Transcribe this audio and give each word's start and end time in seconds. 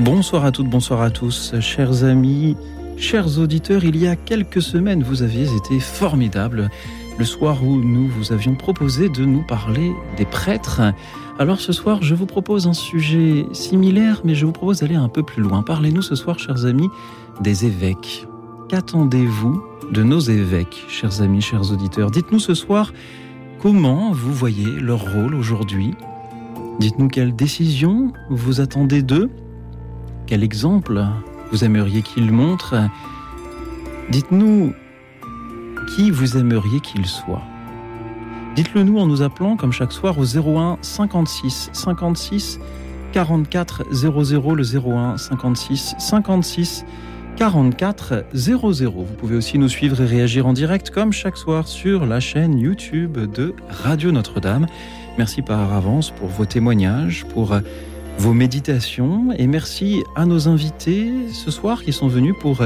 Bonsoir 0.00 0.46
à 0.46 0.50
toutes, 0.50 0.70
bonsoir 0.70 1.02
à 1.02 1.10
tous, 1.10 1.54
chers 1.60 2.04
amis, 2.04 2.56
chers 2.96 3.38
auditeurs. 3.38 3.84
Il 3.84 3.98
y 3.98 4.06
a 4.06 4.16
quelques 4.16 4.62
semaines, 4.62 5.02
vous 5.02 5.22
aviez 5.22 5.46
été 5.54 5.78
formidables. 5.78 6.70
Le 7.18 7.24
soir 7.26 7.62
où 7.62 7.76
nous 7.76 8.08
vous 8.08 8.32
avions 8.32 8.54
proposé 8.54 9.10
de 9.10 9.26
nous 9.26 9.42
parler 9.42 9.92
des 10.16 10.24
prêtres. 10.24 10.80
Alors 11.38 11.60
ce 11.60 11.74
soir, 11.74 12.02
je 12.02 12.14
vous 12.14 12.24
propose 12.24 12.66
un 12.66 12.72
sujet 12.72 13.44
similaire, 13.52 14.22
mais 14.24 14.34
je 14.34 14.46
vous 14.46 14.52
propose 14.52 14.80
d'aller 14.80 14.94
un 14.94 15.10
peu 15.10 15.22
plus 15.22 15.42
loin. 15.42 15.62
Parlez-nous 15.62 16.00
ce 16.00 16.14
soir, 16.14 16.38
chers 16.38 16.64
amis, 16.64 16.88
des 17.42 17.66
évêques. 17.66 18.26
Qu'attendez-vous 18.70 19.62
de 19.92 20.02
nos 20.02 20.20
évêques, 20.20 20.82
chers 20.88 21.20
amis, 21.20 21.42
chers 21.42 21.72
auditeurs? 21.72 22.10
Dites-nous 22.10 22.40
ce 22.40 22.54
soir 22.54 22.94
comment 23.60 24.12
vous 24.12 24.32
voyez 24.32 24.80
leur 24.80 25.12
rôle 25.12 25.34
aujourd'hui? 25.34 25.92
Dites-nous 26.78 27.08
quelles 27.08 27.36
décisions 27.36 28.14
vous 28.30 28.62
attendez 28.62 29.02
d'eux? 29.02 29.28
Quel 30.30 30.44
exemple 30.44 31.04
vous 31.50 31.64
aimeriez 31.64 32.02
qu'il 32.02 32.30
montre 32.30 32.76
Dites-nous 34.10 34.72
qui 35.96 36.12
vous 36.12 36.36
aimeriez 36.36 36.78
qu'il 36.78 37.04
soit. 37.04 37.42
Dites-le 38.54 38.84
nous 38.84 39.00
en 39.00 39.06
nous 39.06 39.22
appelant 39.22 39.56
comme 39.56 39.72
chaque 39.72 39.90
soir 39.90 40.16
au 40.20 40.24
01 40.24 40.78
56 40.82 41.70
56 41.72 42.60
44 43.10 43.92
00 43.92 44.54
le 44.54 44.62
01 44.62 45.16
56 45.16 45.96
56 45.98 46.84
44 47.36 48.26
00. 48.32 48.90
Vous 48.92 49.14
pouvez 49.14 49.34
aussi 49.34 49.58
nous 49.58 49.68
suivre 49.68 50.00
et 50.00 50.06
réagir 50.06 50.46
en 50.46 50.52
direct 50.52 50.90
comme 50.90 51.12
chaque 51.12 51.38
soir 51.38 51.66
sur 51.66 52.06
la 52.06 52.20
chaîne 52.20 52.56
YouTube 52.56 53.18
de 53.18 53.56
Radio 53.68 54.12
Notre-Dame. 54.12 54.68
Merci 55.18 55.42
par 55.42 55.72
avance 55.72 56.12
pour 56.12 56.28
vos 56.28 56.44
témoignages, 56.44 57.24
pour 57.24 57.52
vos 58.20 58.34
méditations 58.34 59.32
et 59.38 59.46
merci 59.46 60.02
à 60.14 60.26
nos 60.26 60.46
invités 60.46 61.10
ce 61.32 61.50
soir 61.50 61.82
qui 61.82 61.90
sont 61.90 62.06
venus 62.06 62.34
pour 62.38 62.62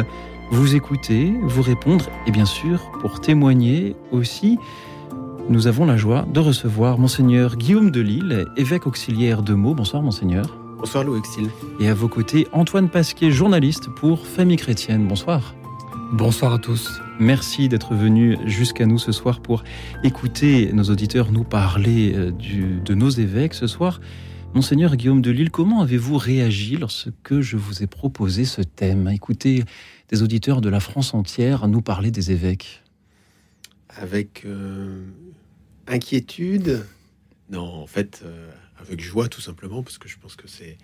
vous 0.50 0.74
écouter, 0.74 1.32
vous 1.44 1.62
répondre 1.62 2.10
et 2.26 2.32
bien 2.32 2.44
sûr 2.44 2.90
pour 3.00 3.20
témoigner 3.20 3.94
aussi. 4.10 4.58
Nous 5.48 5.68
avons 5.68 5.86
la 5.86 5.96
joie 5.96 6.26
de 6.28 6.40
recevoir 6.40 6.98
Monseigneur 6.98 7.54
Guillaume 7.54 7.92
de 7.92 8.00
Lille, 8.00 8.46
évêque 8.56 8.88
auxiliaire 8.88 9.42
de 9.42 9.54
Meaux. 9.54 9.74
Bonsoir 9.74 10.02
Monseigneur. 10.02 10.58
Bonsoir 10.76 11.04
Louis 11.04 11.20
Exil. 11.20 11.48
Et 11.78 11.88
à 11.88 11.94
vos 11.94 12.08
côtés, 12.08 12.48
Antoine 12.52 12.88
Pasquier, 12.88 13.30
journaliste 13.30 13.88
pour 13.90 14.26
Famille 14.26 14.56
Chrétienne. 14.56 15.06
Bonsoir. 15.06 15.54
Bonsoir 16.12 16.52
à 16.52 16.58
tous. 16.58 17.00
Merci 17.20 17.68
d'être 17.68 17.94
venu 17.94 18.38
jusqu'à 18.44 18.86
nous 18.86 18.98
ce 18.98 19.12
soir 19.12 19.38
pour 19.38 19.62
écouter 20.02 20.72
nos 20.72 20.90
auditeurs 20.90 21.30
nous 21.30 21.44
parler 21.44 22.12
euh, 22.16 22.32
du, 22.32 22.80
de 22.84 22.94
nos 22.94 23.10
évêques 23.10 23.54
ce 23.54 23.68
soir. 23.68 24.00
Monseigneur 24.54 24.94
Guillaume 24.94 25.20
de 25.20 25.32
Lille, 25.32 25.50
comment 25.50 25.82
avez-vous 25.82 26.16
réagi 26.16 26.76
lorsque 26.76 27.40
je 27.40 27.56
vous 27.56 27.82
ai 27.82 27.88
proposé 27.88 28.44
ce 28.44 28.62
thème? 28.62 29.08
Écoutez 29.08 29.64
des 30.10 30.22
auditeurs 30.22 30.60
de 30.60 30.68
la 30.68 30.78
France 30.78 31.12
entière 31.12 31.66
nous 31.66 31.82
parler 31.82 32.12
des 32.12 32.30
évêques. 32.30 32.84
Avec 33.88 34.44
euh, 34.44 35.04
inquiétude? 35.88 36.86
Non, 37.50 37.64
en 37.64 37.88
fait, 37.88 38.22
euh, 38.24 38.48
avec 38.78 39.00
joie 39.00 39.26
tout 39.26 39.40
simplement, 39.40 39.82
parce 39.82 39.98
que 39.98 40.06
je 40.06 40.18
pense 40.18 40.36
que 40.36 40.46
c'est 40.46 40.78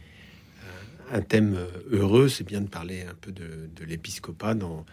euh, 0.65 1.17
un 1.17 1.21
thème 1.21 1.57
heureux. 1.93 2.29
C'est 2.29 2.43
bien 2.43 2.63
de 2.63 2.69
parler 2.69 3.03
un 3.03 3.15
peu 3.21 3.31
de, 3.31 3.85
l'épiscopat 3.85 4.55
dans, 4.55 4.85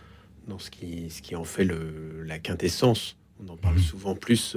dans 0.47 0.59
ce, 0.59 0.69
qui, 0.69 1.09
ce 1.09 1.23
qui 1.23 1.35
en 1.35 1.45
fait 1.45 1.65
le, 1.65 2.21
la 2.21 2.37
quintessence. 2.37 3.17
On 3.43 3.49
en 3.51 3.57
parle 3.57 3.77
mmh. 3.77 3.79
souvent 3.79 4.13
plus 4.13 4.55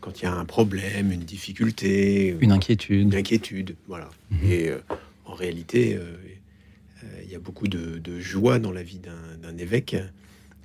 quand 0.00 0.20
il 0.20 0.24
y 0.24 0.28
a 0.28 0.34
un 0.34 0.44
problème, 0.44 1.12
une 1.12 1.24
difficulté, 1.24 2.36
une 2.40 2.52
inquiétude. 2.52 3.12
Une 3.12 3.18
inquiétude, 3.18 3.76
voilà. 3.88 4.08
Mhm. 4.30 4.50
Et 4.50 4.68
euh, 4.68 4.78
en 5.24 5.34
réalité, 5.34 5.94
euh, 5.94 6.16
euh, 7.02 7.22
il 7.24 7.30
y 7.30 7.34
a 7.34 7.38
beaucoup 7.38 7.68
de, 7.68 8.20
joie 8.20 8.58
dans 8.58 8.72
la 8.72 8.82
vie 8.82 9.00
d'un 9.00 9.58
évêque, 9.58 9.96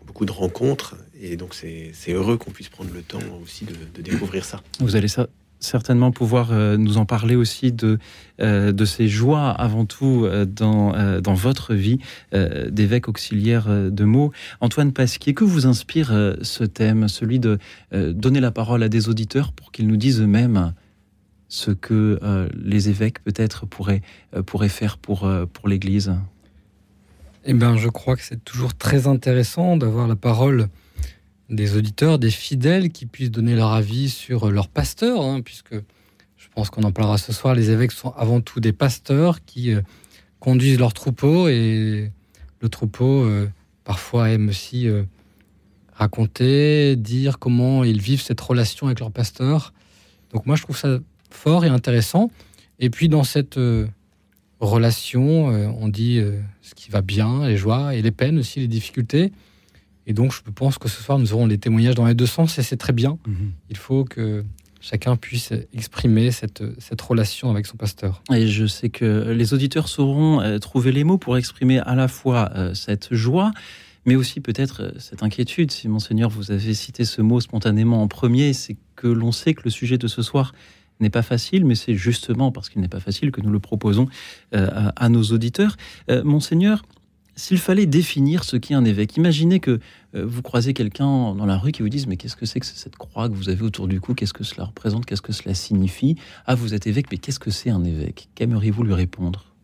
beaucoup 0.06 0.26
de 0.26 0.32
rencontres, 0.32 0.96
et 1.20 1.38
donc 1.38 1.54
c'est 1.54 1.94
heureux 2.10 2.38
qu'on 2.38 2.52
puisse 2.52 2.70
prendre 2.70 2.92
le 2.94 3.02
temps 3.02 3.20
aussi 3.44 3.66
de, 3.66 3.74
de 3.94 4.02
découvrir 4.02 4.46
ça. 4.46 4.62
Vous 4.80 4.96
allez 4.96 5.08
ça, 5.08 5.28
certainement 5.62 6.12
pouvoir 6.12 6.52
euh, 6.52 6.76
nous 6.76 6.98
en 6.98 7.06
parler 7.06 7.36
aussi 7.36 7.72
de, 7.72 8.00
euh, 8.42 8.72
de 8.72 8.86
ces 8.86 9.08
joies 9.08 9.50
avant 9.50 9.86
tout 9.86 10.26
euh, 10.26 10.46
dans, 10.46 10.92
dans 11.22 11.34
votre 11.34 11.74
vie 11.74 12.00
d'évêque 12.32 13.08
auxiliaire 13.08 13.68
de 13.70 14.04
mots. 14.04 14.32
Antoine 14.60 14.92
Pasquier, 14.92 15.34
que 15.34 15.44
vous 15.44 15.68
inspire 15.68 16.36
ce 16.42 16.64
thème, 16.64 17.08
celui 17.08 17.40
de 17.40 17.60
donner 17.92 18.40
la 18.40 18.52
parole 18.52 18.84
à 18.84 18.90
des 18.90 19.10
auditeurs 19.10 19.54
pour 19.54 19.72
qu'ils 19.72 19.88
nous 19.88 19.98
disent 19.98 20.22
eux-mêmes 20.22 20.74
ce 21.48 21.72
que 21.72 22.20
les 22.54 22.90
évêques 22.90 23.24
peut-être 23.24 23.66
pourraient, 23.66 24.02
pourraient 24.46 24.70
faire 24.70 24.98
pour, 24.98 25.30
pour 25.54 25.68
l'Église? 25.68 26.14
Eh 27.46 27.54
bien, 27.54 27.78
je 27.78 27.90
crois 27.90 28.16
que 28.16 28.24
c'est 28.24 28.44
toujours 28.44 28.74
très 28.74 29.08
intéressant 29.08 29.78
d'avoir 29.78 30.08
la 30.08 30.16
parole 30.16 30.68
des 31.52 31.76
auditeurs, 31.76 32.18
des 32.18 32.32
fidèles 32.32 32.90
qui 32.90 33.06
puissent 33.06 33.32
donner 33.32 33.56
leur 33.56 33.72
avis 33.74 34.10
sur 34.10 34.50
leur 34.50 34.70
pasteur, 34.70 35.22
hein, 35.22 35.42
puisque 35.42 35.74
je 35.74 36.48
pense 36.56 36.70
qu'on 36.70 36.84
en 36.84 36.92
parlera 36.92 37.18
ce 37.18 37.34
soir. 37.34 37.54
Les 37.54 37.70
évêques 37.70 37.92
sont 37.92 38.14
avant 38.18 38.42
tout 38.42 38.60
des 38.60 38.74
pasteurs 38.74 39.44
qui 39.46 39.74
euh, 39.74 39.82
conduisent 40.40 40.80
leur 40.80 40.94
troupeau 40.94 41.50
et 41.50 42.12
le 42.62 42.70
troupeau 42.70 43.24
euh, 43.26 43.50
parfois 43.84 44.30
aime 44.30 44.50
aussi 44.50 44.88
euh, 44.88 45.04
raconter, 45.94 46.96
dire 46.96 47.38
comment 47.38 47.84
ils 47.84 48.02
vivent 48.02 48.22
cette 48.22 48.42
relation 48.42 48.88
avec 48.88 49.00
leur 49.00 49.12
pasteur. 49.12 49.74
Donc 50.34 50.46
moi 50.46 50.56
je 50.56 50.64
trouve 50.64 50.78
ça 50.78 51.00
fort 51.30 51.66
et 51.66 51.70
intéressant. 51.70 52.32
Et 52.80 52.90
puis 52.90 53.10
dans 53.10 53.24
cette 53.24 53.60
relation, 54.60 55.46
on 55.46 55.88
dit 55.88 56.20
ce 56.64 56.74
qui 56.74 56.90
va 56.90 57.02
bien, 57.02 57.48
les 57.48 57.58
joies 57.58 57.94
et 57.94 58.02
les 58.02 58.10
peines 58.10 58.40
aussi, 58.40 58.60
les 58.60 58.68
difficultés. 58.68 59.32
Et 60.08 60.14
donc, 60.14 60.34
je 60.34 60.42
pense 60.52 60.78
que 60.78 60.90
ce 60.90 61.02
soir, 61.02 61.20
nous 61.20 61.34
aurons 61.34 61.46
les 61.46 61.58
témoignages 61.58 61.96
dans 61.96 62.06
les 62.06 62.16
deux 62.16 62.26
sens 62.26 62.58
et 62.58 62.64
c'est 62.64 62.78
très 62.78 62.94
bien. 62.94 63.18
Mhm. 63.28 63.52
Il 63.70 63.78
faut 63.78 64.04
que 64.04 64.44
chacun 64.82 65.16
puisse 65.16 65.54
exprimer 65.74 66.32
cette, 66.32 66.64
cette 66.80 67.02
relation 67.02 67.50
avec 67.50 67.66
son 67.68 67.78
pasteur. 67.78 68.22
Et 68.34 68.48
je 68.48 68.66
sais 68.66 68.90
que 68.90 69.30
les 69.32 69.54
auditeurs 69.54 69.88
sauront 69.88 70.42
euh, 70.42 70.58
trouver 70.58 70.92
les 70.92 71.04
mots 71.04 71.20
pour 71.20 71.38
exprimer 71.38 71.80
à 71.80 71.96
la 71.96 72.08
fois 72.08 72.52
euh, 72.56 72.74
cette 72.74 73.14
joie, 73.14 73.52
mais 74.06 74.16
aussi 74.16 74.42
peut-être 74.42 74.82
euh, 74.82 74.92
cette 74.98 75.24
inquiétude. 75.24 75.72
Si, 75.72 75.88
Monseigneur, 75.88 76.30
vous 76.30 76.52
avez 76.52 76.74
cité 76.74 77.06
ce 77.06 77.22
mot 77.22 77.40
spontanément 77.40 78.02
en 78.02 78.08
premier, 78.08 78.54
c'est 78.54 78.76
que 78.96 79.08
l'on 79.08 79.32
sait 79.32 79.54
que 79.54 79.62
le 79.64 79.70
sujet 79.70 79.98
de 80.00 80.08
ce 80.08 80.24
soir 80.24 80.54
n'est 81.00 81.12
pas 81.12 81.24
facile, 81.24 81.66
mais 81.66 81.76
c'est 81.76 81.96
justement 81.96 82.52
parce 82.52 82.70
qu'il 82.70 82.82
n'est 82.82 82.88
pas 82.88 83.00
facile 83.00 83.32
que 83.32 83.42
nous 83.42 83.52
le 83.52 83.60
proposons 83.60 84.08
à, 84.54 84.90
à, 84.90 85.10
nos 85.10 85.24
auditeurs. 85.24 85.76
Monseigneur, 86.24 86.84
s'il 87.42 87.58
fallait 87.58 87.88
définir 87.88 88.44
ce 88.44 88.56
qu'est 88.56 88.76
un 88.76 88.86
évêque, 88.86 89.18
imaginez 89.18 89.60
que 89.60 89.80
euh, 90.14 90.24
vous 90.24 90.44
croisez 90.44 90.76
quelqu'un 90.76 91.34
dans 91.34 91.48
la 91.48 91.58
rue 91.58 91.72
qui 91.72 91.82
vous 91.82 91.90
dise 91.90 92.06
mais 92.06 92.16
qu'est-ce 92.16 92.36
que 92.36 92.46
c'est 92.46 92.60
que 92.60 92.68
cette 92.68 92.98
croix 92.98 93.30
que 93.30 93.34
vous 93.34 93.50
avez 93.50 93.64
autour 93.64 93.88
du 93.88 94.00
cou? 94.00 94.14
Qu'est-ce 94.14 94.34
que 94.34 94.44
cela 94.44 94.66
représente? 94.66 95.08
Qu'est-ce 95.08 95.24
que 95.24 95.34
cela 95.34 95.56
signifie? 95.56 96.18
Ah, 96.46 96.54
vous 96.54 96.76
êtes 96.76 96.86
évêque, 96.86 97.08
mais 97.12 97.18
qu'est-ce 97.18 97.40
que 97.40 97.50
c'est 97.50 97.72
un 97.72 97.84
évêque? 97.84 98.30
Qu'aimeriez-vous 98.36 98.84
lui 98.84 98.94
répondre? 98.94 99.56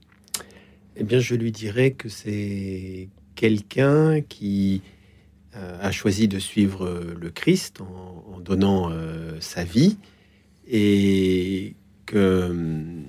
Eh 0.95 1.03
bien, 1.03 1.19
je 1.19 1.35
lui 1.35 1.51
dirais 1.51 1.91
que 1.91 2.09
c'est 2.09 3.09
quelqu'un 3.35 4.21
qui 4.21 4.81
euh, 5.56 5.77
a 5.79 5.91
choisi 5.91 6.27
de 6.27 6.39
suivre 6.39 6.83
euh, 6.83 7.15
le 7.21 7.29
Christ 7.29 7.81
en, 7.81 8.39
donnant 8.39 8.91
sa 9.39 9.63
vie 9.63 9.97
et 10.68 11.75
que 12.07 12.50
hum, 12.50 13.03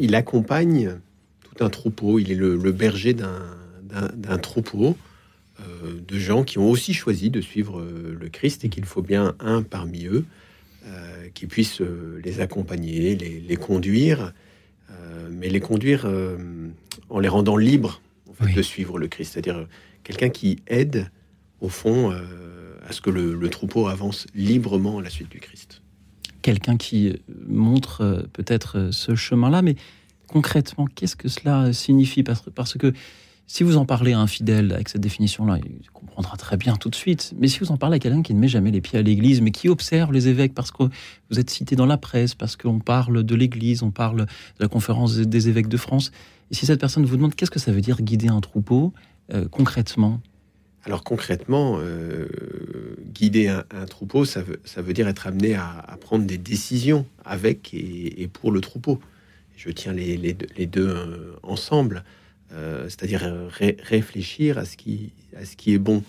il 0.00 0.14
accompagne 0.14 0.92
tout 1.42 1.62
un 1.62 1.68
troupeau. 1.68 2.18
Il 2.18 2.30
est 2.30 2.34
le 2.34 2.72
berger 2.72 3.12
d'un 3.12 3.42
d'un 4.14 4.38
troupeau 4.38 4.96
euh, 5.60 6.00
de 6.06 6.18
gens 6.18 6.42
qui 6.42 6.58
ont 6.58 6.68
aussi 6.68 6.94
choisi 6.94 7.30
de 7.30 7.40
suivre 7.40 7.78
euh, 7.78 8.16
le 8.18 8.28
Christ 8.28 8.64
et 8.64 8.68
qu'il 8.68 8.84
faut 8.84 9.02
bien 9.02 9.36
un 9.38 9.62
parmi 9.62 10.06
eux 10.06 10.24
euh, 10.86 11.28
qui 11.32 11.46
puisse 11.46 11.80
les 11.80 12.40
accompagner, 12.40 13.14
les, 13.14 13.56
conduire, 13.56 14.32
mais 15.30 15.48
les 15.48 15.60
conduire 15.60 16.06
en 17.08 17.18
les 17.18 17.28
rendant 17.28 17.56
libres 17.56 18.02
de 18.54 18.62
suivre 18.62 18.98
le 18.98 19.08
Christ. 19.08 19.32
C'est-à-dire 19.32 19.66
quelqu'un 20.02 20.28
qui 20.28 20.58
aide, 20.66 21.10
au 21.60 21.68
fond, 21.68 22.10
à 22.10 22.92
ce 22.92 23.00
que 23.00 23.10
le, 23.10 23.48
troupeau 23.48 23.88
avance 23.88 24.26
librement 24.34 24.98
à 24.98 25.02
la 25.02 25.10
suite 25.10 25.30
du 25.30 25.40
Christ. 25.40 25.80
Quelqu'un 26.42 26.76
qui 26.76 27.18
montre 27.46 28.28
peut-être 28.34 28.90
ce 28.90 29.14
chemin-là, 29.14 29.62
mais 29.62 29.76
concrètement, 30.26 30.86
qu'est-ce 30.94 31.16
que 31.16 31.28
cela 31.28 31.72
signifie? 31.72 32.22
Parce 32.22 32.74
que 32.74 32.92
Si 33.46 33.62
vous 33.62 33.76
en 33.76 33.84
parlez 33.84 34.12
à 34.14 34.20
un 34.20 34.26
fidèle 34.26 34.72
avec 34.72 34.88
cette 34.88 35.02
définition-là, 35.02 35.58
il 35.58 35.90
comprendra 35.90 36.36
très 36.36 36.56
bien 36.56 36.76
tout 36.76 36.88
de 36.88 36.94
suite. 36.94 37.34
Mais 37.38 37.46
si 37.46 37.60
vous 37.60 37.70
en 37.70 37.76
parlez 37.76 37.96
à 37.96 37.98
quelqu'un 37.98 38.22
qui 38.22 38.34
ne 38.34 38.40
met 38.40 38.48
jamais 38.48 38.70
les 38.70 38.80
pieds 38.80 38.98
à 38.98 39.02
l'église, 39.02 39.40
mais 39.42 39.50
qui 39.50 39.68
observe 39.68 40.12
les 40.12 40.28
évêques 40.28 40.54
parce 40.54 40.70
que 40.70 40.84
vous 41.30 41.38
êtes 41.38 41.50
cité 41.50 41.76
dans 41.76 41.86
la 41.86 41.98
presse, 41.98 42.34
parce 42.34 42.56
qu'on 42.56 42.78
parle 42.78 43.22
de 43.22 43.34
l'église, 43.34 43.82
on 43.82 43.90
parle 43.90 44.22
de 44.22 44.26
la 44.60 44.68
conférence 44.68 45.16
des 45.16 45.48
évêques 45.48 45.68
de 45.68 45.76
France, 45.76 46.10
et 46.50 46.54
si 46.54 46.66
cette 46.66 46.80
personne 46.80 47.04
vous 47.04 47.16
demande 47.16 47.34
qu'est-ce 47.34 47.50
que 47.50 47.58
ça 47.58 47.72
veut 47.72 47.80
dire 47.80 48.00
guider 48.00 48.28
un 48.28 48.40
troupeau, 48.40 48.92
euh, 49.32 49.46
concrètement? 49.48 50.20
Alors 50.84 51.02
concrètement, 51.02 51.78
euh, 51.78 52.28
guider 53.14 53.48
un, 53.48 53.86
troupeau, 53.86 54.26
ça 54.26 54.42
veut, 54.42 54.92
dire 54.92 55.08
être 55.08 55.26
amené 55.26 55.54
à, 55.54 55.96
prendre 56.00 56.26
des 56.26 56.36
décisions 56.36 57.06
avec 57.24 57.72
et, 57.72 58.28
pour 58.30 58.52
le 58.52 58.60
troupeau. 58.60 59.00
Je 59.56 59.70
tiens 59.70 59.94
les, 59.94 60.16
les, 60.18 60.66
deux 60.66 60.88
euh, 60.88 61.36
ensemble, 61.42 62.04
c'est-à-dire 62.84 63.50
réfléchir 63.82 64.58
à 64.58 64.64
ce, 64.64 64.76
qui, 64.76 65.12
à 65.36 65.44
ce 65.44 65.56
qui 65.56 65.74
est 65.74 65.78
bon 65.78 66.02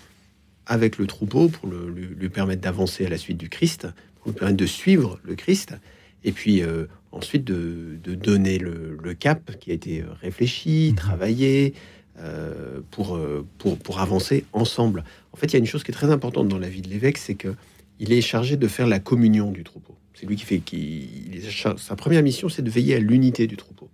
avec 0.66 0.98
le 0.98 1.06
troupeau 1.06 1.48
pour 1.48 1.68
le, 1.68 1.88
lui, 1.88 2.28
permettre 2.28 2.62
d'avancer 2.62 3.04
à 3.04 3.08
la 3.08 3.18
suite 3.18 3.38
du 3.38 3.48
Christ, 3.48 3.88
pour 4.16 4.30
lui 4.30 4.38
permettre 4.38 4.58
de 4.58 4.66
suivre 4.66 5.18
le 5.24 5.34
Christ, 5.34 5.74
et 6.22 6.32
puis 6.32 6.62
ensuite 7.10 7.44
de, 7.44 7.98
donner 8.14 8.58
le, 8.58 9.14
cap 9.18 9.58
qui 9.58 9.72
a 9.72 9.74
été 9.74 10.04
réfléchi, 10.20 10.90
mhm. 10.90 10.96
travaillé, 10.96 11.74
euh, 12.18 12.80
pour, 12.92 13.14
euh, 13.16 13.46
pour, 13.58 13.76
pour, 13.76 14.00
avancer 14.00 14.46
ensemble. 14.54 15.04
En 15.34 15.36
fait, 15.36 15.48
il 15.48 15.52
y 15.52 15.56
a 15.56 15.58
une 15.58 15.66
chose 15.66 15.84
qui 15.84 15.90
est 15.90 15.94
très 15.94 16.10
importante 16.10 16.48
dans 16.48 16.56
la 16.56 16.70
vie 16.70 16.80
de 16.80 16.88
l'évêque, 16.88 17.18
c'est 17.18 17.34
que 17.34 17.54
il 18.00 18.10
est 18.10 18.22
chargé 18.22 18.56
de 18.56 18.68
faire 18.68 18.86
la 18.86 19.00
communion 19.00 19.50
du 19.50 19.64
troupeau. 19.64 19.94
C'est 20.14 20.24
lui 20.24 20.36
qui 20.36 20.46
fait 20.46 20.60
qui 20.60 21.42
sa 21.50 21.94
première 21.94 22.22
mission, 22.22 22.48
c'est 22.48 22.62
de 22.62 22.70
veiller 22.70 22.94
à 22.94 23.00
l'unité 23.00 23.46
du 23.46 23.58
troupeau. 23.58 23.90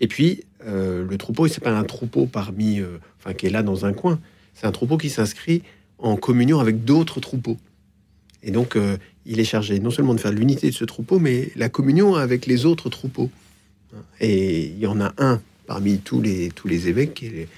Et 0.00 0.08
puis 0.08 0.44
euh, 0.66 1.06
le 1.08 1.18
troupeau, 1.18 1.48
c'est 1.48 1.62
pas 1.62 1.76
un 1.76 1.84
troupeau 1.84 2.26
parmi, 2.26 2.80
enfin 3.18 3.34
qui 3.34 3.46
est 3.46 3.50
là 3.50 3.62
dans 3.62 3.86
un 3.86 3.92
coin. 3.92 4.18
C'est 4.54 4.66
un 4.66 4.72
troupeau 4.72 4.98
qui 4.98 5.10
s'inscrit 5.10 5.62
en 5.98 6.16
communion 6.16 6.60
avec 6.60 6.84
d'autres 6.84 7.20
troupeaux. 7.20 7.56
Et 8.42 8.50
donc, 8.50 8.76
il 9.24 9.38
est 9.38 9.44
chargé 9.44 9.78
non 9.78 9.90
seulement 9.90 10.14
de 10.14 10.20
faire 10.20 10.32
l'unité 10.32 10.68
de 10.68 10.74
ce 10.74 10.84
troupeau, 10.84 11.18
mais 11.18 11.52
la 11.54 11.68
communion 11.68 12.16
avec 12.16 12.46
les 12.46 12.66
autres 12.66 12.90
troupeaux. 12.90 13.30
Et 14.20 14.66
il 14.66 14.78
y 14.78 14.86
en 14.86 15.00
a 15.00 15.12
un 15.18 15.40
parmi 15.66 15.98
tous 15.98 16.20
les, 16.20 16.50
tous 16.50 16.68
les 16.68 16.88
évêques, 16.88 17.14
qui 17.14 17.26
est, 17.26 17.48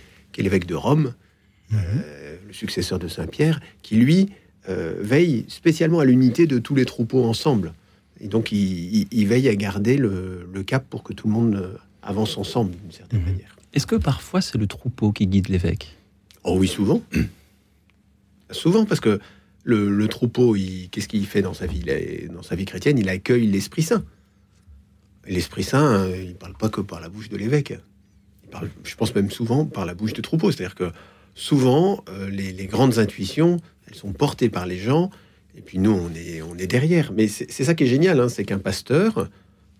l'évêque 0.42 0.66
de 0.66 0.74
Rome, 0.74 1.14
mhm. 1.70 1.78
euh, 1.78 2.36
le 2.46 2.52
successeur 2.52 2.98
de 2.98 3.08
Saint-Pierre, 3.08 3.60
qui 3.82 3.96
lui 3.96 4.30
euh, 4.68 4.94
veille 5.00 5.44
spécialement 5.48 6.00
à 6.00 6.04
l'unité 6.04 6.46
de 6.46 6.58
tous 6.58 6.74
les 6.74 6.84
troupeaux 6.84 7.24
ensemble. 7.24 7.72
Et 8.20 8.28
donc 8.28 8.52
il, 8.52 9.26
veille 9.26 9.48
à 9.48 9.56
garder 9.56 9.96
le, 9.96 10.46
cap 10.66 10.84
pour 10.88 11.02
que 11.02 11.12
tout 11.12 11.26
le 11.26 11.32
monde 11.34 11.78
euh, 12.04 12.10
avance 12.10 12.36
ensemble 12.38 12.72
d'une 12.76 12.92
certaine 12.92 13.20
mhm. 13.20 13.26
manière. 13.26 13.56
Est-ce 13.72 13.86
que 13.86 13.96
parfois 13.96 14.40
c'est 14.40 14.58
le 14.58 14.66
troupeau 14.66 15.12
qui 15.12 15.26
guide 15.26 15.48
l'évêque? 15.48 15.96
Oh 16.44 16.56
oui, 16.58 16.68
souvent. 16.68 17.02
souvent, 18.50 18.84
parce 18.84 19.00
que 19.00 19.18
le, 19.64 20.06
troupeau, 20.08 20.54
qu'est-ce 20.90 21.08
qu'il 21.08 21.26
fait 21.26 21.42
dans 21.42 21.54
sa 21.54 21.66
vie? 21.66 21.82
Dans 22.30 22.42
sa 22.42 22.54
vie 22.54 22.66
chrétienne, 22.66 22.98
il 22.98 23.08
accueille 23.08 23.46
l'Esprit 23.46 23.82
Saint. 23.82 24.04
L'Esprit 25.26 25.62
Saint, 25.62 26.06
il 26.10 26.28
ne 26.28 26.34
parle 26.34 26.54
pas 26.54 26.68
que 26.68 26.82
par 26.82 27.00
la 27.00 27.08
bouche 27.08 27.30
de 27.30 27.36
l'évêque 27.36 27.74
je 28.84 28.94
pense 28.94 29.14
même 29.14 29.30
souvent 29.30 29.64
par 29.64 29.86
la 29.86 29.94
bouche 29.94 30.12
de 30.12 30.20
troupeau. 30.20 30.50
C'est-à-dire 30.50 30.74
que 30.74 30.90
souvent, 31.34 32.04
euh, 32.08 32.30
les, 32.30 32.66
grandes 32.66 32.98
intuitions, 32.98 33.58
elles 33.86 33.94
sont 33.94 34.12
portées 34.12 34.48
par 34.48 34.66
les 34.66 34.78
gens, 34.78 35.10
et 35.56 35.60
puis 35.60 35.78
nous, 35.78 35.92
on 35.92 36.12
est, 36.14 36.42
on 36.42 36.56
est 36.56 36.66
derrière. 36.66 37.12
Mais 37.12 37.28
c'est 37.28 37.64
ça 37.64 37.74
qui 37.74 37.84
est 37.84 37.88
génial, 37.88 38.20
hein, 38.20 38.28
c'est 38.28 38.44
qu'un 38.44 38.58
pasteur, 38.58 39.28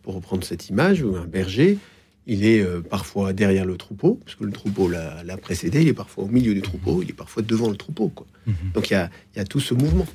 pour 0.03 0.15
reprendre 0.15 0.45
cette 0.45 0.69
image, 0.69 1.03
ou 1.03 1.17
un 1.17 1.27
berger, 1.27 1.79
il 2.27 2.47
est 2.47 2.61
euh, 2.61 2.81
parfois 2.81 3.33
derrière 3.33 3.65
le 3.65 3.77
troupeau, 3.77 4.21
parce 4.25 4.37
que 4.37 4.45
le 4.45 4.53
troupeau 4.53 4.89
l'a 4.89 5.37
précédé, 5.37 5.83
il 5.83 5.89
est 5.89 5.95
parfois 5.95 6.25
au 6.25 6.29
milieu 6.29 6.55
du 6.55 6.63
troupeau, 6.63 7.03
il 7.03 7.11
est 7.11 7.15
parfois 7.15 7.43
devant 7.43 7.71
le 7.71 7.77
troupeau. 7.77 8.09
Quoi. 8.09 8.27
Mhm. 8.47 8.55
Donc 8.75 8.91
il 8.91 9.09
y 9.37 9.41
a 9.41 9.45
tout 9.45 9.61
ce 9.61 9.75
mouvement 9.75 10.07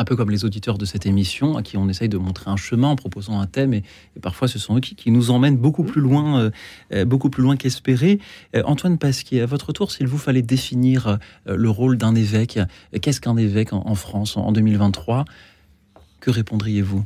un 0.00 0.04
peu 0.04 0.16
comme 0.16 0.30
les 0.30 0.46
auditeurs 0.46 0.78
de 0.78 0.86
cette 0.86 1.04
émission, 1.04 1.58
à 1.58 1.62
qui 1.62 1.76
on 1.76 1.88
essaye 1.88 2.08
de 2.08 2.16
montrer 2.16 2.50
un 2.50 2.56
chemin 2.56 2.88
en 2.88 2.96
proposant 2.96 3.38
un 3.38 3.46
thème, 3.46 3.74
et, 3.74 3.82
parfois 4.22 4.48
ce 4.48 4.58
sont 4.58 4.78
eux 4.78 4.80
qui, 4.80 5.10
nous 5.10 5.30
emmènent 5.30 5.58
beaucoup 5.58 5.84
plus 5.84 6.00
loin, 6.00 6.40
euh, 6.40 6.50
euh, 6.92 7.04
beaucoup 7.04 7.28
plus 7.28 7.42
loin 7.42 7.56
qu'espéré. 7.56 8.18
Euh, 8.56 8.62
Antoine 8.64 8.96
Pasquier, 8.96 9.42
à 9.42 9.46
votre 9.46 9.72
tour, 9.72 9.92
s'il 9.92 10.06
vous 10.06 10.16
fallait 10.16 10.42
définir 10.42 11.18
le 11.46 11.68
rôle 11.68 11.98
d'un 11.98 12.14
évêque, 12.14 12.58
qu'est-ce 13.02 13.20
qu'un 13.20 13.36
évêque 13.36 13.72
en, 13.72 13.94
France 13.94 14.36
en, 14.36 14.52
2023 14.52 15.26
Que 16.20 16.30
répondriez-vous? 16.30 17.04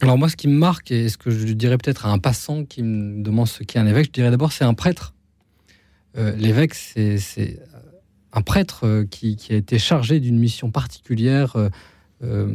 Alors 0.00 0.16
moi, 0.16 0.28
ce 0.28 0.36
qui 0.36 0.48
me 0.48 0.56
marque, 0.56 0.90
et 0.90 1.08
ce 1.08 1.18
que 1.18 1.30
je 1.30 1.52
dirais 1.52 1.76
peut-être 1.76 2.06
à 2.06 2.10
un 2.10 2.18
passant 2.18 2.64
qui 2.64 2.82
me 2.82 3.22
demande 3.22 3.48
ce 3.48 3.64
qu'est 3.64 3.78
un 3.78 3.86
évêque, 3.86 4.06
je 4.06 4.12
dirais 4.12 4.30
d'abord 4.30 4.52
c'est 4.52 4.64
un 4.64 4.74
prêtre. 4.74 5.14
L'évêque, 6.14 6.74
c'est 6.74 7.20
un 8.32 8.42
prêtre 8.42 8.86
euh, 8.86 9.04
qui, 9.04 9.36
a 9.50 9.54
été 9.54 9.78
chargé 9.78 10.20
d'une 10.20 10.38
mission 10.38 10.70
particulière 10.70 11.56
euh, 11.56 11.68
euh, 12.22 12.54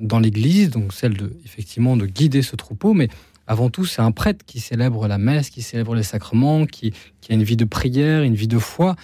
dans 0.00 0.18
l'Église, 0.18 0.70
donc 0.70 0.92
celle 0.92 1.16
de 1.16 1.36
effectivement 1.44 1.96
de 1.96 2.06
guider 2.06 2.42
ce 2.42 2.56
troupeau, 2.56 2.94
mais 2.94 3.08
avant 3.46 3.70
tout, 3.70 3.84
c'est 3.84 4.02
un 4.02 4.12
prêtre 4.12 4.44
qui 4.46 4.60
célèbre 4.60 5.08
la 5.08 5.18
messe, 5.18 5.50
qui 5.50 5.62
célèbre 5.62 5.94
les 5.94 6.04
sacrements, 6.04 6.64
qui, 6.64 6.92
a 7.28 7.34
une 7.34 7.42
vie 7.42 7.56
de 7.56 7.64
prière, 7.64 8.22
une 8.22 8.36
vie 8.36 8.48
de 8.48 8.58
foi. 8.58 8.94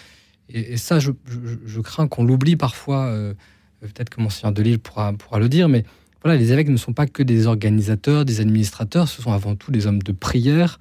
Et, 0.48 0.76
ça, 0.76 1.00
je, 1.00 1.10
crains 1.80 2.06
qu'on 2.06 2.24
l'oublie 2.24 2.54
parfois. 2.54 3.12
Peut-être 3.80 4.08
que 4.10 4.20
Monseigneur 4.20 4.52
de 4.52 4.62
Lille 4.62 4.78
pourra, 4.78 5.12
pourra 5.12 5.40
le 5.40 5.48
dire, 5.48 5.68
mais 5.68 5.84
voilà, 6.22 6.36
les 6.36 6.52
évêques 6.52 6.68
ne 6.68 6.76
sont 6.76 6.92
pas 6.92 7.06
que 7.06 7.22
des 7.22 7.46
organisateurs, 7.46 8.24
des 8.24 8.40
administrateurs, 8.40 9.08
ce 9.08 9.22
sont 9.22 9.32
avant 9.32 9.54
tout 9.54 9.70
des 9.70 9.86
hommes 9.86 10.02
de 10.02 10.12
prière 10.12 10.78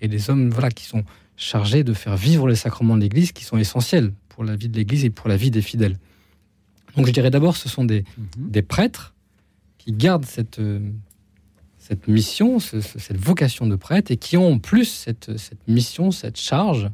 et 0.00 0.08
des 0.08 0.30
hommes 0.30 0.50
voilà, 0.50 0.70
qui 0.70 0.84
sont 0.84 1.04
chargés 1.36 1.84
de 1.84 1.92
faire 1.92 2.16
vivre 2.16 2.48
les 2.48 2.54
sacrements 2.54 2.96
de 2.96 3.02
l'Église, 3.02 3.32
qui 3.32 3.44
sont 3.44 3.58
essentiels 3.58 4.12
pour 4.28 4.44
la 4.44 4.56
vie 4.56 4.68
de 4.68 4.76
l'Église 4.76 5.04
et 5.04 5.10
pour 5.10 5.28
la 5.28 5.36
vie 5.36 5.50
des 5.50 5.62
fidèles. 5.62 5.98
Donc 6.96 7.06
je 7.06 7.12
dirais 7.12 7.30
d'abord, 7.30 7.56
ce 7.56 7.68
sont 7.68 7.84
des, 7.84 8.04
mhm. 8.16 8.50
des 8.50 8.62
prêtres 8.62 9.14
qui 9.78 9.92
gardent 9.92 10.26
cette, 10.26 10.58
euh, 10.58 10.80
cette 11.78 12.08
mission, 12.08 12.58
cette 12.58 13.16
vocation 13.16 13.66
de 13.66 13.76
prêtre, 13.76 14.10
et 14.10 14.16
qui 14.16 14.36
ont 14.36 14.52
en 14.52 14.58
plus 14.58 14.84
cette, 14.84 15.36
cette 15.38 15.66
mission, 15.68 16.10
cette 16.10 16.38
charge, 16.38 16.90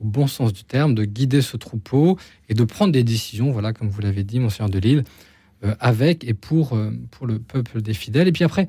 au 0.00 0.04
bon 0.04 0.26
sens 0.26 0.52
du 0.52 0.64
terme, 0.64 0.94
de 0.94 1.04
guider 1.04 1.40
ce 1.40 1.56
troupeau 1.56 2.18
et 2.48 2.54
de 2.54 2.64
prendre 2.64 2.92
des 2.92 3.04
décisions, 3.04 3.52
voilà, 3.52 3.72
comme 3.72 3.88
vous 3.88 4.00
l'avez 4.00 4.24
dit, 4.24 4.40
Monseigneur 4.40 4.70
de 4.70 4.78
Lille, 4.78 5.04
avec 5.80 6.24
et 6.24 6.34
pour, 6.34 6.74
euh, 6.74 6.90
pour 7.10 7.26
le 7.26 7.38
peuple 7.38 7.82
des 7.82 7.94
fidèles. 7.94 8.28
Et 8.28 8.32
puis 8.32 8.44
après, 8.44 8.66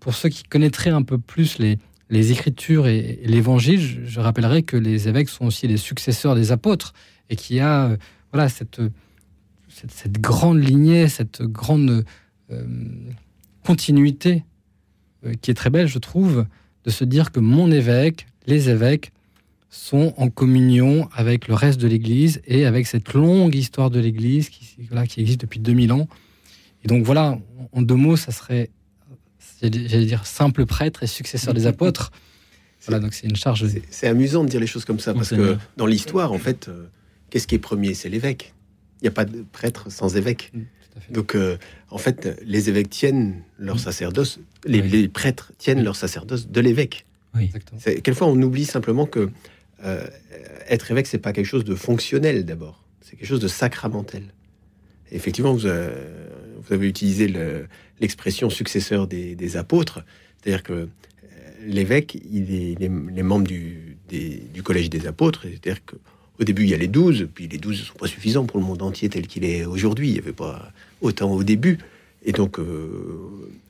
pour 0.00 0.14
ceux 0.14 0.28
qui 0.28 0.42
connaîtraient 0.44 0.90
un 0.90 1.02
peu 1.02 1.18
plus 1.18 1.58
les, 1.58 1.78
les 2.10 2.32
Écritures 2.32 2.86
et, 2.88 3.20
l'Évangile, 3.24 4.04
je, 4.04 4.20
rappellerai 4.20 4.62
que 4.62 4.76
les 4.76 5.08
évêques 5.08 5.28
sont 5.28 5.46
aussi 5.46 5.68
les 5.68 5.76
successeurs 5.76 6.34
des 6.34 6.52
apôtres 6.52 6.92
et 7.30 7.36
qui 7.36 7.60
a 7.60 7.86
euh, 7.86 7.96
voilà 8.32 8.48
cette, 8.48 8.80
cette, 9.68 10.20
grande 10.20 10.62
lignée, 10.62 11.08
cette 11.08 11.42
grande 11.42 12.04
euh, 12.50 12.64
continuité 13.64 14.44
euh, 15.24 15.34
qui 15.40 15.50
est 15.50 15.54
très 15.54 15.70
belle, 15.70 15.86
je 15.86 15.98
trouve, 15.98 16.46
de 16.84 16.90
se 16.90 17.04
dire 17.04 17.30
que 17.30 17.40
mon 17.40 17.70
évêque, 17.70 18.26
les 18.46 18.68
évêques, 18.68 19.12
sont 19.70 20.12
en 20.16 20.28
communion 20.28 21.08
avec 21.14 21.46
le 21.46 21.54
reste 21.54 21.80
de 21.80 21.86
l'Église 21.86 22.42
et 22.46 22.66
avec 22.66 22.86
cette 22.86 23.14
longue 23.14 23.54
histoire 23.54 23.88
de 23.88 24.00
l'Église 24.00 24.48
qui, 24.48 24.76
voilà, 24.88 25.06
qui 25.06 25.20
existe 25.20 25.40
depuis 25.40 25.60
2000 25.60 25.92
ans. 25.92 26.08
Et 26.84 26.88
donc 26.88 27.04
voilà, 27.04 27.38
en 27.72 27.82
deux 27.82 27.94
mots, 27.94 28.16
ça 28.16 28.32
serait, 28.32 28.70
j'allais 29.62 30.06
dire, 30.06 30.26
simple 30.26 30.66
prêtre 30.66 31.04
et 31.04 31.06
successeur 31.06 31.54
des 31.54 31.66
apôtres. 31.66 32.10
Voilà, 32.86 32.98
donc 32.98 33.14
c'est 33.14 33.28
une 33.28 33.36
charge. 33.36 33.66
C'est 33.90 34.08
amusant 34.08 34.42
de 34.42 34.48
dire 34.48 34.60
les 34.60 34.66
choses 34.66 34.84
comme 34.84 34.98
ça, 34.98 35.14
parce 35.14 35.30
que 35.30 35.56
dans 35.76 35.86
l'histoire, 35.86 36.32
en 36.32 36.38
fait, 36.38 36.68
qu'est-ce 37.30 37.46
qui 37.46 37.54
est 37.54 37.58
premier? 37.58 37.94
C'est 37.94 38.08
l'évêque. 38.08 38.54
Il 39.00 39.04
n'y 39.04 39.08
a 39.08 39.12
pas 39.12 39.24
de 39.24 39.44
prêtre 39.52 39.90
sans 39.90 40.16
évêque. 40.16 40.50
Mm, 40.52 41.12
Donc, 41.12 41.34
euh, 41.34 41.56
en 41.90 41.98
fait, 41.98 42.38
les 42.44 42.68
évêques 42.68 42.90
tiennent 42.90 43.42
leur 43.58 43.76
mm. 43.76 43.78
sacerdoce, 43.78 44.40
les, 44.66 45.08
prêtres 45.08 45.52
tiennent 45.58 45.82
leur 45.82 45.96
sacerdoce 45.96 46.48
de 46.48 46.60
l'évêque. 46.60 47.06
Oui. 47.34 47.50
Quelquefois, 47.84 48.26
on 48.26 48.42
oublie 48.42 48.64
simplement 48.64 49.06
que 49.06 49.30
euh, 49.84 50.06
être 50.68 50.90
évêque, 50.90 51.06
c'est 51.06 51.18
pas 51.18 51.32
quelque 51.32 51.46
chose 51.46 51.64
de 51.64 51.74
fonctionnel 51.74 52.44
d'abord, 52.44 52.84
c'est 53.00 53.16
quelque 53.16 53.28
chose 53.28 53.40
de 53.40 53.48
sacramentel. 53.48 54.22
effectivement, 55.10 55.52
vous, 55.52 55.66
euh, 55.66 56.28
avez 56.70 56.88
utilisé 56.88 57.32
l'expression 58.00 58.50
successeur 58.50 59.06
des, 59.06 59.56
apôtres, 59.56 60.04
c'est-à-dire 60.40 60.62
que 60.62 60.88
l'évêque, 61.66 62.18
il 62.30 62.54
est 62.54 62.78
les, 62.78 63.22
membres 63.22 63.46
du, 63.46 63.96
collège 64.62 64.90
des 64.90 65.06
apôtres, 65.06 65.42
c'est-à-dire 65.42 65.84
que 65.84 65.96
au 66.40 66.44
début, 66.44 66.62
il 66.62 66.70
y 66.70 66.74
a 66.74 66.78
les 66.78 66.88
12, 66.88 67.28
puis 67.34 67.48
les 67.48 67.58
12 67.58 67.78
ne 67.78 67.84
sont 67.84 67.98
pas 67.98 68.06
suffisants 68.06 68.46
pour 68.46 68.58
le 68.58 68.64
monde 68.64 68.80
entier 68.80 69.10
tel 69.10 69.26
qu'il 69.26 69.44
est 69.44 69.66
aujourd'hui. 69.66 70.08
Il 70.08 70.12
n'y 70.14 70.18
avait 70.18 70.32
pas 70.32 70.72
autant 71.02 71.30
au 71.32 71.44
début. 71.44 71.76
Et 72.24 72.32
donc, 72.32 72.58
euh, 72.58 72.64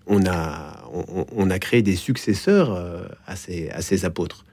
on, 0.07 0.25
a, 0.25 1.59
créé 1.59 1.83
des 1.83 1.97
successeurs 1.97 2.73
euh, 2.73 3.03
à, 3.27 3.35
ces, 3.35 3.71
à 3.71 3.83
ces 3.83 4.05
apôtres. 4.05 4.45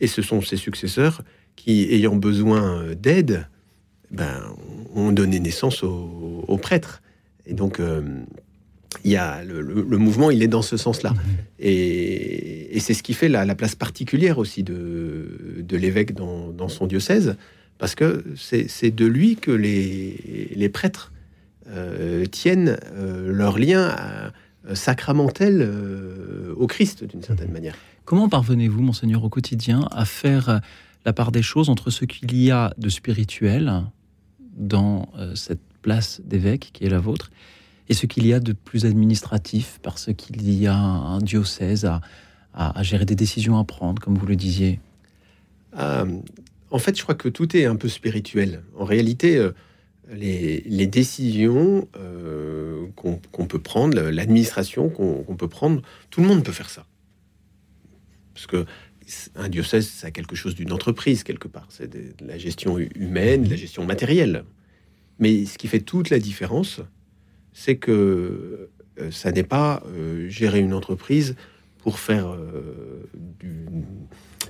Et 0.00 0.06
ce 0.06 0.22
sont 0.22 0.40
ces 0.40 0.56
successeurs 0.56 1.22
qui, 1.56 1.88
ayant 1.92 2.16
besoin 2.16 2.94
d'aide, 2.94 3.46
ben, 4.10 4.42
ont 4.94 5.12
donné 5.12 5.40
naissance 5.40 5.82
aux, 5.82 6.58
prêtres. 6.60 7.02
Et 7.46 7.54
donc, 7.54 7.80
euh, 7.80 8.02
il 9.04 9.10
y 9.10 9.16
a 9.16 9.42
le, 9.44 9.98
mouvement, 9.98 10.30
il 10.30 10.42
est 10.42 10.48
dans 10.48 10.62
ce 10.62 10.76
sens-là. 10.76 11.10
Mmh. 11.10 11.16
Et, 11.60 12.76
et 12.76 12.80
c'est 12.80 12.94
ce 12.94 13.02
qui 13.02 13.14
fait 13.14 13.28
la, 13.28 13.54
place 13.54 13.74
particulière 13.74 14.38
aussi 14.38 14.62
de, 14.62 15.56
de 15.60 15.76
l'évêque 15.76 16.12
dans, 16.14 16.68
son 16.68 16.86
diocèse, 16.86 17.36
parce 17.78 17.94
que 17.94 18.24
c'est 18.36 18.90
de 18.90 19.06
lui 19.06 19.36
que 19.36 19.50
les, 19.50 20.52
les 20.54 20.68
prêtres 20.68 21.12
euh, 21.68 22.24
tiennent 22.26 22.78
euh, 22.94 23.32
leur 23.32 23.58
lien 23.58 23.94
sacramentel 24.74 25.68
au 26.56 26.66
Christ, 26.66 27.04
d'une 27.04 27.22
certaine 27.22 27.52
manière. 27.52 27.76
Comment 28.06 28.28
parvenez-vous, 28.28 28.82
monseigneur, 28.82 29.24
au 29.24 29.28
quotidien, 29.28 29.88
à 29.90 30.04
faire 30.04 30.60
la 31.04 31.12
part 31.12 31.32
des 31.32 31.42
choses 31.42 31.68
entre 31.68 31.90
ce 31.90 32.04
qu'il 32.04 32.40
y 32.40 32.52
a 32.52 32.72
de 32.78 32.88
spirituel 32.88 33.82
dans 34.56 35.08
cette 35.34 35.60
place 35.82 36.20
d'évêque 36.24 36.70
qui 36.72 36.84
est 36.84 36.88
la 36.88 37.00
vôtre 37.00 37.32
et 37.88 37.94
ce 37.94 38.06
qu'il 38.06 38.24
y 38.24 38.32
a 38.32 38.38
de 38.38 38.52
plus 38.52 38.84
administratif, 38.84 39.80
parce 39.82 40.10
qu'il 40.16 40.52
y 40.52 40.68
a 40.68 40.76
un 40.76 41.18
diocèse 41.18 41.84
à, 42.54 42.82
gérer 42.84 43.06
des 43.06 43.16
décisions 43.16 43.58
à 43.58 43.64
prendre, 43.64 44.00
comme 44.00 44.16
vous 44.16 44.26
le 44.26 44.36
disiez? 44.36 44.78
Euh, 45.76 46.06
En 46.70 46.78
fait, 46.78 46.96
je 46.96 47.02
crois 47.02 47.16
que 47.16 47.28
tout 47.28 47.56
est 47.56 47.64
un 47.64 47.76
peu 47.76 47.88
spirituel. 47.88 48.62
En 48.78 48.84
réalité, 48.84 49.36
euh, 49.36 49.50
les, 50.12 50.86
décisions 50.86 51.88
euh, 51.98 52.86
qu'on 52.94 53.46
peut 53.46 53.58
prendre, 53.58 54.00
l'administration 54.00 54.90
qu'on 54.90 55.36
peut 55.36 55.48
prendre, 55.48 55.82
tout 56.10 56.20
le 56.20 56.28
monde 56.28 56.44
peut 56.44 56.52
faire 56.52 56.70
ça. 56.70 56.86
Parce 58.36 58.46
que 58.46 58.66
un 59.34 59.48
diocèse, 59.48 59.88
c'est 59.88 60.12
quelque 60.12 60.36
chose 60.36 60.54
d'une 60.54 60.72
entreprise 60.72 61.22
quelque 61.22 61.48
part. 61.48 61.68
C'est 61.70 61.88
de 61.88 62.12
la 62.26 62.36
gestion 62.36 62.76
humaine, 62.78 63.44
de 63.44 63.50
la 63.50 63.56
gestion 63.56 63.86
matérielle. 63.86 64.44
Mais 65.18 65.46
ce 65.46 65.56
qui 65.56 65.68
fait 65.68 65.80
toute 65.80 66.10
la 66.10 66.18
différence, 66.18 66.82
c'est 67.54 67.76
que 67.76 68.68
ça 69.10 69.32
n'est 69.32 69.42
pas 69.42 69.82
gérer 70.28 70.60
une 70.60 70.74
entreprise 70.74 71.34
pour 71.78 71.98
faire 71.98 72.34
euh, 72.34 73.08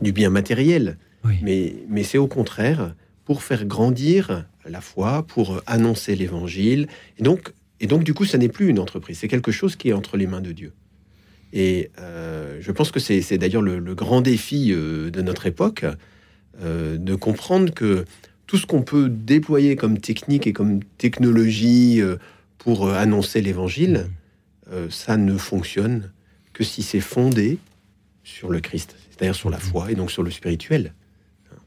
du, 0.00 0.12
bien 0.12 0.30
matériel, 0.30 0.98
mais, 1.42 1.74
mais 1.88 2.02
c'est 2.02 2.18
au 2.18 2.26
contraire 2.26 2.94
pour 3.24 3.42
faire 3.42 3.66
grandir 3.66 4.46
la 4.64 4.80
foi, 4.80 5.24
pour 5.24 5.60
annoncer 5.66 6.16
l'évangile. 6.16 6.88
Et 7.18 7.22
donc, 7.22 7.52
et 7.80 7.86
donc, 7.86 8.04
du 8.04 8.14
coup, 8.14 8.24
ça 8.24 8.38
n'est 8.38 8.48
plus 8.48 8.68
une 8.68 8.78
entreprise, 8.78 9.18
c'est 9.18 9.28
quelque 9.28 9.52
chose 9.52 9.76
qui 9.76 9.90
est 9.90 9.92
entre 9.92 10.16
les 10.16 10.26
mains 10.26 10.40
de 10.40 10.52
Dieu. 10.52 10.72
Et 11.56 11.90
euh, 11.98 12.58
je 12.60 12.70
pense 12.70 12.90
que 12.90 13.00
c'est 13.00 13.38
d'ailleurs 13.38 13.62
le, 13.62 13.94
grand 13.94 14.20
défi 14.20 14.72
euh, 14.72 15.10
de 15.10 15.22
notre 15.22 15.46
époque, 15.46 15.84
de 16.62 17.14
comprendre 17.14 17.74
que 17.74 18.06
tout 18.46 18.56
ce 18.56 18.64
qu'on 18.64 18.80
peut 18.80 19.10
déployer 19.10 19.76
comme 19.76 19.98
technique 19.98 20.46
et 20.46 20.54
comme 20.54 20.82
technologie 20.96 22.00
pour 22.56 22.88
annoncer 22.88 23.42
l'évangile, 23.42 24.06
ça 24.88 25.18
ne 25.18 25.36
fonctionne 25.36 26.10
que 26.54 26.64
si 26.64 26.82
c'est 26.82 27.00
fondé 27.00 27.58
sur 28.24 28.48
le 28.48 28.60
Christ, 28.60 28.96
c'est-à-dire 29.10 29.34
sur 29.34 29.50
la 29.50 29.58
foi 29.58 29.92
et 29.92 29.94
donc 29.94 30.10
sur 30.10 30.22
le 30.22 30.30
spirituel. 30.30 30.94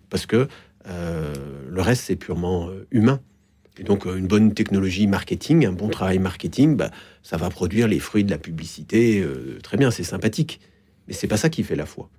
Parce 0.10 0.26
que 0.26 0.48
euh, 0.88 1.34
le 1.70 1.82
reste, 1.82 2.04
c'est 2.06 2.16
purement 2.16 2.70
euh, 2.70 2.88
humain. 2.92 3.22
Et 3.80 3.84
donc, 3.84 4.06
euh, 4.06 4.18
une 4.18 4.28
bonne 4.28 4.54
technologie 4.54 5.08
marketing, 5.08 5.66
un 5.66 5.72
bon 5.72 5.90
travail 5.90 6.20
marketing, 6.20 6.76
bah, 6.76 6.92
ça 7.24 7.38
va 7.38 7.50
produire 7.50 7.88
les 7.88 8.00
fruits 8.00 8.24
de 8.24 8.32
la 8.32 8.38
publicité. 8.38 9.26
très 9.64 9.78
bien, 9.78 9.92
c'est 9.92 10.04
sympathique. 10.04 10.60
Mais 11.08 11.14
c'est 11.14 11.28
pas 11.28 11.38
ça 11.38 11.50
qui 11.50 11.64
fait 11.64 11.76
la 11.76 11.86
foi. 11.86 12.10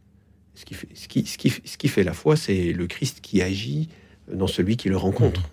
Ce 0.54 0.64
qui 0.64 0.74
fait, 0.74 0.88
ce 0.94 1.08
qui, 1.08 1.24
ce 1.24 1.38
qui, 1.38 1.50
ce 1.50 1.78
qui 1.78 1.88
fait 1.88 2.02
la 2.02 2.12
foi, 2.12 2.36
c'est 2.36 2.72
le 2.72 2.86
Christ 2.86 3.20
qui 3.22 3.40
agit 3.40 3.88
dans 4.32 4.46
celui 4.46 4.76
qui 4.76 4.88
le 4.88 4.96
rencontre. 4.96 5.50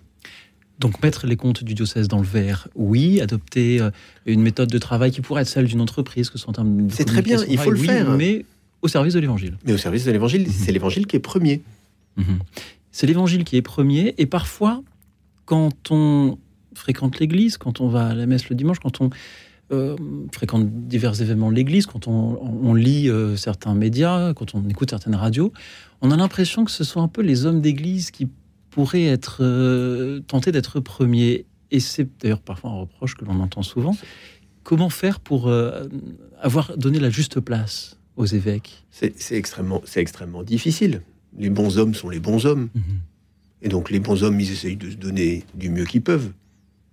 Donc 0.78 1.02
mettre 1.02 1.26
les 1.26 1.36
comptes 1.36 1.64
du 1.64 1.74
diocèse 1.74 2.08
dans 2.08 2.18
le 2.18 2.26
verre, 2.26 2.68
oui. 2.74 3.20
Adopter 3.20 3.80
euh, 3.80 3.90
une 4.26 4.42
méthode 4.42 4.70
de 4.70 4.78
travail 4.78 5.10
qui 5.10 5.20
pourrait 5.20 5.42
être 5.42 5.48
celle 5.48 5.66
d'une 5.66 5.80
entreprise, 5.80 6.30
que 6.30 6.38
ce 6.38 6.44
soit 6.44 6.58
un 6.58 6.88
C'est 6.90 7.04
très 7.04 7.22
bien, 7.22 7.44
il 7.48 7.58
faut 7.58 7.70
le 7.70 7.78
faire. 7.78 8.16
Mais 8.16 8.44
au 8.82 8.88
service 8.88 9.14
de 9.14 9.20
l'évangile. 9.20 9.56
Mais 9.64 9.72
au 9.72 9.78
service 9.78 10.04
de 10.04 10.12
l'évangile, 10.12 10.42
mhm. 10.42 10.52
c'est 10.52 10.72
l'évangile 10.72 11.06
qui 11.06 11.16
est 11.16 11.20
premier. 11.20 11.62
Mhm. 12.16 12.38
C'est 12.92 13.06
l'évangile 13.06 13.44
qui 13.44 13.56
est 13.56 13.62
premier. 13.62 14.14
Et 14.18 14.26
parfois, 14.26 14.82
quand 15.48 15.90
on 15.90 16.36
fréquente 16.74 17.18
l'église, 17.18 17.56
quand 17.56 17.80
on 17.80 17.88
va 17.88 18.08
à 18.08 18.14
la 18.14 18.26
messe 18.26 18.50
le 18.50 18.54
dimanche, 18.54 18.80
quand 18.80 19.00
on 19.00 19.08
euh, 19.72 19.96
fréquente 20.30 20.68
divers 20.86 21.22
événements 21.22 21.50
de 21.50 21.56
l'église, 21.56 21.86
quand 21.86 22.06
on, 22.06 22.74
lit 22.74 23.08
euh, 23.08 23.34
certains 23.34 23.74
médias, 23.74 24.34
quand 24.34 24.54
on 24.54 24.68
écoute 24.68 24.90
certaines 24.90 25.14
radios, 25.14 25.54
on 26.02 26.10
a 26.10 26.18
l'impression 26.18 26.66
que 26.66 26.70
ce 26.70 26.84
sont 26.84 27.00
un 27.00 27.08
peu 27.08 27.22
les 27.22 27.46
hommes 27.46 27.62
d'église 27.62 28.10
qui 28.10 28.28
pourrait 28.68 29.04
être 29.04 29.38
euh, 29.40 30.20
tenté 30.20 30.52
d'être 30.52 30.80
premier. 30.80 31.46
Et 31.70 31.80
c'est 31.80 32.06
d'ailleurs 32.20 32.42
parfois 32.42 32.70
un 32.70 32.80
reproche 32.80 33.14
que 33.14 33.24
l'on 33.24 33.40
entend 33.40 33.62
souvent. 33.62 33.96
Comment 34.64 34.90
faire 34.90 35.18
pour 35.18 35.50
avoir 36.42 36.76
donné 36.76 36.98
la 36.98 37.08
juste 37.08 37.40
place 37.40 37.96
aux 38.16 38.26
évêques? 38.26 38.84
C'est 38.90 39.14
extrêmement, 39.30 39.80
extrêmement 39.96 40.42
difficile. 40.42 41.00
Les 41.38 41.48
bons 41.48 41.78
hommes 41.78 41.94
sont 41.94 42.10
les 42.10 42.20
bons 42.20 42.44
hommes. 42.44 42.68
Mhm. 42.74 43.00
Et 43.62 43.68
donc 43.68 43.90
les 43.90 44.00
bons 44.00 44.22
hommes, 44.22 44.38
ils 44.40 44.52
essayent 44.52 44.76
de 44.76 44.90
se 44.90 44.96
donner 44.96 45.44
du 45.54 45.70
mieux 45.70 45.84
qu'ils 45.84 46.02
peuvent. 46.02 46.32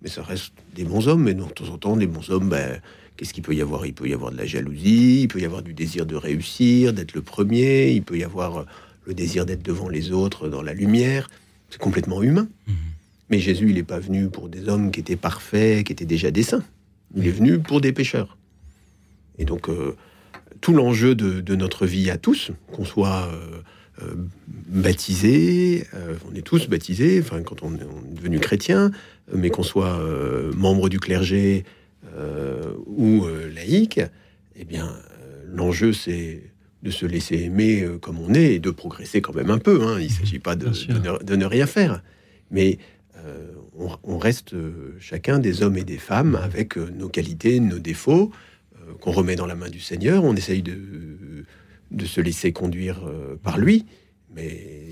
Mais 0.01 0.10
ça 0.10 0.24
reste 0.24 0.53
des 0.75 0.84
bons 0.84 1.07
hommes. 1.07 1.27
Et 1.27 1.34
donc, 1.34 1.50
de 1.50 1.53
temps 1.53 1.74
en 1.74 1.77
temps, 1.77 1.95
les 1.95 2.07
bons 2.07 2.29
hommes, 2.29 2.50
ben, 2.50 2.79
qu'est-ce 3.17 3.34
qu'il 3.34 3.43
peut 3.43 3.55
y 3.55 3.62
avoir? 3.62 3.86
Il 3.86 3.93
peut 3.93 4.07
y 4.07 4.13
avoir 4.13 4.31
de 4.31 4.38
la 4.38 4.45
jalousie, 4.45 5.22
il 5.24 5.27
peut 5.27 5.39
y 5.39 5.45
avoir 5.45 5.63
du 5.63 5.74
désir 5.74 6.05
de 6.05 6.15
réussir, 6.15 6.93
d'être 6.93 7.13
le 7.13 7.22
premier, 7.22 7.91
il 7.91 8.03
peut 8.03 8.17
y 8.17 8.24
avoir 8.24 8.57
euh, 8.57 8.65
le 9.05 9.13
désir 9.13 9.45
d'être 9.45 9.63
devant 9.63 9.89
les 9.89 10.12
autres 10.12 10.48
dans 10.48 10.62
la 10.62 10.74
lumière. 10.74 11.29
C'est 11.69 11.79
complètement 11.79 12.22
humain. 12.22 12.48
Mhm. 12.67 12.75
Mais 13.29 13.39
Jésus, 13.39 13.69
il 13.69 13.75
n'est 13.75 13.84
pas 13.84 14.00
venu 14.00 14.29
pour 14.29 14.50
des 14.50 14.69
hommes 14.69 14.91
qui 14.91 15.00
étaient 15.00 15.15
parfaits, 15.15 15.86
qui 15.86 15.93
étaient 15.93 16.05
déjà 16.05 16.29
des 16.29 16.43
saints. 16.43 16.63
Il 17.15 17.25
est 17.25 17.31
venu 17.31 17.60
pour 17.60 17.81
des 17.81 17.91
pécheurs. 17.91 18.38
Et 19.39 19.45
donc, 19.45 19.69
euh, 19.69 19.95
tout 20.62 20.74
l'enjeu 20.74 21.15
de, 21.15 21.55
notre 21.55 21.86
vie 21.86 22.10
à 22.10 22.17
tous, 22.17 22.51
qu'on 22.72 22.86
soit 22.86 23.27
euh, 23.31 23.62
baptisé, 24.67 25.87
on 26.29 26.35
est 26.35 26.41
tous 26.41 26.67
baptisés, 26.67 27.21
enfin, 27.21 27.41
quand 27.43 27.63
on 27.63 27.75
est, 27.75 28.15
devenu 28.15 28.39
chrétien, 28.39 28.91
mais 29.33 29.49
qu'on 29.49 29.63
soit 29.63 29.99
membre 30.55 30.89
du 30.89 30.99
clergé 30.99 31.63
ou 32.85 33.25
laïque, 33.53 34.01
eh 34.57 34.65
bien, 34.65 34.91
l'enjeu, 35.53 35.93
c'est 35.93 36.43
de 36.85 36.91
se 36.91 37.05
laisser 37.05 37.37
aimer 37.39 37.81
euh, 37.81 37.97
comme 37.97 38.19
on 38.19 38.33
est 38.33 38.53
et 38.53 38.59
de 38.59 38.69
progresser 38.69 39.21
quand 39.21 39.33
même 39.33 39.49
un 39.49 39.57
peu. 39.57 39.81
Hein. 39.81 39.97
Il 39.99 40.05
ne 40.05 40.11
s'agit 40.11 40.39
pas 40.39 40.55
de, 40.55 40.69
de, 41.23 41.35
ne, 41.35 41.45
rien 41.45 41.65
faire. 41.65 42.01
Mais 42.51 42.77
euh, 43.25 43.51
on, 44.03 44.17
reste 44.19 44.53
euh, 44.53 44.95
chacun 44.99 45.39
des 45.39 45.63
hommes 45.63 45.77
et 45.77 45.83
des 45.83 45.97
femmes 45.97 46.35
avec 46.35 46.77
nos 46.77 47.09
qualités, 47.09 47.59
nos 47.59 47.79
défauts, 47.79 48.31
qu'on 49.01 49.11
remet 49.11 49.35
dans 49.35 49.47
la 49.47 49.55
main 49.55 49.69
du 49.69 49.79
Seigneur. 49.79 50.23
On 50.23 50.35
essaye 50.35 50.61
de, 50.61 51.43
de 51.91 52.05
se 52.05 52.21
laisser 52.21 52.51
conduire 52.51 53.01
par 53.43 53.57
lui, 53.57 53.85
mais 54.35 54.89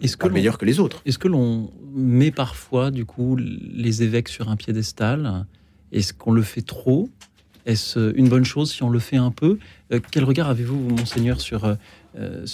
est-ce 0.00 0.16
que 0.16 0.28
meilleur 0.28 0.58
que 0.58 0.64
les 0.64 0.80
autres. 0.80 1.02
Est-ce 1.06 1.18
que 1.18 1.28
l'on 1.28 1.70
met 1.92 2.30
parfois, 2.30 2.90
du 2.90 3.04
coup, 3.04 3.36
les 3.36 4.02
évêques 4.02 4.28
sur 4.28 4.48
un 4.48 4.56
piédestal? 4.56 5.46
Est-ce 5.92 6.12
qu'on 6.12 6.32
le 6.32 6.42
fait 6.42 6.62
trop? 6.62 7.08
Est-ce 7.66 8.14
une 8.16 8.28
bonne 8.28 8.44
chose 8.44 8.72
si 8.72 8.82
on 8.82 8.88
le 8.88 8.98
fait 8.98 9.16
un 9.16 9.30
peu? 9.30 9.58
Euh, 9.92 10.00
Quel 10.10 10.24
regard 10.24 10.48
avez-vous, 10.48 10.78
monseigneur, 10.78 11.40
sur, 11.40 11.64
euh, 11.64 11.74
euh, 12.18 12.46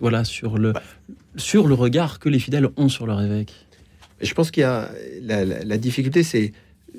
voilà, 0.00 0.24
sur, 0.24 0.58
le, 0.58 0.72
sur 1.36 1.68
le 1.68 1.74
regard 1.74 2.18
que 2.18 2.28
les 2.28 2.38
fidèles 2.40 2.68
ont 2.76 2.88
sur 2.88 3.06
leur 3.06 3.22
évêque? 3.22 3.54
Je 4.20 4.34
pense 4.34 4.50
qu'il 4.50 4.62
y 4.62 4.64
a 4.64 4.90
la, 5.22 5.78
difficulté, 5.78 6.24
c'est 6.24 6.52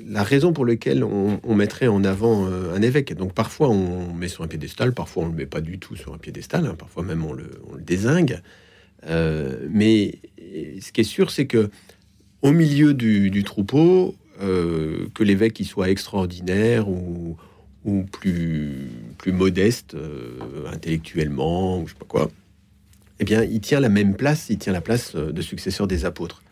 la 0.06 0.22
raison 0.22 0.52
pour 0.52 0.66
laquelle 0.66 1.04
on, 1.04 1.54
mettrait 1.54 1.88
en 1.88 2.04
avant 2.04 2.46
un 2.46 2.82
évêque. 2.82 3.14
Donc 3.14 3.32
parfois 3.34 3.68
on 3.68 4.12
met 4.14 4.28
sur 4.28 4.44
un 4.44 4.48
piédestal, 4.48 4.92
parfois 4.92 5.24
on 5.24 5.26
le 5.28 5.34
met 5.34 5.46
pas 5.46 5.60
du 5.60 5.78
tout 5.78 5.96
sur 5.96 6.14
un 6.14 6.18
piédestal, 6.18 6.66
hein, 6.66 6.74
parfois 6.78 7.02
même 7.02 7.24
on 7.24 7.32
le, 7.32 7.50
désingue. 7.78 8.40
mais 9.06 10.18
ce 10.80 10.92
qui 10.92 11.00
est 11.00 11.04
sûr, 11.04 11.30
c'est 11.30 11.46
que 11.46 11.70
au 12.42 12.52
milieu 12.52 12.94
du, 12.94 13.42
troupeau, 13.44 14.14
que 14.38 15.22
l'évêque 15.22 15.60
soit 15.64 15.90
extraordinaire 15.90 16.88
ou, 16.88 17.36
plus, 18.12 18.88
plus 19.18 19.32
modeste 19.32 19.94
euh, 19.94 20.66
intellectuellement, 20.72 21.80
ou 21.80 21.86
je 21.86 21.92
sais 21.92 21.98
pas 21.98 22.06
quoi, 22.06 22.30
eh 23.18 23.24
bien, 23.24 23.42
il 23.42 23.60
tient 23.60 23.80
la 23.80 23.88
même 23.88 24.14
place, 24.14 24.48
il 24.50 24.58
tient 24.58 24.72
la 24.72 24.80
place 24.80 25.14
euh, 25.14 25.32
de 25.32 25.42
successeur 25.42 25.86
des 25.86 26.04
apôtres. 26.04 26.42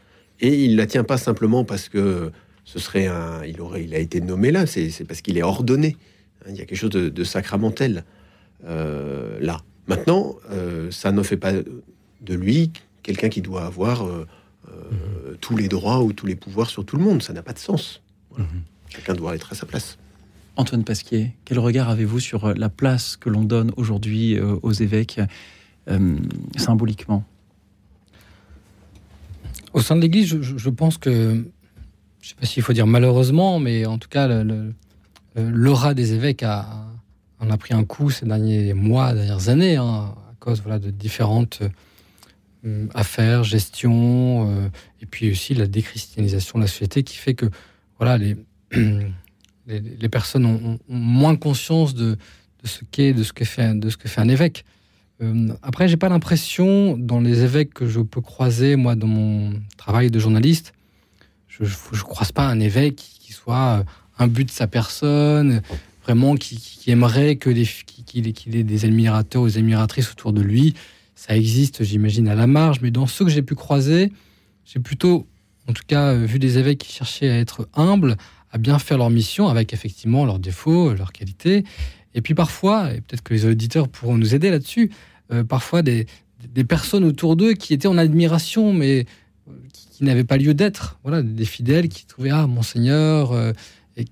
Et 0.40 0.64
il 0.64 0.76
la 0.76 0.87
tient 0.87 1.05
pas 1.05 1.19
simplement 1.19 1.64
parce 1.64 1.88
que 1.88 2.31
ce 2.68 2.78
serait 2.78 3.06
un, 3.06 3.44
il 3.44 3.60
aurait, 3.60 3.84
il 3.84 3.94
a 3.94 3.98
été 3.98 4.20
nommé 4.20 4.50
là, 4.50 4.66
c'est 4.66 5.06
parce 5.06 5.22
qu'il 5.22 5.38
est 5.38 5.42
ordonné. 5.42 5.96
Il 6.48 6.56
y 6.56 6.60
a 6.60 6.66
quelque 6.66 6.78
chose 6.78 6.90
de, 6.90 7.25
sacramentel 7.25 8.04
euh, 8.64 9.38
là. 9.40 9.60
Maintenant, 9.87 10.37
ça 10.90 11.12
ne 11.12 11.22
fait 11.22 11.38
pas 11.38 11.52
de 11.52 12.34
lui 12.34 12.72
quelqu'un 13.02 13.30
qui 13.30 13.40
doit 13.40 13.64
avoir 13.64 14.06
tous 15.40 15.56
les 15.56 15.68
droits 15.68 16.02
ou 16.02 16.12
tous 16.12 16.26
les 16.26 16.37
pouvoirs 16.37 16.68
sur 16.68 16.84
tout 16.84 16.98
le 16.98 17.04
monde. 17.04 17.22
Ça 17.22 17.32
n'a 17.32 17.42
pas 17.42 17.54
de 17.54 17.58
sens. 17.58 18.02
Mhm. 18.37 18.46
Chacun 18.90 19.14
doit 19.14 19.34
être 19.34 19.52
à 19.52 19.54
sa 19.54 19.64
place. 19.64 19.96
Antoine 20.58 20.82
Pasquier, 20.82 21.30
quel 21.44 21.60
regard 21.60 21.88
avez-vous 21.88 22.18
sur 22.18 22.46
euh, 22.46 22.54
la 22.54 22.68
place 22.68 23.16
que 23.16 23.28
l'on 23.28 23.44
donne 23.44 23.70
aujourd'hui 23.76 24.37
euh, 24.37 24.56
aux 24.62 24.72
évêques 24.72 25.20
euh, 25.88 26.16
symboliquement? 26.56 27.25
Au 29.72 29.80
sein 29.80 29.94
de 29.94 30.00
l'Église, 30.00 30.40
je, 30.40 30.70
pense 30.70 30.98
que, 30.98 31.44
je 32.20 32.26
ne 32.26 32.28
sais 32.30 32.34
pas 32.40 32.46
s'il 32.46 32.62
faut 32.62 32.72
dire 32.72 32.87
malheureusement, 32.87 33.58
mais 33.58 33.87
en 33.87 33.98
tout 33.98 34.08
cas, 34.08 34.28
l'aura 35.37 35.94
des 35.94 36.14
évêques 36.14 36.44
on 37.40 37.50
a 37.50 37.56
pris 37.56 37.72
un 37.72 37.84
coup 37.84 38.10
ces 38.10 38.26
derniers 38.26 38.75
mois, 38.75 39.14
dernières 39.14 39.48
années, 39.48 39.76
hein, 39.76 40.14
à 40.30 40.34
cause 40.40 40.60
voilà, 40.60 40.80
de 40.80 40.90
différentes 40.90 41.62
affaires, 42.92 43.44
gestion, 43.44 44.70
et 45.00 45.06
puis 45.06 45.30
aussi 45.30 45.54
la 45.54 45.66
déchristianisation 45.66 46.58
de 46.58 46.64
la 46.64 46.68
société 46.68 47.04
qui 47.04 47.16
fait 47.16 47.34
que 47.34 47.46
voilà, 47.98 48.18
les, 48.18 48.37
les, 49.66 50.08
personnes 50.08 50.46
ont, 50.46 50.78
moins 50.88 51.37
conscience 51.37 51.94
de, 51.94 52.16
de 52.62 52.68
ce 52.68 52.80
qu'est, 52.90 53.12
de 53.12 53.22
ce 53.22 53.32
que 53.32 53.44
fait, 53.44 53.78
de 53.78 53.90
ce 53.90 53.96
que 53.96 54.08
fait 54.08 54.20
un 54.20 54.28
évêque. 54.28 54.64
Euh, 55.20 55.48
après, 55.62 55.88
j'ai 55.88 55.96
pas 55.96 56.08
l'impression, 56.08 56.96
dans 56.96 57.20
les 57.20 57.42
évêques 57.42 57.75
que 57.75 57.87
je 57.87 58.00
peux 58.00 58.20
croiser, 58.20 58.76
moi, 58.76 58.94
dans 58.94 59.08
mon 59.08 59.54
travail 59.76 60.10
de 60.10 60.18
journaliste, 60.18 60.72
je 61.61 61.97
ne 61.97 62.03
croise 62.03 62.33
pas 62.33 62.47
un 62.47 62.61
évêque 62.61 62.97
qui, 62.97 63.33
soit 63.33 63.85
un 64.19 64.27
but 64.27 64.47
de 64.47 64.50
sa 64.50 64.67
personne, 64.67 65.62
vraiment 66.03 66.35
qui, 66.37 66.91
aimerait 66.91 67.37
que 67.37 67.50
qu'il 67.50 68.57
ait 68.57 68.62
des 68.62 68.85
admirateurs 68.85 69.43
ou 69.43 69.47
des 69.47 69.59
admiratrices 69.59 70.11
autour 70.11 70.33
de 70.33 70.41
lui. 70.41 70.75
Ça 71.15 71.37
existe, 71.37 71.85
j'imagine, 71.85 72.29
à 72.29 72.35
la 72.35 72.47
marge, 72.47 72.81
mais 72.81 72.91
dans 72.91 73.07
ceux 73.07 73.25
que 73.25 73.31
j'ai 73.31 73.43
pu 73.43 73.55
croiser, 73.55 74.12
j'ai 74.65 74.81
plutôt, 74.81 75.27
en 75.69 75.73
tout 75.73 75.83
cas, 75.87 76.15
vu 76.15 76.38
des 76.38 76.59
évêques 76.59 76.79
qui 76.79 76.93
cherchaient 76.93 77.31
à 77.31 77.38
être 77.38 77.69
humbles, 77.75 78.17
à 78.50 78.59
bien 78.59 78.79
faire 78.79 78.99
leur 78.99 79.11
mission 79.11 79.49
avec 79.49 79.73
effectivement 79.73 80.25
leurs 80.25 80.38
défauts, 80.38 80.95
leurs 80.95 81.12
qualités. 81.12 81.65
Et 82.15 82.23
puis 82.23 82.35
parfois, 82.35 82.93
et 82.93 83.00
peut-être 83.00 83.23
que 83.23 83.35
les 83.35 83.45
auditeurs 83.45 83.88
pourront 83.88 84.17
nous 84.17 84.35
aider 84.35 84.50
là-dessus, 84.50 84.91
euh, 85.33 85.45
parfois 85.45 85.83
des, 85.83 86.07
des, 86.49 86.65
personnes 86.65 87.05
autour 87.05 87.37
d'eux 87.37 87.53
qui 87.53 87.75
étaient 87.75 87.88
en 87.88 87.99
admiration, 87.99 88.73
mais 88.73 89.05
euh, 89.49 89.53
qui, 89.99 90.05
n'avaient 90.05 90.25
pas 90.25 90.37
lieu 90.37 90.55
d'être. 90.55 90.99
Voilà, 91.02 91.23
des 91.23 91.45
fidèles 91.45 91.88
qui 91.88 92.07
trouvaient 92.07 92.31
Ah, 92.31 92.47
Monseigneur. 92.47 93.33
Euh, 93.33 93.52
et, 93.97 94.05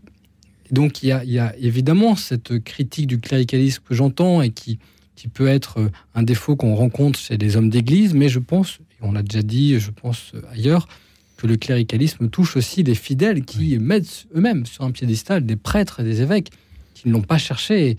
donc 0.71 1.03
il 1.03 1.09
y, 1.09 1.13
a, 1.13 1.25
il 1.25 1.31
y, 1.31 1.39
a, 1.39 1.55
évidemment 1.59 2.17
cette 2.17 2.59
critique 2.65 3.07
du 3.07 3.21
cléricalisme 3.21 3.83
que 3.89 3.95
j'entends 3.95 4.43
et 4.43 4.51
qui, 4.51 4.79
qui 5.15 5.29
peut 5.29 5.47
être 5.47 5.91
un 6.15 6.23
défaut 6.23 6.57
qu'on 6.57 6.75
rencontre 6.75 7.19
chez 7.19 7.39
des 7.39 7.57
hommes 7.57 7.71
d'église, 7.71 8.15
mais 8.15 8.29
je 8.29 8.41
pense, 8.41 8.79
et 9.01 9.03
on 9.05 9.13
l'a 9.13 9.23
déjà 9.23 9.43
dit, 9.43 9.79
je 9.79 9.91
pense 9.91 10.33
ailleurs, 10.53 10.89
que 11.37 11.47
le 11.47 11.57
cléricalisme 11.57 12.29
touche 12.29 12.57
aussi 12.57 12.83
des 12.83 12.95
fidèles 12.95 13.45
qui 13.45 13.79
mettent 13.79 14.27
eux-mêmes 14.35 14.67
sur 14.67 14.85
un 14.85 14.91
piédestal 14.91 15.45
des 15.45 15.57
prêtres 15.57 16.01
et 16.01 16.05
des 16.05 16.23
évêques 16.23 16.51
qui 16.95 17.09
ne 17.09 17.13
l'ont 17.13 17.23
pas 17.23 17.39
cherché. 17.39 17.91
Et 17.91 17.97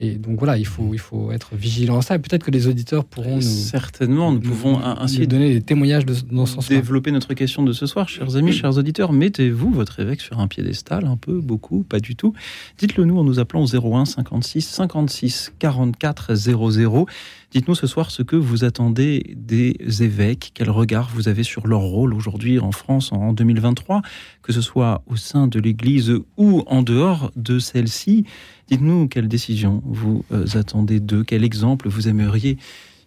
donc 0.00 0.38
voilà, 0.38 0.58
il 0.58 0.66
faut, 0.66 0.90
il 0.92 0.98
faut 0.98 1.30
être 1.30 1.54
vigilant 1.54 1.98
à 1.98 2.02
ça. 2.02 2.18
peut-être 2.18 2.44
que 2.44 2.50
les 2.50 2.66
auditeurs 2.66 3.04
pourront 3.04 3.36
nous. 3.36 3.40
Certainement, 3.40 4.32
nous, 4.32 4.40
pouvons 4.40 4.78
ainsi 4.82 5.26
donner 5.26 5.54
des 5.54 5.62
témoignages 5.62 6.04
de, 6.04 6.14
dans 6.32 6.46
ce 6.46 6.54
sens 6.54 6.68
Développer 6.68 7.12
notre 7.12 7.32
question 7.34 7.62
de 7.62 7.72
ce 7.72 7.86
soir, 7.86 8.08
chers 8.08 8.36
amis, 8.36 8.52
chers 8.52 8.76
auditeurs. 8.76 9.12
Mettez-vous 9.12 9.70
votre 9.70 10.00
évêque 10.00 10.20
sur 10.20 10.40
un 10.40 10.48
piédestal, 10.48 11.06
un 11.06 11.16
peu, 11.16 11.40
beaucoup, 11.40 11.84
pas 11.84 12.00
du 12.00 12.16
tout. 12.16 12.34
Dites-le 12.78 13.04
nous 13.04 13.18
en 13.18 13.24
nous 13.24 13.38
appelant 13.38 13.62
au 13.62 13.96
01 13.96 14.04
56 14.04 14.62
56 14.62 15.52
44 15.58 16.34
00. 16.34 17.06
Dites-nous 17.54 17.76
ce 17.76 17.86
soir 17.86 18.10
ce 18.10 18.24
que 18.24 18.34
vous 18.34 18.64
attendez 18.64 19.32
des 19.36 19.76
évêques, 20.02 20.50
quel 20.54 20.70
regard 20.70 21.08
vous 21.14 21.28
avez 21.28 21.44
sur 21.44 21.68
leur 21.68 21.82
rôle 21.82 22.12
aujourd'hui 22.12 22.58
en 22.58 22.72
France 22.72 23.12
en 23.12 23.32
2023, 23.32 24.02
que 24.42 24.52
ce 24.52 24.60
soit 24.60 25.04
au 25.06 25.14
sein 25.14 25.46
de 25.46 25.60
l'Église 25.60 26.14
ou 26.36 26.64
en 26.66 26.82
dehors 26.82 27.30
de 27.36 27.60
celle-ci. 27.60 28.24
Dites-nous 28.66 29.06
quelle 29.06 29.28
décision 29.28 29.84
vous 29.86 30.24
euh, 30.32 30.46
attendez 30.54 30.98
d'eux, 30.98 31.22
quel 31.22 31.44
exemple 31.44 31.88
vous 31.88 32.08
aimeriez 32.08 32.58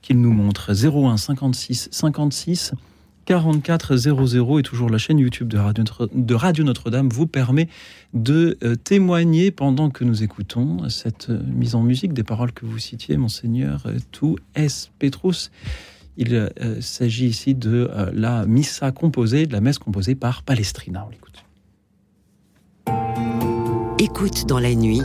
qu'ils 0.02 0.22
nous 0.22 0.32
montrent. 0.32 0.72
01 0.72 1.18
56 1.18 1.90
56 1.92 2.72
44 3.28 3.98
00 3.98 4.60
et 4.60 4.64
toujours 4.64 4.90
la 4.90 4.98
chaîne 4.98 5.20
YouTube 5.20 5.50
de 5.50 6.34
Radio, 6.34 6.64
Notre-Dame 6.64 7.10
vous 7.10 7.28
permet 7.28 7.68
de 8.14 8.58
euh, 8.64 8.76
témoigner 8.76 9.52
pendant 9.52 9.90
que 9.90 10.06
nous 10.06 10.24
écoutons 10.24 10.88
cette 10.88 11.30
euh, 11.30 11.42
mise 11.46 11.76
en 11.76 11.84
musique 11.84 12.14
des 12.14 12.24
paroles 12.24 12.54
que 12.54 12.66
vous 12.66 12.80
citiez, 12.80 13.18
Monseigneur 13.18 13.84
Tout 14.12 14.38
es 14.56 14.68
Petrus. 14.98 15.52
Il 16.16 16.50
s'agit 16.80 17.28
ici 17.28 17.54
de 17.54 17.92
la 18.12 18.48
missa 18.48 18.92
composée, 18.92 19.46
de 19.46 19.54
la 19.54 19.62
messe 19.62 19.78
composée 19.78 20.16
par 20.16 20.42
Palestrina. 20.42 21.06
On 21.06 21.12
l'écoute. 21.12 21.44
Écoute 24.00 24.48
dans 24.48 24.60
la 24.60 24.74
nuit 24.74 25.04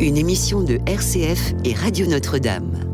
une 0.00 0.16
émission 0.16 0.62
de 0.62 0.80
RCF 0.86 1.54
et 1.64 1.74
Radio 1.74 2.06
Notre-Dame. 2.06 2.93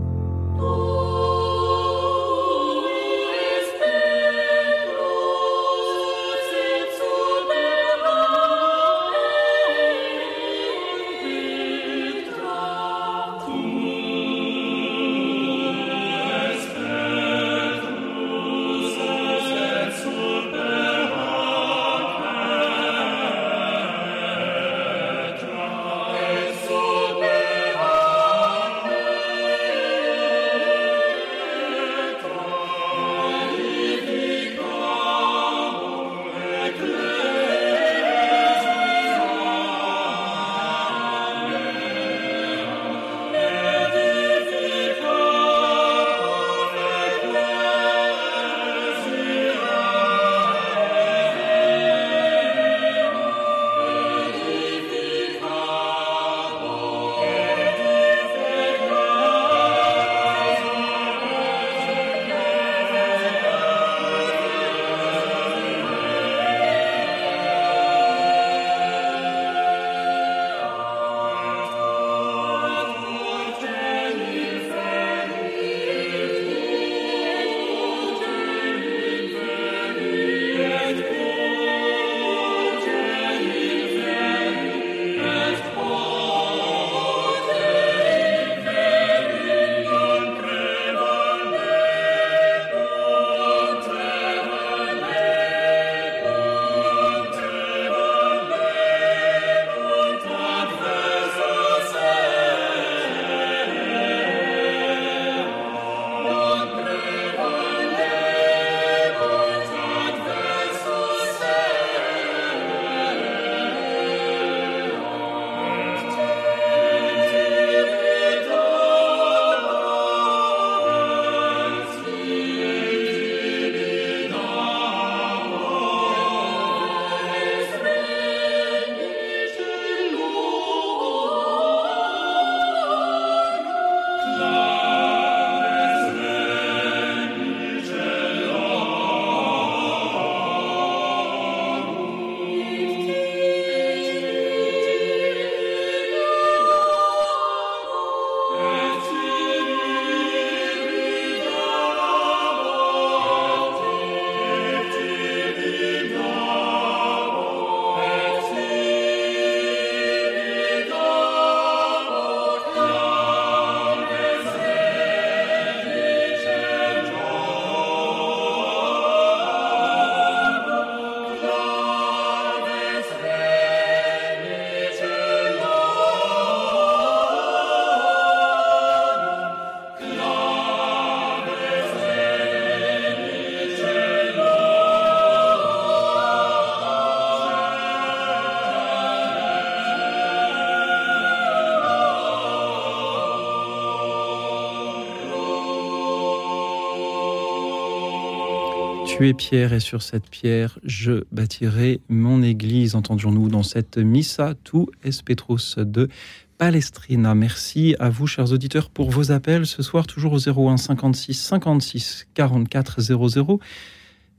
Tu 199.20 199.28
es 199.28 199.34
pierre 199.34 199.74
et 199.74 199.80
sur 199.80 200.00
cette 200.00 200.30
pierre 200.30 200.78
je 200.82 201.24
bâtirai 201.30 202.00
mon 202.08 202.42
église. 202.42 202.94
Entendions-nous 202.94 203.50
dans 203.50 203.62
cette 203.62 203.98
Missa 203.98 204.54
tu 204.64 204.86
es 205.04 205.10
Petrus 205.22 205.76
de 205.76 206.08
Palestrina. 206.56 207.34
Merci 207.34 207.94
à 207.98 208.08
vous, 208.08 208.26
chers 208.26 208.50
auditeurs, 208.50 208.88
pour 208.88 209.10
vos 209.10 209.30
appels 209.30 209.66
ce 209.66 209.82
soir, 209.82 210.06
toujours 210.06 210.32
au 210.32 210.38
01 210.38 210.78
56 210.78 211.34
56 211.34 212.28
44 212.32 213.02
00. 213.02 213.60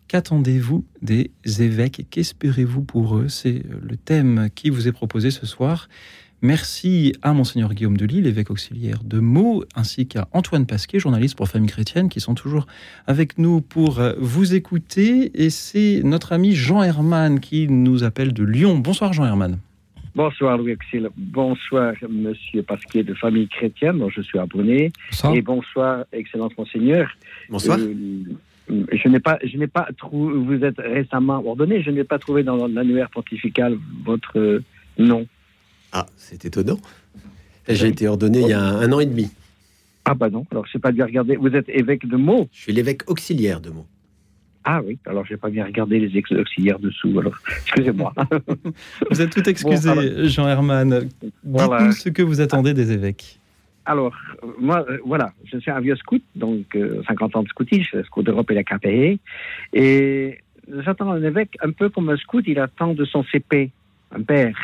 Qu'attendez-vous 0.07 0.83
des 1.03 1.29
évêques? 1.59 2.07
Qu'espérez-vous 2.09 2.81
pour 2.81 3.17
eux? 3.17 3.29
C'est 3.29 3.61
le 3.83 3.97
thème 3.97 4.49
qui 4.55 4.71
vous 4.71 4.87
est 4.87 4.91
proposé 4.91 5.29
ce 5.29 5.45
soir. 5.45 5.89
Merci 6.43 7.13
à 7.21 7.33
Monseigneur 7.33 7.71
Guillaume 7.71 7.97
de 7.97 8.05
Lille, 8.05 8.25
évêque 8.25 8.49
auxiliaire 8.49 9.03
de 9.03 9.19
Meaux, 9.19 9.63
ainsi 9.75 10.07
qu'à 10.07 10.27
Antoine 10.31 10.65
Pasquet, 10.65 10.97
journaliste 10.97 11.37
pour 11.37 11.47
Famille 11.47 11.69
Chrétienne, 11.69 12.09
qui 12.09 12.19
sont 12.19 12.33
toujours 12.33 12.65
avec 13.05 13.37
nous 13.37 13.61
pour 13.61 13.99
euh, 13.99 14.13
vous 14.17 14.55
écouter. 14.55 15.31
Et 15.35 15.51
c'est 15.51 16.01
notre 16.03 16.33
ami 16.33 16.55
Jean 16.55 16.81
Herman 16.81 17.39
qui 17.39 17.67
nous 17.67 18.03
appelle 18.03 18.33
de 18.33 18.43
Lyon. 18.43 18.79
Bonsoir 18.79 19.13
Jean 19.13 19.25
Herman. 19.25 19.59
Bonsoir 20.15 20.57
Louis 20.57 20.73
Auxil. 20.73 21.09
Bonsoir 21.15 21.93
Monsieur 22.09 22.63
Pasquet 22.63 23.03
de 23.03 23.13
Famille 23.13 23.47
Chrétienne, 23.47 23.99
dont 23.99 24.09
je 24.09 24.21
suis 24.21 24.39
abonné. 24.39 24.91
Et 25.35 25.41
bonsoir 25.43 26.05
Excellence 26.11 26.57
Monseigneur. 26.57 27.07
Bonsoir. 27.49 27.77
Euh, 27.77 28.23
je 28.67 29.07
n'ai 29.09 29.19
pas, 29.19 29.37
je 29.43 29.57
n'ai 29.57 29.67
pas 29.67 29.89
trouvé, 29.95 30.33
vous 30.33 30.65
êtes 30.65 30.79
récemment 30.79 31.45
ordonné, 31.45 31.83
je 31.83 31.91
n'ai 31.91 32.03
pas 32.03 32.17
trouvé 32.17 32.41
dans 32.41 32.67
l'annuaire 32.67 33.11
pontifical 33.11 33.77
votre 34.03 34.39
euh, 34.39 34.63
nom. 34.97 35.27
Ah, 35.91 36.05
c'est 36.17 36.45
étonnant. 36.45 36.79
J'ai 37.67 37.87
été 37.87 38.07
ordonné 38.07 38.41
il 38.41 38.47
y 38.47 38.53
a 38.53 38.63
un 38.63 38.91
an 38.91 38.99
et 38.99 39.05
demi. 39.05 39.29
Ah 40.05 40.15
bah 40.15 40.29
non, 40.29 40.45
alors 40.51 40.65
je 40.65 40.77
n'ai 40.77 40.81
pas 40.81 40.91
bien 40.91 41.05
regardé. 41.05 41.35
Vous 41.35 41.55
êtes 41.55 41.69
évêque 41.69 42.07
de 42.07 42.17
Meaux 42.17 42.49
Je 42.51 42.61
suis 42.61 42.73
l'évêque 42.73 43.09
auxiliaire 43.09 43.61
de 43.61 43.69
Meaux. 43.69 43.85
Ah 44.63 44.81
oui, 44.85 44.99
alors 45.05 45.25
je 45.25 45.33
n'ai 45.33 45.37
pas 45.37 45.49
bien 45.49 45.65
regardé 45.65 45.99
les 45.99 46.37
auxiliaires 46.37 46.79
dessous, 46.79 47.19
alors 47.19 47.33
excusez-moi. 47.47 48.13
vous 49.11 49.21
êtes 49.21 49.31
tout 49.31 49.47
excusé, 49.49 50.27
Jean 50.27 50.47
Herman. 50.47 51.09
Dites-nous 51.43 51.91
ce 51.91 52.09
que 52.09 52.21
vous 52.21 52.41
attendez 52.41 52.73
des 52.73 52.91
évêques. 52.91 53.39
Alors, 53.85 54.15
moi, 54.59 54.85
euh, 54.89 54.99
voilà, 55.03 55.33
je 55.45 55.57
suis 55.57 55.71
un 55.71 55.79
vieux 55.79 55.95
scout, 55.95 56.21
donc 56.35 56.77
50 57.07 57.35
euh, 57.35 57.39
ans 57.39 57.43
de 57.43 57.47
scoutisme, 57.47 58.03
scout 58.03 58.23
d'Europe 58.23 58.51
et 58.51 58.53
la 58.53 58.63
KPE, 58.63 59.17
et 59.73 60.37
j'attends 60.85 61.11
un 61.11 61.23
évêque 61.23 61.57
un 61.63 61.71
peu 61.71 61.89
comme 61.89 62.09
un 62.09 62.17
scout, 62.17 62.43
il 62.47 62.59
attend 62.59 62.93
de 62.93 63.05
son 63.05 63.23
CP, 63.23 63.71
un 64.15 64.21
père 64.21 64.55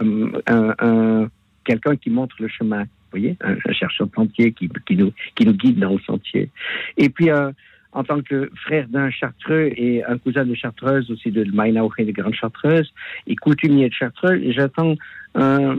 un, 0.00 1.28
quelqu'un 1.64 1.96
qui 1.96 2.10
montre 2.10 2.36
le 2.40 2.48
chemin, 2.48 2.82
vous 2.82 3.10
voyez, 3.10 3.36
un, 3.40 3.72
chercheur 3.72 4.06
de 4.08 4.14
sentier 4.14 4.52
qui, 4.52 4.68
qui, 4.86 4.96
nous, 4.96 5.12
qui 5.34 5.46
nous 5.46 5.54
guide 5.54 5.78
dans 5.78 5.92
le 5.92 6.00
sentier. 6.00 6.50
Et 6.96 7.08
puis, 7.08 7.30
euh, 7.30 7.50
en 7.92 8.02
tant 8.02 8.20
que 8.20 8.50
frère 8.56 8.88
d'un 8.88 9.10
chartreux 9.10 9.70
et 9.76 10.04
un 10.04 10.18
cousin 10.18 10.44
de 10.44 10.54
chartreuse, 10.54 11.10
aussi 11.10 11.30
de 11.30 11.42
et 11.42 12.04
de 12.04 12.12
Grande 12.12 12.34
Chartreuse, 12.34 12.92
et 13.26 13.36
coutumier 13.36 13.88
de 13.88 13.94
chartreuse, 13.94 14.42
j'attends 14.52 14.96
un, 15.34 15.78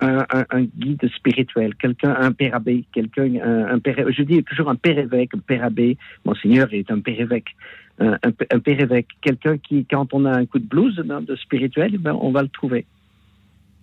un, 0.00 0.26
un, 0.50 0.62
guide 0.62 1.08
spirituel, 1.16 1.74
quelqu'un, 1.76 2.14
un 2.18 2.32
père 2.32 2.56
abbé, 2.56 2.84
quelqu'un, 2.92 3.34
un, 3.42 3.78
père, 3.78 3.96
je 4.10 4.22
dis 4.22 4.42
toujours 4.44 4.68
un 4.68 4.74
père 4.74 4.98
évêque, 4.98 5.30
un 5.34 5.38
père 5.38 5.64
abbé. 5.64 5.96
Monseigneur 6.24 6.68
est 6.72 6.90
un 6.90 7.00
père 7.00 7.20
évêque, 7.20 7.56
un, 8.02 8.58
père 8.58 8.80
évêque, 8.80 9.08
quelqu'un 9.20 9.58
qui, 9.58 9.84
quand 9.84 10.12
on 10.12 10.24
a 10.24 10.36
un 10.36 10.46
coup 10.46 10.58
de 10.58 10.66
blues 10.66 10.96
de 10.96 11.36
spirituel, 11.36 11.98
ben, 11.98 12.16
on 12.20 12.30
va 12.30 12.42
le 12.42 12.48
trouver. 12.48 12.86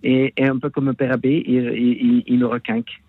Et, 0.02 0.32
un 0.38 0.58
peu 0.58 0.70
comme 0.70 0.88
un 0.88 0.94
père 0.94 1.12
abbé, 1.12 1.42
il, 1.46 2.24
il, 2.26 2.38
nous 2.38 2.48
requinque. 2.48 3.02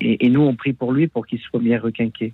Et, 0.00 0.26
et, 0.26 0.30
nous, 0.30 0.42
on 0.42 0.54
prie 0.54 0.72
pour 0.72 0.92
lui 0.92 1.06
pour 1.06 1.26
qu'il 1.26 1.38
soit 1.40 1.60
bien 1.60 1.80
requinqué. 1.80 2.32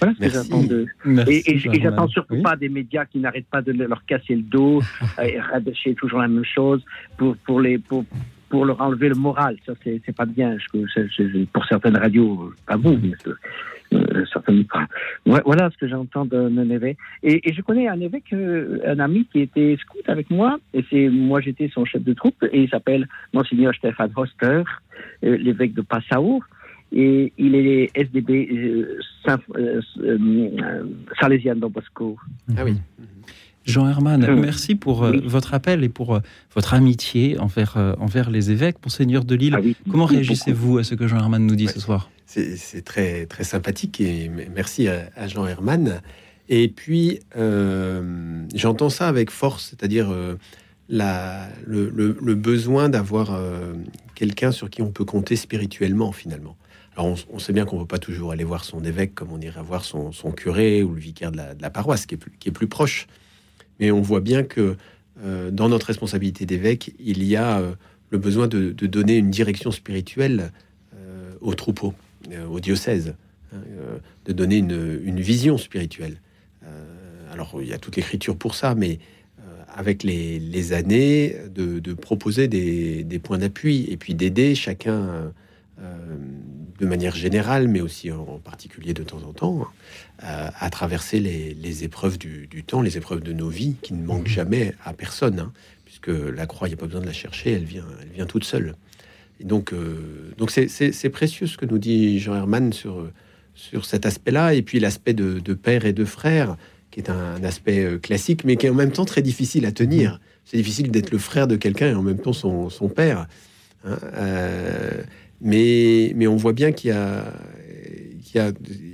Voilà 0.00 0.14
ce 0.14 0.20
que 0.20 0.30
j'attends 0.30 0.64
de. 0.64 0.86
et, 1.28 1.58
j'attends 1.58 2.08
surtout 2.08 2.42
pas 2.42 2.56
des 2.56 2.68
médias 2.68 3.04
qui 3.04 3.18
n'arrêtent 3.18 3.46
pas 3.46 3.62
de 3.62 3.72
leur 3.72 4.04
casser 4.04 4.34
le 4.34 4.42
dos 4.42 4.82
et 5.22 5.38
rabâcher 5.38 5.94
toujours 5.94 6.20
la 6.20 6.28
même 6.28 6.44
chose 6.44 6.82
pour, 7.16 7.36
pour, 7.36 7.60
les, 7.60 7.78
pour, 7.78 8.04
pour 8.48 8.64
leur 8.64 8.80
enlever 8.80 9.08
le 9.08 9.14
moral. 9.14 9.56
Ça, 9.64 9.74
c'est 9.84 10.16
pas 10.16 10.26
bien. 10.26 10.56
Je, 10.58 11.44
pour 11.44 11.64
certaines 11.66 11.96
radios, 11.96 12.52
pas 12.66 12.76
vous, 12.76 12.98
mais 13.00 13.12
euh, 13.92 14.24
certainement 14.32 14.64
pas. 14.64 14.86
Voilà 15.44 15.70
ce 15.70 15.76
que 15.76 15.88
j'entends 15.88 16.24
d'un 16.24 16.70
évêque. 16.70 16.98
Et, 17.22 17.48
et, 17.48 17.52
je 17.52 17.62
connais 17.62 17.88
un 17.88 18.00
évêque, 18.00 18.32
euh, 18.32 18.78
un 18.86 18.98
ami 18.98 19.26
qui 19.32 19.40
était 19.40 19.76
scout 19.80 20.02
avec 20.08 20.30
moi, 20.30 20.58
et 20.74 20.84
c'est 20.90 21.08
moi 21.08 21.40
j'étais 21.40 21.70
son 21.72 21.84
chef 21.84 22.02
de 22.02 22.12
troupe, 22.12 22.42
et 22.50 22.62
il 22.62 22.68
s'appelle 22.68 23.08
Monseigneur 23.32 23.74
Stéphane 23.74 24.12
Hoster, 24.16 24.62
euh, 25.24 25.36
l'évêque 25.36 25.74
de 25.74 25.82
Passau 25.82 26.40
et 26.94 27.32
il 27.38 27.54
est 27.54 27.90
SDB 27.94 28.48
euh, 28.52 28.98
Saint, 29.24 29.38
Salésien 31.18 31.56
Bosco. 31.56 32.18
Ah 32.54 32.64
oui. 32.64 32.76
Jean 33.64 33.88
Herman, 33.88 34.40
merci 34.40 34.74
pour 34.74 35.04
votre 35.04 35.54
appel 35.54 35.84
et 35.84 35.88
pour 35.88 36.20
votre 36.54 36.74
amitié 36.74 37.38
envers, 37.38 37.76
envers 37.98 38.28
les 38.28 38.50
évêques. 38.50 38.76
Monseigneur 38.84 39.24
de 39.24 39.34
Lille, 39.36 39.56
ah 39.56 39.90
comment 39.90 40.04
réagissez-vous 40.04 40.78
à 40.78 40.84
ce 40.84 40.96
que 40.96 41.06
Jean 41.06 41.18
Herman 41.18 41.46
nous 41.46 41.54
dit 41.54 41.68
ce 41.68 41.80
soir? 41.80 42.10
C'est 42.26 42.84
très, 42.84 43.26
très 43.26 43.44
sympathique 43.44 44.00
et 44.00 44.30
merci 44.54 44.88
à, 44.88 45.28
Jean 45.28 45.46
Herman. 45.46 46.00
Et 46.48 46.68
puis, 46.68 47.20
j'entends 48.54 48.90
ça 48.90 49.08
avec 49.08 49.30
force, 49.30 49.70
c'est-à-dire 49.70 50.14
la, 50.88 51.48
le, 51.66 52.34
besoin 52.34 52.88
d'avoir 52.88 53.38
quelqu'un 54.14 54.50
sur 54.50 54.70
qui 54.70 54.82
on 54.82 54.90
peut 54.90 55.04
compter 55.04 55.36
spirituellement, 55.36 56.12
finalement. 56.12 56.56
Alors 56.96 57.16
on, 57.32 57.38
sait 57.38 57.52
bien 57.52 57.64
qu'on 57.64 57.76
ne 57.76 57.80
peut 57.82 57.88
pas 57.88 57.98
toujours 57.98 58.32
aller 58.32 58.44
voir 58.44 58.64
son 58.64 58.84
évêque 58.84 59.14
comme 59.14 59.32
on 59.32 59.40
irait 59.40 59.62
voir 59.62 59.84
son, 59.84 60.10
curé 60.36 60.82
ou 60.82 60.92
le 60.92 61.00
vicaire 61.00 61.32
de 61.32 61.38
la, 61.58 61.70
paroisse, 61.70 62.04
qui 62.06 62.16
est, 62.16 62.50
plus, 62.50 62.66
proche. 62.66 63.06
Mais 63.80 63.90
on 63.90 64.02
voit 64.02 64.20
bien 64.20 64.42
que 64.42 64.76
euh, 65.22 65.50
dans 65.50 65.68
notre 65.68 65.86
responsabilité 65.86 66.44
d'évêque, 66.44 66.94
il 66.98 67.24
y 67.24 67.36
a 67.36 67.60
euh, 67.60 67.74
le 68.10 68.18
besoin 68.18 68.46
de, 68.46 68.72
donner 68.72 69.16
une 69.16 69.30
direction 69.30 69.70
spirituelle 69.70 70.52
euh, 70.94 71.32
au 71.40 71.54
troupeau, 71.54 71.94
au 72.50 72.60
diocèse, 72.60 73.14
hein, 73.52 73.58
de 74.24 74.32
donner 74.32 74.56
une, 74.56 75.20
vision 75.20 75.58
spirituelle. 75.58 76.20
alors 77.32 77.58
il 77.60 77.68
y 77.68 77.72
a 77.72 77.78
toute 77.78 77.96
l'écriture 77.96 78.36
pour 78.36 78.54
ça, 78.54 78.74
mais 78.74 78.98
avec 79.74 80.02
les, 80.02 80.72
années, 80.72 81.36
de, 81.54 81.92
proposer 81.94 82.48
des, 82.48 83.04
des 83.04 83.18
points 83.18 83.38
d'appui 83.38 83.86
et 83.88 83.96
puis 83.96 84.14
d'aider 84.14 84.54
chacun 84.54 85.32
de 86.82 86.86
manière 86.88 87.14
générale, 87.14 87.68
mais 87.68 87.80
aussi 87.80 88.10
en 88.10 88.40
particulier 88.42 88.92
de 88.92 89.04
temps 89.04 89.22
en 89.22 89.32
temps, 89.32 89.66
euh, 90.24 90.48
à 90.58 90.68
traverser 90.68 91.20
les, 91.20 91.84
épreuves 91.84 92.18
du, 92.18 92.64
temps, 92.66 92.82
les 92.82 92.96
épreuves 92.96 93.22
de 93.22 93.32
nos 93.32 93.48
vies, 93.48 93.76
qui 93.82 93.94
ne 93.94 94.04
manquent 94.04 94.22
mhm. 94.22 94.34
jamais 94.34 94.74
à 94.84 94.92
personne, 94.92 95.38
hein, 95.38 95.52
puisque 95.84 96.08
la 96.08 96.46
croix, 96.46 96.66
il 96.66 96.72
n'y 96.72 96.74
a 96.74 96.78
pas 96.78 96.86
besoin 96.86 97.00
de 97.00 97.06
la 97.06 97.12
chercher, 97.12 97.52
elle 97.52 97.64
vient, 97.64 97.86
elle 98.00 98.08
vient 98.08 98.26
toute 98.26 98.42
seule. 98.42 98.74
Donc, 99.44 99.72
euh, 99.72 100.32
donc 100.38 100.50
c'est 100.50 101.10
précieux 101.10 101.46
ce 101.46 101.56
que 101.56 101.66
nous 101.66 101.78
dit 101.78 102.18
Jean 102.18 102.34
Herman 102.34 102.72
sur, 102.72 103.08
sur 103.54 103.84
cet 103.84 104.06
aspect-là, 104.06 104.54
et 104.54 104.62
puis 104.62 104.80
l'aspect 104.80 105.14
de, 105.14 105.54
père 105.54 105.84
et 105.84 105.92
de 105.92 106.04
frère, 106.04 106.56
qui 106.90 107.00
est 107.00 107.10
un, 107.10 107.42
aspect 107.44 107.84
euh, 107.84 107.98
classique, 107.98 108.44
mais 108.44 108.56
qui 108.56 108.66
est 108.66 108.70
en 108.70 108.74
même 108.74 108.92
temps 108.92 109.04
très 109.04 109.22
difficile 109.22 109.66
à 109.66 109.72
tenir. 109.72 110.20
C'est 110.44 110.56
difficile 110.56 110.90
d'être 110.90 111.10
le 111.10 111.18
frère 111.18 111.46
de 111.46 111.56
quelqu'un 111.56 111.90
et 111.90 111.94
en 111.94 112.02
même 112.02 112.18
temps 112.18 112.32
son, 112.32 112.68
son 112.68 112.88
père. 112.88 113.26
Hein, 113.84 113.96
mais, 115.40 116.12
mais 116.14 116.26
on 116.28 116.36
voit 116.36 116.52
bien 116.52 116.72
qu'il 116.72 116.90
y 116.90 116.92
a, 116.92 117.32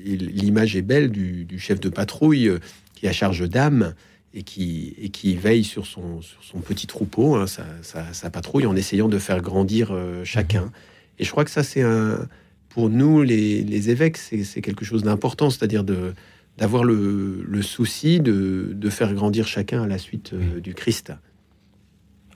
l'image 0.07 0.77
est 0.77 0.83
belle 0.83 1.11
du, 1.11 1.59
chef 1.59 1.81
de 1.81 1.89
patrouille 1.89 2.49
euh, 2.49 2.59
qui 2.95 3.07
a 3.07 3.13
charge 3.13 3.49
d'âme 3.49 3.95
et 4.35 4.43
qui, 4.43 4.95
et 4.99 5.09
qui 5.09 5.37
veille 5.37 5.65
sur 5.65 5.87
son, 5.87 6.21
sur 6.21 6.43
son 6.43 6.59
petit 6.61 6.87
troupeau, 6.87 7.37
hein, 7.37 7.47
sa, 7.47 8.31
patrouille, 8.31 8.67
en 8.67 8.77
essayant 8.77 9.09
de 9.09 9.19
faire 9.19 9.41
grandir 9.41 9.91
euh, 9.93 10.25
chacun. 10.25 10.71
Et 11.19 11.25
je 11.25 11.31
crois 11.31 11.45
que 11.45 11.51
ça, 11.51 11.63
c'est 11.63 11.83
un, 11.83 12.29
pour 12.69 12.91
nous, 12.91 13.23
les, 13.23 13.91
évêques, 13.91 14.19
c'est 14.19 14.61
quelque 14.61 14.85
chose 14.85 15.03
d'important, 15.03 15.51
c'est-à-dire 15.51 15.85
de 15.85 16.15
d'avoir 16.59 16.83
le, 16.83 17.45
le, 17.47 17.63
souci 17.63 18.19
de, 18.19 18.73
de, 18.75 18.91
faire 18.91 19.15
grandir 19.15 19.47
chacun 19.47 19.85
à 19.85 19.87
la 19.87 19.97
suite 19.97 20.33
euh, 20.33 20.59
du 20.59 20.75
Christ. 20.75 21.13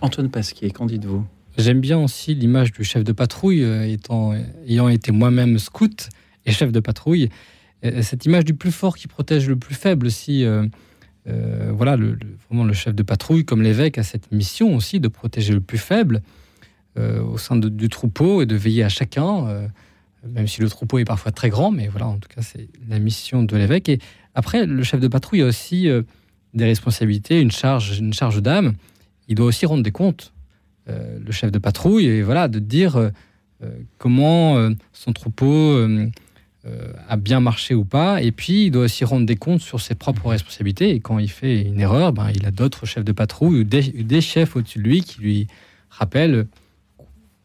Antoine 0.01 0.31
Pasquier, 0.31 0.71
qu'en 0.71 0.87
dites-vous? 0.87 1.25
J'aime 1.59 1.81
bien 1.81 1.99
aussi 1.99 2.33
l'image 2.37 2.71
du 2.71 2.85
chef 2.85 3.03
de 3.03 3.11
patrouille, 3.11 3.65
euh, 3.65 3.83
étant, 3.83 4.33
ayant 4.65 4.89
été 4.89 5.11
moi-même 5.11 5.59
scout 5.59 6.09
et 6.47 6.53
chef 6.53 6.71
de 6.71 6.79
patrouille. 6.79 7.31
Cette 8.03 8.27
image 8.27 8.45
du 8.45 8.55
plus 8.55 8.71
fort 8.71 8.97
qui 8.97 9.09
protège 9.09 9.49
le 9.49 9.57
plus 9.57 9.75
faible 9.75 10.07
aussi. 10.07 10.45
Euh, 10.45 10.67
euh, 11.29 11.71
voilà, 11.73 11.97
le, 11.97 12.19
vraiment 12.49 12.65
le 12.65 12.73
chef 12.73 12.95
de 12.95 13.03
patrouille, 13.03 13.45
comme 13.45 13.63
l'évêque, 13.63 13.99
a 13.99 14.03
cette 14.03 14.33
mission 14.33 14.75
aussi 14.75 15.01
de 15.01 15.09
protéger 15.09 15.53
le 15.53 15.61
plus 15.61 15.79
faible 15.79 16.23
au 16.97 17.39
sein 17.39 17.57
du 17.57 17.89
troupeau 17.89 18.43
et 18.43 18.47
de 18.47 18.55
veiller 18.55 18.85
à 18.85 18.91
chacun, 18.91 19.67
même 20.29 20.47
si 20.47 20.61
le 20.61 20.69
troupeau 20.69 20.99
est 20.99 21.07
parfois 21.07 21.33
très 21.33 21.49
grand, 21.49 21.71
mais 21.71 21.89
voilà, 21.89 22.07
en 22.07 22.19
tout 22.19 22.29
cas, 22.29 22.43
c'est 22.43 22.69
la 22.87 22.99
mission 22.99 23.43
de 23.43 23.57
l'évêque. 23.57 23.89
Et 23.89 23.99
après, 24.35 24.67
le 24.67 24.83
chef 24.83 25.01
de 25.01 25.09
patrouille 25.09 25.41
a 25.41 25.47
aussi 25.47 25.89
des 26.53 26.65
responsabilités, 26.67 27.41
une 27.41 27.51
charge, 27.51 27.99
une 27.99 28.13
charge 28.13 28.43
d'âme. 28.43 28.75
Il 29.29 29.37
doit 29.37 29.47
aussi 29.47 29.65
rendre 29.65 29.83
des 29.83 29.91
comptes 29.91 30.35
euh, 30.89 31.19
le 31.25 31.31
chef 31.31 31.53
de 31.53 31.59
patrouille, 31.59 32.07
et 32.07 32.23
voilà, 32.23 32.49
de 32.49 32.59
dire 32.59 32.97
euh, 32.97 33.11
euh, 33.63 33.71
comment 33.99 34.69
son 34.93 35.13
troupeau 35.13 35.87
a 37.09 37.17
bien 37.17 37.41
marché 37.41 37.75
ou 37.75 37.85
pas. 37.85 38.23
Et 38.23 38.31
puis, 38.31 38.67
il 38.67 38.71
doit 38.71 38.85
aussi 38.85 39.05
rendre 39.05 39.27
des 39.27 39.37
comptes 39.37 39.61
sur 39.61 39.81
ses 39.81 39.95
propres 39.95 40.29
responsabilités. 40.29 40.91
Et 40.91 41.01
quand 41.01 41.19
il 41.19 41.31
fait 41.31 41.63
une 41.63 41.81
erreur, 41.81 42.13
ben, 42.13 42.31
il 42.35 42.47
a 42.47 42.53
d'autres 42.53 42.87
chefs 42.87 43.05
de 43.05 43.13
patrouille 43.13 43.61
ou 43.61 43.65
des, 43.65 44.21
chefs 44.21 44.55
au-dessus 44.55 44.79
de 44.79 44.85
lui 44.85 45.03
qui 45.03 45.21
lui 45.21 45.47
rappellent 45.91 46.47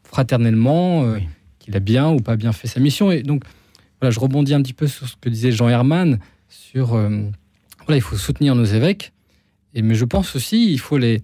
fraternellement 0.03 1.15
qu'il 1.58 1.75
a 1.75 1.80
bien 1.80 2.10
ou 2.10 2.19
pas 2.19 2.36
bien 2.36 2.51
fait 2.51 2.67
sa 2.67 2.80
mission. 2.80 3.10
Et 3.10 3.23
donc, 3.23 3.43
voilà, 3.99 4.12
je 4.12 4.19
rebondis 4.19 4.53
un 4.53 4.62
petit 4.62 4.73
peu 4.73 4.86
sur 4.86 5.08
ce 5.08 5.15
que 5.19 5.30
disait 5.30 5.51
Jean 5.51 5.67
Herman 5.67 6.19
sur 6.47 6.89
voilà, 6.89 7.97
il 7.97 8.01
faut 8.01 8.17
soutenir 8.17 8.53
nos 8.53 8.65
évêques. 8.65 9.13
Et, 9.73 9.82
mais 9.82 9.95
je 9.95 10.06
pense 10.06 10.36
aussi, 10.36 10.71
il 10.71 10.80
faut 10.80 10.99
les, 10.99 11.23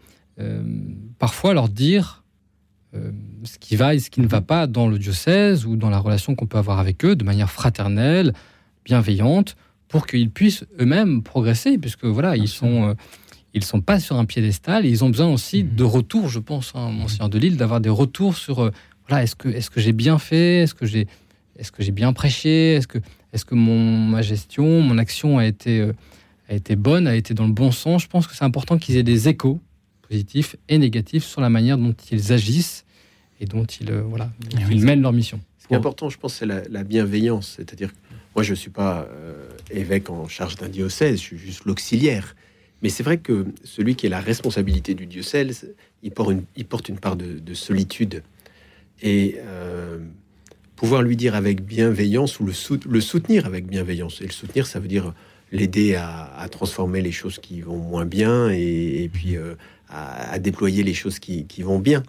parfois 1.19 1.53
leur 1.53 1.69
dire 1.69 2.22
euh, 2.22 2.22
ce 3.43 3.57
qui 3.59 3.75
va 3.75 3.95
et 3.95 3.99
ce 3.99 4.09
qui 4.09 4.21
ne 4.21 4.27
va 4.27 4.41
pas 4.41 4.67
dans 4.67 4.87
le 4.87 4.99
diocèse 4.99 5.65
ou 5.65 5.75
dans 5.75 5.89
la 5.89 5.99
relation 5.99 6.35
qu'on 6.35 6.45
peut 6.45 6.57
avoir 6.57 6.79
avec 6.79 7.03
eux 7.05 7.15
de 7.15 7.23
manière 7.23 7.49
fraternelle, 7.49 8.33
bienveillante, 8.85 9.55
pour 9.87 10.07
qu'ils 10.07 10.29
puissent 10.29 10.65
eux-mêmes 10.79 11.23
progresser, 11.23 11.77
puisque 11.77 12.05
voilà, 12.05 12.35
ils 12.35 12.47
sont, 12.47 12.89
euh, 12.89 12.93
ils 13.53 13.63
sont 13.63 13.81
pas 13.81 13.99
sur 13.99 14.15
un 14.15 14.25
piédestal, 14.25 14.85
et 14.85 14.89
ils 14.89 15.03
ont 15.03 15.09
besoin 15.09 15.27
aussi 15.27 15.63
mhm. 15.63 15.75
de 15.75 15.83
retours, 15.83 16.29
je 16.29 16.39
pense, 16.39 16.71
hein, 16.75 16.89
Monseigneur 16.89 17.29
de 17.29 17.37
Lille, 17.37 17.57
d'avoir 17.57 17.79
des 17.81 17.89
retours 17.89 18.35
sur 18.35 18.59
euh, 18.59 18.71
voilà, 19.07 19.23
est-ce 19.23 19.35
que, 19.35 19.49
est-ce 19.49 19.69
que 19.69 19.79
j'ai 19.79 19.93
bien 19.93 20.17
fait, 20.17 20.63
est-ce 20.63 20.73
que 20.73 20.85
j'ai, 20.85 21.07
est-ce 21.57 21.71
que 21.71 21.83
j'ai 21.83 21.91
bien 21.91 22.13
prêché, 22.13 22.73
est-ce 22.73 22.87
que, 22.87 22.97
est-ce 23.33 23.45
que 23.45 23.55
mon, 23.55 23.97
ma 23.97 24.21
gestion, 24.21 24.81
mon 24.81 24.97
action 24.97 25.37
a 25.37 25.45
été, 25.45 25.87
a 26.49 26.53
été 26.53 26.75
bonne, 26.75 27.05
a 27.05 27.15
été 27.15 27.33
dans 27.33 27.45
le 27.45 27.53
bon 27.53 27.71
sens. 27.71 28.03
Je 28.03 28.07
pense 28.07 28.27
que 28.27 28.35
c'est 28.35 28.45
important 28.45 28.77
qu'ils 28.77 28.97
aient 28.97 29.03
des 29.03 29.27
échos 29.27 29.59
positifs 30.13 30.55
et 30.69 30.77
négatifs 30.77 31.23
sur 31.23 31.41
la 31.41 31.49
manière 31.49 31.77
dont 31.77 31.95
ils 32.11 32.31
agissent 32.31 32.85
et 33.39 33.45
dont 33.45 33.65
ils, 33.65 33.91
euh, 33.91 34.01
voilà, 34.03 34.31
ils 34.69 34.83
mènent 34.83 35.01
leur 35.01 35.11
mission. 35.11 35.39
Ce 35.57 35.67
qui 35.67 35.73
est 35.73 35.77
important, 35.77 36.09
je 36.09 36.17
pense, 36.19 36.35
c'est 36.35 36.45
la, 36.45 36.83
bienveillance. 36.83 37.53
C'est-à-dire, 37.57 37.89
moi, 38.35 38.43
je 38.43 38.51
ne 38.51 38.55
suis 38.55 38.69
pas 38.69 39.07
euh, 39.09 39.49
évêque 39.71 40.09
en 40.09 40.27
charge 40.27 40.55
d'un 40.57 40.69
diocèse, 40.69 41.15
je 41.15 41.23
suis 41.23 41.37
juste 41.37 41.65
l'auxiliaire. 41.65 42.35
Mais 42.81 42.89
c'est 42.89 43.01
vrai 43.01 43.17
que 43.17 43.47
celui 43.63 43.95
qui 43.95 44.05
est 44.05 44.09
la 44.09 44.19
responsabilité 44.19 44.93
du 44.93 45.07
diocèse, 45.07 45.73
il 46.03 46.11
porte 46.11 46.31
une, 46.31 46.43
il 46.55 46.65
porte 46.65 46.89
une 46.89 46.99
part 46.99 47.15
de, 47.15 47.53
solitude. 47.53 48.21
Et 49.01 49.37
euh, 49.39 49.97
pouvoir 50.75 51.01
lui 51.01 51.15
dire 51.15 51.33
avec 51.33 51.63
bienveillance 51.63 52.39
ou 52.39 52.45
le, 52.45 52.53
le, 52.87 53.01
soutenir 53.01 53.45
avec 53.45 53.65
bienveillance. 53.65 54.21
Et 54.21 54.25
le 54.25 54.31
soutenir, 54.31 54.67
ça 54.67 54.79
veut 54.79 54.89
dire 54.89 55.13
l'aider 55.51 55.95
à, 55.95 56.47
transformer 56.51 57.01
les 57.01 57.11
choses 57.11 57.39
qui 57.39 57.61
vont 57.61 57.77
moins 57.77 58.05
bien 58.05 58.49
et, 58.49 59.09
puis 59.13 59.37
à, 59.93 60.39
déployer 60.39 60.83
les 60.83 60.93
choses 60.93 61.19
qui, 61.19 61.45
vont 61.61 61.79
bien. 61.79 62.03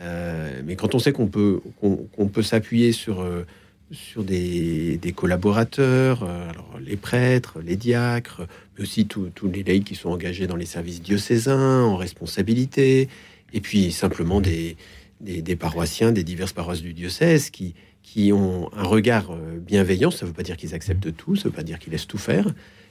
Euh, 0.00 0.62
mais 0.64 0.76
quand 0.76 0.94
on 0.94 0.98
sait 0.98 1.12
qu'on 1.12 1.26
peut, 1.26 1.60
qu'on, 1.80 2.28
peut 2.28 2.42
s'appuyer 2.42 2.92
sur, 2.92 3.20
euh, 3.20 3.46
sur 3.92 4.24
des, 4.24 4.98
des 4.98 5.12
collaborateurs, 5.12 6.22
euh, 6.22 6.50
alors 6.50 6.78
les 6.84 6.96
prêtres, 6.96 7.60
les 7.64 7.76
diacres, 7.76 8.42
mais 8.76 8.82
aussi 8.82 9.06
tous 9.06 9.30
les 9.52 9.62
laïcs 9.62 9.84
qui 9.84 9.94
sont 9.94 10.10
engagés 10.10 10.46
dans 10.46 10.56
les 10.56 10.66
services 10.66 11.00
diocésains, 11.00 11.82
en 11.82 11.96
responsabilité, 11.96 13.08
et 13.52 13.60
puis 13.60 13.92
simplement 13.92 14.40
des, 14.40 14.76
des, 15.20 15.40
des 15.40 15.56
paroissiens 15.56 16.12
des 16.12 16.24
diverses 16.24 16.52
paroisses 16.52 16.82
du 16.82 16.92
diocèse 16.92 17.50
qui, 17.50 17.74
qui 18.02 18.32
ont 18.32 18.70
un 18.74 18.84
regard 18.84 19.34
bienveillant. 19.60 20.10
Ça 20.10 20.26
ne 20.26 20.30
veut 20.30 20.36
pas 20.36 20.42
dire 20.42 20.56
qu'ils 20.56 20.74
acceptent 20.74 21.14
tout, 21.16 21.36
ça 21.36 21.44
ne 21.44 21.48
veut 21.50 21.56
pas 21.56 21.62
dire 21.62 21.78
qu'ils 21.78 21.92
laissent 21.92 22.06
tout 22.06 22.18
faire, 22.18 22.46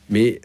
mais 0.10 0.42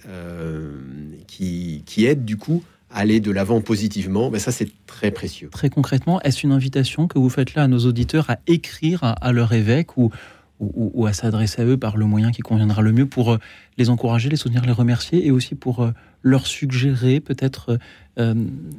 qui, 1.26 1.82
qui 1.86 2.06
aident 2.06 2.24
du 2.24 2.36
coup 2.36 2.62
aller 2.92 3.20
de 3.20 3.31
l'avant 3.31 3.61
positivement, 3.61 4.31
ben 4.31 4.38
ça 4.38 4.53
c'est 4.53 4.68
très 4.87 5.11
précieux. 5.11 5.48
Très 5.50 5.70
concrètement, 5.70 6.20
est-ce 6.22 6.46
une 6.46 6.53
invitation 6.53 7.07
que 7.07 7.18
vous 7.18 7.29
faites 7.29 7.55
là 7.55 7.64
à 7.64 7.68
nos 7.68 7.79
auditeurs 7.79 8.31
à 8.31 8.38
écrire 8.46 9.00
à, 9.03 9.33
leur 9.33 9.53
évêque 9.53 9.96
ou, 9.96 10.11
ou, 10.59 11.07
à 11.07 11.12
s'adresser 11.12 11.62
à 11.62 11.64
eux 11.64 11.76
par 11.76 11.96
le 11.96 12.07
moyen 12.07 12.33
qui 12.33 12.42
conviendra 12.42 12.83
le 12.83 12.92
mieux 12.92 13.07
pour 13.07 13.33
euh, 13.33 13.38
les 13.79 13.90
encourager, 13.90 14.29
les 14.29 14.37
soutenir, 14.37 14.64
les 14.66 14.72
remercier 14.72 15.26
et 15.26 15.31
aussi 15.31 15.55
pour 15.55 15.83
euh, 15.83 15.92
leur 16.22 16.46
suggérer 16.46 17.20
peut-être 17.20 17.78
euh, 18.18 18.35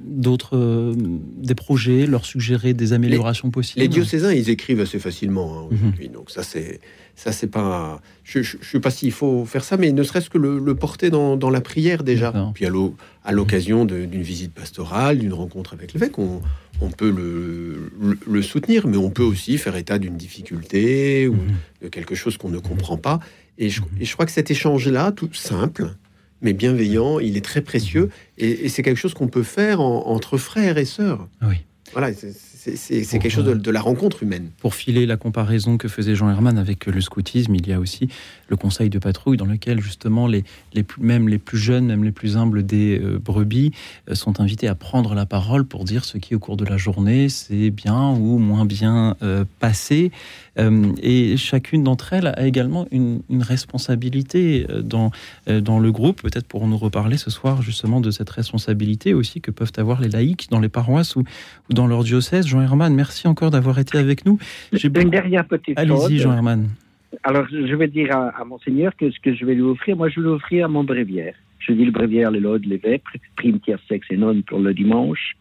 d'autres 0.06 0.94
des 1.38 1.56
projets, 1.56 2.06
leur 2.06 2.26
suggérer 2.26 2.74
des 2.74 2.94
améliorations 2.94 3.50
possibles 3.50 3.82
Les 3.82 3.88
diocésains, 3.88 4.34
ils 4.34 4.50
écrivent 4.50 4.82
assez 4.82 5.00
facilement 5.00 5.58
hein, 5.58 5.68
aujourd'hui, 5.72 6.08
mhm. 6.08 6.14
donc 6.14 6.32
ça 6.32 6.44
c'est 6.44 6.80
ça, 7.16 7.32
c'est 7.32 7.48
pas. 7.48 8.02
Je 8.24 8.40
ne 8.40 8.44
sais 8.44 8.80
pas 8.80 8.90
s'il 8.90 9.12
faut 9.12 9.46
faire 9.46 9.64
ça, 9.64 9.78
mais 9.78 9.92
ne 9.92 10.02
serait-ce 10.02 10.30
que 10.30 10.38
le, 10.38 10.76
porter 10.76 11.10
dans, 11.10 11.50
la 11.50 11.62
prière 11.62 12.04
déjà. 12.04 12.34
Puis 12.54 12.66
à 12.66 13.32
l'occasion 13.32 13.86
d'une 13.86 14.22
visite 14.22 14.54
pastorale, 14.54 15.20
d'une 15.20 15.34
rencontre 15.34 15.74
avec 15.74 15.94
l'évêque, 15.94 16.18
on, 16.18 16.42
on 16.82 16.90
peut 16.90 17.12
le, 17.12 17.92
le, 18.28 18.42
soutenir, 18.42 18.88
mais 18.88 18.98
on 18.98 19.10
peut 19.10 19.24
aussi 19.24 19.58
faire 19.58 19.76
état 19.76 20.00
d'une 20.00 20.18
difficulté 20.18 21.28
ou 21.28 21.36
mhm. 21.36 21.56
de 21.84 21.88
quelque 21.90 22.16
chose 22.16 22.38
qu'on 22.38 22.50
ne 22.50 22.60
comprend 22.60 22.98
pas. 22.98 23.20
Et 23.58 23.70
je, 23.70 23.82
je 24.00 24.14
crois 24.14 24.26
que 24.26 24.32
cet 24.32 24.50
échange-là, 24.50 25.12
tout 25.12 25.32
simple, 25.34 25.94
mais 26.42 26.54
bienveillant, 26.54 27.20
il 27.20 27.38
est 27.38 27.46
très 27.46 27.62
précieux. 27.62 28.10
Et, 28.38 28.70
c'est 28.70 28.84
quelque 28.84 28.98
chose 28.98 29.14
qu'on 29.14 29.28
peut 29.28 29.44
faire 29.44 29.82
entre 29.82 30.38
frères 30.38 30.78
et 30.78 30.86
sœurs. 30.86 31.28
Oui. 31.42 31.58
Voilà, 31.94 32.12
c'est 32.14 33.20
quelque 33.20 33.30
chose 33.30 33.46
de, 33.46 33.72
la 33.72 33.82
rencontre 33.82 34.24
humaine. 34.24 34.50
Pour 34.60 34.76
filer 34.76 35.06
la 35.06 35.18
comparaison 35.18 35.78
que 35.78 35.88
faisait 35.88 36.16
Jean 36.16 36.30
Herman 36.30 36.58
avec 36.58 36.86
le 36.86 37.02
scoutisme, 37.02 37.56
il 37.56 37.68
y 37.68 37.74
a 37.74 37.80
aussi 37.80 38.08
le 38.48 38.56
conseil 38.56 38.90
de 38.90 39.00
patrouille 39.00 39.36
dans 39.36 39.46
lequel 39.46 39.82
justement 39.82 40.28
les, 40.28 40.44
les 40.74 40.86
même 41.00 41.28
les 41.28 41.38
plus 41.38 41.58
jeunes, 41.58 41.88
même 41.88 42.04
les 42.04 42.12
plus 42.12 42.38
humbles 42.38 42.66
des 42.66 43.00
euh, 43.00 43.20
brebis 43.20 43.72
euh, 44.10 44.16
sont 44.16 44.40
invités 44.40 44.68
à 44.68 44.76
prendre 44.76 45.16
la 45.16 45.26
parole 45.26 45.66
pour 45.66 45.84
dire 45.84 46.06
ce 46.06 46.18
qui 46.18 46.36
au 46.36 46.40
cours 46.40 46.58
de 46.58 46.66
la 46.66 46.78
journée 46.78 47.30
c'est 47.30 47.72
bien 47.72 48.10
ou 48.12 48.38
moins 48.38 48.66
bien 48.66 49.16
euh, 49.22 49.44
passé. 49.60 50.12
Et 50.58 51.38
chacune 51.38 51.84
d'entre 51.84 52.14
elles 52.14 52.28
a 52.28 52.46
également 52.46 52.88
une, 52.92 53.22
responsabilité 53.40 54.66
dans, 54.84 55.12
dans 55.48 55.80
le 55.80 55.92
groupe. 55.92 56.22
Peut-être 56.22 56.48
pour 56.48 56.68
nous 56.68 56.78
reparler 56.78 57.18
ce 57.18 57.30
soir 57.30 57.62
justement 57.62 58.02
de 58.02 58.12
cette 58.12 58.30
responsabilité 58.30 59.14
aussi 59.14 59.42
que 59.42 59.52
peuvent 59.52 59.72
avoir 59.78 60.02
les 60.02 60.10
laïcs 60.10 60.50
dans 60.50 60.60
les 60.60 60.70
paroisses 60.70 61.16
ou, 61.16 61.22
ou 61.70 61.74
dans 61.74 61.88
leur 61.88 62.04
diocèse. 62.04 62.48
Jean 62.48 62.62
Herman, 62.62 62.94
merci 62.94 63.28
encore 63.28 63.52
d'avoir 63.52 63.80
été 63.80 63.98
avec 63.98 64.26
nous. 64.26 64.38
J'ai 64.74 64.88
une 64.88 65.10
dernière 65.10 65.46
petite 65.46 65.78
Allez-y, 65.78 66.20
Jean 66.20 66.34
Herman. 66.34 66.70
Alors, 67.24 67.46
je 67.50 67.76
vais 67.76 67.88
dire 67.88 68.16
à, 68.16 68.30
à, 68.30 68.46
Monseigneur 68.46 68.96
que 68.96 69.12
ce 69.12 69.20
que 69.20 69.36
je 69.36 69.46
vais 69.46 69.54
lui 69.54 69.64
offrir, 69.64 69.98
moi, 69.98 70.10
je 70.10 70.20
vais 70.20 70.28
lui 70.28 70.34
offrir 70.34 70.70
mon 70.70 70.84
bréviaire. 70.84 71.36
Je 71.68 71.74
dis 71.74 71.86
le 71.86 71.92
bréviaire, 71.92 72.32
les 72.32 72.40
lodes, 72.40 72.66
l'évêque, 72.66 73.04
prime, 73.36 73.60
tiers, 73.60 73.80
sexe 73.88 74.08
et 74.10 74.18
non 74.18 74.42
pour 74.42 74.60
le 74.60 74.74
dimanche 74.74 75.36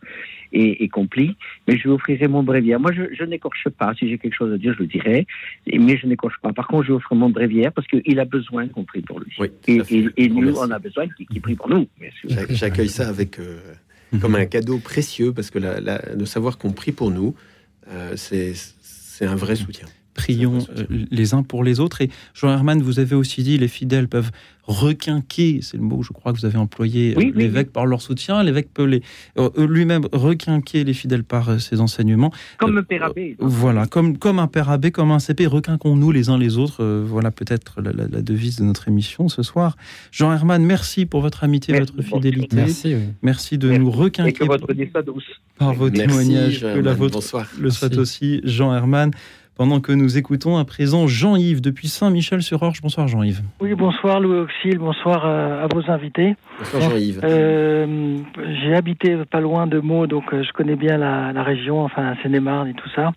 et, 0.52 0.84
et 0.84 0.88
complis. 0.88 1.36
Mais 1.66 1.76
je 1.78 1.84
lui 1.84 1.90
offrirai 1.90 2.28
mon 2.28 2.42
bréviaire. 2.42 2.80
Moi, 2.80 2.92
je, 2.92 3.02
je 3.12 3.24
n'écorche 3.24 3.68
pas. 3.68 3.94
Si 3.94 4.08
j'ai 4.08 4.18
quelque 4.18 4.36
chose 4.36 4.52
à 4.52 4.58
dire, 4.58 4.74
je 4.74 4.80
le 4.80 4.86
dirai. 4.86 5.26
Mais 5.66 5.96
je 5.96 6.06
n'écorche 6.06 6.36
pas. 6.42 6.52
Par 6.52 6.66
contre, 6.66 6.84
je 6.84 6.88
lui 6.88 6.94
offre 6.94 7.14
mon 7.14 7.30
bréviaire 7.30 7.72
parce 7.72 7.86
qu'il 7.86 8.18
a 8.20 8.24
besoin 8.24 8.68
qu'on 8.68 8.84
prie 8.84 9.02
pour 9.02 9.20
lui. 9.20 9.34
et, 9.66 9.80
et, 10.16 10.28
nous, 10.28 10.56
on 10.56 10.70
a 10.70 10.78
besoin 10.78 11.06
qu'il 11.08 11.40
prie 11.40 11.54
pour 11.54 11.68
nous. 11.68 11.88
J'accueille 12.50 12.88
ça 12.88 13.08
avec, 13.08 13.38
euh, 13.38 13.58
comme 14.20 14.34
un 14.34 14.46
cadeau 14.46 14.78
précieux 14.78 15.32
parce 15.32 15.50
que 15.50 15.58
la, 15.58 15.80
la, 15.80 15.98
de 16.14 16.24
savoir 16.24 16.58
qu'on 16.58 16.72
prie 16.72 16.92
pour 16.92 17.10
nous, 17.10 17.34
euh, 17.88 18.14
c'est 18.16 19.26
un 19.26 19.36
vrai 19.36 19.56
soutien 19.56 19.86
prions 20.14 20.58
euh, 20.76 20.84
les 21.10 21.34
uns 21.34 21.42
pour 21.42 21.64
les 21.64 21.80
autres. 21.80 22.00
Et 22.02 22.10
Jean 22.34 22.50
Herman, 22.50 22.82
vous 22.82 22.98
avez 22.98 23.14
aussi 23.14 23.42
dit 23.42 23.58
les 23.58 23.68
fidèles 23.68 24.08
peuvent 24.08 24.30
requinquer, 24.64 25.60
c'est 25.62 25.78
le 25.78 25.82
mot 25.82 26.02
je 26.02 26.12
crois 26.12 26.32
que 26.32 26.38
vous 26.38 26.46
avez 26.46 26.58
employé, 26.58 27.16
euh, 27.16 27.32
l'évêque 27.34 27.72
par 27.72 27.86
leur 27.86 28.00
soutien, 28.02 28.42
l'évêque 28.44 28.68
peut 28.72 28.84
les, 28.84 29.02
euh, 29.36 29.50
lui-même 29.66 30.06
requinquer 30.12 30.84
les 30.84 30.94
fidèles 30.94 31.24
par 31.24 31.60
ses 31.60 31.80
enseignements. 31.80 32.30
Comme 32.58 32.78
un 32.78 32.82
père 32.84 33.04
abbé. 33.04 33.36
voilà, 33.40 33.86
comme, 33.86 34.16
comme 34.16 34.38
un 34.38 34.46
père 34.46 34.70
abbé, 34.70 34.92
comme 34.92 35.10
un 35.10 35.18
CP, 35.18 35.46
requinquons-nous 35.46 36.12
les 36.12 36.28
uns 36.28 36.38
les 36.38 36.56
autres. 36.56 36.84
voilà 36.84 37.32
peut-être 37.32 37.80
la, 37.80 37.92
devise 38.22 38.56
de 38.56 38.64
notre 38.64 38.86
émission 38.86 39.28
ce 39.28 39.42
soir. 39.42 39.76
Jean 40.12 40.32
Herman, 40.32 40.62
merci 40.64 41.04
pour 41.04 41.20
votre 41.20 41.42
amitié, 41.42 41.76
votre 41.76 42.00
fidélité. 42.02 42.54
Merci, 42.54 42.94
merci 43.22 43.58
de 43.58 43.70
nous 43.72 43.90
requinquer. 43.90 44.30
Et 44.30 44.32
que 44.32 44.44
votre 44.44 44.72
douce. 45.02 45.24
Par 45.58 45.74
vos 45.74 45.90
témoignages, 45.90 46.60
que 46.60 46.78
la 46.78 46.94
vôtre 46.94 47.20
le 47.58 47.70
soit 47.70 47.96
aussi, 47.96 48.40
Jean 48.44 48.72
Herman 48.72 49.10
pendant 49.60 49.80
que 49.80 49.92
nous 49.92 50.16
écoutons 50.16 50.56
à 50.56 50.64
présent 50.64 51.06
Jean-Yves 51.06 51.60
depuis 51.60 51.88
Saint-Michel-sur-Orge. 51.88 52.80
Bonsoir 52.80 53.08
Jean-Yves. 53.08 53.42
Oui, 53.60 53.74
bonsoir 53.74 54.18
Louis 54.18 54.38
Auxil, 54.38 54.78
bonsoir 54.78 55.26
à, 55.26 55.66
vos 55.66 55.90
invités. 55.90 56.34
Bonsoir 56.58 56.80
Jean-Yves. 56.80 57.20
Euh, 57.22 58.16
j'ai 58.38 58.74
habité 58.74 59.18
pas 59.30 59.40
loin 59.40 59.66
de 59.66 59.78
Meaux, 59.78 60.06
donc 60.06 60.32
euh, 60.32 60.42
je 60.42 60.52
connais 60.54 60.76
bien 60.76 60.96
la, 60.96 61.42
région, 61.42 61.84
enfin 61.84 62.14
Seine-et-Marne 62.22 62.68
et 62.68 62.72
tout 62.72 62.88
ça. 62.96 63.12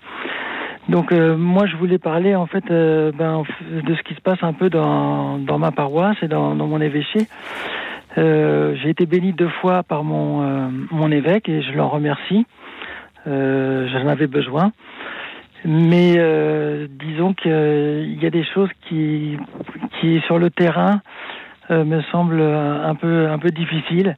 Donc 0.89 1.13
euh, 1.13 1.37
moi 1.37 1.65
je 1.65 1.77
voulais 1.77 1.97
parler 1.97 2.35
en 2.35 2.45
fait 2.45 2.65
ben, 2.67 3.43
de 3.71 3.95
ce 3.95 4.01
qui 4.01 4.13
se 4.13 4.19
passe 4.19 4.39
un 4.41 4.51
peu 4.51 4.69
dans, 4.69 5.39
ma 5.57 5.71
paroisse 5.71 6.17
et 6.23 6.27
dans, 6.27 6.55
mon 6.55 6.81
évêché. 6.81 7.25
j'ai 8.17 8.89
été 8.89 9.05
béni 9.05 9.31
deux 9.31 9.51
fois 9.61 9.83
par 9.83 10.03
mon, 10.03 10.69
mon 10.91 11.09
évêque 11.09 11.47
et 11.47 11.61
je 11.61 11.71
l'en 11.71 11.87
remercie. 11.87 12.45
J'en 13.25 14.07
avais 14.09 14.27
besoin. 14.27 14.73
Mais 15.65 16.15
euh, 16.17 16.87
disons 16.89 17.33
qu'il 17.33 18.19
y 18.21 18.25
a 18.25 18.29
des 18.29 18.43
choses 18.43 18.69
qui, 18.87 19.37
qui 19.99 20.19
sur 20.25 20.37
le 20.37 20.49
terrain, 20.49 21.01
euh, 21.71 21.85
me 21.85 22.01
semblent 22.11 22.41
un 22.41 22.95
peu, 22.95 23.29
un 23.29 23.39
peu 23.39 23.49
difficiles. 23.49 24.17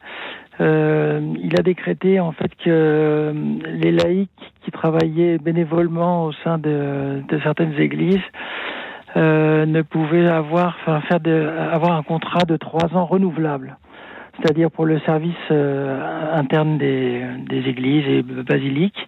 Euh, 0.59 1.19
il 1.43 1.59
a 1.59 1.61
décrété 1.61 2.19
en 2.19 2.31
fait 2.31 2.49
que 2.63 3.33
les 3.67 3.91
laïcs 3.91 4.29
qui 4.63 4.71
travaillaient 4.71 5.37
bénévolement 5.37 6.25
au 6.25 6.31
sein 6.43 6.57
de, 6.57 7.21
de 7.27 7.39
certaines 7.41 7.79
églises 7.79 8.23
ne 9.17 9.81
pouvait 9.81 10.27
avoir, 10.27 10.75
enfin, 10.81 10.99
faire 11.01 11.21
de, 11.21 11.49
avoir 11.71 11.93
un 11.93 12.03
contrat 12.03 12.43
de 12.45 12.57
trois 12.57 12.93
ans 12.95 13.05
renouvelable, 13.05 13.77
c'est-à-dire 14.37 14.69
pour 14.69 14.85
le 14.85 14.99
service 14.99 15.33
interne 16.33 16.77
des, 16.77 17.23
des, 17.47 17.69
églises 17.69 18.05
et 18.09 18.23
basiliques. 18.23 19.07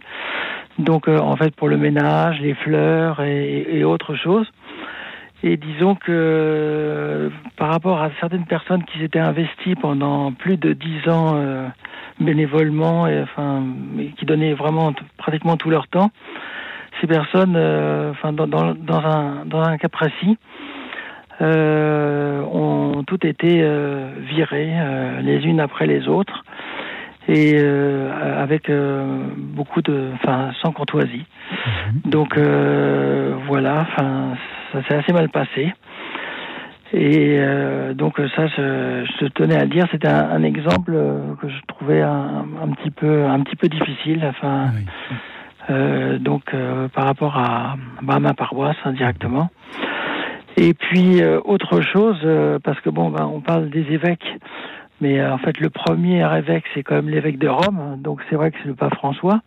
Donc, 0.80 1.08
en 1.08 1.36
fait, 1.36 1.56
pour 1.56 1.70
le 1.70 1.78
ménage, 1.78 2.40
les 2.40 2.54
fleurs 2.54 3.22
et, 3.22 3.66
et 3.70 3.84
autres 3.84 4.16
choses. 4.16 4.52
Et 5.44 5.56
disons 5.56 5.96
que 5.96 7.32
par 7.58 7.70
rapport 7.70 8.02
à 8.02 8.10
certaines 8.20 8.46
personnes 8.46 8.84
qui 8.86 9.00
s'étaient 9.00 9.20
investies 9.20 9.76
pendant 9.76 10.32
plus 10.32 10.58
de 10.58 10.74
dix 10.74 11.08
ans 11.08 11.36
euh, 11.36 11.68
bénévolement, 12.20 13.08
et, 13.08 13.22
enfin, 13.22 13.64
qui 14.18 14.26
donnaient 14.26 14.54
vraiment 14.54 14.94
pratiquement 15.18 15.56
tout 15.56 15.70
leur 15.70 15.88
temps, 15.88 16.10
ces 17.00 17.08
personnes, 17.08 17.56
euh, 17.56 18.12
enfin, 18.12 18.34
dans, 18.34 18.48
dans, 18.48 18.74
dans, 18.74 19.06
un, 19.06 19.46
dans 19.46 19.62
un 19.62 19.78
cas 19.78 19.90
précis, 19.90 20.38
euh, 21.42 22.42
ont 22.42 23.04
toutes 23.06 23.26
été 23.26 23.60
euh, 23.62 24.10
virées 24.22 24.74
les 25.22 25.46
unes 25.46 25.60
après 25.60 25.86
les 25.86 26.08
autres 26.08 26.44
et 27.28 27.60
avec 27.60 28.72
beaucoup 29.38 29.82
de, 29.82 30.12
enfin, 30.16 30.52
sans 30.62 30.72
courtoisie. 30.72 31.26
Mhm. 31.52 32.12
Donc 32.12 32.38
voilà, 33.48 33.82
enfin 33.82 34.36
ça 34.72 34.84
s'est 34.84 34.96
assez 34.96 35.14
mal 35.14 35.30
passé. 35.30 35.74
Et 36.94 37.36
euh, 37.40 37.94
donc 37.94 38.18
ça, 38.36 38.48
je, 38.48 39.06
je, 39.20 39.26
tenais 39.28 39.56
à 39.56 39.64
le 39.64 39.70
dire, 39.70 39.88
c'était 39.92 40.08
un, 40.08 40.42
exemple 40.44 40.94
euh, 40.96 41.36
que 41.42 41.50
je 41.50 41.58
trouvais 41.68 42.02
un, 42.02 42.46
un, 42.64 42.70
petit 42.70 42.92
peu, 42.92 43.26
un 43.26 43.42
petit 43.42 43.58
peu 43.58 43.68
difficile. 43.68 44.24
Enfin, 44.26 44.72
euh, 45.70 46.18
donc 46.18 46.54
euh, 46.54 46.88
par 46.88 47.06
rapport 47.06 47.38
à, 47.38 47.76
bah, 48.02 48.16
à, 48.16 48.20
ma 48.20 48.34
paroisse 48.34 48.78
indirectement. 48.86 49.50
Et 50.56 50.74
puis 50.74 51.22
euh, 51.22 51.42
autre 51.44 51.82
chose, 51.82 52.26
parce 52.64 52.80
que 52.80 52.90
bon, 52.90 53.10
ben, 53.10 53.26
on 53.26 53.42
parle 53.42 53.70
des 53.70 53.86
évêques, 53.92 54.26
mais 55.02 55.24
en 55.26 55.38
fait 55.38 55.60
le 55.60 55.70
premier 55.70 56.26
évêque 56.38 56.66
c'est 56.74 56.84
quand 56.84 56.96
même 56.96 57.10
l'évêque 57.10 57.38
de 57.38 57.48
Rome, 57.48 57.98
donc 58.00 58.22
c'est 58.30 58.36
vrai 58.36 58.52
que 58.52 58.58
c'est 58.62 58.68
le 58.68 58.76
pape 58.76 58.96
François. 58.96 59.42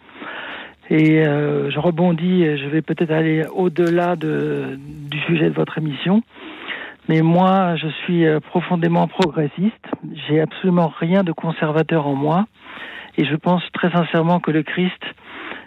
Et 0.91 1.25
euh, 1.25 1.71
je 1.71 1.79
rebondis, 1.79 2.45
je 2.59 2.67
vais 2.67 2.83
peut-être 2.83 3.13
aller 3.13 3.45
au-delà 3.55 4.17
de, 4.17 4.77
du 4.77 5.21
sujet 5.21 5.49
de 5.49 5.55
votre 5.55 5.79
émission. 5.79 6.23
Mais 7.09 7.23
moi, 7.23 7.77
je 7.77 7.87
suis 8.05 8.27
euh, 8.27 8.41
profondément 8.41 9.07
progressiste. 9.07 9.87
J'ai 10.29 10.41
absolument 10.41 10.93
rien 10.99 11.23
de 11.23 11.31
conservateur 11.31 12.09
en 12.09 12.15
moi. 12.15 12.47
Et 13.17 13.25
je 13.25 13.37
pense 13.37 13.63
très 13.73 13.91
sincèrement 13.91 14.41
que 14.41 14.51
le 14.51 14.65
Christ 14.65 15.03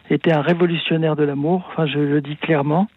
était 0.10 0.34
un 0.34 0.42
révolutionnaire 0.42 1.16
de 1.16 1.24
l'amour. 1.24 1.70
Enfin, 1.72 1.86
je 1.86 2.00
le 2.00 2.20
dis 2.20 2.36
clairement. 2.36 2.88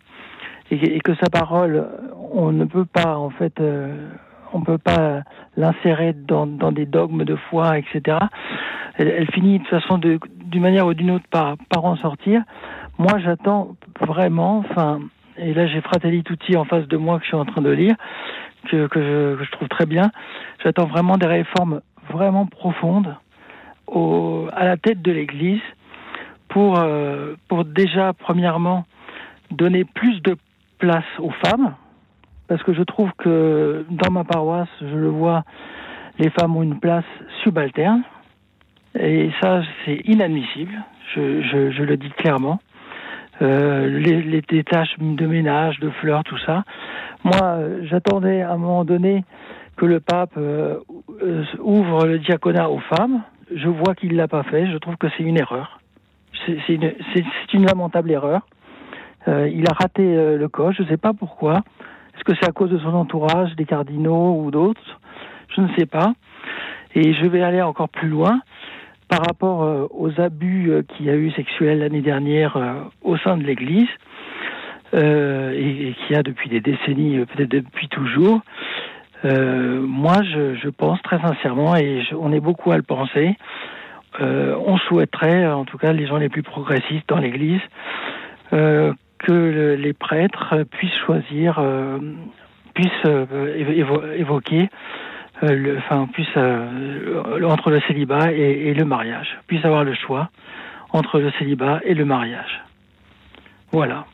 Et, 0.73 0.97
et, 0.97 1.01
que 1.01 1.15
sa 1.15 1.31
parole, 1.31 1.87
on 2.33 2.51
ne 2.51 2.65
peut 2.65 2.85
pas, 2.85 3.17
en 3.17 3.31
fait, 3.31 3.61
euh, 3.61 4.09
on 4.57 4.63
peut 4.63 4.79
pas 4.79 5.23
l'insérer 5.57 6.15
dans, 6.15 6.47
des 6.47 6.87
dogmes 6.87 7.25
de 7.25 7.37
foi, 7.37 7.79
etc. 7.79 8.19
Elle, 8.97 9.31
finit 9.33 9.59
de 9.59 9.65
toute 9.65 9.81
façon 9.81 9.99
d'une 9.99 10.63
manière 10.63 10.87
ou 10.87 10.95
d'une 10.95 11.11
autre 11.11 11.27
par, 11.31 11.57
par 11.69 11.85
en 11.85 11.97
sortir. 11.97 12.43
Moi, 12.99 13.19
j'attends 13.19 13.77
vraiment, 14.01 14.59
enfin, 14.59 15.01
et 15.37 15.53
là 15.53 15.67
j'ai 15.67 15.83
Fratelli 15.83 16.23
Tutti 16.23 16.57
en 16.57 16.65
face 16.65 16.89
de 16.89 16.97
moi 16.97 17.19
que 17.19 17.25
je 17.25 17.29
suis 17.29 17.37
en 17.37 17.45
train 17.45 17.61
de 17.61 17.71
lire, 17.71 17.95
que, 18.71 18.87
que, 18.87 19.39
je, 19.43 19.51
trouve 19.53 19.69
très 19.69 19.87
bien. 19.87 20.11
J'attends 20.65 20.87
vraiment 20.87 21.19
des 21.19 21.27
réformes 21.27 21.83
vraiment 22.11 22.47
profondes 22.47 23.15
à 23.89 24.65
la 24.65 24.77
tête 24.79 25.03
de 25.03 25.13
l'Église 25.13 25.61
pour, 26.49 26.79
euh, 26.79 27.35
pour 27.49 27.65
déjà, 27.65 28.13
premièrement, 28.15 28.85
donner 29.51 29.85
plus 29.85 30.23
de 30.23 30.37
place 30.79 31.05
aux 31.19 31.31
femmes, 31.45 31.75
parce 32.49 32.63
que 32.63 32.73
je 32.73 32.83
trouve 32.83 33.11
que 33.19 33.85
dans 33.91 34.11
ma 34.11 34.25
paroisse, 34.25 34.69
je 34.81 34.97
le 34.97 35.09
vois, 35.09 35.45
les 36.19 36.31
femmes 36.31 36.57
ont 36.57 36.63
une 36.63 36.79
place 36.79 37.05
subalterne. 37.43 38.03
Et 38.99 39.31
ça, 39.43 39.63
c'est 39.85 40.01
inadmissible, 40.05 40.73
je, 41.15 41.43
je, 41.43 41.83
le 41.83 41.97
dis 41.97 42.09
clairement. 42.11 42.61
Euh, 43.43 43.99
les, 43.99 44.65
tâches 44.65 44.95
de 44.99 45.27
ménage, 45.27 45.79
de 45.81 45.91
fleurs, 45.91 46.25
tout 46.25 46.39
ça. 46.39 46.65
Moi, 47.23 47.59
j'attendais 47.83 48.41
à 48.41 48.53
un 48.53 48.57
moment 48.57 48.85
donné 48.85 49.25
que 49.77 49.85
le 49.85 50.01
pape 50.01 50.39
euh, 50.39 50.79
euh 51.23 51.45
ouvre 51.61 52.07
le 52.07 52.19
diaconat 52.19 52.71
aux 52.71 52.79
femmes. 52.79 53.23
Je 53.55 53.69
vois 53.69 53.95
qu'il 53.95 54.13
ne 54.13 54.17
l'a 54.17 54.29
pas 54.29 54.43
fait. 54.45 54.67
Je 54.71 54.79
trouve 54.79 54.97
que 54.97 55.09
c'est 55.17 55.23
une 55.23 55.39
erreur. 55.39 55.81
C'est 56.47 56.73
une, 57.53 57.67
lamentable 57.67 58.11
erreur. 58.11 58.47
Il 59.27 59.65
a 59.69 59.73
raté 59.73 60.03
le 60.05 60.49
coche. 60.49 60.77
Je 60.79 60.83
ne 60.85 60.89
sais 60.89 60.97
pas 60.97 61.13
pourquoi. 61.13 61.63
Que 62.27 62.33
c'est 62.41 62.49
à 62.49 62.53
cause 62.53 62.71
de 62.71 62.79
son 62.79 62.95
entourage, 62.95 63.55
des 63.55 63.65
cardinaux 63.65 64.43
ou 64.43 64.51
d'autres 64.51 65.01
Je 65.55 65.61
ne 65.61 65.69
sais 65.79 65.87
pas. 65.87 66.13
Et 66.95 67.15
je 67.15 67.27
vais 67.27 67.43
aller 67.43 67.63
encore 67.63 67.89
plus 67.89 68.09
loin 68.09 68.41
par 69.09 69.21
rapport 69.21 69.63
euh, 69.63 69.87
aux 69.91 70.21
abus 70.21 70.71
euh, 70.71 70.83
qu'il 70.83 71.07
y 71.07 71.11
a 71.11 71.15
eu 71.15 71.31
sexuels 71.33 71.79
l'année 71.79 72.01
dernière 72.01 72.57
euh, 72.57 72.75
au 73.03 73.17
sein 73.19 73.37
de 73.37 73.45
l'Église, 73.45 73.89
et, 74.93 75.89
et 75.89 75.95
qu'il 75.95 76.17
y 76.17 76.19
a 76.19 76.23
depuis 76.23 76.49
des 76.49 76.61
décennies, 76.61 77.19
peut-être 77.27 77.51
depuis 77.51 77.89
toujours. 77.89 78.41
moi, 79.25 80.23
je, 80.23 80.69
pense 80.71 81.03
très 81.03 81.21
sincèrement, 81.21 81.77
et 81.77 82.03
on 82.19 82.33
est 82.33 82.41
beaucoup 82.41 82.71
à 82.71 82.77
le 82.77 82.83
penser, 82.83 83.37
on 84.21 84.79
souhaiterait, 84.79 85.47
en 85.49 85.65
tout 85.65 85.77
cas 85.77 85.93
les 85.93 86.07
gens 86.07 86.17
les 86.17 86.31
plus 86.31 86.45
progressistes 86.45 87.07
dans 87.09 87.19
l'Église, 87.19 87.61
que 89.19 89.33
le, 89.33 89.75
les 89.77 89.93
prêtres 89.93 90.65
puissent 90.71 90.99
choisir, 91.05 91.59
euh, 91.59 91.99
puissent 92.75 92.91
euh, 93.07 93.55
évo 93.57 94.03
évoquer, 94.17 94.69
euh, 95.43 95.55
le, 95.55 95.79
enfin, 95.79 96.09
puissent 96.13 96.37
entre 97.45 97.71
le 97.71 97.81
célibat 97.87 98.33
et, 98.33 98.75
le 98.75 98.85
mariage, 98.85 99.39
puissent 99.47 99.65
avoir 99.65 99.85
le 99.85 99.95
choix 99.95 100.31
entre 100.93 101.19
le 101.19 101.31
célibat 101.39 101.81
et 101.85 101.95
le 101.95 102.05
mariage. 102.05 102.65
Voilà. 103.73 104.07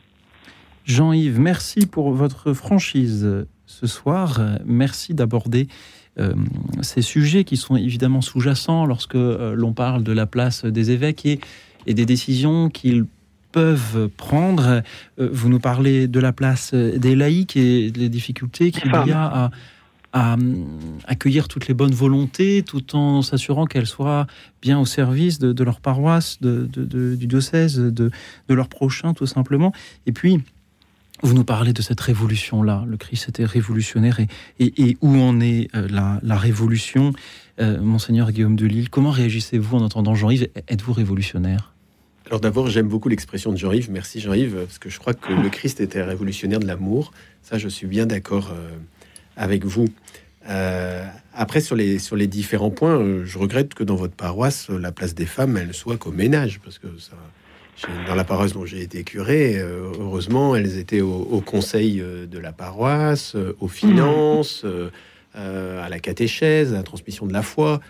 Jean-Yves, 0.85 1.39
merci 1.39 1.85
pour 1.85 2.11
votre 2.11 2.53
franchise 2.53 3.47
ce 3.65 3.87
soir. 3.87 4.39
Merci 4.65 5.13
d'aborder 5.13 5.67
ces 6.81 7.01
sujets 7.01 7.43
qui 7.43 7.57
sont 7.57 7.75
évidemment 7.75 8.21
sous-jacents 8.21 8.85
lorsque 8.85 9.15
l'on 9.15 9.73
parle 9.73 10.03
de 10.03 10.11
la 10.11 10.25
place 10.25 10.65
des 10.65 10.91
évêques 10.91 11.25
et, 11.25 11.39
et 11.87 11.93
des 11.93 12.05
décisions 12.05 12.69
qu'ils 12.69 13.05
peuvent 13.53 14.09
prendre. 14.17 14.81
Euh, 15.19 15.29
vous 15.31 15.47
nous 15.47 15.59
parlez 15.59 16.09
de 16.09 16.19
la 16.19 16.33
place 16.33 16.73
des 16.73 17.15
laïcs 17.15 17.55
et 17.55 17.91
des 17.91 18.09
difficultés 18.09 18.71
qu'il 18.71 18.91
y 18.91 19.11
a 19.11 19.23
à, 19.23 19.51
à, 20.11 20.35
accueillir 21.05 21.47
toutes 21.47 21.67
les 21.67 21.73
bonnes 21.73 21.93
volontés 21.93 22.63
tout 22.63 22.95
en 22.95 23.21
s'assurant 23.21 23.65
qu'elles 23.65 23.87
soient 23.87 24.27
bien 24.61 24.79
au 24.79 24.85
service 24.85 25.39
de, 25.39 25.53
de 25.53 25.63
leur 25.63 25.79
paroisse, 25.79 26.39
de, 26.41 26.67
de, 26.71 27.15
du 27.15 27.27
diocèse, 27.27 27.77
de, 27.77 28.11
de 28.49 28.53
leur 28.53 28.67
prochain 28.67 29.13
tout 29.13 29.27
simplement. 29.27 29.71
Et 30.05 30.11
puis, 30.11 30.41
vous 31.21 31.33
nous 31.33 31.45
parlez 31.45 31.71
de 31.71 31.81
cette 31.81 32.01
révolution-là. 32.01 32.83
Le 32.85 32.97
Christ 32.97 33.29
était 33.29 33.45
révolutionnaire 33.45 34.19
et, 34.19 34.27
et, 34.59 34.89
et 34.89 34.97
où 35.01 35.15
en 35.15 35.39
est 35.39 35.73
euh, 35.73 35.87
la, 35.89 36.19
la, 36.21 36.37
révolution 36.37 37.13
euh, 37.61 37.79
Monseigneur 37.79 38.31
Guillaume 38.31 38.55
de 38.55 38.65
Lille, 38.65 38.89
comment 38.89 39.11
réagissez-vous 39.11 39.77
en 39.77 39.81
entendant 39.81 40.15
Jean-Yves? 40.15 40.49
Êtes-vous 40.67 40.93
révolutionnaire? 40.93 41.72
Alors 42.27 42.39
d'abord, 42.39 42.67
j'aime 42.69 42.87
beaucoup 42.87 43.09
l'expression 43.09 43.51
de 43.51 43.57
Jean-Yves. 43.57 43.91
Merci 43.91 44.19
Jean-Yves, 44.19 44.55
parce 44.65 44.79
que 44.79 44.89
je 44.89 44.97
crois 44.97 45.13
que 45.13 45.33
le 45.33 45.49
Christ 45.49 45.81
était 45.81 46.01
révolutionnaire 46.01 46.59
de 46.59 46.65
l'amour. 46.65 47.11
Ça, 47.41 47.57
je 47.57 47.67
suis 47.67 47.87
bien 47.87 48.05
d'accord 48.05 48.51
euh, 48.53 48.69
avec 49.35 49.65
vous. 49.65 49.87
Euh, 50.49 51.05
après, 51.33 51.61
sur 51.61 51.75
les, 51.75 51.99
sur 51.99 52.15
les 52.15 52.27
différents 52.27 52.69
points, 52.69 52.99
euh, 52.99 53.25
je 53.25 53.37
regrette 53.37 53.73
que 53.73 53.83
dans 53.83 53.95
votre 53.95 54.13
paroisse, 54.13 54.69
la 54.69 54.91
place 54.91 55.15
des 55.15 55.25
femmes, 55.25 55.57
elle 55.57 55.73
soit 55.73 55.97
qu'au 55.97 56.11
ménage, 56.11 56.59
parce 56.63 56.79
que 56.79 56.87
ça, 56.97 57.17
dans 58.07 58.15
la 58.15 58.23
paroisse 58.23 58.53
dont 58.53 58.65
j'ai 58.65 58.81
été 58.81 59.03
curé, 59.03 59.57
euh, 59.57 59.91
heureusement, 59.99 60.55
elles 60.55 60.77
étaient 60.77 61.01
au, 61.01 61.13
au 61.13 61.41
conseil 61.41 62.01
de 62.01 62.39
la 62.39 62.51
paroisse, 62.51 63.35
aux 63.59 63.67
finances, 63.67 64.65
à 65.35 65.89
la 65.89 65.99
catéchèse, 65.99 66.73
à 66.73 66.77
la 66.77 66.83
transmission 66.83 67.25
de 67.25 67.33
la 67.33 67.41
foi, 67.41 67.81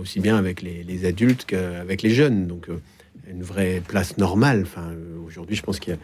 aussi 0.00 0.20
bien 0.20 0.36
avec 0.36 0.62
les, 0.62 0.82
les 0.82 1.04
adultes 1.04 1.44
qu'avec 1.44 2.02
les 2.02 2.10
jeunes. 2.10 2.46
Donc, 2.46 2.68
une 3.28 3.42
vraie 3.42 3.82
place 3.86 4.18
normale. 4.18 4.62
Enfin, 4.62 4.92
aujourd'hui, 5.26 5.56
je 5.56 5.62
pense 5.62 5.78
qu'il 5.78 5.94
y 5.94 5.96
a 5.96 6.00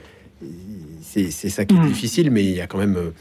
c'est 1.02 1.30
ça 1.30 1.64
qui 1.64 1.74
est 1.74 1.78
mmh. 1.78 1.88
difficile, 1.88 2.30
mais 2.30 2.44
il 2.44 2.54
y 2.54 2.60
a 2.60 2.66
quand 2.68 2.78
même 2.78 3.12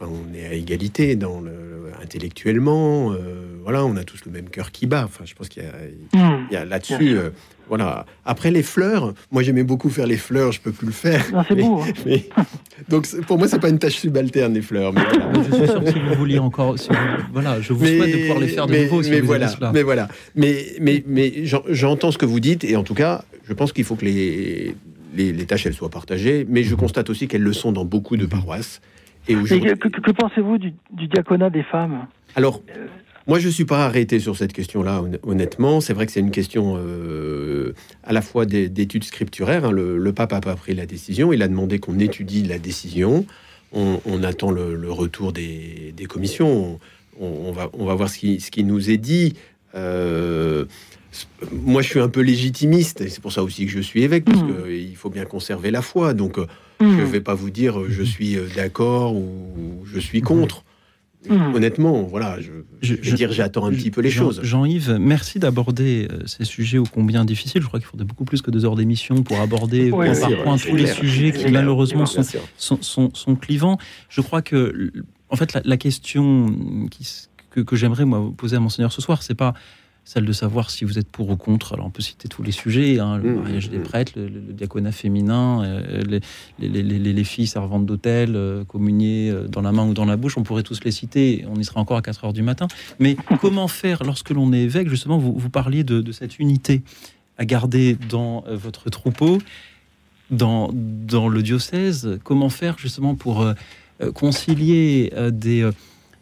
Enfin, 0.00 0.12
on 0.12 0.32
est 0.32 0.46
à 0.46 0.52
égalité 0.52 1.16
dans 1.16 1.40
le, 1.40 1.90
intellectuellement. 2.00 3.12
Euh, 3.12 3.58
voilà, 3.62 3.84
on 3.84 3.96
a 3.96 4.04
tous 4.04 4.24
le 4.26 4.30
même 4.30 4.48
cœur 4.48 4.70
qui 4.70 4.86
bat. 4.86 5.04
Enfin, 5.04 5.24
je 5.24 5.34
pense 5.34 5.48
qu'il 5.48 5.64
y 5.64 5.66
a, 5.66 6.16
mmh. 6.16 6.54
a 6.54 6.64
là-dessus. 6.64 7.16
Euh, 7.16 7.30
voilà. 7.68 8.06
Après 8.24 8.50
les 8.50 8.62
fleurs, 8.62 9.14
moi 9.30 9.42
j'aimais 9.42 9.62
beaucoup 9.62 9.90
faire 9.90 10.06
les 10.06 10.16
fleurs. 10.16 10.52
Je 10.52 10.60
peux 10.60 10.72
plus 10.72 10.86
le 10.86 10.92
faire. 10.92 11.24
C'est 11.48 11.54
beau. 11.54 11.80
Hein. 11.80 11.92
Mais, 12.06 12.24
donc 12.88 13.06
pour 13.22 13.38
moi, 13.38 13.48
c'est 13.48 13.60
pas 13.60 13.68
une 13.68 13.78
tâche 13.78 13.96
subalterne 13.96 14.54
les 14.54 14.62
fleurs. 14.62 14.92
Mais 14.92 15.02
voilà. 15.02 15.42
je 15.42 15.56
suis 15.56 15.66
sûr 15.66 15.84
que 15.84 15.92
si 15.92 15.98
vous 15.98 16.14
vouliez 16.14 16.38
encore, 16.38 16.78
si 16.78 16.88
vous, 16.88 16.96
voilà, 17.32 17.60
je 17.60 17.72
vous 17.72 17.84
mais, 17.84 17.98
souhaite 17.98 18.12
de 18.12 18.18
pouvoir 18.20 18.38
les 18.38 18.48
faire 18.48 18.66
de 18.66 18.72
mais, 18.72 18.84
nouveau. 18.84 19.02
Si 19.02 19.10
mais, 19.10 19.20
voilà, 19.20 19.52
mais 19.72 19.82
voilà. 19.82 20.08
Mais 20.34 20.66
mais 20.80 21.04
mais 21.06 21.44
j'entends 21.44 22.10
ce 22.10 22.18
que 22.18 22.26
vous 22.26 22.40
dites 22.40 22.64
et 22.64 22.76
en 22.76 22.82
tout 22.82 22.94
cas, 22.94 23.24
je 23.48 23.52
pense 23.52 23.72
qu'il 23.72 23.84
faut 23.84 23.96
que 23.96 24.04
les, 24.04 24.74
les, 25.14 25.32
les 25.32 25.46
tâches 25.46 25.66
elles 25.66 25.74
soient 25.74 25.90
partagées. 25.90 26.46
Mais 26.48 26.62
je 26.62 26.74
constate 26.74 27.10
aussi 27.10 27.28
qu'elles 27.28 27.42
le 27.42 27.52
sont 27.52 27.72
dans 27.72 27.84
beaucoup 27.84 28.16
de 28.16 28.26
paroisses 28.26 28.80
Et 29.28 29.34
que, 29.34 30.10
pensez-vous 30.12 30.58
du, 30.58 30.72
diaconat 30.90 31.50
des 31.50 31.62
femmes? 31.64 32.06
Alors, 32.34 32.62
moi, 33.28 33.38
je 33.38 33.48
ne 33.48 33.52
suis 33.52 33.66
pas 33.66 33.84
arrêté 33.84 34.20
sur 34.20 34.38
cette 34.38 34.54
question-là, 34.54 35.04
honnêtement. 35.22 35.82
C'est 35.82 35.92
vrai 35.92 36.06
que 36.06 36.12
c'est 36.12 36.20
une 36.20 36.30
question 36.30 36.76
euh, 36.78 37.74
à 38.02 38.14
la 38.14 38.22
fois 38.22 38.46
d'études 38.46 39.04
scripturaires. 39.04 39.66
Hein. 39.66 39.70
Le, 39.70 40.12
pape 40.14 40.32
n'a 40.32 40.40
pas 40.40 40.56
pris 40.56 40.74
la 40.74 40.86
décision. 40.86 41.30
Il 41.34 41.42
a 41.42 41.48
demandé 41.48 41.78
qu'on 41.78 41.98
étudie 41.98 42.42
la 42.42 42.58
décision. 42.58 43.26
On, 43.72 44.22
attend 44.22 44.50
le, 44.50 44.90
retour 44.90 45.34
des, 45.34 45.92
commissions. 46.08 46.80
On, 47.20 47.52
va, 47.52 47.68
on 47.74 47.84
va 47.84 47.94
voir 47.94 48.08
ce 48.08 48.18
qui, 48.18 48.40
ce 48.40 48.50
qui 48.50 48.64
nous 48.64 48.88
est 48.88 48.96
dit. 48.96 49.34
Euh, 49.74 50.64
moi, 51.52 51.82
je 51.82 51.88
suis 51.90 52.00
un 52.00 52.08
peu 52.08 52.22
légitimiste, 52.22 53.02
et 53.02 53.10
c'est 53.10 53.20
pour 53.20 53.32
ça 53.32 53.42
aussi 53.42 53.66
que 53.66 53.72
je 53.72 53.80
suis 53.80 54.02
évêque, 54.04 54.24
parce 54.24 54.40
mmh. 54.40 54.64
qu'il 54.64 54.96
faut 54.96 55.10
bien 55.10 55.26
conserver 55.26 55.70
la 55.70 55.82
foi. 55.82 56.14
Donc, 56.14 56.38
euh, 56.38 56.46
je 56.80 56.86
ne 56.86 57.02
mmh. 57.02 57.04
vais 57.04 57.20
pas 57.20 57.34
vous 57.34 57.50
dire 57.50 57.90
je 57.90 58.02
suis 58.02 58.38
d'accord 58.56 59.14
ou 59.14 59.84
je 59.84 60.00
suis 60.00 60.22
contre. 60.22 60.64
Hmm. 61.28 61.54
Honnêtement, 61.54 62.02
voilà, 62.02 62.38
je, 62.40 62.94
je, 63.00 63.14
dire, 63.14 63.32
j'attends 63.32 63.66
un 63.66 63.70
petit 63.70 63.90
peu 63.90 64.00
les 64.00 64.10
choses. 64.10 64.40
Jean-Yves, 64.42 64.96
merci 65.00 65.38
d'aborder 65.38 66.08
euh, 66.10 66.26
ces 66.26 66.44
sujets 66.44 66.78
ô 66.78 66.84
combien 66.84 67.24
difficiles. 67.24 67.62
Je 67.62 67.66
crois 67.66 67.80
qu'il 67.80 67.86
faudrait 67.86 68.06
beaucoup 68.06 68.24
plus 68.24 68.42
que 68.42 68.50
deux 68.50 68.64
heures 68.64 68.76
d'émission 68.76 69.22
pour 69.22 69.40
aborder 69.40 69.90
point 69.90 70.14
par 70.14 70.42
point 70.42 70.56
tous 70.56 70.76
les 70.76 70.86
sujets 70.86 71.32
qui 71.32 71.50
malheureusement 71.50 72.06
sont, 72.06 72.78
sont, 72.80 73.10
sont, 73.12 73.36
clivants. 73.36 73.78
Je 74.08 74.20
crois 74.20 74.42
que, 74.42 74.92
en 75.28 75.36
fait, 75.36 75.56
la, 75.64 75.76
question 75.76 76.54
que, 77.50 77.60
que 77.60 77.76
j'aimerais 77.76 78.04
moi 78.04 78.32
poser 78.36 78.56
à 78.56 78.60
monseigneur 78.60 78.92
ce 78.92 79.02
soir, 79.02 79.22
c'est 79.22 79.34
pas 79.34 79.54
celle 80.08 80.24
de 80.24 80.32
savoir 80.32 80.70
si 80.70 80.86
vous 80.86 80.98
êtes 80.98 81.06
pour 81.06 81.28
ou 81.28 81.36
contre. 81.36 81.74
Alors 81.74 81.84
on 81.84 81.90
peut 81.90 82.00
citer 82.00 82.28
tous 82.28 82.42
les 82.42 82.50
sujets, 82.50 82.98
hein, 82.98 83.18
le 83.18 83.30
mmh, 83.30 83.42
mariage 83.42 83.68
des 83.68 83.76
mmh. 83.76 83.82
prêtres, 83.82 84.12
le, 84.16 84.30
diaconat 84.54 84.90
féminin, 84.90 85.62
euh, 85.62 86.02
les, 86.58 86.66
les, 86.66 86.82
les, 86.82 87.24
filles 87.24 87.46
servantes 87.46 87.84
d'hôtel, 87.84 88.34
euh, 88.34 88.64
communiées 88.64 89.30
euh, 89.30 89.46
dans 89.48 89.60
la 89.60 89.70
main 89.70 89.86
ou 89.86 89.92
dans 89.92 90.06
la 90.06 90.16
bouche, 90.16 90.38
on 90.38 90.44
pourrait 90.44 90.62
tous 90.62 90.82
les 90.82 90.92
citer, 90.92 91.44
on 91.46 91.56
y 91.56 91.64
sera 91.64 91.78
encore 91.80 91.98
à 91.98 92.00
4 92.00 92.24
heures 92.24 92.32
du 92.32 92.40
matin. 92.40 92.68
Mais 92.98 93.18
comment 93.42 93.68
faire 93.68 94.02
lorsque 94.02 94.30
l'on 94.30 94.50
est 94.54 94.62
évêque? 94.62 94.88
Justement, 94.88 95.18
vous, 95.18 95.34
vous 95.36 95.50
parliez 95.50 95.84
de, 95.84 96.00
de, 96.00 96.12
cette 96.12 96.38
unité 96.38 96.80
à 97.36 97.44
garder 97.44 97.98
dans 98.08 98.44
votre 98.48 98.88
troupeau, 98.88 99.36
dans, 100.30 100.70
dans 100.72 101.28
le 101.28 101.42
diocèse. 101.42 102.18
Comment 102.24 102.48
faire 102.48 102.78
justement 102.78 103.14
pour 103.14 103.46
concilier 104.14 105.12
des 105.32 105.70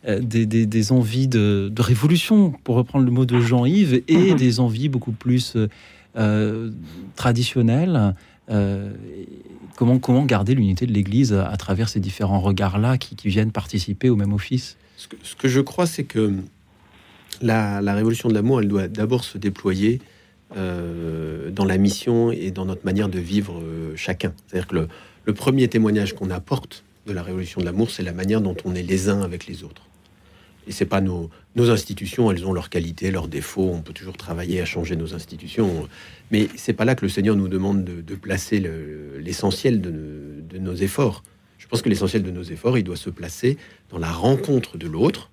euh, 0.06 0.20
des, 0.20 0.92
envies 0.92 1.26
de, 1.26 1.72
révolution, 1.78 2.52
pour 2.64 2.76
reprendre 2.76 3.04
le 3.04 3.10
mot 3.10 3.24
de 3.24 3.40
Jean-Yves, 3.40 4.02
et 4.06 4.32
mhm. 4.32 4.36
des 4.36 4.60
envies 4.60 4.88
beaucoup 4.88 5.12
plus 5.12 5.56
euh, 5.56 5.68
euh, 6.16 6.70
traditionnelles. 7.16 8.14
comment, 9.76 9.98
comment 9.98 10.24
garder 10.24 10.54
l'unité 10.54 10.86
de 10.86 10.92
l'Église 10.92 11.32
à, 11.32 11.56
travers 11.56 11.88
ces 11.88 12.00
différents 12.00 12.40
regards-là 12.40 12.98
qui, 12.98 13.16
viennent 13.28 13.52
participer 13.52 14.08
au 14.08 14.16
même 14.16 14.32
office? 14.32 14.76
Ce 14.96 15.34
que, 15.34 15.48
je 15.48 15.60
crois, 15.60 15.86
c'est 15.86 16.04
que 16.04 16.34
la, 17.42 17.80
révolution 17.80 18.28
de 18.28 18.34
l'amour, 18.34 18.60
elle 18.60 18.68
doit 18.68 18.88
d'abord 18.88 19.24
se 19.24 19.38
déployer 19.38 20.00
dans 20.54 21.64
la 21.64 21.76
mission 21.76 22.30
et 22.30 22.52
dans 22.52 22.64
notre 22.64 22.84
manière 22.84 23.08
de 23.08 23.18
vivre 23.18 23.60
chacun. 23.96 24.32
C'est-à-dire 24.46 24.68
que 24.68 24.88
le 25.24 25.34
premier 25.34 25.66
témoignage 25.66 26.14
qu'on 26.14 26.30
apporte 26.30 26.84
de 27.06 27.12
la 27.12 27.22
révolution 27.22 27.60
de 27.60 27.66
l'amour, 27.66 27.90
c'est 27.90 28.02
la 28.02 28.12
manière 28.12 28.40
dont 28.40 28.56
on 28.64 28.74
est 28.74 28.82
les 28.82 29.08
uns 29.08 29.22
avec 29.22 29.46
les 29.46 29.64
autres. 29.64 29.82
Et 30.68 30.72
c'est 30.72 30.86
pas 30.86 31.00
nos, 31.00 31.30
institutions, 31.56 32.30
elles 32.30 32.44
ont 32.44 32.52
leurs 32.52 32.70
qualités, 32.70 33.10
leurs 33.10 33.28
défauts. 33.28 33.70
On 33.72 33.82
peut 33.82 33.92
toujours 33.92 34.16
travailler 34.16 34.60
à 34.60 34.64
changer 34.64 34.96
nos 34.96 35.14
institutions, 35.14 35.88
mais 36.32 36.48
c'est 36.56 36.72
pas 36.72 36.84
là 36.84 36.96
que 36.96 37.04
le 37.04 37.08
Seigneur 37.08 37.36
nous 37.36 37.48
demande 37.48 37.84
de, 37.84 38.14
placer 38.16 38.60
l'essentiel 39.18 39.80
de, 39.80 39.92
de, 40.40 40.58
nos 40.58 40.74
efforts. 40.74 41.22
Je 41.58 41.68
pense 41.68 41.82
que 41.82 41.88
l'essentiel 41.88 42.24
de 42.24 42.30
nos 42.30 42.42
efforts, 42.42 42.78
il 42.78 42.84
doit 42.84 42.96
se 42.96 43.10
placer 43.10 43.58
dans 43.90 43.98
la 43.98 44.10
rencontre 44.10 44.76
de 44.76 44.88
l'autre, 44.88 45.30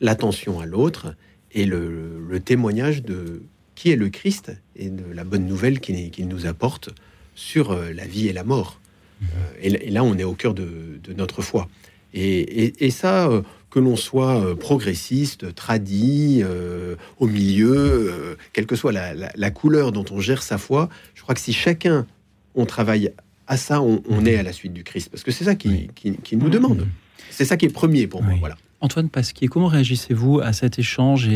l'attention 0.00 0.60
à 0.60 0.66
l'autre 0.66 1.14
et 1.52 1.66
le, 1.66 2.40
témoignage 2.44 3.02
de 3.02 3.42
qui 3.74 3.90
est 3.90 3.96
le 3.96 4.08
Christ 4.08 4.52
et 4.76 4.90
de 4.90 5.04
la 5.12 5.24
bonne 5.24 5.46
nouvelle 5.46 5.80
qu'il 5.80 6.28
nous 6.28 6.46
apporte 6.46 6.90
sur 7.34 7.70
euh, 7.70 7.92
la 7.92 8.06
vie 8.06 8.28
et 8.28 8.32
la 8.32 8.44
mort. 8.44 8.79
Euh, 9.22 9.26
et, 9.60 9.90
là, 9.90 10.04
on 10.04 10.16
est 10.16 10.24
au 10.24 10.34
cœur 10.34 10.54
de, 10.54 11.00
notre 11.16 11.42
foi. 11.42 11.68
Et, 12.12 12.84
et 12.84 12.90
ça, 12.90 13.28
euh, 13.28 13.42
que 13.70 13.78
l'on 13.78 13.96
soit 13.96 14.44
euh, 14.44 14.54
progressiste, 14.54 15.54
tradit, 15.54 16.40
euh, 16.42 16.96
au 17.18 17.26
milieu, 17.26 17.74
euh, 17.76 18.34
quelle 18.52 18.66
que 18.66 18.76
soit 18.76 18.92
la, 18.92 19.50
couleur 19.50 19.92
dont 19.92 20.04
on 20.10 20.20
gère 20.20 20.42
sa 20.42 20.58
foi, 20.58 20.88
je 21.14 21.22
crois 21.22 21.34
que 21.34 21.40
si 21.40 21.52
chacun 21.52 22.06
on 22.54 22.66
travaille 22.66 23.12
à 23.46 23.56
ça, 23.56 23.80
on, 23.80 24.24
est 24.26 24.36
à 24.36 24.42
la 24.42 24.52
suite 24.52 24.72
du 24.72 24.84
Christ, 24.84 25.08
parce 25.10 25.22
que 25.22 25.30
c'est 25.30 25.44
ça 25.44 25.54
qui, 25.54 25.88
nous 26.32 26.50
demande. 26.50 26.86
C'est 27.30 27.44
ça 27.44 27.56
qui 27.56 27.66
est 27.66 27.70
premier 27.70 28.06
pour 28.06 28.22
moi. 28.22 28.34
Voilà. 28.38 28.56
Antoine 28.80 29.08
Pasquier, 29.08 29.48
comment 29.48 29.66
réagissez-vous 29.66 30.40
à 30.40 30.52
cet 30.52 30.78
échange 30.78 31.28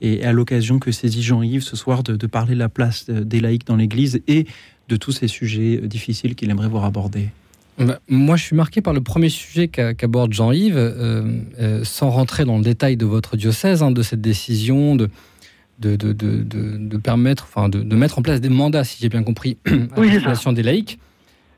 et, 0.00 0.24
à 0.24 0.32
l'occasion 0.32 0.78
que 0.78 0.92
saisit 0.92 1.22
Jean-Yves 1.22 1.62
ce 1.62 1.76
soir 1.76 2.02
de, 2.02 2.14
de, 2.16 2.26
parler 2.26 2.54
de 2.54 2.58
la 2.58 2.68
place 2.68 3.08
des 3.08 3.40
laïcs 3.40 3.66
dans 3.66 3.76
l'Église 3.76 4.20
et 4.28 4.46
de 4.90 4.96
tous 4.96 5.12
ces 5.12 5.28
sujets 5.28 5.78
difficiles 5.78 6.34
qu'il 6.34 6.50
aimerait 6.50 6.68
voir 6.68 6.84
abordés 6.84 7.30
bah, 7.78 7.98
moi, 8.08 8.36
je 8.36 8.44
suis 8.44 8.56
marqué 8.56 8.82
par 8.82 8.92
le 8.92 9.00
premier 9.00 9.30
sujet 9.30 9.68
qu'aborde 9.68 10.34
Jean-Yves, 10.34 10.76
euh, 10.76 11.40
euh, 11.58 11.82
sans 11.82 12.10
rentrer 12.10 12.44
dans 12.44 12.58
le 12.58 12.64
détail 12.64 12.98
de 12.98 13.06
votre 13.06 13.38
diocèse, 13.38 13.82
hein, 13.82 13.90
de 13.90 14.02
cette 14.02 14.20
décision 14.20 14.96
de, 14.96 15.08
de, 15.78 15.96
de, 15.96 16.12
de 16.12 16.96
permettre, 16.98 17.44
enfin, 17.44 17.70
de, 17.70 17.82
mettre 17.96 18.18
en 18.18 18.22
place 18.22 18.42
des 18.42 18.50
mandats, 18.50 18.84
si 18.84 18.98
j'ai 19.00 19.08
bien 19.08 19.22
compris, 19.22 19.56
à 19.66 20.00
la 20.00 20.52
des 20.52 20.62
laïcs. 20.62 20.98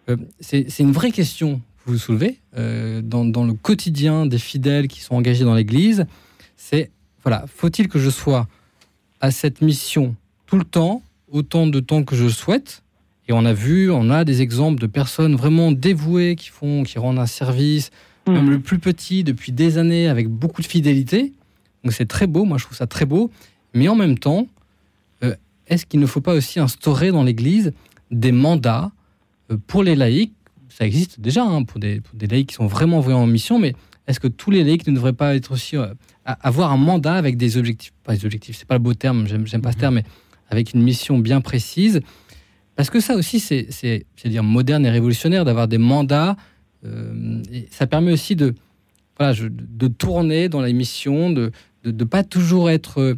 Euh, 0.09 0.17
c'est 0.39 0.79
une 0.79 0.93
vraie 0.93 1.11
question 1.11 1.61
que 1.85 1.91
vous 1.91 1.99
soulevez 1.99 2.39
dans, 2.57 3.25
dans, 3.25 3.45
le 3.45 3.55
quotidien 3.55 4.27
des 4.27 4.39
fidèles 4.39 4.87
qui 4.87 5.01
sont 5.01 5.17
engagés 5.17 5.45
dans 5.45 5.55
l'Église. 5.55 6.07
C'est, 6.57 6.93
voilà, 7.25 7.47
faut-il 7.53 7.89
que 7.89 7.99
je 7.99 8.11
sois 8.11 8.47
à 9.21 9.33
cette 9.33 9.61
mission 9.61 10.15
tout 10.47 10.57
le 10.57 10.65
temps, 10.65 11.03
autant 11.33 11.67
de 11.67 11.81
temps 11.81 12.05
que 12.05 12.15
je 12.15 12.29
souhaite 12.29 12.82
et 13.33 13.35
on 13.35 13.47
a 13.47 13.55
vu, 13.55 13.91
on 13.91 14.11
a 14.11 14.25
des 14.25 14.43
exemples 14.43 14.79
de 14.79 14.87
personnes 14.87 15.35
vraiment 15.35 15.73
dévouées 15.73 16.37
qui 16.37 16.51
font, 16.51 16.83
qui 16.83 16.99
rendent 16.99 17.19
un 17.19 17.27
service, 17.27 17.91
mmh. 18.27 18.33
même 18.33 18.51
le 18.51 18.61
plus 18.61 18.79
petit, 18.79 19.25
depuis 19.25 19.53
des 19.53 19.79
années, 19.79 20.07
avec 20.07 20.29
beaucoup 20.29 20.61
de 20.61 20.67
fidélité. 20.67 21.33
Donc 21.83 21.95
c'est 21.95 22.07
très 22.07 22.27
beau, 22.27 22.45
moi 22.45 22.59
je 22.59 22.65
trouve 22.65 22.77
ça 22.77 22.87
très 22.87 23.07
beau. 23.07 23.31
Mais 23.73 23.89
en 23.89 23.95
même 23.95 24.19
temps, 24.19 24.49
euh, 25.25 25.35
est-ce 25.67 25.87
qu'il 25.87 25.99
ne 25.99 26.07
faut 26.07 26.21
pas 26.21 26.35
aussi 26.35 26.61
instaurer 26.61 27.11
dans 27.11 27.25
l'Église 27.25 27.73
des 28.11 28.33
mandats 28.33 28.93
euh, 29.51 29.57
pour 29.67 29.83
les 29.83 29.97
laïcs? 29.97 30.35
Ça 30.69 30.85
existe 30.85 31.19
déjà 31.19 31.43
hein, 31.43 31.63
pour, 31.63 31.81
des, 31.81 32.03
pour, 32.03 32.15
des, 32.15 32.27
laïcs 32.27 32.51
qui 32.51 32.55
sont 32.55 32.67
vraiment 32.67 32.99
envoyés 32.99 33.19
en 33.19 33.27
mission, 33.27 33.59
mais 33.59 33.75
est-ce 34.07 34.21
que 34.21 34.29
tous 34.29 34.51
les 34.51 34.63
laïcs 34.63 34.87
ne 34.87 34.95
devraient 34.95 35.15
pas 35.15 35.35
être 35.35 35.53
aussi 35.53 35.79
euh, 35.79 35.87
avoir 36.25 36.71
un 36.71 36.77
mandat 36.77 37.15
avec 37.15 37.39
des 37.39 37.57
objectifs? 37.57 37.95
Pas 38.05 38.15
des 38.15 38.27
objectifs, 38.27 38.57
c'est 38.59 38.69
pas 38.69 38.75
le 38.75 38.81
beau 38.81 38.93
terme, 38.93 39.27
j'aime 39.27 39.63
pas 39.63 39.73
ce 39.73 39.79
mmh. 39.79 39.81
terme, 39.81 39.95
mais 39.95 40.05
avec 40.51 40.75
une 40.75 40.83
mission 40.83 41.19
bien 41.19 41.41
précise 41.41 42.03
parce 42.77 42.91
que 42.91 43.01
ça 43.01 43.15
aussi, 43.15 43.41
c'est, 43.41 44.07
dire 44.25 44.43
moderne 44.43 44.87
et 44.87 44.91
révolutionnaire 44.91 45.45
d'avoir 45.45 45.69
des 45.69 45.79
mandats. 45.79 46.37
Euh, 46.85 47.43
et 47.53 47.69
ça 47.71 47.87
permet 47.87 48.13
aussi 48.13 48.35
de, 48.35 48.55
voilà, 49.19 49.35
de 49.39 49.89
tourner 49.89 50.49
dans 50.49 50.61
la 50.61 50.73
mission, 50.73 51.31
de 51.31 51.53
ne 51.85 52.05
pas 52.05 52.25
toujours 52.25 52.71
être 52.71 53.01
euh, 53.01 53.15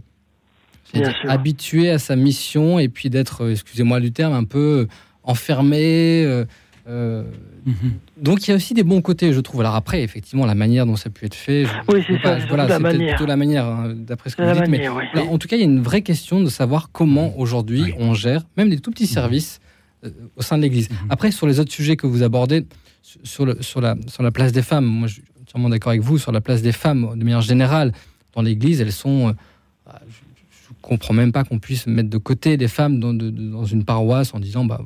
habitué 1.29 1.91
à 1.91 1.99
sa 1.99 2.17
mission 2.17 2.79
et 2.79 2.89
puis 2.89 3.11
d'être, 3.11 3.43
euh, 3.43 3.53
excusez-moi 3.53 4.01
du 4.01 4.13
terme, 4.13 4.33
un 4.33 4.45
peu 4.45 4.89
enfermé. 5.23 6.45
Mhm. 6.87 7.93
Donc 8.19 8.47
il 8.47 8.51
y 8.51 8.53
a 8.53 8.57
aussi 8.57 8.75
des 8.75 8.83
bons 8.83 9.01
côtés, 9.01 9.33
je 9.33 9.41
trouve. 9.41 9.61
Alors 9.63 9.75
après, 9.75 10.03
effectivement, 10.03 10.45
la 10.45 10.55
manière 10.55 10.87
dont 10.87 10.97
ça 10.97 11.11
peut 11.11 11.25
être 11.25 11.35
fait. 11.35 11.65
Oui, 11.89 12.05
c'est 12.07 12.21
ça. 12.21 12.39
Voilà, 12.49 12.69
c'est 12.69 12.99
plutôt 12.99 13.27
la 13.27 13.37
manière, 13.37 13.67
hein, 13.67 13.95
d'après 13.97 14.31
ce 14.31 14.37
que 14.37 14.43
vous 14.43 14.61
dites. 14.61 14.91
mais 15.15 15.21
en 15.21 15.39
tout 15.39 15.49
cas, 15.49 15.57
il 15.57 15.61
y 15.61 15.63
a 15.63 15.67
une 15.67 15.83
vraie 15.83 16.03
question 16.03 16.41
de 16.43 16.49
savoir 16.49 16.91
comment 16.93 17.39
aujourd'hui 17.39 17.95
on 17.99 18.15
gère 18.15 18.45
même 18.57 18.69
des 18.69 18.79
tout 18.79 18.91
petits 18.91 19.05
mhm. 19.05 19.09
services 19.09 19.61
euh, 20.05 20.11
au 20.37 20.43
sein 20.43 20.59
de 20.59 20.63
l'Église. 20.63 20.91
Mhm. 20.91 20.97
Après, 21.11 21.31
sur 21.31 21.47
les 21.47 21.59
autres 21.59 21.73
sujets 21.73 21.97
que 21.97 22.07
vous 22.07 22.23
abordez, 22.23 22.67
sur, 23.03 23.47
le, 23.47 23.63
sur, 23.63 23.81
la, 23.81 23.97
sur 24.07 24.23
la 24.23 24.31
place 24.31 24.53
des 24.53 24.63
femmes, 24.63 24.85
moi 24.85 25.09
je 25.09 25.15
suis 25.15 25.25
entièrement 25.41 25.69
d'accord 25.69 25.91
avec 25.91 26.03
vous, 26.03 26.19
sur 26.19 26.33
la 26.33 26.41
place 26.41 26.63
des 26.63 26.73
femmes 26.73 27.11
de 27.17 27.25
manière 27.25 27.41
générale 27.41 27.93
dans 28.35 28.43
l'Église, 28.43 28.81
elles 28.81 28.93
sont. 28.93 29.29
Euh, 29.29 29.91
je 30.11 30.71
ne 30.71 30.75
comprends 30.81 31.15
même 31.15 31.33
pas 31.33 31.45
qu'on 31.45 31.59
puisse 31.59 31.87
mettre 31.87 32.11
de 32.11 32.19
côté 32.19 32.57
des 32.57 32.69
femmes 32.69 33.01
dans, 33.01 33.15
dans 33.15 33.65
une 33.65 33.85
paroisse 33.85 34.35
en 34.35 34.41
disant 34.41 34.65
bah, 34.65 34.81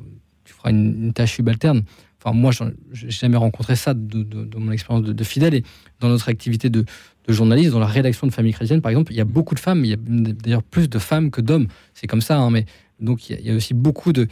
tu 0.59 0.61
feras 0.61 0.71
une, 0.71 1.05
une 1.05 1.13
tâche 1.13 1.35
subalterne. 1.35 1.83
Enfin, 2.21 2.35
moi, 2.35 2.51
je 2.51 2.63
n'ai 2.65 3.11
jamais 3.11 3.37
rencontré 3.37 3.75
ça 3.75 3.93
de, 3.93 4.25
mon 4.57 4.71
expérience 4.71 5.05
de, 5.05 5.23
fidèle. 5.23 5.55
Et 5.55 5.63
dans 6.01 6.09
notre 6.09 6.27
activité 6.29 6.69
de, 6.69 6.83
journaliste, 7.29 7.71
dans 7.71 7.79
la 7.79 7.85
rédaction 7.85 8.27
de 8.27 8.33
Famille 8.33 8.53
Chrétienne, 8.53 8.81
par 8.81 8.89
exemple, 8.89 9.13
il 9.13 9.15
y 9.15 9.21
a 9.21 9.25
beaucoup 9.25 9.55
de 9.55 9.59
femmes. 9.59 9.85
Il 9.85 9.91
y 9.91 9.93
a 9.93 9.97
d'ailleurs 9.97 10.63
plus 10.63 10.89
de 10.89 10.99
femmes 10.99 11.31
que 11.31 11.41
d'hommes. 11.41 11.67
C'est 11.93 12.07
comme 12.07 12.21
ça. 12.21 12.37
Hein, 12.37 12.49
mais 12.49 12.65
donc, 12.99 13.29
il 13.29 13.39
y, 13.39 13.49
a, 13.49 13.55
aussi 13.55 13.73
beaucoup 13.73 14.11
de, 14.11 14.27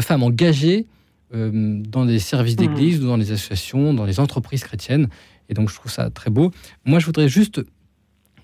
femmes 0.00 0.24
engagées 0.24 0.86
euh, 1.32 1.80
dans 1.86 2.04
des 2.04 2.18
services 2.18 2.54
mmh. 2.54 2.56
d'église, 2.56 3.00
dans 3.00 3.16
les 3.16 3.30
associations, 3.30 3.94
dans 3.94 4.06
les 4.06 4.18
entreprises 4.18 4.64
chrétiennes. 4.64 5.08
Et 5.48 5.54
donc, 5.54 5.70
je 5.70 5.76
trouve 5.76 5.92
ça 5.92 6.10
très 6.10 6.30
beau. 6.30 6.50
Moi, 6.84 6.98
je 6.98 7.06
voudrais 7.06 7.28
juste 7.28 7.60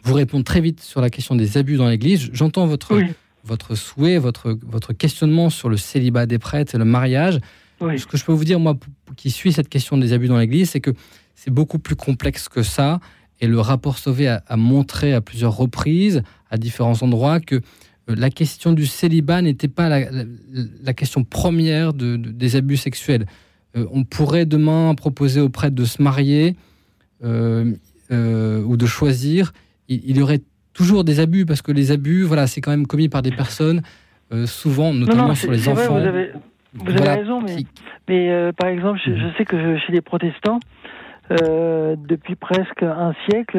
vous 0.05 0.14
répondre 0.14 0.45
très 0.45 0.61
vite 0.61 0.81
sur 0.81 1.01
la 1.01 1.11
question 1.11 1.35
des 1.35 1.59
abus 1.59 1.77
dans 1.77 1.89
l'église. 1.89 2.31
J'entends 2.33 2.66
votre, 2.66 3.01
votre 3.47 3.74
souhait, 3.74 4.18
votre, 4.18 4.59
votre 4.66 4.92
questionnement 4.92 5.51
sur 5.51 5.68
le 5.68 5.76
célibat 5.76 6.26
des 6.26 6.38
prêtres 6.38 6.74
et 6.74 6.78
le 6.78 6.84
mariage. 6.84 7.38
Ce 7.80 8.07
que 8.07 8.16
je 8.16 8.24
peux 8.24 8.32
vous 8.32 8.44
dire, 8.44 8.59
moi, 8.59 8.76
qui 9.16 9.30
suis 9.30 9.53
cette 9.53 9.68
question 9.68 9.97
des 9.99 10.12
abus 10.12 10.28
dans 10.28 10.38
l'Église, 10.38 10.70
c'est 10.70 10.80
que 10.80 10.92
c'est 11.34 11.51
beaucoup 11.51 11.78
plus 11.78 11.97
complexe 11.97 12.49
que 12.49 12.62
ça. 12.62 13.01
Et 13.40 13.47
le 13.47 13.61
rapport 13.61 13.99
Sauvé 13.99 14.28
a, 14.28 14.57
montré 14.57 15.12
à 15.12 15.20
plusieurs 15.20 15.57
reprises, 15.57 16.22
à 16.51 16.57
différents 16.57 17.03
endroits, 17.03 17.38
que 17.38 17.61
la 18.09 18.30
question 18.30 18.72
du 18.72 18.86
célibat 18.86 19.42
n'était 19.42 19.68
pas 19.68 19.88
la, 19.88 20.94
question 20.94 21.22
première 21.22 21.92
des 21.92 22.57
abus 22.57 22.78
sexuels. 22.78 23.26
on 23.74 24.05
pourrait 24.05 24.47
demain 24.47 24.94
proposer 24.94 25.40
aux 25.40 25.51
prêtres 25.51 25.74
de 25.74 25.84
se 25.84 26.01
marier 26.03 26.57
ou 27.22 27.26
de 28.76 28.86
choisir. 28.86 29.53
Il, 29.88 30.16
y 30.16 30.22
aurait 30.22 30.42
toujours 30.77 31.05
des 31.05 31.20
abus 31.20 31.47
parce 31.47 31.62
que 31.62 31.72
les 31.72 31.91
abus, 31.91 32.22
voilà, 32.22 32.47
c'est 32.47 32.61
quand 32.61 32.70
même 32.70 32.87
commis 32.87 33.09
par 33.09 33.22
des 33.22 33.33
personnes, 33.33 33.83
souvent, 34.45 34.93
notamment 34.93 35.35
sur 35.35 35.51
les 35.51 35.68
enfants. 35.68 35.99
Vous 36.79 36.91
avez 36.91 37.09
raison, 37.09 37.41
mais, 37.41 37.57
mais 38.09 38.31
euh, 38.31 38.53
par 38.53 38.68
exemple, 38.68 39.01
je, 39.05 39.37
sais 39.37 39.45
que 39.45 39.79
chez 39.79 39.93
les 39.93 40.01
protestants, 40.01 40.61
euh, 41.31 41.97
depuis 41.97 42.37
presque 42.37 42.83
un 42.83 43.14
siècle, 43.29 43.59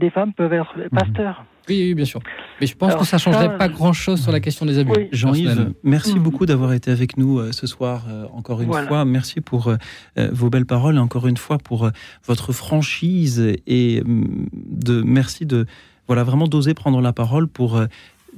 les 0.00 0.10
femmes 0.10 0.32
peuvent 0.32 0.52
être 0.52 0.76
mhm. 0.76 0.88
pasteurs. 0.90 1.44
Oui, 1.68 1.94
bien 1.94 2.04
sûr. 2.04 2.20
Mais 2.60 2.68
je 2.68 2.76
pense 2.76 2.94
que 2.94 3.04
ça 3.04 3.16
ne 3.16 3.20
changerait 3.20 3.58
pas 3.58 3.68
grand-chose 3.68 4.22
sur 4.22 4.30
la 4.30 4.38
question 4.38 4.66
des 4.66 4.78
abus. 4.78 5.08
Jean-Yves, 5.10 5.72
merci 5.82 6.14
mhm. 6.14 6.22
beaucoup 6.22 6.46
d'avoir 6.46 6.72
été 6.72 6.92
avec 6.92 7.16
nous 7.16 7.40
euh, 7.40 7.50
ce 7.50 7.66
soir 7.66 8.04
encore 8.32 8.62
une 8.62 8.72
fois. 8.72 9.04
Merci 9.04 9.40
pour 9.40 9.72
vos 10.16 10.50
belles 10.50 10.66
paroles 10.66 10.96
et 10.96 11.00
encore 11.00 11.26
une 11.26 11.36
fois 11.36 11.58
pour 11.58 11.90
votre 12.24 12.52
franchise 12.52 13.54
et 13.66 14.00
mm, 14.00 14.48
de 14.52 15.02
merci 15.02 15.44
de 15.44 15.66
voilà 16.06 16.24
vraiment 16.24 16.46
d'oser 16.46 16.74
prendre 16.74 17.00
la 17.00 17.12
parole 17.12 17.48
pour 17.48 17.80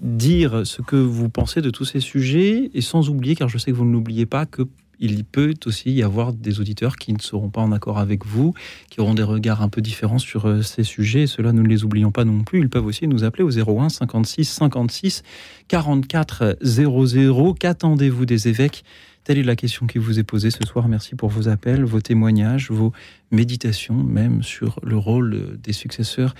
dire 0.01 0.66
ce 0.66 0.81
que 0.83 0.97
vous 0.97 1.29
pensez 1.29 1.61
de 1.61 1.71
tous 1.71 1.85
ces 1.85 2.01
sujets 2.01 2.71
et 2.73 2.81
sans 2.81 3.09
oublier, 3.09 3.35
car 3.35 3.49
je 3.49 3.59
sais 3.59 3.71
que 3.71 3.77
vous 3.77 3.85
ne 3.85 3.93
l'oubliez 3.93 4.27
pas, 4.27 4.47
que 4.47 4.62
il 5.01 5.25
peut 5.25 5.55
aussi 5.66 5.93
y 5.93 6.03
avoir 6.03 6.33
des 6.33 6.61
auditeurs 6.61 6.97
qui 6.97 7.12
ne 7.12 7.21
seront 7.21 7.51
pas 7.51 7.61
en 7.61 7.73
accord 7.73 7.99
avec 7.99 8.27
vous, 8.27 8.55
qui 8.91 9.01
auront 9.01 9.14
des 9.14 9.23
regards 9.23 9.62
un 9.62 9.69
peu 9.69 9.81
différents 9.81 10.19
sur 10.19 10.47
euh, 10.47 10.62
ces 10.62 10.83
sujets. 10.83 11.23
Et 11.23 11.27
cela, 11.27 11.53
nous 11.53 11.62
ne 11.62 11.69
les 11.69 11.85
oublions 11.85 12.11
pas 12.11 12.25
non 12.25 12.43
plus. 12.43 12.61
Ils 12.61 12.69
peuvent 12.69 12.87
aussi 12.87 13.07
nous 13.07 13.25
appeler 13.25 13.45
au 13.45 13.51
01 13.51 13.89
56 13.89 14.45
56 14.45 15.23
44 15.69 16.59
00. 16.61 17.55
Qu'attendez-vous 17.55 18.27
des 18.27 18.49
évêques 18.49 18.85
Telle 19.29 19.37
est 19.37 19.43
la 19.43 19.57
question 19.57 19.87
qui 19.87 19.99
vous 19.99 20.18
est 20.18 20.24
posée 20.24 20.51
ce 20.51 20.64
soir. 20.66 20.89
Merci 20.89 21.14
pour 21.14 21.29
vos 21.29 21.49
appels, 21.51 21.85
vos 21.85 22.01
témoignages, 22.01 22.70
vos 22.70 22.95
méditations, 23.31 24.03
même 24.03 24.43
sur 24.43 24.81
le 24.83 24.97
rôle 24.97 25.59
des 25.62 25.74
successeurs 25.74 26.35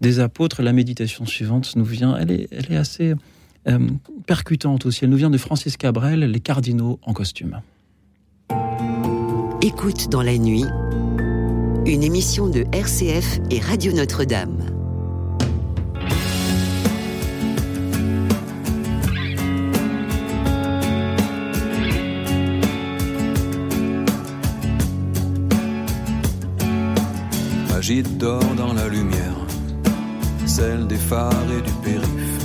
des 0.00 0.18
apôtres. 0.18 0.60
La 0.60 0.72
méditation 0.72 1.24
suivante 1.24 1.76
nous 1.76 1.84
vient, 1.84 2.16
elle 2.16 2.32
est, 2.32 2.74
assez 2.74 3.14
euh, 3.68 3.78
percutante 4.26 4.86
aussi. 4.86 5.04
Elle 5.04 5.10
nous 5.10 5.18
vient 5.18 5.30
de 5.30 5.38
Francis 5.38 5.76
Cabrel, 5.76 6.18
Les 6.18 6.40
cardinaux 6.40 6.98
en 7.02 7.12
costume. 7.12 7.60
Écoute 9.62 10.08
dans 10.10 10.22
la 10.22 10.36
nuit, 10.36 10.64
une 11.86 12.02
émission 12.02 12.48
de 12.48 12.64
RCF 12.72 13.38
et 13.52 13.60
Radio 13.60 13.92
Notre-Dame. 13.92 14.81
Agite 27.84 28.16
d'or 28.16 28.44
dans 28.56 28.74
la 28.74 28.86
lumière, 28.86 29.38
celle 30.46 30.86
des 30.86 31.02
phares 31.10 31.50
et 31.50 31.62
du 31.62 31.72
périph. 31.82 32.38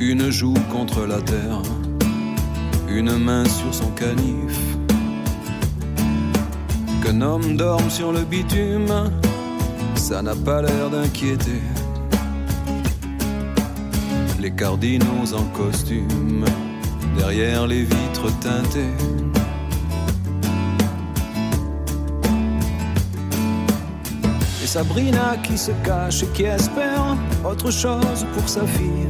Une 0.00 0.28
joue 0.32 0.56
contre 0.72 1.06
la 1.06 1.20
terre, 1.20 1.62
une 2.88 3.16
main 3.16 3.44
sur 3.44 3.72
son 3.72 3.90
canif. 3.90 4.58
Qu'un 7.04 7.20
homme 7.20 7.56
dorme 7.56 7.88
sur 7.90 8.10
le 8.10 8.24
bitume, 8.24 9.08
ça 9.94 10.20
n'a 10.20 10.34
pas 10.34 10.60
l'air 10.60 10.90
d'inquiéter. 10.90 11.62
Les 14.40 14.50
cardinaux 14.50 15.32
en 15.32 15.44
costume, 15.56 16.44
derrière 17.16 17.68
les 17.68 17.84
vitres 17.84 18.36
teintées 18.40 19.23
Sabrina 24.74 25.36
qui 25.40 25.56
se 25.56 25.70
cache 25.84 26.24
et 26.24 26.26
qui 26.34 26.42
espère 26.42 27.16
autre 27.48 27.70
chose 27.70 28.26
pour 28.34 28.48
sa 28.48 28.66
fille. 28.66 29.06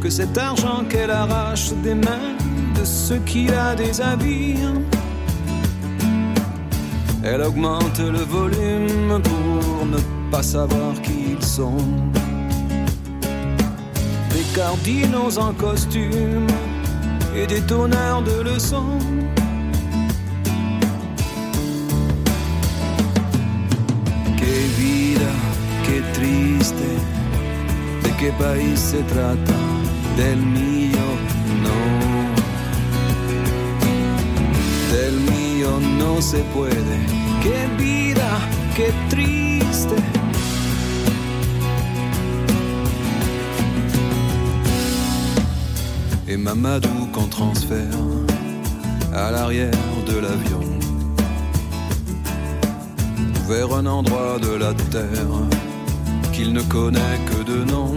Que 0.00 0.08
cet 0.08 0.38
argent 0.38 0.82
qu'elle 0.88 1.10
arrache 1.10 1.74
des 1.84 1.94
mains 1.94 2.32
de 2.74 2.82
ceux 2.86 3.18
qui 3.26 3.48
la 3.48 3.74
déshabillent. 3.74 4.80
Elle 7.22 7.42
augmente 7.42 7.98
le 7.98 8.24
volume 8.36 9.20
pour 9.22 9.84
ne 9.84 9.98
pas 10.30 10.42
savoir 10.42 10.94
qui 11.02 11.36
ils 11.36 11.44
sont. 11.44 11.76
Des 14.30 14.46
cardinaux 14.54 15.36
en 15.38 15.52
costume 15.52 16.46
et 17.36 17.46
des 17.46 17.60
tonneurs 17.60 18.22
de 18.22 18.40
leçons. 18.40 18.98
Qué 28.18 28.32
país 28.32 28.80
se 28.80 29.02
trata, 29.02 29.56
del 30.16 30.38
mío 30.38 31.06
no. 31.64 31.78
Del 34.94 35.14
mío 35.32 35.70
no 35.98 36.20
se 36.20 36.38
puede, 36.54 36.96
qué 37.42 37.58
vida, 37.78 38.30
qué 38.76 38.92
triste. 39.08 39.96
Et 46.28 46.36
Mamadou 46.36 47.06
qu'on 47.12 47.28
transfère 47.28 47.98
à 49.14 49.30
l'arrière 49.30 49.70
de 50.06 50.18
l'avion 50.18 50.65
vers 53.48 53.72
un 53.72 53.86
endroit 53.86 54.38
de 54.40 54.56
la 54.56 54.74
terre 54.90 55.38
qu'il 56.32 56.52
ne 56.52 56.62
connaît 56.62 57.18
que 57.26 57.42
de 57.44 57.64
nom. 57.64 57.94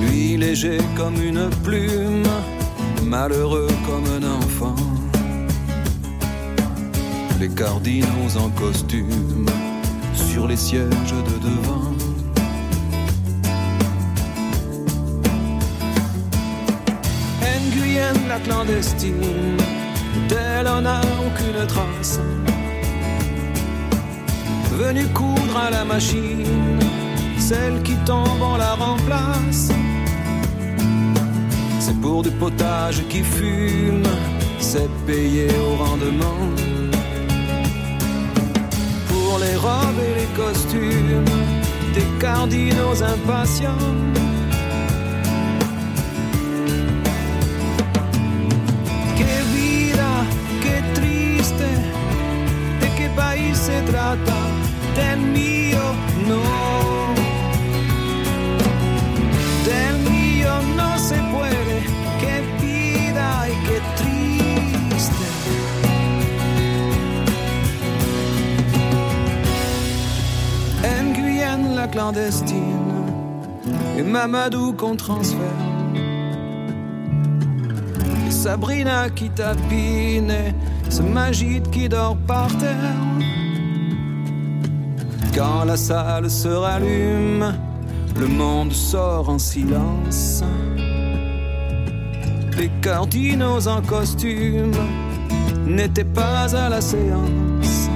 Lui 0.00 0.36
léger 0.36 0.78
comme 0.96 1.16
une 1.22 1.50
plume, 1.62 2.28
malheureux 3.04 3.68
comme 3.86 4.06
un 4.18 4.24
enfant. 4.40 4.76
Les 7.38 7.48
cardinaux 7.48 8.32
en 8.38 8.48
costume 8.50 9.46
sur 10.14 10.46
les 10.48 10.56
sièges 10.56 11.14
de 11.28 11.36
devant. 11.48 11.92
Nguyen 17.74 18.16
la 18.28 18.38
clandestine, 18.38 19.56
d'elle 20.28 20.68
on 20.68 20.80
n'a 20.80 21.00
aucune 21.26 21.66
trace 21.66 22.20
Venu 24.78 25.06
coudre 25.14 25.56
à 25.56 25.70
la 25.70 25.84
machine, 25.86 26.44
celle 27.38 27.82
qui 27.82 27.94
tombe, 28.04 28.42
on 28.42 28.56
la 28.56 28.74
remplace. 28.74 29.70
C'est 31.80 31.98
pour 32.02 32.22
du 32.22 32.30
potage 32.30 33.02
qui 33.08 33.22
fume, 33.22 34.02
c'est 34.58 34.90
payé 35.06 35.48
au 35.66 35.82
rendement. 35.82 36.42
Pour 39.08 39.38
les 39.38 39.56
robes 39.56 40.00
et 40.08 40.14
les 40.20 40.30
costumes, 40.42 41.24
des 41.94 42.08
cardinaux 42.20 43.02
impatients. 43.02 43.88
Del 54.96 55.20
mío 55.20 55.84
no. 56.28 56.42
Del 59.70 59.96
mío 60.10 60.52
no 60.76 60.98
se 60.98 61.18
puede, 61.34 61.76
qué 62.20 62.36
vida 62.64 63.28
y 63.52 63.54
qué 63.66 63.78
triste. 64.00 65.26
En 70.82 71.12
Guyane, 71.12 71.74
la 71.74 71.88
clandestine, 71.88 72.94
et 73.98 74.02
Mamadou 74.02 74.72
qu'on 74.72 74.96
transfère. 74.96 75.62
Et 78.26 78.30
Sabrina 78.30 79.10
qui 79.10 79.28
tapine, 79.30 80.54
ce 80.88 81.02
magite 81.02 81.70
qui 81.70 81.88
dort 81.88 82.16
par 82.26 82.48
terre. 82.58 83.25
Quand 85.36 85.66
la 85.66 85.76
salle 85.76 86.30
se 86.30 86.48
rallume, 86.48 87.52
le 88.18 88.26
monde 88.26 88.72
sort 88.72 89.28
en 89.28 89.38
silence. 89.38 90.42
Les 92.56 92.70
cardinaux 92.80 93.68
en 93.68 93.82
costume 93.82 94.72
n'étaient 95.66 96.04
pas 96.04 96.56
à 96.56 96.70
la 96.70 96.80
séance. 96.80 97.90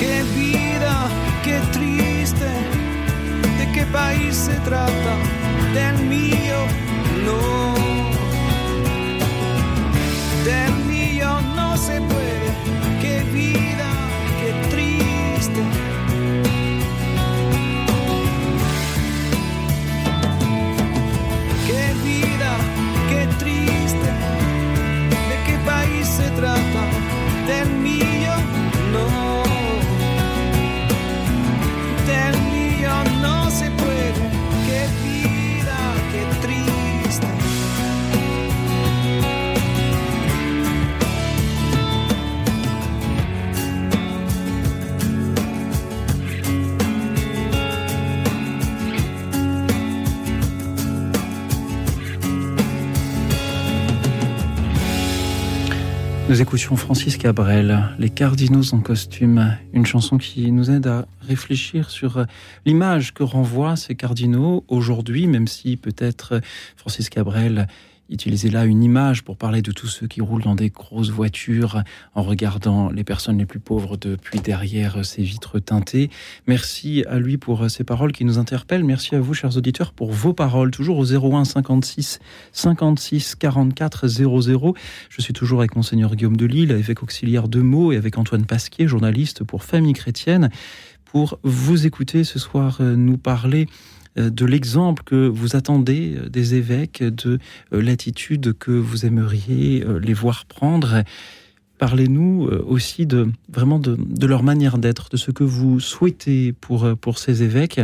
Que 0.00 0.22
vida, 0.34 0.96
que 1.44 1.72
triste, 1.72 2.46
de 3.58 3.74
qué 3.74 3.84
país 3.92 4.32
se 4.32 4.52
trata, 4.64 5.14
Nous 56.28 56.42
écoutions 56.42 56.76
Francis 56.76 57.16
Cabrel, 57.16 57.88
Les 57.98 58.10
Cardinaux 58.10 58.74
en 58.74 58.80
costume, 58.80 59.56
une 59.72 59.86
chanson 59.86 60.18
qui 60.18 60.52
nous 60.52 60.70
aide 60.70 60.86
à 60.86 61.06
réfléchir 61.22 61.88
sur 61.88 62.26
l'image 62.66 63.14
que 63.14 63.22
renvoient 63.22 63.76
ces 63.76 63.94
cardinaux 63.94 64.62
aujourd'hui, 64.68 65.26
même 65.26 65.48
si 65.48 65.78
peut-être 65.78 66.42
Francis 66.76 67.08
Cabrel 67.08 67.66
utilisait 68.08 68.48
là 68.48 68.64
une 68.64 68.82
image 68.82 69.22
pour 69.22 69.36
parler 69.36 69.62
de 69.62 69.72
tous 69.72 69.86
ceux 69.86 70.06
qui 70.06 70.20
roulent 70.20 70.42
dans 70.42 70.54
des 70.54 70.70
grosses 70.70 71.10
voitures 71.10 71.82
en 72.14 72.22
regardant 72.22 72.90
les 72.90 73.04
personnes 73.04 73.38
les 73.38 73.46
plus 73.46 73.60
pauvres 73.60 73.96
depuis 73.96 74.40
derrière 74.40 75.04
ces 75.04 75.22
vitres 75.22 75.58
teintées. 75.58 76.10
Merci 76.46 77.04
à 77.08 77.18
lui 77.18 77.36
pour 77.36 77.70
ces 77.70 77.84
paroles 77.84 78.12
qui 78.12 78.24
nous 78.24 78.38
interpellent. 78.38 78.84
Merci 78.84 79.14
à 79.14 79.20
vous, 79.20 79.34
chers 79.34 79.56
auditeurs, 79.56 79.92
pour 79.92 80.12
vos 80.12 80.32
paroles, 80.32 80.70
toujours 80.70 80.98
au 80.98 81.04
01 81.04 81.44
56 81.44 82.18
56 82.52 83.34
44 83.34 84.08
00. 84.08 84.74
Je 85.10 85.22
suis 85.22 85.32
toujours 85.32 85.60
avec 85.60 85.76
Monseigneur 85.76 86.16
Guillaume 86.16 86.36
de 86.36 86.46
Lille, 86.46 86.70
évêque 86.70 87.02
auxiliaire 87.02 87.48
de 87.48 87.60
Meaux, 87.60 87.92
et 87.92 87.96
avec 87.96 88.18
Antoine 88.18 88.46
Pasquier, 88.46 88.88
journaliste 88.88 89.44
pour 89.44 89.64
Famille 89.64 89.92
Chrétienne, 89.92 90.50
pour 91.04 91.38
vous 91.42 91.86
écouter 91.86 92.24
ce 92.24 92.38
soir 92.38 92.82
nous 92.82 93.18
parler 93.18 93.66
de 94.18 94.44
l'exemple 94.44 95.02
que 95.04 95.28
vous 95.28 95.56
attendez 95.56 96.18
des 96.30 96.54
évêques, 96.54 97.02
de 97.02 97.38
l'attitude 97.70 98.54
que 98.58 98.72
vous 98.72 99.06
aimeriez 99.06 99.84
les 100.00 100.12
voir 100.12 100.44
prendre. 100.46 101.02
Parlez-nous 101.78 102.48
aussi 102.66 103.06
de 103.06 103.30
vraiment 103.48 103.78
de, 103.78 103.96
de 103.98 104.26
leur 104.26 104.42
manière 104.42 104.78
d'être, 104.78 105.08
de 105.10 105.16
ce 105.16 105.30
que 105.30 105.44
vous 105.44 105.80
souhaitez 105.80 106.52
pour, 106.52 106.96
pour 107.00 107.18
ces 107.18 107.42
évêques. 107.42 107.80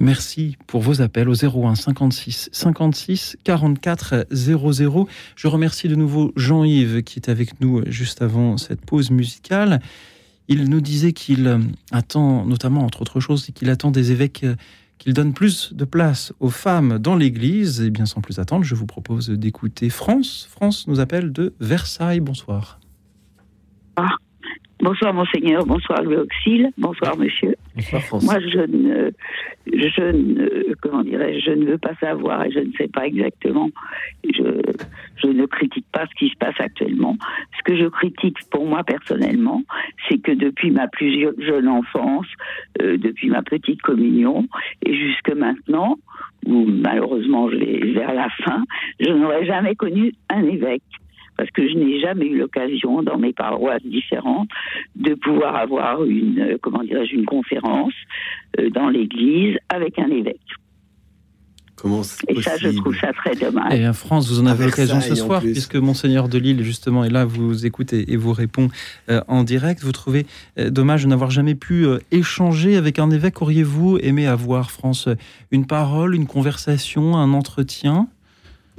Merci 0.00 0.56
pour 0.66 0.80
vos 0.80 1.02
appels 1.02 1.28
au 1.28 1.34
01 1.34 1.74
56 1.74 2.48
56 2.52 3.36
44 3.44 4.28
00. 4.32 5.08
Je 5.36 5.46
remercie 5.46 5.88
de 5.88 5.94
nouveau 5.94 6.32
Jean-Yves 6.36 7.02
qui 7.02 7.18
est 7.18 7.28
avec 7.28 7.60
nous 7.60 7.82
juste 7.86 8.22
avant 8.22 8.56
cette 8.56 8.80
pause 8.80 9.10
musicale. 9.10 9.82
Il 10.48 10.70
nous 10.70 10.80
disait 10.80 11.12
qu'il 11.12 11.60
attend, 11.92 12.46
notamment 12.46 12.82
entre 12.82 13.02
autres 13.02 13.20
choses, 13.20 13.50
qu'il 13.54 13.68
attend 13.68 13.90
des 13.90 14.10
évêques 14.10 14.46
qu'il 15.00 15.14
donne 15.14 15.32
plus 15.32 15.72
de 15.72 15.84
place 15.84 16.32
aux 16.38 16.50
femmes 16.50 16.98
dans 16.98 17.16
l'Église. 17.16 17.80
Et 17.80 17.90
bien 17.90 18.06
sans 18.06 18.20
plus 18.20 18.38
attendre, 18.38 18.64
je 18.64 18.76
vous 18.76 18.86
propose 18.86 19.30
d'écouter 19.30 19.90
France. 19.90 20.46
France 20.48 20.86
nous 20.86 21.00
appelle 21.00 21.32
de 21.32 21.54
Versailles. 21.58 22.20
Bonsoir. 22.20 22.78
Ah, 23.96 24.14
bonsoir 24.80 25.14
monseigneur, 25.14 25.64
bonsoir 25.66 26.02
Louis 26.02 26.16
Auxil, 26.16 26.70
bonsoir 26.78 27.16
monsieur. 27.16 27.54
Bonsoir 27.74 28.02
France. 28.02 28.24
Moi 28.24 28.40
je 28.40 28.58
ne, 28.58 29.10
je 29.66 30.02
ne, 30.02 30.74
comment 30.80 31.02
dirais 31.02 31.40
je 31.40 31.50
ne 31.50 31.66
veux 31.66 31.78
pas 31.78 31.94
savoir 32.00 32.44
et 32.44 32.50
je 32.50 32.60
ne 32.60 32.72
sais 32.72 32.88
pas 32.88 33.06
exactement. 33.06 33.70
Je, 34.24 34.60
je 35.22 35.26
ne 35.26 35.46
critique 35.46 35.86
pas 35.92 36.06
ce 36.06 36.14
qui 36.18 36.30
se 36.30 36.36
passe 36.36 36.58
actuellement. 36.58 37.16
Ce 37.58 37.62
que 37.64 37.76
je 37.76 37.86
critique 37.86 38.36
pour 38.50 38.66
moi 38.66 38.82
personnellement, 38.84 39.62
c'est 40.08 40.18
que 40.18 40.32
depuis 40.32 40.70
ma 40.70 40.88
plus 40.88 41.28
jeune 41.38 41.68
enfance, 41.68 42.26
euh, 42.82 42.96
depuis 42.96 43.28
ma 43.28 43.42
petite 43.42 43.82
communion 43.82 44.46
et 44.84 44.94
jusque 44.94 45.30
maintenant, 45.34 45.98
où 46.46 46.64
malheureusement 46.66 47.50
je 47.50 47.56
vais 47.56 47.92
vers 47.92 48.14
la 48.14 48.28
fin, 48.44 48.64
je 48.98 49.10
n'aurais 49.10 49.44
jamais 49.44 49.74
connu 49.74 50.12
un 50.30 50.42
évêque 50.44 50.82
parce 51.40 51.50
que 51.52 51.66
je 51.66 51.72
n'ai 51.72 51.98
jamais 52.00 52.26
eu 52.26 52.36
l'occasion 52.36 53.02
dans 53.02 53.16
mes 53.16 53.32
paroisses 53.32 53.82
différentes 53.82 54.50
de 54.94 55.14
pouvoir 55.14 55.56
avoir 55.56 56.04
une, 56.04 56.58
comment 56.60 56.82
dirais-je, 56.82 57.14
une 57.14 57.24
conférence 57.24 57.94
euh, 58.58 58.68
dans 58.68 58.90
l'église 58.90 59.56
avec 59.70 59.98
un 59.98 60.10
évêque. 60.10 60.36
Comment 61.76 62.02
Et 62.28 62.42
ça, 62.42 62.58
je 62.58 62.68
trouve 62.76 62.94
ça 62.98 63.10
très 63.14 63.34
dommage. 63.34 63.72
Et 63.72 63.88
en 63.88 63.94
France, 63.94 64.28
vous 64.28 64.38
en 64.38 64.44
avez 64.44 64.66
l'occasion 64.66 65.00
ce 65.00 65.14
soir, 65.14 65.40
puisque 65.40 65.76
Monseigneur 65.76 66.28
de 66.28 66.36
Lille, 66.36 66.62
justement, 66.62 67.04
est 67.04 67.08
là, 67.08 67.24
vous 67.24 67.64
écoute 67.64 67.94
et, 67.94 68.16
vous 68.16 68.34
répond 68.34 68.68
euh, 69.08 69.22
en 69.28 69.44
direct. 69.44 69.82
Vous 69.82 69.92
trouvez 69.92 70.26
euh, 70.58 70.68
dommage 70.68 71.04
de 71.04 71.08
n'avoir 71.08 71.30
jamais 71.30 71.54
pu 71.54 71.86
euh, 71.86 71.96
échanger 72.10 72.76
avec 72.76 72.98
un 72.98 73.10
évêque 73.10 73.40
Auriez-vous 73.40 73.96
aimé 74.02 74.26
avoir, 74.26 74.70
France, 74.70 75.08
une 75.52 75.66
parole, 75.66 76.14
une 76.14 76.26
conversation, 76.26 77.16
un 77.16 77.32
entretien? 77.32 78.08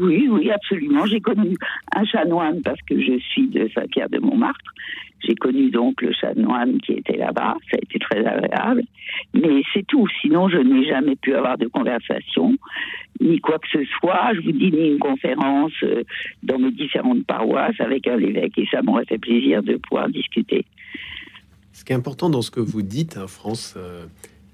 Oui, 0.02 0.28
oui, 0.30 0.50
absolument. 0.50 1.06
J'ai 1.06 1.22
connu 1.22 1.56
un 1.96 2.06
chanoine 2.06 2.62
parce 2.64 2.82
que 2.82 3.00
je 3.00 3.20
suis 3.20 3.48
de 3.48 3.70
Saint-Pierre 3.74 4.10
de 4.10 4.18
Montmartre. 4.20 4.74
J'ai 5.24 5.36
connu 5.36 5.70
donc 5.70 6.02
le 6.02 6.12
chanoine 6.12 6.80
qui 6.82 6.94
était 6.94 7.18
là-bas. 7.18 7.56
Ça 7.70 7.78
a 7.78 7.82
été 7.84 8.00
très 8.00 8.26
agréable. 8.26 8.84
Mais 9.36 9.62
c'est 9.74 9.86
tout. 9.86 10.08
Sinon, 10.22 10.50
je 10.50 10.58
n'ai 10.58 10.88
jamais 10.88 11.16
pu 11.16 11.36
avoir 11.36 11.60
de 11.60 11.68
conversation, 11.68 12.56
ni 13.20 13.40
quoi 13.40 13.60
que 13.60 13.68
ce 13.72 13.86
soit. 14.00 14.34
Je 14.34 14.42
vous 14.42 14.52
dis, 14.52 14.72
ni 14.72 14.90
une 14.90 15.00
conférence 15.00 15.74
euh, 15.84 16.04
dans 16.42 16.58
mes 16.58 16.72
différentes 16.72 17.24
paroisses 17.26 17.80
avec 17.80 18.08
un 18.08 18.18
évêque. 18.18 18.58
Et 18.58 18.66
ça 18.72 18.82
m'aurait 18.82 19.06
fait 19.06 19.20
plaisir 19.20 19.62
de 19.62 19.76
pouvoir 19.78 20.10
discuter. 20.10 20.66
Ce 21.74 21.86
qui 21.86 21.94
est 21.94 21.96
important 21.96 22.30
dans 22.32 22.42
ce 22.42 22.50
que 22.50 22.60
vous 22.60 22.82
dites, 22.82 23.18
hein, 23.18 23.28
France, 23.28 23.76
euh, 23.78 24.06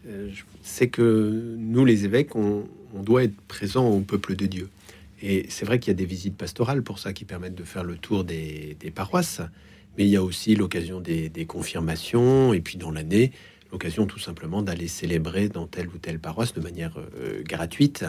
euh, 0.07 0.29
c'est 0.61 0.89
que 0.89 1.55
nous, 1.57 1.85
les 1.85 2.03
évêques, 2.03 2.35
on, 2.35 2.65
on 2.93 3.03
doit 3.03 3.23
être 3.23 3.39
présents 3.47 3.87
au 3.87 4.01
peuple 4.01 4.35
de 4.35 4.45
Dieu. 4.45 4.67
Et 5.21 5.45
c'est 5.49 5.65
vrai 5.65 5.79
qu'il 5.79 5.91
y 5.91 5.95
a 5.95 5.97
des 5.97 6.05
visites 6.05 6.37
pastorales 6.37 6.83
pour 6.83 6.99
ça 6.99 7.13
qui 7.13 7.25
permettent 7.25 7.55
de 7.55 7.63
faire 7.63 7.83
le 7.83 7.97
tour 7.97 8.23
des, 8.23 8.77
des 8.79 8.91
paroisses, 8.91 9.41
mais 9.97 10.05
il 10.05 10.09
y 10.09 10.15
a 10.15 10.23
aussi 10.23 10.55
l'occasion 10.55 10.99
des, 11.01 11.29
des, 11.29 11.45
confirmations, 11.45 12.53
et 12.53 12.61
puis 12.61 12.77
dans 12.77 12.91
l'année, 12.91 13.31
l'occasion 13.71 14.05
tout 14.05 14.19
simplement 14.19 14.61
d'aller 14.61 14.87
célébrer 14.87 15.49
dans 15.49 15.65
telle 15.65 15.87
ou 15.87 15.97
telle 15.97 16.19
paroisse 16.19 16.53
de 16.53 16.61
manière 16.61 16.99
euh, 17.19 17.41
gratuite, 17.43 18.05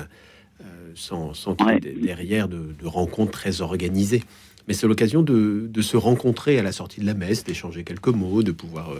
euh, 0.60 0.64
sans, 0.94 1.32
sans 1.32 1.54
qu'il 1.54 1.68
y 1.68 1.70
ait 1.70 1.80
derrière 1.80 2.48
de, 2.48 2.74
de, 2.78 2.86
rencontres 2.86 3.32
très 3.32 3.62
organisées. 3.62 4.22
Mais 4.66 4.74
c'est 4.74 4.86
l'occasion 4.86 5.22
de, 5.22 5.66
de, 5.66 5.80
se 5.80 5.96
rencontrer 5.96 6.58
à 6.58 6.62
la 6.62 6.72
sortie 6.72 7.00
de 7.00 7.06
la 7.06 7.14
messe, 7.14 7.42
d'échanger 7.42 7.84
quelques 7.84 8.08
mots, 8.08 8.42
de 8.42 8.52
pouvoir 8.52 8.92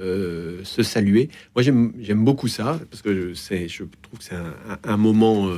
euh, 0.00 0.60
se 0.64 0.82
saluer. 0.82 1.30
Moi, 1.56 1.62
j'aime 1.62 2.24
beaucoup 2.24 2.48
ça, 2.48 2.78
parce 2.90 3.00
que 3.00 3.32
je 3.32 3.84
trouve 4.02 4.18
que 4.18 4.24
c'est 4.24 4.34
un, 4.34 4.54
un, 4.84 4.96
moment 4.98 5.48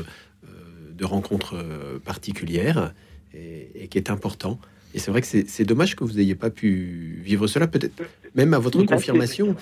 de 1.01 1.05
rencontres 1.05 1.57
particulières 2.05 2.93
et, 3.35 3.69
et, 3.75 3.89
qui 3.89 3.99
est 3.99 4.11
important. 4.11 4.59
Et 4.95 4.99
c'est 4.99 5.11
vrai 5.11 5.21
que 5.21 5.27
c'est 5.27 5.65
dommage 5.65 5.97
que 5.97 6.05
vous 6.05 6.15
n'ayez 6.15 6.35
pas 6.35 6.51
pu 6.51 7.21
vivre 7.23 7.47
cela, 7.47 7.67
peut-être 7.67 8.03
même 8.35 8.55
à 8.55 8.59
votre 8.59 8.79
oui, 8.79 8.87
confirmation. 8.87 9.57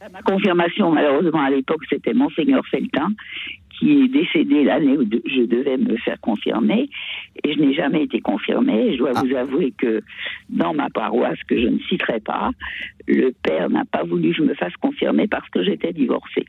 À 0.00 0.08
ma 0.08 0.22
confirmation, 0.22 0.90
malheureusement, 0.90 1.42
à 1.42 1.50
l'époque, 1.50 1.82
c'était 1.90 2.14
Monseigneur 2.14 2.66
Feltin 2.66 3.08
qui 3.78 4.02
est 4.02 4.08
décédé 4.08 4.64
l'année 4.64 4.96
où 4.96 5.04
je 5.04 5.42
devais 5.46 5.78
me 5.78 5.96
faire 5.96 6.20
confirmer 6.20 6.90
et 7.42 7.54
je 7.54 7.58
n'ai 7.58 7.72
jamais 7.74 8.04
été 8.04 8.20
confirmée. 8.20 8.92
Je 8.92 8.98
dois 8.98 9.12
ah. 9.14 9.22
vous 9.24 9.34
avouer 9.34 9.72
que 9.76 10.02
dans 10.50 10.74
ma 10.74 10.90
paroisse, 10.90 11.38
que 11.48 11.58
je 11.58 11.66
ne 11.66 11.78
citerai 11.88 12.20
pas, 12.20 12.50
le 13.08 13.32
père 13.42 13.70
n'a 13.70 13.86
pas 13.86 14.04
voulu 14.04 14.30
que 14.30 14.36
je 14.36 14.42
me 14.42 14.54
fasse 14.54 14.74
confirmer 14.80 15.26
parce 15.28 15.48
que 15.48 15.64
j'étais 15.64 15.94
divorcée. 15.94 16.44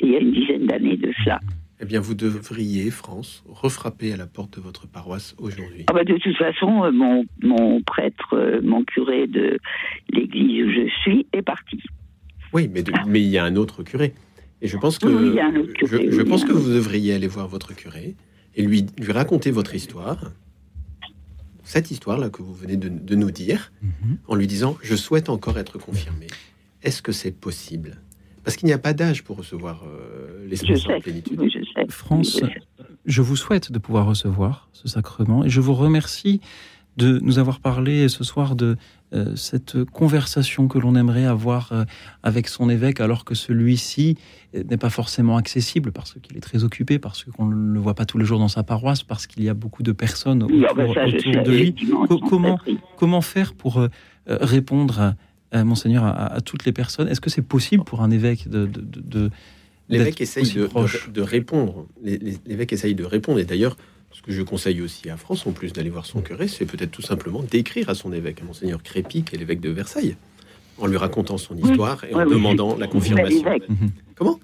Et 0.00 0.06
il 0.06 0.12
y 0.12 0.16
a 0.16 0.20
une 0.20 0.32
dizaine 0.32 0.66
d'années 0.66 0.96
de 0.96 1.12
cela. 1.22 1.38
Eh 1.84 1.86
bien, 1.86 2.00
vous 2.00 2.14
devriez, 2.14 2.90
France, 2.90 3.44
refrapper 3.46 4.14
à 4.14 4.16
la 4.16 4.26
porte 4.26 4.56
de 4.56 4.62
votre 4.62 4.88
paroisse 4.88 5.34
aujourd'hui. 5.36 5.84
Ah 5.86 5.92
bah 5.92 6.02
de 6.02 6.16
toute 6.16 6.34
façon, 6.38 6.90
mon, 6.90 7.26
mon 7.42 7.82
prêtre, 7.82 8.60
mon 8.62 8.84
curé 8.84 9.26
de 9.26 9.58
l'église 10.08 10.64
où 10.64 10.70
je 10.70 10.88
suis 11.02 11.26
est 11.34 11.42
parti. 11.42 11.82
Oui, 12.54 12.70
mais, 12.72 12.82
de, 12.82 12.90
mais 13.06 13.20
il 13.20 13.28
y 13.28 13.36
a 13.36 13.44
un 13.44 13.56
autre 13.56 13.82
curé. 13.82 14.14
Et 14.62 14.66
je 14.66 14.78
pense 14.78 14.98
que, 14.98 15.08
je, 15.08 16.22
pense 16.22 16.46
que 16.46 16.52
vous 16.52 16.72
devriez 16.72 17.12
aller 17.12 17.26
voir 17.26 17.48
votre 17.48 17.74
curé 17.74 18.14
et 18.56 18.62
lui, 18.62 18.86
lui 18.98 19.12
raconter 19.12 19.50
votre 19.50 19.74
histoire, 19.74 20.32
cette 21.64 21.90
histoire-là 21.90 22.30
que 22.30 22.40
vous 22.40 22.54
venez 22.54 22.78
de, 22.78 23.14
nous 23.14 23.30
dire, 23.30 23.72
mhm. 23.82 24.16
en 24.26 24.36
lui 24.36 24.46
disant 24.46 24.78
Je 24.82 24.96
souhaite 24.96 25.28
encore 25.28 25.58
être 25.58 25.76
confirmé. 25.76 26.28
Est-ce 26.82 27.02
que 27.02 27.12
c'est 27.12 27.38
possible? 27.38 28.00
Parce 28.44 28.56
qu'il 28.56 28.66
n'y 28.66 28.72
a 28.72 28.78
pas 28.78 28.92
d'âge 28.92 29.24
pour 29.24 29.36
recevoir 29.38 29.84
euh, 29.84 30.46
l'esprit 30.48 30.82
en 30.88 31.00
plénitude. 31.00 31.40
France, 31.88 32.40
je 33.06 33.22
vous 33.22 33.36
souhaite 33.36 33.72
de 33.72 33.78
pouvoir 33.78 34.06
recevoir 34.06 34.68
ce 34.72 34.88
sacrement 34.88 35.44
et 35.44 35.48
je 35.48 35.60
vous 35.60 35.74
remercie 35.74 36.40
de 36.96 37.18
nous 37.20 37.38
avoir 37.38 37.60
parlé 37.60 38.08
ce 38.08 38.22
soir 38.22 38.54
de 38.54 38.76
euh, 39.12 39.34
cette 39.36 39.84
conversation 39.84 40.68
que 40.68 40.78
l'on 40.78 40.94
aimerait 40.94 41.24
avoir 41.24 41.72
euh, 41.72 41.84
avec 42.22 42.48
son 42.48 42.70
évêque, 42.70 43.00
alors 43.00 43.24
que 43.24 43.34
celui-ci 43.34 44.16
n'est 44.54 44.76
pas 44.76 44.90
forcément 44.90 45.36
accessible 45.36 45.92
parce 45.92 46.14
qu'il 46.22 46.36
est 46.36 46.40
très 46.40 46.64
occupé, 46.64 46.98
parce 46.98 47.24
qu'on 47.24 47.46
ne 47.46 47.72
le 47.72 47.80
voit 47.80 47.94
pas 47.94 48.06
tous 48.06 48.18
les 48.18 48.24
jours 48.24 48.38
dans 48.38 48.48
sa 48.48 48.62
paroisse, 48.62 49.02
parce 49.02 49.26
qu'il 49.26 49.42
y 49.42 49.48
a 49.48 49.54
beaucoup 49.54 49.82
de 49.82 49.92
personnes 49.92 50.44
autour, 50.44 50.66
ah 50.68 50.74
ben 50.74 51.42
de 51.42 51.50
lui. 51.50 51.74
comment, 52.28 52.58
comment 52.96 53.20
faire 53.20 53.54
pour 53.54 53.80
euh, 53.80 53.88
répondre, 54.28 55.14
monseigneur, 55.52 56.04
à, 56.04 56.40
toutes 56.40 56.64
les 56.64 56.72
personnes 56.72 57.08
Est-ce 57.08 57.20
que 57.20 57.30
c'est 57.30 57.42
possible 57.42 57.84
pour 57.84 58.02
un 58.02 58.10
évêque 58.10 58.48
de, 58.48 58.66
de, 58.66 59.30
L'évêque 59.88 60.20
essaye 60.20 60.50
de, 60.52 61.20
répondre. 61.20 61.86
L'évêque 62.02 62.72
essaye 62.72 62.94
de 62.94 63.04
répondre. 63.04 63.38
Et 63.38 63.44
d'ailleurs, 63.44 63.76
ce 64.12 64.22
que 64.22 64.32
je 64.32 64.42
conseille 64.42 64.80
aussi 64.80 65.10
à 65.10 65.16
France, 65.16 65.46
en 65.46 65.52
plus 65.52 65.72
d'aller 65.72 65.90
voir 65.90 66.06
son 66.06 66.22
curé, 66.22 66.48
c'est 66.48 66.64
peut-être 66.64 66.90
tout 66.90 67.02
simplement 67.02 67.42
d'écrire 67.42 67.90
à 67.90 67.94
son 67.94 68.12
évêque, 68.12 68.40
à 68.40 68.44
Monseigneur 68.44 68.82
Crépy, 68.82 69.22
qui 69.22 69.34
est 69.34 69.38
l'évêque 69.38 69.60
de 69.60 69.70
Versailles, 69.70 70.16
en 70.78 70.86
lui 70.86 70.96
racontant 70.96 71.36
son 71.36 71.56
histoire 71.56 72.04
et 72.04 72.14
en 72.14 72.24
demandant 72.24 72.76
la 72.76 72.86
confirmation. 72.86 73.44
Mhm. 73.68 73.90
Comment? 74.14 74.40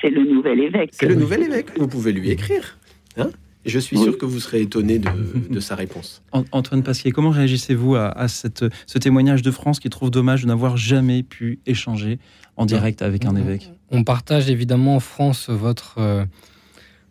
C'est 0.00 0.10
le 0.10 0.24
nouvel 0.24 0.60
évêque. 0.60 0.90
C'est 0.92 1.06
le 1.06 1.14
nouvel 1.14 1.42
évêque. 1.42 1.78
Vous 1.78 1.88
pouvez 1.88 2.12
lui 2.12 2.30
écrire. 2.30 2.78
Hein? 3.16 3.30
Je 3.68 3.78
suis 3.78 3.98
sûr 3.98 4.18
que 4.18 4.24
vous 4.24 4.40
serez 4.40 4.62
étonné 4.62 4.98
de, 4.98 5.60
sa 5.60 5.74
réponse. 5.74 6.22
Antoine 6.32 6.82
Pasquier, 6.82 7.12
comment 7.12 7.30
réagissez-vous 7.30 7.96
à, 7.96 8.28
cette, 8.28 8.64
ce 8.86 8.98
témoignage 8.98 9.42
de 9.42 9.50
France 9.50 9.80
qui 9.80 9.90
trouve 9.90 10.10
dommage 10.10 10.42
de 10.42 10.48
n'avoir 10.48 10.76
jamais 10.76 11.22
pu 11.22 11.60
échanger 11.66 12.18
en 12.56 12.66
direct 12.66 13.02
avec 13.02 13.24
un 13.24 13.36
évêque 13.36 13.70
On 13.90 14.04
partage 14.04 14.50
évidemment 14.50 14.96
en 14.96 15.00
France 15.00 15.48
votre, 15.48 15.98
euh, 15.98 16.24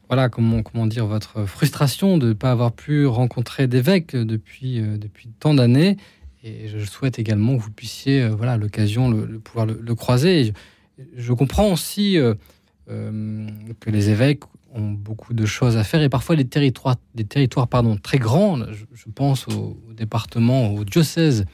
voilà, 0.07 0.29
comment, 0.29 0.63
comment 0.63 0.87
dire, 0.87 1.05
votre 1.05 1.45
frustration 1.45 2.17
de 2.17 2.29
ne 2.29 2.33
pas 2.33 2.51
avoir 2.51 2.71
pu 2.71 3.05
rencontrer 3.05 3.67
d'évêques 3.67 4.15
depuis, 4.15 4.79
euh, 4.79 4.97
depuis 4.97 5.29
tant 5.39 5.53
d'années. 5.53 5.97
Et 6.43 6.67
je 6.67 6.79
souhaite 6.85 7.19
également 7.19 7.57
que 7.57 7.61
vous 7.61 7.71
puissiez, 7.71 8.21
euh, 8.21 8.29
voilà, 8.29 8.57
l'occasion, 8.57 9.09
le, 9.09 9.39
pouvoir 9.39 9.65
le, 9.65 9.95
croiser. 9.95 10.53
je, 11.15 11.33
comprends 11.33 11.71
aussi 11.71 12.17
euh, 12.17 12.33
que 13.81 13.89
les 13.89 14.09
évêques 14.09 14.43
ont 14.77 14.91
beaucoup 14.91 15.33
de 15.33 15.45
choses 15.45 15.77
à 15.77 15.83
faire 15.83 16.01
et 16.01 16.09
parfois 16.09 16.35
des 16.35 16.45
territoires, 16.45 16.95
des 17.15 17.25
territoires 17.25 17.67
pardon, 17.67 17.97
très 17.97 18.17
grands. 18.17 18.57
Je, 18.93 19.05
pense 19.13 19.47
au, 19.47 19.77
département, 19.95 20.73
au 20.73 20.83
diocèse 20.83 21.45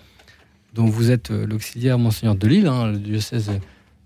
dont 0.73 0.85
vous 0.85 1.11
êtes 1.11 1.29
l'auxiliaire, 1.29 1.97
Monseigneur 1.97 2.35
de 2.35 2.47
Lille, 2.47 2.67
hein, 2.67 2.91
le 2.91 2.97
diocèse 2.97 3.51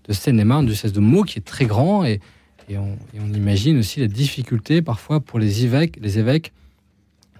de 0.06 0.12
Seine-et-Marne, 0.12 0.66
le 0.66 0.72
diocèse 0.72 0.92
de 0.92 1.00
Meaux, 1.00 1.24
qui 1.24 1.38
est 1.38 1.42
très 1.42 1.66
grand 1.66 2.04
et 2.04 2.20
et 2.68 2.76
on, 2.76 2.98
imagine 3.32 3.78
aussi 3.78 4.00
la 4.00 4.08
difficulté 4.08 4.82
parfois 4.82 5.20
pour 5.20 5.38
les 5.38 5.64
évêques, 5.64 5.98
les 6.00 6.18
évêques 6.18 6.52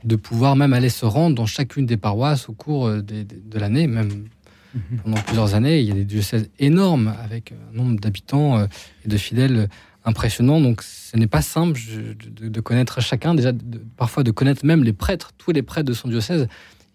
de 0.04 0.16
pouvoir 0.16 0.56
même 0.56 0.72
aller 0.72 0.88
se 0.88 1.04
rendre 1.04 1.34
dans 1.34 1.44
chacune 1.44 1.84
des 1.84 1.96
paroisses 1.96 2.48
au 2.48 2.52
cours 2.52 2.86
euh, 2.86 3.02
de, 3.02 3.58
l'année, 3.58 3.86
même 3.86 4.28
mhm. 4.74 4.98
pendant 5.02 5.16
plusieurs 5.18 5.54
années. 5.54 5.80
Il 5.80 5.86
y 5.86 5.90
a 5.90 5.94
des 5.94 6.04
diocèses 6.04 6.48
énormes 6.58 7.12
avec 7.22 7.52
un 7.52 7.76
nombre 7.76 8.00
d'habitants 8.00 8.58
euh, 8.58 8.66
et 9.04 9.08
de 9.08 9.16
fidèles 9.16 9.68
impressionnant. 10.04 10.60
Donc 10.60 10.82
ce 10.82 11.16
n'est 11.16 11.26
pas 11.26 11.42
simple 11.42 11.80
de, 12.20 12.60
connaître 12.60 13.00
chacun, 13.00 13.34
déjà 13.34 13.52
parfois 13.96 14.22
de 14.22 14.30
connaître 14.30 14.64
même 14.64 14.84
les 14.84 14.92
prêtres, 14.92 15.32
tous 15.38 15.52
les 15.52 15.62
prêtres 15.62 15.88
de 15.88 15.94
son 15.94 16.08
diocèse. 16.08 16.48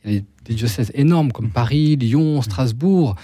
Il 0.05 0.13
y 0.13 0.17
a 0.17 0.21
des 0.45 0.53
diocèses 0.53 0.91
énormes 0.93 1.31
comme 1.31 1.49
Paris, 1.49 1.95
Lyon, 1.95 2.41
Strasbourg. 2.41 3.15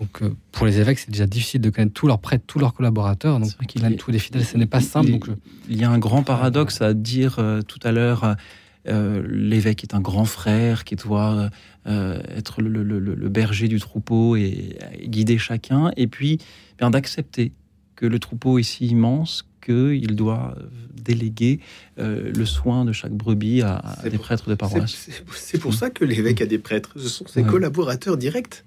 Donc 0.00 0.22
euh, 0.22 0.34
pour 0.50 0.66
les 0.66 0.80
évêques, 0.80 0.98
c'est 0.98 1.10
déjà 1.10 1.26
difficile 1.26 1.60
de 1.60 1.70
connaître 1.70 1.92
tous 1.92 2.06
leurs 2.06 2.20
prêtres, 2.20 2.44
tous 2.46 2.58
leurs 2.58 2.74
collaborateurs. 2.74 3.38
Donc 3.38 3.50
qu'il 3.68 3.84
a 3.84 3.90
tous 3.90 4.10
les 4.10 4.18
fidèles, 4.18 4.44
ce 4.44 4.56
n'est 4.56 4.66
pas 4.66 4.80
simple. 4.80 5.08
Il, 5.08 5.12
donc, 5.12 5.28
il 5.68 5.80
y 5.80 5.84
a 5.84 5.90
un 5.90 5.98
grand 5.98 6.22
paradoxe 6.22 6.80
à 6.80 6.94
dire 6.94 7.36
euh, 7.38 7.60
tout 7.62 7.80
à 7.82 7.92
l'heure. 7.92 8.36
Euh, 8.88 9.22
l'évêque 9.28 9.84
est 9.84 9.94
un 9.94 10.00
grand 10.00 10.24
frère 10.24 10.82
qui 10.82 10.96
doit 10.96 11.50
être 11.86 12.62
le, 12.62 13.28
berger 13.28 13.68
du 13.68 13.78
troupeau 13.78 14.34
et, 14.34 14.76
guider 15.04 15.38
chacun, 15.38 15.92
et 15.96 16.08
puis 16.08 16.38
bien 16.78 16.90
d'accepter 16.90 17.52
que 18.02 18.06
le 18.08 18.18
troupeau 18.18 18.58
est 18.58 18.64
si 18.64 18.86
immense 18.86 19.46
qu'il 19.64 20.16
doit 20.16 20.56
déléguer 20.92 21.60
le 21.96 22.44
soin 22.44 22.84
de 22.84 22.90
chaque 22.90 23.12
brebis 23.12 23.62
à, 23.62 23.80
des 24.02 24.18
prêtres 24.18 24.50
de 24.50 24.56
paroisse. 24.56 25.08
C'est 25.36 25.58
pour 25.58 25.72
ça 25.72 25.88
que 25.88 26.04
l'évêque 26.04 26.40
a 26.40 26.46
des 26.46 26.58
prêtres, 26.58 26.90
ce 26.96 27.08
sont 27.08 27.28
ses 27.28 27.44
collaborateurs 27.44 28.16
directs. 28.16 28.64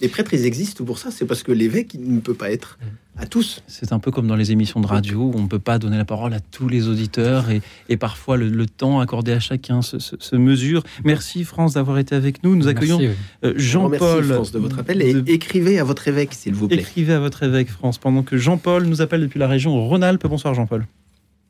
Les 0.00 0.08
prêtres, 0.08 0.34
ils 0.34 0.44
existent 0.44 0.84
pour 0.84 0.98
ça. 0.98 1.10
C'est 1.10 1.24
parce 1.24 1.42
que 1.42 1.52
l'évêque 1.52 1.94
ne 1.98 2.20
peut 2.20 2.34
pas 2.34 2.50
être 2.50 2.78
à 3.16 3.24
tous. 3.24 3.62
C'est 3.66 3.92
un 3.92 3.98
peu 3.98 4.10
comme 4.10 4.26
dans 4.26 4.36
les 4.36 4.52
émissions 4.52 4.80
de 4.80 4.86
radio 4.86 5.20
où 5.20 5.32
on 5.34 5.42
ne 5.42 5.48
peut 5.48 5.58
pas 5.58 5.78
donner 5.78 5.96
la 5.96 6.04
parole 6.04 6.34
à 6.34 6.40
tous 6.40 6.68
les 6.68 6.88
auditeurs 6.88 7.46
et, 7.88 7.96
parfois 7.96 8.36
le, 8.36 8.66
temps 8.66 9.00
accordé 9.00 9.32
à 9.32 9.40
chacun 9.40 9.80
se, 9.80 10.36
mesure. 10.36 10.82
Merci 11.04 11.44
France 11.44 11.74
d'avoir 11.74 11.98
été 11.98 12.14
avec 12.14 12.42
nous. 12.44 12.56
Nous 12.56 12.68
accueillons 12.68 13.00
euh, 13.44 13.54
Jean-Paul. 13.56 14.24
France 14.24 14.52
de 14.52 14.58
votre 14.58 14.78
appel 14.78 15.00
et 15.00 15.16
écrivez 15.28 15.78
à 15.78 15.84
votre 15.84 16.08
évêque, 16.08 16.34
s'il 16.34 16.54
vous 16.54 16.68
plaît. 16.68 16.78
Écrivez 16.78 17.14
à 17.14 17.20
votre 17.20 17.42
évêque, 17.42 17.70
France, 17.70 17.96
pendant 17.98 18.22
que 18.22 18.36
Jean-Paul 18.36 18.84
nous 18.84 19.00
appelle 19.00 19.22
depuis 19.22 19.38
la 19.38 19.48
région 19.48 19.72
Rhône-Alpes. 19.88 20.26
Bonsoir 20.26 20.52
Jean-Paul. 20.52 20.86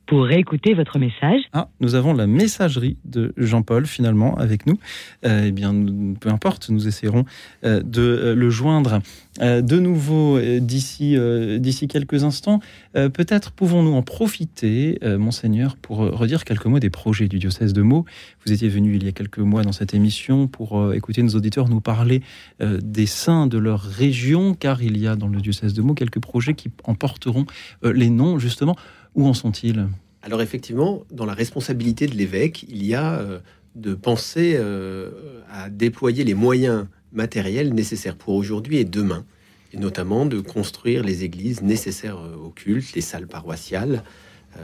Pour 0.07 0.23
réécouter 0.23 0.73
votre 0.73 0.99
message. 0.99 1.41
Ah, 1.51 1.67
nous 1.81 1.95
avons 1.95 2.13
la 2.13 2.27
messagerie 2.27 2.95
de 3.03 3.33
Jean-Paul 3.35 3.85
finalement 3.85 4.37
avec 4.37 4.65
nous. 4.65 4.79
Euh, 5.25 5.47
eh 5.47 5.51
bien, 5.51 5.73
peu 6.21 6.29
importe, 6.29 6.69
nous 6.69 6.87
essaierons 6.87 7.25
euh, 7.65 7.81
de 7.83 8.01
euh, 8.01 8.35
le 8.35 8.49
joindre 8.49 9.01
de 9.39 9.79
nouveau 9.79 10.39
d'ici 10.59 11.15
d'ici 11.59 11.87
quelques 11.87 12.23
instants. 12.23 12.59
Peut-être 12.93 13.51
pouvons-nous 13.51 13.93
en 13.93 14.01
profiter, 14.01 14.97
monseigneur, 15.19 15.75
pour 15.77 15.99
redire 15.99 16.43
quelques 16.43 16.65
mots 16.65 16.79
des 16.79 16.89
projets 16.89 17.27
du 17.27 17.37
diocèse 17.37 17.71
de 17.71 17.83
Meaux. 17.83 18.03
Vous 18.43 18.51
étiez 18.51 18.67
venu 18.67 18.95
il 18.95 19.03
y 19.03 19.07
a 19.07 19.11
quelques 19.11 19.37
mois 19.37 19.61
dans 19.61 19.73
cette 19.73 19.93
émission 19.93 20.47
pour 20.47 20.91
écouter 20.95 21.21
nos 21.21 21.35
auditeurs 21.35 21.69
nous 21.69 21.81
parler 21.81 22.23
des 22.59 23.05
saints 23.05 23.45
de 23.45 23.59
leur 23.59 23.83
région, 23.83 24.55
car 24.55 24.81
il 24.81 24.97
y 24.97 25.05
a 25.05 25.15
dans 25.15 25.27
le 25.27 25.39
diocèse 25.39 25.75
de 25.75 25.83
Meaux 25.83 25.93
quelques 25.93 26.19
projets 26.19 26.55
qui 26.55 26.71
emporteront 26.85 27.45
les 27.83 28.09
noms 28.09 28.39
justement 28.39 28.75
où 29.17 29.25
en 29.25 29.33
sont-ils? 29.33 29.87
Alors 30.21 30.41
effectivement, 30.41 31.03
dans 31.11 31.25
la 31.25 31.33
responsabilité 31.33 32.07
de 32.07 32.15
l'évêque, 32.15 32.65
il 32.69 32.85
y 32.85 32.95
a 32.95 33.15
euh, 33.15 33.39
de 33.75 33.93
penser 33.93 34.55
euh, 34.57 35.41
à 35.51 35.69
déployer 35.69 36.23
les 36.23 36.35
moyens 36.35 36.85
matériels 37.11 37.73
nécessaires 37.73 38.15
pour 38.15 38.35
aujourd'hui 38.35 38.77
et 38.77 38.85
demain, 38.85 39.25
et 39.73 39.77
notamment 39.77 40.25
de 40.25 40.39
construire 40.39 41.03
les 41.03 41.23
églises 41.23 41.61
nécessaires 41.61 42.19
euh, 42.19 42.35
au 42.35 42.49
culte, 42.49 42.93
les 42.93 43.01
salles 43.01 43.27
paroissiales, 43.27 44.03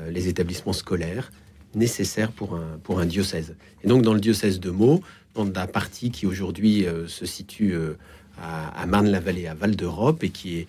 les 0.10 0.28
établissements 0.28 0.74
scolaires 0.74 1.32
nécessaires 1.76 2.32
pour 2.32 2.56
un, 2.56 2.80
pour 2.82 3.00
un 3.00 3.06
diocèse. 3.06 3.56
Et 3.84 3.88
donc 3.88 4.02
dans 4.02 4.16
le 4.16 4.20
diocèse 4.20 4.60
de 4.60 4.72
Meaux, 4.72 5.02
dans 5.36 5.46
la 5.46 5.68
partie 5.68 6.10
qui 6.10 6.26
aujourd'hui 6.26 6.88
se 7.06 7.28
situe 7.28 7.76
à, 8.42 8.88
Marne-la-Vallée, 8.88 9.46
à 9.46 9.54
Val 9.54 9.76
d'Europe, 9.76 10.24
et 10.24 10.30
qui 10.30 10.58
est 10.58 10.68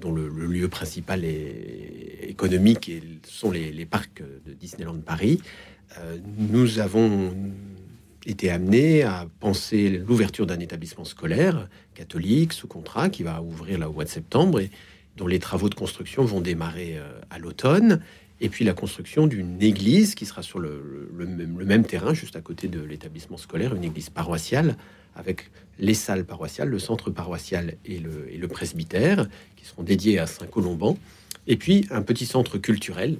dont 0.00 0.12
le, 0.12 0.28
lieu 0.28 0.68
principal 0.68 1.24
est 1.24 2.26
économique 2.28 2.88
et 2.88 3.02
sont 3.24 3.50
les, 3.50 3.86
parcs 3.86 4.22
de 4.46 4.52
Disneyland 4.52 4.98
Paris, 5.00 5.40
euh, 5.98 6.18
nous 6.38 6.78
avons 6.78 7.34
été 8.26 8.50
amenés 8.50 9.02
à 9.02 9.26
penser 9.40 9.88
l'ouverture 9.90 10.46
d'un 10.46 10.60
établissement 10.60 11.04
scolaire 11.04 11.68
catholique 11.94 12.52
sous 12.52 12.68
contrat 12.68 13.08
qui 13.08 13.22
va 13.22 13.42
ouvrir 13.42 13.78
là 13.78 13.88
au 13.88 13.92
mois 13.92 14.04
de 14.04 14.10
septembre 14.10 14.60
et 14.60 14.70
dont 15.16 15.26
les 15.26 15.38
travaux 15.38 15.68
de 15.68 15.74
construction 15.74 16.24
vont 16.24 16.40
démarrer 16.40 16.96
euh, 16.96 17.20
à 17.30 17.38
l'automne. 17.38 18.00
Et 18.40 18.48
puis 18.48 18.64
la 18.64 18.72
construction 18.72 19.26
d'une 19.26 19.60
église 19.60 20.14
qui 20.14 20.24
sera 20.24 20.42
sur 20.42 20.60
le 20.60 21.10
même 21.66 21.84
terrain, 21.84 22.14
juste 22.14 22.36
à 22.36 22.40
côté 22.40 22.68
de 22.68 22.80
l'établissement 22.80 23.36
scolaire, 23.36 23.74
une 23.74 23.84
église 23.84 24.08
paroissiale 24.08 24.76
avec 25.14 25.50
les 25.78 25.94
salles 25.94 26.24
paroissiales, 26.24 26.68
le 26.68 26.78
centre 26.78 27.10
paroissial 27.10 27.76
et 27.84 27.98
le, 27.98 28.48
presbytère, 28.48 29.28
qui 29.56 29.64
seront 29.64 29.82
dédiés 29.82 30.18
à 30.18 30.26
Saint-Colomban, 30.26 30.98
et 31.46 31.56
puis 31.56 31.86
un 31.90 32.02
petit 32.02 32.26
centre 32.26 32.58
culturel 32.58 33.16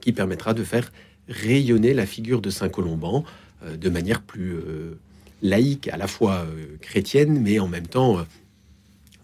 qui 0.00 0.12
permettra 0.12 0.54
de 0.54 0.62
faire 0.64 0.92
rayonner 1.28 1.94
la 1.94 2.06
figure 2.06 2.40
de 2.40 2.50
Saint-Colomban 2.50 3.24
euh, 3.64 3.76
de 3.76 3.88
manière 3.88 4.22
plus 4.22 4.52
euh, 4.52 4.98
laïque, 5.42 5.88
à 5.88 5.96
la 5.96 6.06
fois 6.06 6.46
euh, 6.46 6.76
chrétienne, 6.80 7.40
mais 7.40 7.58
en 7.58 7.68
même 7.68 7.86
temps 7.86 8.24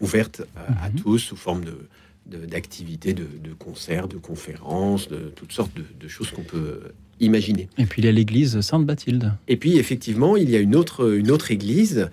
ouverte 0.01 0.41
à 0.55 0.89
mhm. 0.89 0.95
tous 1.01 1.19
sous 1.19 1.37
forme 1.37 1.63
de 1.65 1.87
d'activités, 2.25 3.13
de, 3.13 3.53
concerts, 3.53 4.07
de 4.07 4.17
conférences, 4.17 5.09
de 5.09 5.31
toutes 5.35 5.51
sortes 5.51 5.73
de 5.75 6.07
choses 6.07 6.31
qu'on 6.31 6.41
peut 6.41 6.81
imaginer. 7.19 7.69
Et 7.77 7.85
puis 7.85 8.01
il 8.01 8.05
y 8.05 8.07
a 8.07 8.11
l'église 8.11 8.59
Sainte-Bathilde. 8.61 9.33
Et 9.47 9.57
puis 9.57 9.77
effectivement, 9.77 10.35
il 10.37 10.49
y 10.49 10.55
a 10.55 10.59
une 10.59 10.75
autre, 10.75 11.15
une 11.15 11.31
autre 11.31 11.51
église 11.51 12.09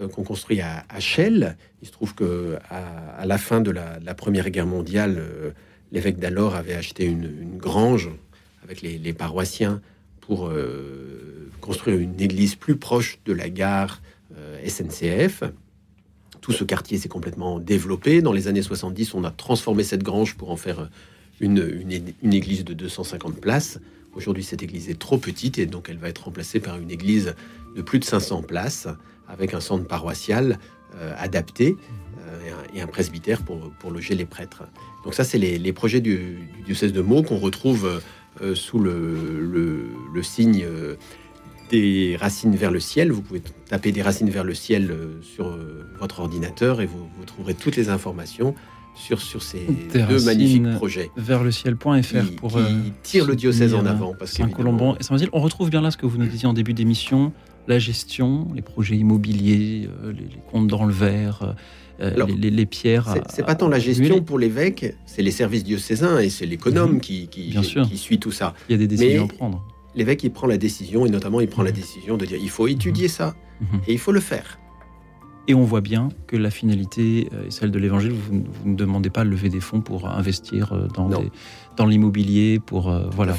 euh, 0.00 0.08
qu'on 0.08 0.22
construit 0.22 0.60
à, 0.60 0.84
à, 0.88 1.00
Chelles. 1.00 1.56
Il 1.82 1.88
se 1.88 1.92
trouve 1.92 2.14
que 2.14 2.56
à, 2.70 3.26
la 3.26 3.38
fin 3.38 3.60
de 3.60 3.70
la, 3.70 4.14
Première 4.14 4.50
Guerre 4.50 4.66
mondiale, 4.66 5.16
euh, 5.18 5.50
l'évêque 5.92 6.18
d'alors 6.18 6.54
avait 6.54 6.74
acheté 6.74 7.04
une, 7.04 7.56
grange 7.56 8.10
avec 8.62 8.82
les, 8.82 9.12
paroissiens 9.12 9.80
pour 10.20 10.50
construire 11.60 11.98
une 11.98 12.20
église 12.20 12.56
plus 12.56 12.74
proche 12.74 13.20
de 13.26 13.32
la 13.32 13.48
gare 13.48 14.02
SNCF. 14.66 15.44
Tout 16.40 16.50
ce 16.50 16.64
quartier 16.64 16.98
s'est 16.98 17.08
complètement 17.08 17.60
développé. 17.60 18.22
Dans 18.22 18.32
les 18.32 18.48
années 18.48 18.62
70, 18.62 19.14
on 19.14 19.22
a 19.22 19.30
transformé 19.30 19.84
cette 19.84 20.02
grange 20.02 20.34
pour 20.34 20.50
en 20.50 20.56
faire 20.56 20.90
une, 21.38 21.84
une 22.24 22.32
église 22.34 22.64
de 22.64 22.74
250 22.74 23.40
places. 23.40 23.78
Aujourd'hui, 24.16 24.42
cette 24.42 24.62
église 24.62 24.88
est 24.88 24.98
trop 24.98 25.18
petite 25.18 25.58
et 25.58 25.66
donc 25.66 25.88
elle 25.90 25.98
va 25.98 26.08
être 26.08 26.24
remplacée 26.24 26.58
par 26.58 26.78
une 26.78 26.90
église 26.90 27.34
de 27.76 27.82
plus 27.82 27.98
de 27.98 28.04
500 28.04 28.42
places 28.42 28.88
avec 29.28 29.52
un 29.52 29.60
centre 29.60 29.86
paroissial 29.86 30.58
euh, 30.98 31.14
adapté 31.18 31.76
euh, 32.26 32.62
et, 32.74 32.80
un, 32.80 32.86
presbytère 32.86 33.42
pour, 33.42 33.90
loger 33.90 34.14
les 34.14 34.24
prêtres. 34.24 34.62
Donc 35.04 35.12
ça, 35.12 35.22
c'est 35.22 35.36
les, 35.36 35.72
projets 35.74 36.00
du, 36.00 36.38
diocèse 36.64 36.94
de 36.94 37.02
Meaux 37.02 37.22
qu'on 37.22 37.36
retrouve 37.36 38.00
euh, 38.40 38.54
sous 38.54 38.78
le, 38.78 40.22
signe 40.22 40.64
des 41.68 42.16
racines 42.18 42.56
vers 42.56 42.70
le 42.70 42.80
ciel. 42.80 43.12
Vous 43.12 43.20
pouvez 43.20 43.42
taper 43.68 43.92
des 43.92 44.00
racines 44.00 44.30
vers 44.30 44.44
le 44.44 44.54
ciel 44.54 44.96
sur 45.20 45.58
votre 46.00 46.20
ordinateur 46.20 46.80
et 46.80 46.86
vous 46.86 47.06
trouverez 47.26 47.52
toutes 47.52 47.76
les 47.76 47.90
informations 47.90 48.54
sur, 48.96 49.20
sur 49.20 49.42
ces 49.42 49.66
deux 49.92 50.24
magnifiques 50.24 50.70
projets. 50.74 51.10
Vers 51.16 51.44
le 51.44 51.50
ciel.fr 51.50 51.86
pour. 52.36 52.52
Qui 52.52 52.58
euh, 52.58 52.70
tire 53.02 53.26
le 53.26 53.36
diocèse 53.36 53.74
en 53.74 53.86
avant. 53.86 54.14
Parce 54.18 54.32
Saint-Colomban 54.32 54.96
et 54.98 55.02
Saint-Basile. 55.02 55.28
On 55.32 55.40
retrouve 55.40 55.70
bien 55.70 55.82
là 55.82 55.90
ce 55.90 55.96
que 55.96 56.06
vous 56.06 56.18
nous 56.18 56.26
disiez 56.26 56.48
en 56.48 56.54
début 56.54 56.74
d'émission 56.74 57.32
la 57.68 57.78
gestion, 57.78 58.48
les 58.54 58.62
projets 58.62 58.96
immobiliers, 58.96 59.88
euh, 60.04 60.12
les, 60.12 60.28
comptes 60.50 60.68
dans 60.68 60.84
le 60.84 60.92
verre. 60.92 61.56
Euh, 61.98 62.26
les, 62.26 62.66
pierres. 62.66 63.14
C'est 63.30 63.44
pas 63.44 63.54
tant 63.54 63.68
la 63.68 63.78
gestion 63.78 64.22
pour 64.22 64.38
l'évêque, 64.38 64.94
c'est 65.06 65.22
les 65.22 65.30
services 65.30 65.64
diocésains 65.64 66.18
et 66.18 66.28
c'est 66.28 66.44
l'économe 66.44 66.94
mhm. 66.94 67.00
qui, 67.00 67.28
qui, 67.28 67.48
qui, 67.48 67.96
suit 67.96 68.18
tout 68.18 68.32
ça. 68.32 68.54
Il 68.68 68.72
y 68.72 68.74
a 68.74 68.78
des 68.78 68.86
décisions 68.86 69.24
à 69.24 69.28
prendre. 69.28 69.64
L'évêque, 69.94 70.22
il 70.22 70.30
prend 70.30 70.46
la 70.46 70.58
décision, 70.58 71.06
et 71.06 71.08
notamment, 71.08 71.40
il 71.40 71.48
prend 71.48 71.62
la 71.62 71.70
mhm. 71.70 71.76
décision 71.76 72.16
de 72.18 72.26
dire 72.26 72.38
il 72.40 72.50
faut 72.50 72.68
étudier 72.68 73.08
ça 73.08 73.34
mhm. 73.60 73.80
et 73.88 73.94
il 73.94 73.98
faut 73.98 74.12
le 74.12 74.20
faire. 74.20 74.58
Et 75.48 75.54
on 75.54 75.62
voit 75.62 75.80
bien 75.80 76.08
que 76.26 76.36
la 76.36 76.50
finalité 76.50 77.28
est 77.46 77.50
celle 77.50 77.70
de 77.70 77.78
l'évangile. 77.78 78.12
Vous, 78.12 78.44
ne 78.64 78.74
demandez 78.74 79.10
pas 79.10 79.24
de 79.24 79.30
lever 79.30 79.48
des 79.48 79.60
fonds 79.60 79.80
pour 79.80 80.08
investir 80.08 80.72
euh, 80.72 80.88
dans, 80.88 81.08
dans 81.76 81.86
l'immobilier, 81.86 82.58
pour. 82.58 82.90
Euh, 82.90 83.08
voilà. 83.12 83.36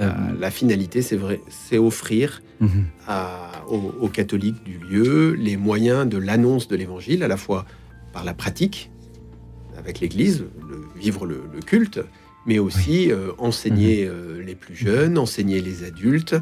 Euh, 0.00 0.12
la, 0.40 0.50
finalité, 0.50 1.02
c'est 1.02 1.16
vrai, 1.16 1.40
c'est 1.48 1.78
offrir 1.78 2.42
mhm. 2.58 2.86
aux, 3.68 4.08
catholiques 4.08 4.64
du 4.64 4.78
lieu 4.78 5.34
les 5.34 5.56
moyens 5.56 6.08
de 6.08 6.18
l'annonce 6.18 6.66
de 6.66 6.74
l'évangile, 6.74 7.22
à 7.22 7.28
la 7.28 7.36
fois 7.36 7.64
par 8.12 8.24
la 8.24 8.34
pratique, 8.34 8.90
avec 9.78 10.00
l'Église, 10.00 10.46
vivre 10.96 11.26
le, 11.26 11.44
culte, 11.64 12.00
mais 12.44 12.58
aussi 12.58 13.12
enseigner 13.38 14.08
mhm. 14.08 14.40
les 14.44 14.56
plus 14.56 14.74
jeunes, 14.74 15.16
enseigner 15.16 15.60
les 15.60 15.84
adultes, 15.84 16.34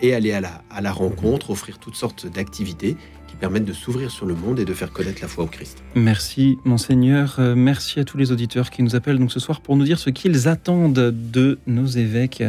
et 0.00 0.14
aller 0.14 0.32
à 0.32 0.40
la, 0.40 0.62
à 0.70 0.80
la 0.80 0.92
rencontre, 0.92 1.50
offrir 1.50 1.78
toutes 1.78 1.96
sortes 1.96 2.26
d'activités 2.26 2.96
permettent 3.34 3.64
de 3.64 3.72
s'ouvrir 3.72 4.10
sur 4.10 4.26
le 4.26 4.34
monde 4.34 4.58
et 4.58 4.64
de 4.64 4.74
faire 4.74 4.90
connaître 4.90 5.20
la 5.22 5.28
foi 5.28 5.44
au 5.44 5.46
Christ. 5.46 5.82
Merci, 5.94 6.58
Monseigneur. 6.64 7.36
Euh, 7.38 7.54
merci 7.54 8.00
à 8.00 8.04
tous 8.04 8.16
les 8.16 8.32
auditeurs 8.32 8.70
qui 8.70 8.82
nous 8.82 8.96
appellent 8.96 9.18
donc 9.18 9.32
ce 9.32 9.40
soir 9.40 9.60
pour 9.60 9.76
nous 9.76 9.84
dire 9.84 9.98
ce 9.98 10.10
qu'ils 10.10 10.48
attendent 10.48 11.12
de 11.32 11.58
nos 11.66 11.86
évêques. 11.86 12.42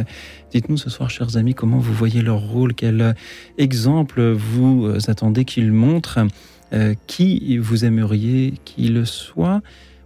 Dites-nous 0.52 0.76
ce 0.76 0.90
soir, 0.90 1.10
chers 1.10 1.36
amis, 1.36 1.54
comment 1.54 1.78
vous 1.78 1.92
voyez 1.92 2.22
leur 2.22 2.40
rôle, 2.40 2.74
quel 2.74 3.14
exemple 3.58 4.22
vous 4.22 4.88
attendez 5.08 5.44
qu'ils 5.44 5.72
montrent, 5.72 6.20
euh, 6.72 6.94
qui 7.06 7.58
vous 7.58 7.84
aimeriez 7.84 8.54
qu'ils 8.64 9.06
soient. 9.06 9.62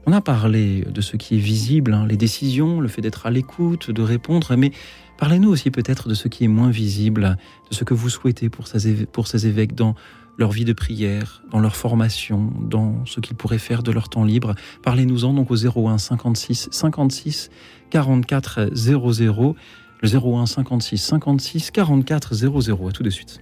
On 0.07 0.13
a 0.13 0.21
parlé 0.21 0.85
de 0.93 1.01
ce 1.01 1.17
qui 1.17 1.37
est 1.37 1.41
visible, 1.41 1.95
hein, 1.95 2.07
les 2.07 2.17
décisions, 2.17 2.81
le 2.81 2.89
fait 2.89 3.01
d'être 3.01 3.27
à 3.27 3.31
l'écoute, 3.31 3.91
de 3.91 4.03
répondre, 4.03 4.55
mais 4.57 4.73
parlez-nous 5.19 5.49
aussi 5.49 5.71
peut-être 5.71 6.09
de 6.09 6.15
ce 6.15 6.29
qui 6.29 6.45
est 6.45 6.49
moins 6.49 6.71
visible, 6.71 7.37
de 7.71 7.75
ce 7.75 7.85
que 7.85 7.95
vous 7.95 8.09
souhaitez 8.09 8.49
pour 8.49 8.67
ces, 8.67 9.07
pour 9.07 9.27
ces 9.27 9.47
évêques 9.47 9.75
dans 9.75 9.95
leur 10.41 10.51
vie 10.51 10.65
de 10.65 10.73
prière, 10.73 11.43
dans 11.53 11.61
leur 11.61 11.77
formation, 11.77 12.51
dans 12.63 13.05
ce 13.05 13.21
qu'ils 13.21 13.37
pourraient 13.37 13.59
faire 13.59 13.83
de 13.83 13.93
leur 13.93 14.09
temps 14.09 14.25
libre. 14.25 14.55
Parlez-nous-en 14.83 15.35
donc 15.35 15.51
au 15.51 15.57
01 15.57 15.99
56 15.99 16.71
56 16.73 17.51
44 17.91 18.71
00. 18.73 19.55
Le 20.03 20.09
01 20.09 20.47
56 20.47 20.97
56 20.97 21.71
44 21.71 22.35
00. 22.35 22.89
À 22.89 22.93
tout 22.93 23.03
de 23.03 23.11
suite. 23.11 23.41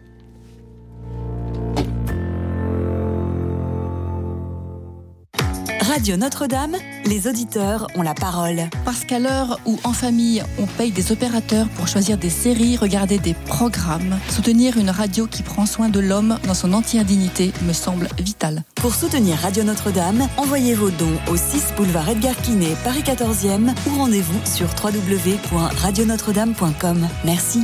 Radio 5.81 6.17
Notre-Dame, 6.17 6.75
les 7.09 7.27
auditeurs 7.27 7.89
ont 7.95 8.03
la 8.03 8.13
parole. 8.15 8.69
Parce 8.85 9.05
qu'à 9.05 9.19
l'heure 9.19 9.59
où 9.67 9.79
en 9.85 9.93
famille 9.93 10.43
on 10.59 10.67
paye 10.67 10.93
des 10.93 11.13
opérateurs 11.13 11.69
pour 11.71 11.89
choisir 11.89 12.19
des 12.19 12.29
séries, 12.31 12.77
regarder 12.77 13.19
des 13.19 13.35
programmes, 13.35 14.19
soutenir 14.29 14.77
une 14.77 14.91
radio 14.91 15.27
qui 15.27 15.43
prend 15.43 15.67
soin 15.67 15.89
de 15.89 15.99
l'homme 16.01 16.39
dans 16.47 16.55
son 16.55 16.73
entière 16.73 17.05
dignité 17.05 17.53
me 17.63 17.73
semble 17.73 18.09
vital. 18.19 18.63
Pour 18.75 18.95
soutenir 18.95 19.39
Radio 19.39 19.65
Notre-Dame, 19.65 20.29
envoyez 20.37 20.75
vos 20.75 20.91
dons 20.91 21.19
au 21.31 21.37
6 21.37 21.75
boulevard 21.77 22.09
Edgar 22.09 22.37
Quinet, 22.37 22.77
Paris 22.85 23.03
14e 23.03 23.75
ou 23.87 23.91
rendez-vous 23.97 24.39
sur 24.45 24.69
www.radionotre-dame.com. 24.83 27.09
Merci. 27.25 27.63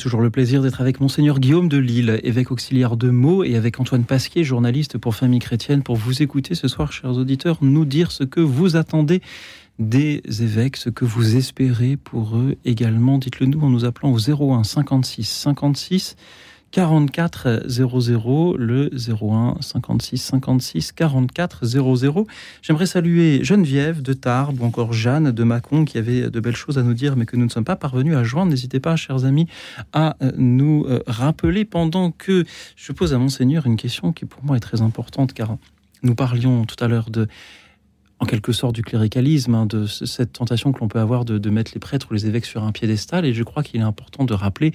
Toujours 0.00 0.22
le 0.22 0.30
plaisir 0.30 0.62
d'être 0.62 0.80
avec 0.80 0.98
Monseigneur 0.98 1.38
Guillaume 1.38 1.68
de 1.68 1.76
Lille, 1.76 2.20
évêque 2.22 2.50
auxiliaire 2.50 2.96
de 2.96 3.10
Meaux, 3.10 3.44
et 3.44 3.54
avec 3.56 3.78
Antoine 3.80 4.04
Pasquier, 4.04 4.44
journaliste 4.44 4.96
pour 4.96 5.14
Famille 5.14 5.40
Chrétienne, 5.40 5.82
pour 5.82 5.96
vous 5.96 6.22
écouter 6.22 6.54
ce 6.54 6.68
soir, 6.68 6.90
chers 6.90 7.18
auditeurs, 7.18 7.58
nous 7.60 7.84
dire 7.84 8.10
ce 8.10 8.24
que 8.24 8.40
vous 8.40 8.76
attendez 8.76 9.20
des 9.78 10.22
évêques, 10.40 10.78
ce 10.78 10.88
que 10.88 11.04
vous 11.04 11.36
espérez 11.36 11.98
pour 11.98 12.38
eux 12.38 12.56
également. 12.64 13.18
Dites-le 13.18 13.46
nous 13.46 13.60
en 13.60 13.68
nous 13.68 13.84
appelant 13.84 14.10
au 14.10 14.18
01 14.18 14.64
56 14.64 15.24
56 15.28 16.16
44 16.72 17.64
00, 17.66 18.56
le 18.56 18.90
01 18.92 19.56
56 19.60 20.18
56 20.18 20.92
44 20.92 21.64
00. 21.64 22.26
J'aimerais 22.62 22.86
saluer 22.86 23.42
Geneviève 23.42 24.02
de 24.02 24.12
Tarbes 24.12 24.60
ou 24.60 24.64
encore 24.64 24.92
Jeanne 24.92 25.32
de 25.32 25.42
Mâcon 25.42 25.84
qui 25.84 25.98
avait 25.98 26.30
de 26.30 26.40
belles 26.40 26.56
choses 26.56 26.78
à 26.78 26.82
nous 26.82 26.94
dire 26.94 27.16
mais 27.16 27.26
que 27.26 27.36
nous 27.36 27.44
ne 27.44 27.50
sommes 27.50 27.64
pas 27.64 27.76
parvenus 27.76 28.14
à 28.14 28.22
joindre. 28.22 28.50
N'hésitez 28.50 28.78
pas, 28.78 28.94
chers 28.94 29.24
amis, 29.24 29.48
à 29.92 30.16
euh, 30.22 30.30
nous 30.36 30.84
euh, 30.88 31.02
rappeler 31.06 31.64
pendant 31.64 32.12
que 32.12 32.44
je 32.76 32.92
pose 32.92 33.14
à 33.14 33.18
Monseigneur 33.18 33.66
une 33.66 33.76
question 33.76 34.12
qui 34.12 34.24
pour 34.24 34.44
moi 34.44 34.56
est 34.56 34.60
très 34.60 34.80
importante 34.80 35.32
car 35.32 35.56
nous 36.02 36.14
parlions 36.14 36.64
tout 36.66 36.82
à 36.82 36.88
l'heure 36.88 37.10
de 37.10 37.26
en 38.20 38.26
quelque 38.26 38.52
sorte 38.52 38.74
du 38.74 38.82
cléricalisme, 38.82 39.54
hein, 39.54 39.64
de 39.64 39.86
cette 39.86 40.34
tentation 40.34 40.72
que 40.72 40.80
l'on 40.80 40.88
peut 40.88 41.00
avoir 41.00 41.24
de, 41.24 41.38
de 41.38 41.50
mettre 41.50 41.72
les 41.74 41.80
prêtres 41.80 42.08
ou 42.10 42.14
les 42.14 42.26
évêques 42.26 42.44
sur 42.44 42.62
un 42.62 42.70
piédestal. 42.70 43.24
Et 43.24 43.32
je 43.32 43.42
crois 43.42 43.62
qu'il 43.62 43.80
est 43.80 43.84
important 43.84 44.24
de 44.24 44.34
rappeler 44.34 44.74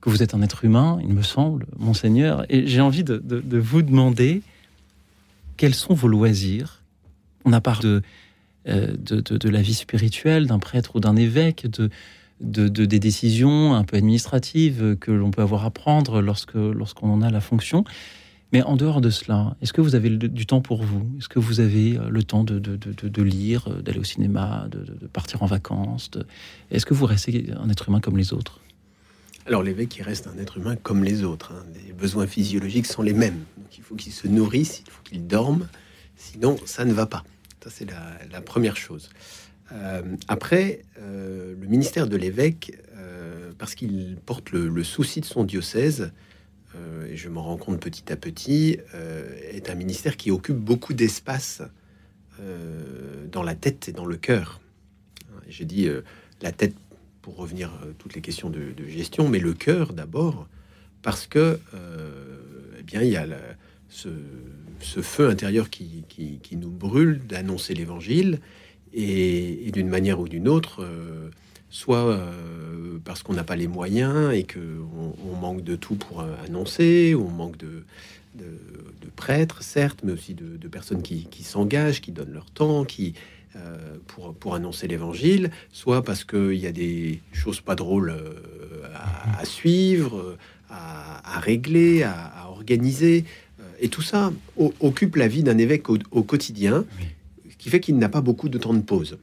que 0.00 0.08
vous 0.08 0.22
êtes 0.22 0.34
un 0.34 0.42
être 0.42 0.64
humain, 0.64 0.98
il 1.02 1.12
me 1.12 1.22
semble, 1.22 1.66
monseigneur, 1.78 2.44
et 2.48 2.66
j'ai 2.66 2.80
envie 2.80 3.04
de, 3.04 3.58
vous 3.58 3.82
demander 3.82 4.42
quels 5.56 5.74
sont 5.74 5.94
vos 5.94 6.08
loisirs. 6.08 6.82
On 7.44 7.52
a 7.52 7.60
parlé 7.60 8.00
euh, 8.68 8.94
de, 8.96 9.20
de, 9.20 9.48
la 9.48 9.62
vie 9.62 9.74
spirituelle 9.74 10.46
d'un 10.46 10.58
prêtre 10.58 10.96
ou 10.96 11.00
d'un 11.00 11.16
évêque, 11.16 11.66
de, 11.66 11.90
des 12.40 12.98
décisions 12.98 13.74
un 13.74 13.84
peu 13.84 13.98
administratives 13.98 14.96
que 14.98 15.10
l'on 15.10 15.30
peut 15.30 15.42
avoir 15.42 15.66
à 15.66 15.70
prendre 15.70 16.22
lorsque 16.22 16.54
lorsqu'on 16.54 17.12
en 17.12 17.20
a 17.20 17.30
la 17.30 17.40
fonction. 17.40 17.84
Mais 18.52 18.62
en 18.62 18.76
dehors 18.76 19.00
de 19.00 19.10
cela, 19.10 19.56
est-ce 19.62 19.72
que 19.72 19.80
vous 19.80 19.94
avez 19.94 20.10
du 20.10 20.46
temps 20.46 20.60
pour 20.60 20.82
vous? 20.82 21.06
Est-ce 21.18 21.28
que 21.28 21.38
vous 21.38 21.60
avez 21.60 21.96
euh, 21.96 22.08
le 22.08 22.22
temps 22.24 22.42
de, 22.42 22.58
de 22.58 23.22
lire, 23.22 23.68
d'aller 23.82 24.00
au 24.00 24.04
cinéma, 24.04 24.66
de, 24.70 25.06
partir 25.06 25.42
en 25.42 25.46
vacances 25.46 26.10
Est-ce 26.70 26.86
que 26.86 26.94
vous 26.94 27.06
restez 27.06 27.52
un 27.60 27.68
être 27.68 27.88
humain 27.88 28.00
comme 28.00 28.16
les 28.16 28.32
autres? 28.32 28.60
Alors 29.50 29.64
l'évêque, 29.64 29.96
il 29.96 30.02
reste 30.02 30.28
un 30.28 30.38
être 30.38 30.58
humain 30.58 30.76
comme 30.76 31.02
les 31.02 31.24
autres. 31.24 31.52
Hein. 31.52 31.64
Les 31.84 31.92
besoins 31.92 32.28
physiologiques 32.28 32.86
sont 32.86 33.02
les 33.02 33.12
mêmes. 33.12 33.44
Donc 33.56 33.76
il 33.76 33.82
faut 33.82 33.96
qu'il 33.96 34.12
se 34.12 34.28
nourrisse, 34.28 34.84
il 34.86 34.90
faut 34.92 35.02
qu'il 35.02 35.26
dorme. 35.26 35.66
Sinon, 36.14 36.56
ça 36.66 36.84
ne 36.84 36.92
va 36.92 37.06
pas. 37.06 37.24
Ça, 37.64 37.68
c'est 37.68 37.90
la, 38.30 38.40
première 38.42 38.76
chose. 38.76 39.10
Euh, 39.72 40.02
après, 40.28 40.82
euh, 41.00 41.56
le 41.60 41.66
ministère 41.66 42.06
de 42.06 42.16
l'évêque, 42.16 42.78
euh, 42.96 43.50
parce 43.58 43.74
qu'il 43.74 44.18
porte 44.24 44.52
le, 44.52 44.84
souci 44.84 45.20
de 45.20 45.26
son 45.26 45.42
diocèse, 45.42 46.12
et 47.08 47.16
je 47.16 47.28
m'en 47.28 47.42
rends 47.42 47.56
compte 47.56 47.80
petit 47.80 48.12
à 48.12 48.16
petit, 48.16 48.78
est 49.52 49.68
un 49.68 49.74
ministère 49.74 50.16
qui 50.16 50.30
occupe 50.30 50.58
beaucoup 50.58 50.94
d'espace 50.94 51.60
dans 53.32 53.42
la 53.42 53.56
tête 53.56 53.88
et 53.88 53.92
dans 53.92 54.06
le 54.06 54.16
cœur. 54.16 54.60
J'ai 55.48 55.64
dit 55.64 55.88
la 56.40 56.52
tête 56.52 56.76
pour 57.22 57.36
revenir 57.36 57.68
à 57.68 57.86
toutes 57.98 58.14
les 58.14 58.20
questions 58.20 58.50
de, 58.50 58.72
gestion, 58.88 59.28
mais 59.28 59.38
le 59.38 59.52
cœur 59.52 59.92
d'abord, 59.92 60.48
parce 61.02 61.26
que 61.26 61.58
euh, 61.74 62.34
eh 62.78 62.82
bien 62.82 63.02
il 63.02 63.10
y 63.10 63.16
a 63.16 63.26
ce, 63.88 64.08
feu 64.80 65.28
intérieur 65.28 65.70
qui, 65.70 66.04
nous 66.52 66.70
brûle 66.70 67.20
d'annoncer 67.26 67.74
l'Évangile 67.74 68.40
et, 68.92 69.70
d'une 69.72 69.88
manière 69.88 70.20
ou 70.20 70.28
d'une 70.28 70.48
autre, 70.48 70.82
euh, 70.82 71.30
soit 71.68 72.06
euh, 72.06 72.98
parce 73.04 73.22
qu'on 73.22 73.34
n'a 73.34 73.44
pas 73.44 73.56
les 73.56 73.68
moyens 73.68 74.32
et 74.32 74.44
que 74.44 74.58
on, 75.24 75.36
manque 75.36 75.62
de 75.62 75.76
tout 75.76 75.94
pour 75.94 76.20
annoncer, 76.44 77.14
on 77.14 77.28
manque 77.28 77.56
de, 77.56 77.84
de, 78.34 78.44
prêtres, 79.16 79.62
certes, 79.62 80.00
mais 80.02 80.12
aussi 80.12 80.34
de, 80.34 80.68
personnes 80.68 81.02
qui, 81.02 81.26
qui 81.26 81.42
s'engagent, 81.42 82.00
qui 82.00 82.12
donnent 82.12 82.32
leur 82.32 82.50
temps, 82.50 82.84
qui 82.84 83.14
euh, 83.56 83.96
pour, 84.06 84.32
pour 84.32 84.54
annoncer 84.54 84.86
l'évangile, 84.86 85.50
soit 85.72 86.04
parce 86.04 86.22
qu'il 86.22 86.54
y 86.54 86.68
a 86.68 86.72
des 86.72 87.20
choses 87.32 87.60
pas 87.60 87.74
drôles 87.74 88.10
euh, 88.10 88.86
à, 89.36 89.44
suivre, 89.44 90.36
à, 90.68 91.40
régler, 91.40 92.04
à, 92.04 92.46
organiser. 92.48 93.24
Euh, 93.58 93.64
et 93.80 93.88
tout 93.88 94.02
ça 94.02 94.32
occupe 94.78 95.16
la 95.16 95.26
vie 95.26 95.42
d'un 95.42 95.58
évêque 95.58 95.90
au, 95.90 96.22
quotidien, 96.22 96.84
ce 97.50 97.56
qui 97.56 97.70
fait 97.70 97.80
qu'il 97.80 97.98
n'a 97.98 98.08
pas 98.08 98.20
beaucoup 98.20 98.48
de 98.48 98.56
temps 98.56 98.72
de 98.72 98.82
pause. 98.82 99.18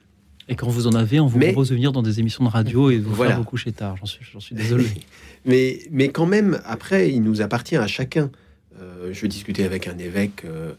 Et 0.50 0.58
quand 0.58 0.68
vous 0.68 0.88
en 0.88 0.94
avez, 0.94 1.22
on 1.22 1.28
vous 1.28 1.40
propose 1.40 1.70
de 1.70 1.76
venir 1.76 1.94
dans 1.94 2.04
des 2.04 2.20
émissions 2.20 2.44
de 2.44 2.50
radio 2.50 2.90
et 2.90 2.98
vous 2.98 3.14
voilà. 3.14 3.32
faire 3.32 3.40
vous 3.40 3.46
coucher 3.46 3.72
tard. 3.72 3.96
J'en 3.96 4.08
suis, 4.08 4.26
suis, 4.40 4.56
désolé. 4.56 4.88
mais, 5.46 5.80
mais 5.90 6.10
quand 6.10 6.26
même, 6.26 6.60
après, 6.66 7.14
il 7.14 7.24
nous 7.24 7.42
appartient 7.42 7.78
à 7.78 7.88
chacun. 7.88 8.30
je 9.10 9.26
discutais 9.26 9.64
avec 9.64 9.88
un 9.88 9.98
évêque 9.98 10.44
euh, 10.44 10.74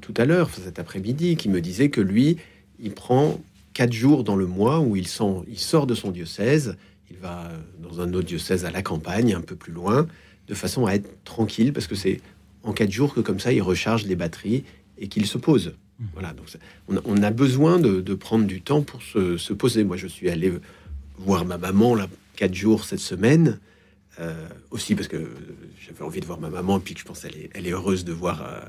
tout 0.00 0.14
à 0.16 0.24
l'heure, 0.24 0.50
cet 0.50 0.78
après-midi, 0.78 1.36
qui 1.36 1.48
me 1.48 1.60
disait 1.60 1.90
que 1.90 2.00
lui, 2.00 2.38
il 2.80 2.92
prend 2.92 3.40
quatre 3.74 3.92
jours 3.92 4.24
dans 4.24 4.36
le 4.36 4.46
mois 4.46 4.80
où 4.80 4.96
il, 4.96 5.06
il 5.48 5.58
sort 5.58 5.86
de 5.86 5.94
son 5.94 6.10
diocèse, 6.10 6.76
il 7.10 7.16
va 7.18 7.50
dans 7.80 8.00
un 8.00 8.12
autre 8.12 8.26
diocèse 8.26 8.64
à 8.64 8.70
la 8.70 8.82
campagne, 8.82 9.34
un 9.34 9.40
peu 9.40 9.56
plus 9.56 9.72
loin, 9.72 10.06
de 10.48 10.54
façon 10.54 10.86
à 10.86 10.94
être 10.94 11.08
tranquille, 11.24 11.72
parce 11.72 11.86
que 11.86 11.94
c'est 11.94 12.20
en 12.62 12.72
quatre 12.72 12.90
jours 12.90 13.14
que 13.14 13.20
comme 13.20 13.40
ça, 13.40 13.52
il 13.52 13.62
recharge 13.62 14.04
les 14.04 14.16
batteries 14.16 14.64
et 14.98 15.08
qu'il 15.08 15.26
se 15.26 15.38
pose. 15.38 15.74
Mmh. 15.98 16.04
Voilà, 16.12 16.32
donc 16.32 16.46
on, 16.88 17.22
a, 17.22 17.30
besoin 17.30 17.78
de, 17.78 18.14
prendre 18.14 18.46
du 18.46 18.60
temps 18.60 18.82
pour 18.82 19.02
se, 19.02 19.52
poser. 19.52 19.84
Moi, 19.84 19.96
je 19.96 20.06
suis 20.06 20.28
allé 20.28 20.52
voir 21.18 21.44
ma 21.44 21.58
maman 21.58 21.94
là 21.94 22.08
quatre 22.36 22.54
jours 22.54 22.84
cette 22.84 23.00
semaine. 23.00 23.58
Euh, 24.20 24.48
aussi 24.72 24.96
parce 24.96 25.06
que 25.06 25.16
j'avais 25.80 26.02
envie 26.02 26.20
de 26.20 26.26
voir 26.26 26.40
ma 26.40 26.50
maman, 26.50 26.80
puis 26.80 26.94
que 26.94 27.00
je 27.00 27.04
pense 27.04 27.20
qu'elle 27.20 27.36
est, 27.36 27.50
elle 27.54 27.68
est 27.68 27.72
heureuse 27.72 28.04
de 28.04 28.12
voir 28.12 28.42
euh, 28.42 28.60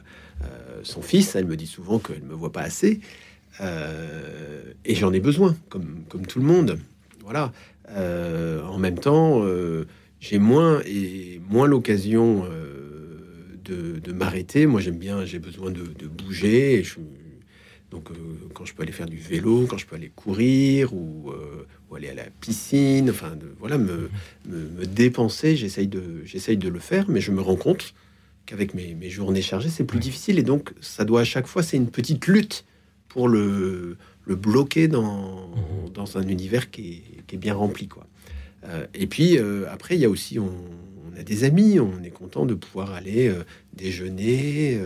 euh, 0.44 0.80
son 0.84 1.02
fils. 1.02 1.36
Elle 1.36 1.46
me 1.46 1.58
dit 1.58 1.66
souvent 1.66 1.98
qu'elle 1.98 2.22
ne 2.22 2.28
me 2.28 2.36
voit 2.36 2.52
pas 2.52 2.62
assez. 2.62 3.00
et 3.60 4.96
j'en 4.96 5.12
ai 5.12 5.20
besoin, 5.20 5.58
comme, 5.70 6.06
tout 6.28 6.40
le 6.40 6.46
monde. 6.46 6.80
Voilà. 7.22 7.52
en 7.88 8.78
même 8.78 9.00
temps, 9.00 9.44
j'ai 10.20 10.40
moins 10.40 10.82
et 10.86 11.42
moins 11.50 11.68
l'occasion 11.68 12.48
de, 13.66 14.12
m'arrêter. 14.14 14.66
Moi, 14.66 14.82
j'aime 14.82 14.98
bien, 14.98 15.26
j'ai 15.26 15.40
besoin 15.40 15.72
de, 15.72 16.08
bouger. 16.08 16.86
donc, 17.92 18.10
quand 18.54 18.66
je 18.66 18.74
peux 18.74 18.84
aller 18.84 18.92
faire 18.92 19.08
du 19.08 19.18
vélo, 19.18 19.66
quand 19.68 19.78
je 19.78 19.88
peux 19.88 19.96
aller 19.96 20.12
courir 20.16 20.94
ou, 20.94 21.34
ou 21.90 21.96
aller 21.96 22.10
à 22.10 22.14
la 22.14 22.26
piscine, 22.42 23.10
enfin, 23.10 23.36
de, 23.36 23.54
voilà, 23.60 23.78
me, 23.78 24.10
me, 24.48 24.86
dépenser, 24.86 25.56
j'essaye 25.56 25.88
de, 25.88 26.24
j'essaye 26.26 26.58
de 26.58 26.70
le 26.70 26.80
faire, 26.80 27.06
mais 27.10 27.22
je 27.22 27.32
me 27.32 27.42
rends 27.42 27.56
compte 27.56 27.94
qu'avec 28.46 28.74
mes, 28.74 28.96
mes, 28.96 29.10
journées 29.10 29.42
chargées, 29.42 29.70
c'est 29.70 29.84
plus 29.84 30.00
difficile, 30.00 30.40
et 30.40 30.44
donc 30.44 30.74
ça 30.82 31.06
doit 31.06 31.22
à 31.22 31.26
chaque 31.26 31.48
fois, 31.48 31.64
c'est 31.64 31.78
une 31.78 31.90
petite 31.90 32.28
lutte 32.28 32.66
pour 33.08 33.28
le, 33.28 33.98
le 34.26 34.36
bloquer 34.36 34.88
dans, 34.88 35.50
mhm. 35.50 35.90
dans 35.94 36.18
un 36.18 36.28
univers 36.28 36.70
qui 36.72 37.04
est, 37.18 37.24
qui 37.28 37.36
est, 37.36 37.40
bien 37.40 37.56
rempli, 37.56 37.88
quoi. 37.88 38.06
Euh, 38.66 38.86
et 38.94 39.08
puis 39.08 39.38
euh, 39.38 39.66
après, 39.72 39.96
il 39.96 40.02
y 40.02 40.06
a 40.06 40.10
aussi, 40.10 40.38
on, 40.40 40.52
on, 40.52 41.20
a 41.20 41.24
des 41.24 41.44
amis, 41.44 41.80
on 41.80 42.04
est 42.04 42.12
content 42.12 42.46
de 42.46 42.54
pouvoir 42.54 42.94
aller 42.94 43.28
euh, 43.28 43.44
déjeuner 43.74 44.80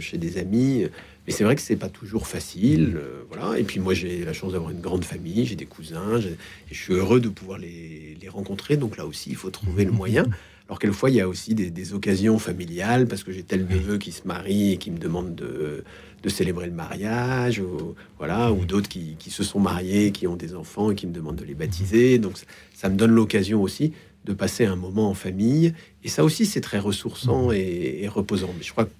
chez 0.00 0.18
des 0.18 0.38
amis. 0.38 0.86
Mais 1.30 1.36
c'est 1.36 1.44
vrai 1.44 1.54
que 1.54 1.62
c'est 1.62 1.76
pas 1.76 1.88
toujours 1.88 2.26
facile, 2.26 2.96
euh, 2.96 3.22
voilà. 3.30 3.56
Et 3.56 3.62
puis 3.62 3.78
moi, 3.78 3.94
j'ai 3.94 4.24
la 4.24 4.32
chance 4.32 4.50
d'avoir 4.50 4.72
une 4.72 4.80
grande 4.80 5.04
famille, 5.04 5.46
j'ai 5.46 5.54
des 5.54 5.64
cousins, 5.64 6.18
et 6.18 6.74
je 6.74 6.76
suis 6.76 6.92
heureux 6.92 7.20
de 7.20 7.28
pouvoir 7.28 7.56
les, 7.56 8.18
rencontrer. 8.26 8.76
Donc 8.76 8.96
là 8.96 9.06
aussi, 9.06 9.30
il 9.30 9.36
faut 9.36 9.50
trouver 9.50 9.84
le 9.84 9.92
moyen. 9.92 10.26
Alors 10.66 10.80
quelquefois, 10.80 11.08
il 11.08 11.14
y 11.14 11.20
a 11.20 11.28
aussi 11.28 11.54
des, 11.54 11.94
occasions 11.94 12.40
familiales 12.40 13.06
parce 13.06 13.22
que 13.22 13.30
j'ai 13.30 13.44
tel 13.44 13.64
neveu 13.68 13.98
qui 13.98 14.10
se 14.10 14.26
marie 14.26 14.72
et 14.72 14.76
qui 14.76 14.90
me 14.90 14.98
demande 14.98 15.36
de, 15.36 15.84
célébrer 16.26 16.66
le 16.66 16.72
mariage, 16.72 17.60
ou, 17.60 17.94
voilà, 18.18 18.50
ou 18.50 18.64
d'autres 18.64 18.88
qui, 18.88 19.16
se 19.28 19.44
sont 19.44 19.60
mariés, 19.60 20.10
qui 20.10 20.26
ont 20.26 20.36
des 20.36 20.56
enfants 20.56 20.90
et 20.90 20.96
qui 20.96 21.06
me 21.06 21.12
demandent 21.12 21.36
de 21.36 21.44
les 21.44 21.54
baptiser. 21.54 22.18
Donc 22.18 22.38
ça, 22.74 22.88
me 22.88 22.96
donne 22.96 23.12
l'occasion 23.12 23.62
aussi 23.62 23.92
de 24.24 24.32
passer 24.32 24.64
un 24.64 24.74
moment 24.74 25.08
en 25.08 25.14
famille. 25.14 25.74
Et 26.02 26.08
ça 26.08 26.24
aussi, 26.24 26.44
c'est 26.44 26.60
très 26.60 26.80
ressourçant 26.80 27.52
et, 27.52 28.00
et 28.02 28.08
reposant. 28.08 28.50
Mais 28.58 28.64
je 28.64 28.72
crois 28.72 28.86
que 28.86 28.90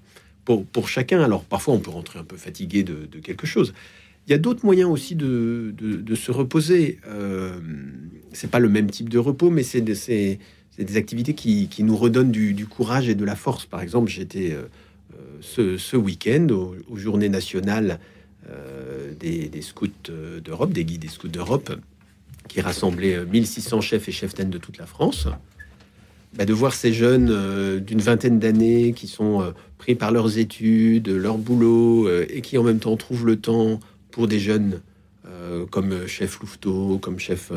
pour, 0.45 0.88
chacun. 0.88 1.20
Alors 1.20 1.45
parfois 1.45 1.74
on 1.74 1.78
peut 1.78 1.91
rentrer 1.91 2.18
un 2.18 2.24
peu 2.24 2.36
fatigué 2.36 2.82
de, 2.82 3.07
quelque 3.20 3.47
chose. 3.47 3.74
Il 4.26 4.30
y 4.30 4.34
a 4.34 4.38
d'autres 4.38 4.64
moyens 4.64 4.91
aussi 4.91 5.14
de, 5.16 5.74
se 6.14 6.30
reposer. 6.30 6.99
Euh, 7.07 7.59
c'est 8.32 8.51
pas 8.51 8.59
le 8.59 8.68
même 8.68 8.91
type 8.91 9.09
de 9.09 9.18
repos, 9.18 9.51
mais 9.51 9.62
c'est 9.62 9.80
des, 9.80 10.38
des, 10.78 10.97
activités 10.97 11.34
qui, 11.34 11.82
nous 11.82 11.97
redonnent 11.97 12.30
du, 12.30 12.66
courage 12.66 13.09
et 13.09 13.14
de 13.14 13.24
la 13.24 13.36
force. 13.36 13.66
Par 13.66 13.80
exemple, 13.80 14.11
j'étais 14.11 14.53
euh, 14.53 14.68
euh, 15.59 15.78
ce, 15.78 15.97
week-end 15.97 16.49
aux, 16.51 16.97
Journées 16.97 17.28
nationales 17.28 17.99
euh, 18.49 19.12
des, 19.18 19.51
scouts 19.62 19.88
d'Europe, 20.45 20.72
des 20.72 20.84
guides 20.84 21.03
des 21.03 21.09
scouts 21.09 21.28
d'Europe, 21.28 21.72
qui 22.49 22.61
rassemblaient 22.61 23.24
1600 23.24 23.80
chefs 23.80 24.09
et 24.09 24.12
chefs 24.12 24.34
de 24.34 24.59
toute 24.59 24.78
la 24.78 24.86
France. 24.86 25.28
Bah, 26.36 26.45
de 26.45 26.53
voir 26.53 26.74
ces 26.74 26.93
jeunes 26.93 27.80
d'une 27.80 28.01
vingtaine 28.01 28.38
d'années 28.38 28.93
qui 28.93 29.09
sont 29.09 29.53
pris 29.80 29.94
par 29.94 30.12
leurs 30.12 30.36
études, 30.36 31.08
leur 31.08 31.38
boulot, 31.38 32.06
euh, 32.06 32.26
et 32.28 32.42
qui 32.42 32.58
en 32.58 32.62
même 32.62 32.78
temps 32.78 32.96
trouvent 32.96 33.26
le 33.26 33.36
temps 33.36 33.80
pour 34.10 34.28
des 34.28 34.38
jeunes 34.38 34.80
comme 35.70 36.06
chef 36.06 36.40
louveteau, 36.40 36.98
comme 36.98 37.18
chef 37.18 37.52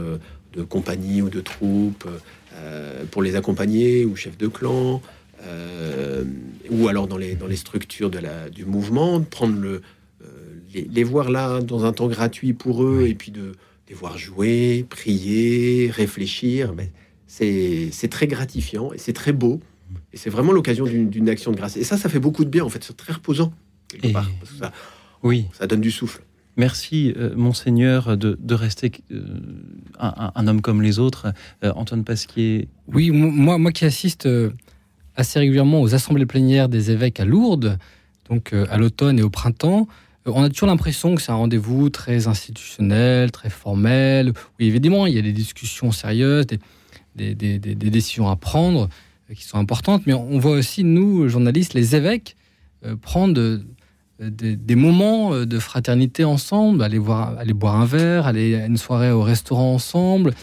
de 0.53 0.63
compagnie 0.63 1.21
ou 1.21 1.29
de 1.29 1.41
troupe, 1.41 2.07
pour 3.11 3.23
les 3.23 3.35
accompagner, 3.35 4.05
ou 4.05 4.15
chef 4.15 4.37
de 4.37 4.47
clan, 4.47 5.01
ou 6.69 6.87
alors 6.87 7.07
dans 7.07 7.17
les, 7.17 7.35
dans 7.35 7.47
les 7.47 7.55
structures 7.55 8.09
de 8.09 8.19
la, 8.19 8.49
du 8.49 8.65
mouvement, 8.65 9.21
prendre 9.21 9.59
le, 9.59 9.81
les, 10.73 11.03
voir 11.03 11.31
là 11.31 11.61
dans 11.61 11.85
un 11.85 11.93
temps 11.93 12.07
gratuit 12.07 12.53
pour 12.53 12.83
eux, 12.83 13.05
et 13.07 13.15
puis 13.15 13.31
de 13.31 13.53
les 13.89 13.95
voir 13.95 14.17
jouer, 14.17 14.85
prier, 14.89 15.89
réfléchir. 15.91 16.73
Mais 16.75 16.91
c'est 17.27 18.09
très 18.09 18.27
gratifiant 18.27 18.93
et 18.93 18.97
c'est 18.97 19.13
très 19.13 19.33
beau. 19.33 19.59
Et 20.11 20.17
c'est 20.17 20.29
vraiment 20.29 20.51
l'occasion 20.51 20.85
d'une 20.85 21.29
action 21.29 21.51
de 21.51 21.57
grâce. 21.57 21.77
Et 21.77 21.83
ça, 21.83 21.97
ça 21.97 22.09
fait 22.09 22.19
beaucoup 22.19 22.43
de 22.45 22.49
bien, 22.49 22.63
en 22.63 22.69
fait. 22.69 22.83
C'est 22.83 22.97
très 22.97 23.13
reposant, 23.13 23.53
ça, 24.59 24.71
oui. 25.21 25.45
ça 25.53 25.67
donne 25.67 25.81
du 25.81 25.91
souffle. 25.91 26.23
Merci, 26.55 27.13
euh, 27.17 27.35
monseigneur, 27.35 28.15
de, 28.15 28.53
rester 28.53 28.91
euh, 29.11 29.25
un, 29.99 30.47
homme 30.47 30.61
comme 30.61 30.81
les 30.81 30.99
autres. 30.99 31.33
Euh, 31.63 31.71
Antoine 31.75 32.03
Pasquier. 32.03 32.67
Oui, 32.87 33.09
moi, 33.09 33.57
moi 33.57 33.71
qui 33.71 33.85
assiste 33.85 34.27
assez 35.15 35.39
régulièrement 35.39 35.81
aux 35.81 35.95
assemblées 35.95 36.25
plénières 36.25 36.69
des 36.69 36.91
évêques 36.91 37.19
à 37.19 37.25
Lourdes, 37.25 37.77
donc 38.29 38.53
à 38.53 38.77
l'automne 38.77 39.19
et 39.19 39.23
au 39.23 39.29
printemps, 39.29 39.87
on 40.25 40.43
a 40.43 40.49
toujours 40.49 40.67
l'impression 40.69 41.15
que 41.15 41.21
c'est 41.21 41.31
un 41.31 41.35
rendez-vous 41.35 41.89
très 41.89 42.27
institutionnel, 42.27 43.31
très 43.31 43.49
formel, 43.49 44.33
Oui, 44.59 44.67
évidemment 44.67 45.05
il 45.05 45.13
y 45.13 45.19
a 45.19 45.21
des 45.21 45.33
discussions 45.33 45.91
sérieuses, 45.91 46.47
des, 46.47 47.35
des, 47.35 47.75
décisions 47.75 48.29
à 48.29 48.35
prendre 48.35 48.89
qui 49.35 49.43
sont 49.43 49.57
importantes, 49.57 50.03
mais 50.05 50.13
on 50.13 50.37
voit 50.39 50.51
aussi, 50.51 50.83
nous, 50.83 51.27
journalistes, 51.27 51.73
les 51.73 51.95
évêques, 51.95 52.35
prendre 53.01 53.61
des, 54.29 54.75
moments 54.75 55.33
euh, 55.33 55.45
de 55.45 55.59
fraternité 55.59 56.23
ensemble, 56.23 56.83
aller, 56.83 56.97
voir, 56.97 57.37
aller 57.37 57.53
boire 57.53 57.79
un 57.79 57.85
verre, 57.85 58.27
aller 58.27 58.55
à 58.55 58.65
une 58.65 58.77
soirée 58.77 59.11
au 59.11 59.21
restaurant 59.21 59.73
ensemble. 59.73 60.33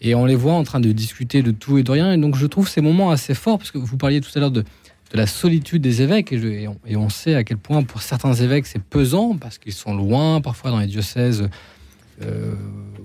Et 0.00 0.14
on 0.14 0.26
les 0.26 0.34
voit 0.34 0.52
en 0.52 0.62
train 0.62 0.80
de 0.80 0.92
discuter 0.92 1.42
de 1.42 1.50
tout 1.50 1.78
et 1.78 1.82
de 1.82 1.90
rien. 1.90 2.12
Et 2.12 2.18
donc 2.18 2.36
je 2.36 2.46
trouve 2.46 2.68
ces 2.68 2.80
moments 2.80 3.10
assez 3.10 3.34
forts, 3.34 3.58
parce 3.58 3.70
que 3.70 3.78
vous 3.78 3.96
parliez 3.96 4.20
tout 4.20 4.30
à 4.34 4.40
l'heure 4.40 4.50
de, 4.50 4.64
la 5.12 5.26
solitude 5.26 5.80
des 5.80 6.02
évêques, 6.02 6.32
et, 6.32 6.68
on, 6.96 7.08
sait 7.08 7.36
à 7.36 7.42
quel 7.42 7.56
point 7.56 7.82
pour 7.84 8.02
certains 8.02 8.34
évêques 8.34 8.66
c'est 8.66 8.82
pesant, 8.82 9.34
parce 9.38 9.56
qu'ils 9.56 9.72
sont 9.72 9.94
loin, 9.94 10.42
parfois 10.42 10.70
dans 10.70 10.78
les 10.78 10.88
diocèses 10.88 11.48
euh, 12.22 12.54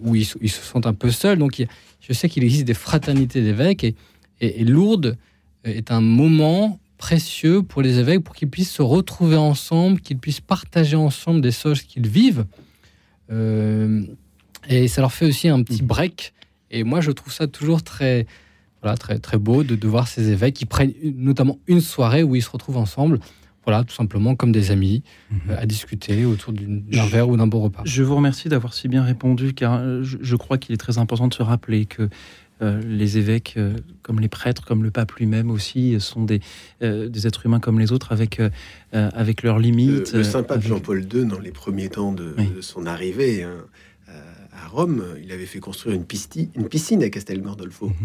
où 0.01 0.15
ils, 0.15 0.25
se 0.25 0.37
sentent 0.49 0.87
un 0.87 0.93
peu 0.93 1.09
seuls. 1.09 1.37
Donc 1.37 1.63
je 2.01 2.13
sais 2.13 2.27
qu'il 2.27 2.43
existe 2.43 2.65
des 2.65 2.73
fraternités 2.73 3.41
d'évêques, 3.41 3.85
et, 3.85 3.95
et 4.41 4.63
Lourdes 4.63 5.17
est 5.63 5.91
un 5.91 6.01
moment 6.01 6.79
précieux 6.97 7.63
pour 7.63 7.81
les 7.81 7.99
évêques, 7.99 8.23
pour 8.23 8.35
qu'ils 8.35 8.49
puissent 8.49 8.71
se 8.71 8.81
retrouver 8.81 9.35
ensemble, 9.35 9.99
qu'ils 10.01 10.17
puissent 10.17 10.41
partager 10.41 10.95
ensemble 10.95 11.41
des 11.41 11.51
choses 11.51 11.81
qu'ils 11.81 12.07
vivent. 12.07 12.45
Euh, 13.31 14.03
et 14.67 14.87
ça 14.87 15.01
leur 15.01 15.11
fait 15.11 15.25
aussi 15.25 15.47
un 15.47 15.63
petit 15.63 15.81
break. 15.81 16.33
Et 16.69 16.83
moi, 16.83 17.01
je 17.01 17.11
trouve 17.11 17.33
ça 17.33 17.47
toujours 17.47 17.83
très, 17.83 18.27
voilà, 18.81 18.97
très, 18.97 19.19
très 19.19 19.37
beau 19.37 19.63
de, 19.63 19.75
de 19.75 19.87
voir 19.87 20.07
ces 20.07 20.29
évêques 20.29 20.55
qui 20.55 20.65
prennent 20.65 20.93
notamment 21.03 21.57
une 21.67 21.81
soirée 21.81 22.23
où 22.23 22.35
ils 22.35 22.43
se 22.43 22.49
retrouvent 22.49 22.77
ensemble 22.77 23.19
voilà, 23.65 23.83
tout 23.83 23.93
simplement 23.93 24.35
comme 24.35 24.51
des 24.51 24.71
amis, 24.71 25.03
mhm. 25.29 25.39
euh, 25.49 25.61
à 25.61 25.65
discuter 25.65 26.25
autour 26.25 26.53
d'un 26.53 27.05
verre 27.05 27.29
ou 27.29 27.37
d'un 27.37 27.47
beau 27.47 27.59
repas. 27.59 27.83
Je 27.85 28.03
vous 28.03 28.15
remercie 28.15 28.49
d'avoir 28.49 28.73
si 28.73 28.87
bien 28.87 29.03
répondu, 29.03 29.53
car 29.53 29.75
euh, 29.75 30.03
je, 30.03 30.35
crois 30.35 30.57
qu'il 30.57 30.73
est 30.73 30.79
très 30.79 30.97
important 30.97 31.27
de 31.27 31.33
se 31.33 31.43
rappeler 31.43 31.85
que 31.85 32.09
euh, 32.61 32.81
les 32.85 33.17
évêques, 33.17 33.55
euh, 33.57 33.75
comme 34.03 34.19
les 34.19 34.27
prêtres, 34.27 34.65
comme 34.65 34.83
le 34.83 34.91
pape 34.91 35.13
lui-même 35.13 35.49
aussi, 35.49 35.99
sont 35.99 36.23
des, 36.23 36.41
euh, 36.83 37.09
des 37.09 37.25
êtres 37.25 37.45
humains 37.45 37.59
comme 37.59 37.79
les 37.79 37.91
autres, 37.91 38.11
avec, 38.11 38.41
avec 38.91 39.43
leurs 39.43 39.59
limites. 39.59 40.13
Le, 40.13 40.23
saint 40.23 40.43
pape 40.43 40.61
Jean-Paul 40.61 41.07
II, 41.13 41.25
dans 41.25 41.39
les 41.39 41.51
premiers 41.51 41.89
temps 41.89 42.11
de, 42.11 42.35
son 42.61 42.85
arrivée 42.85 43.43
hein, 43.43 43.65
à 44.07 44.67
Rome, 44.67 45.03
il 45.23 45.31
avait 45.31 45.45
fait 45.45 45.59
construire 45.59 45.95
une, 45.95 46.05
une 46.55 46.67
piscine 46.67 47.03
à 47.03 47.09
Castel 47.09 47.41
Gandolfo. 47.41 47.87
Mhm. 47.87 47.95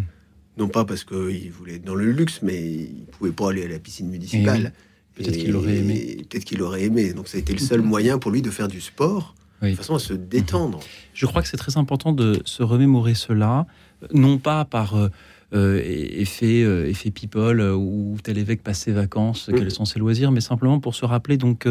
Non 0.59 0.69
pas 0.69 0.87
parce 0.87 1.05
qu'il 1.05 1.51
voulait 1.51 1.75
être 1.75 1.85
dans 1.85 1.95
le 1.95 2.11
luxe, 2.11 2.41
mais 2.43 2.63
il 2.65 3.05
pouvait 3.13 3.33
pas 3.33 3.51
aller 3.51 3.65
à 3.65 3.69
la 3.69 3.79
piscine 3.79 4.09
municipale. 4.09 4.73
Peut-être 5.15 5.37
qu'il 5.37 5.55
aurait 5.55 5.77
aimé. 5.77 6.25
Peut-être 6.29 6.45
qu'il 6.45 6.63
aurait 6.63 6.85
aimé. 6.85 7.13
Donc 7.13 7.29
ça 7.29 7.37
a 7.37 7.41
été 7.41 7.53
le 7.53 7.59
seul 7.59 7.83
moyen 7.83 8.19
pour 8.19 8.31
lui 8.31 8.43
de 8.43 8.51
faire 8.51 8.69
du 8.69 8.81
sport, 8.81 9.35
de 9.61 9.75
façon 9.75 9.95
à 9.95 9.99
se 9.99 10.15
détendre. 10.15 10.81
Je 11.13 11.27
crois 11.27 11.43
que 11.43 11.49
c'est 11.49 11.57
très 11.57 11.77
important 11.77 12.13
de 12.13 12.41
se 12.45 12.63
remémorer 12.63 13.15
cela 13.15 13.67
non 14.13 14.39
pas 14.39 14.65
par 14.65 14.97
euh, 14.97 15.09
euh, 15.55 15.81
effet, 15.85 16.63
euh, 16.63 16.89
effet 16.89 17.11
people 17.11 17.61
où 17.61 18.17
tel 18.23 18.39
évêque 18.39 18.63
passe 18.63 18.81
ses 18.81 18.93
vacances, 18.93 19.51
quels 19.55 19.71
sont 19.71 19.85
ses 19.85 19.99
loisirs, 19.99 20.33
mais 20.33 20.41
simplement 20.41 20.81
pour 20.81 20.95
se 20.95 21.05
rappeler 21.05 21.37
donc 21.37 21.69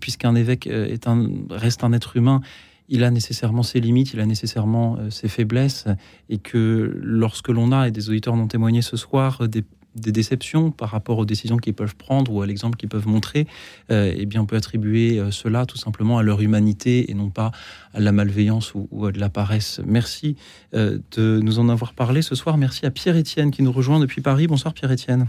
puisqu'un 0.00 0.34
évêque 0.34 0.66
est 0.66 1.06
un, 1.08 1.28
reste 1.50 1.82
un 1.82 1.92
être 1.92 2.16
humain, 2.16 2.40
il 2.88 3.04
a 3.04 3.10
nécessairement 3.10 3.62
ses 3.62 3.80
limites, 3.80 4.12
il 4.12 4.20
a 4.20 4.26
nécessairement 4.26 4.98
ses 5.10 5.28
faiblesses, 5.28 5.86
et 6.28 6.38
que 6.38 6.98
lorsque 7.02 7.48
l'on 7.48 7.72
a, 7.72 7.88
et 7.88 7.90
des 7.90 8.10
auditeurs 8.10 8.36
l'ont 8.36 8.46
témoigné 8.46 8.82
ce 8.82 8.96
soir, 8.96 9.48
des 9.48 9.64
des 9.96 10.12
déceptions 10.12 10.70
par 10.70 10.90
rapport 10.90 11.18
aux 11.18 11.24
décisions 11.24 11.56
qu'ils 11.56 11.74
peuvent 11.74 11.96
prendre 11.96 12.32
ou 12.32 12.42
à 12.42 12.46
l'exemple 12.46 12.76
qu'ils 12.76 12.88
peuvent 12.88 13.08
montrer, 13.08 13.46
euh, 13.90 14.12
eh 14.16 14.26
bien, 14.26 14.42
on 14.42 14.46
peut 14.46 14.56
attribuer 14.56 15.18
euh, 15.18 15.30
cela 15.30 15.66
tout 15.66 15.76
simplement 15.76 16.18
à 16.18 16.22
leur 16.22 16.40
humanité 16.40 17.10
et 17.10 17.14
non 17.14 17.30
pas 17.30 17.50
à 17.94 18.00
la 18.00 18.12
malveillance 18.12 18.74
ou, 18.74 19.06
à 19.06 19.12
de 19.12 19.18
la 19.18 19.28
paresse. 19.28 19.80
Merci 19.86 20.36
euh, 20.74 20.98
de 21.16 21.40
nous 21.40 21.58
en 21.58 21.68
avoir 21.68 21.94
parlé 21.94 22.22
ce 22.22 22.34
soir. 22.34 22.58
Merci 22.58 22.86
à 22.86 22.90
Pierre-Étienne 22.90 23.50
qui 23.50 23.62
nous 23.62 23.72
rejoint 23.72 23.98
depuis 23.98 24.20
Paris. 24.20 24.46
Bonsoir 24.46 24.74
Pierre-Étienne. 24.74 25.26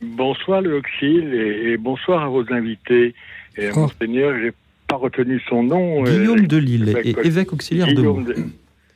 Bonsoir 0.00 0.60
le 0.60 0.76
Auxil 0.76 1.34
et, 1.34 1.76
bonsoir 1.76 2.22
à 2.22 2.28
vos 2.28 2.44
invités. 2.52 3.14
Et 3.56 3.70
Monseigneur, 3.72 4.38
j'ai 4.40 4.52
pas 4.86 4.96
retenu 4.96 5.42
son 5.48 5.64
nom. 5.64 6.04
Guillaume 6.04 6.46
de 6.46 6.56
Lille, 6.56 6.96
évêque 7.24 7.52
auxiliaire 7.52 7.92
de 7.92 8.02
Meaux. 8.02 8.22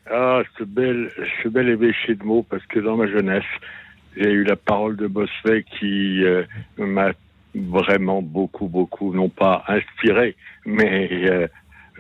Ah, 0.08 0.42
ce 0.58 0.64
bel, 0.64 1.10
ce 1.42 1.48
bel 1.48 1.68
évêché 1.68 2.14
de 2.14 2.22
Meaux, 2.22 2.44
parce 2.48 2.64
que 2.66 2.78
dans 2.78 2.96
ma 2.96 3.08
jeunesse, 3.08 3.44
j'ai 4.16 4.30
eu 4.30 4.44
la 4.44 4.56
parole 4.56 4.96
de 4.96 5.06
Bossuet 5.06 5.64
qui 5.78 6.24
euh, 6.24 6.44
m'a 6.76 7.12
vraiment 7.54 8.22
beaucoup, 8.22 8.68
beaucoup, 8.68 9.14
non 9.14 9.28
pas 9.28 9.64
inspiré, 9.68 10.36
mais 10.64 11.08
euh, 11.30 11.46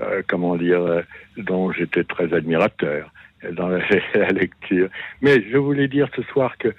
euh, 0.00 0.22
comment 0.26 0.56
dire, 0.56 1.02
dont 1.36 1.72
j'étais 1.72 2.04
très 2.04 2.32
admirateur 2.34 3.12
dans 3.52 3.68
la, 4.14 4.28
lecture. 4.30 4.88
Mais 5.20 5.42
je 5.50 5.56
voulais 5.56 5.88
dire 5.88 6.08
ce 6.14 6.22
soir 6.22 6.56
que 6.58 6.74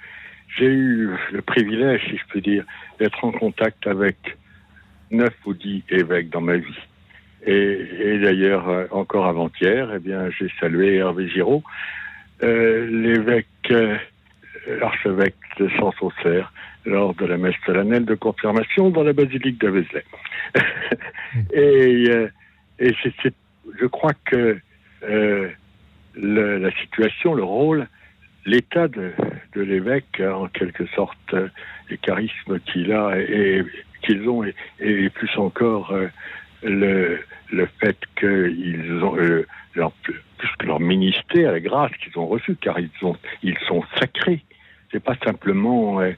j'ai 0.56 0.66
eu 0.66 1.10
le 1.32 1.42
privilège, 1.42 2.02
si 2.08 2.16
je 2.16 2.24
peux 2.32 2.40
dire, 2.40 2.64
d'être 2.98 3.24
en 3.24 3.32
contact 3.32 3.86
avec 3.86 4.16
neuf 5.10 5.34
ou 5.46 5.54
dix 5.54 5.82
évêques 5.90 6.30
dans 6.30 6.40
ma 6.40 6.56
vie. 6.56 6.78
Et, 7.46 7.88
et 8.00 8.18
d'ailleurs, 8.18 8.88
encore 8.90 9.26
avant-hier, 9.26 9.90
eh 9.94 9.98
bien, 9.98 10.30
j'ai 10.30 10.50
salué 10.60 10.96
Hervé 10.96 11.28
Giraud, 11.28 11.62
l'évêque 12.40 13.46
l'archevêque 14.66 15.36
de 15.58 15.68
Sens-Auxerre 15.78 16.52
lors 16.86 17.14
de 17.14 17.26
la 17.26 17.36
messe 17.36 17.54
solennelle 17.64 18.04
de 18.04 18.14
confirmation 18.14 18.90
dans 18.90 19.02
la 19.02 19.12
basilique 19.12 19.60
de 19.60 19.68
Vézelay. 19.68 20.04
et 21.52 22.10
euh, 22.10 22.28
et 22.78 22.92
je 23.80 23.86
crois 23.86 24.12
que 24.24 24.58
euh, 25.04 25.48
la 26.16 26.70
situation, 26.80 27.34
le 27.34 27.44
rôle, 27.44 27.86
l'état 28.46 28.88
de, 28.88 29.12
de 29.54 29.60
l'évêque, 29.60 30.20
en 30.20 30.48
quelque 30.48 30.86
sorte, 30.86 31.34
les 31.90 31.98
charismes 31.98 32.58
qu'il 32.60 32.92
a 32.92 33.18
et, 33.18 33.64
qu'ils 34.02 34.28
ont, 34.28 34.44
et, 34.44 34.54
et, 34.80 35.08
plus 35.10 35.30
encore 35.36 35.92
euh, 35.92 36.08
le, 36.62 37.20
le 37.52 37.68
fait 37.80 37.96
qu'ils 38.16 39.02
ont 39.02 39.16
que 39.16 40.12
leur 40.62 40.80
ministère, 40.80 41.52
la 41.52 41.60
grâce 41.60 41.92
qu'ils 42.02 42.18
ont 42.18 42.26
reçue, 42.26 42.56
car 42.56 42.78
ils, 42.78 42.90
ont, 43.02 43.16
ils 43.42 43.58
sont 43.66 43.82
sacrés 43.98 44.42
c'est 44.94 45.02
pas 45.02 45.16
simplement 45.24 46.00
euh, 46.00 46.12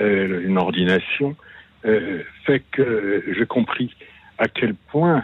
euh, 0.00 0.42
une 0.44 0.58
ordination, 0.58 1.36
euh, 1.84 2.22
fait 2.44 2.60
que 2.72 3.24
j'ai 3.38 3.46
compris 3.46 3.94
à 4.38 4.48
quel 4.48 4.74
point 4.74 5.22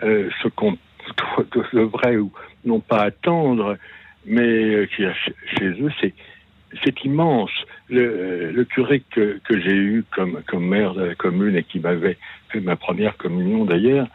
ce 0.00 0.48
qu'on 0.48 0.76
devrait 1.72 2.16
ou 2.16 2.32
non 2.64 2.80
pas 2.80 3.02
attendre, 3.02 3.76
mais 4.24 4.88
chez 4.88 5.12
eux, 5.60 5.92
c'est 6.00 7.04
immense. 7.04 7.50
Le, 7.88 8.64
curé 8.64 9.02
que, 9.10 9.40
que 9.44 9.60
j'ai 9.60 9.74
eu 9.74 10.04
comme, 10.14 10.42
comme 10.46 10.66
maire 10.66 10.94
de 10.94 11.04
la 11.04 11.14
commune 11.14 11.56
et 11.56 11.62
qui 11.62 11.78
m'avait 11.78 12.18
fait 12.50 12.60
ma 12.60 12.76
première 12.76 13.16
communion 13.16 13.64
d'ailleurs, 13.64 14.08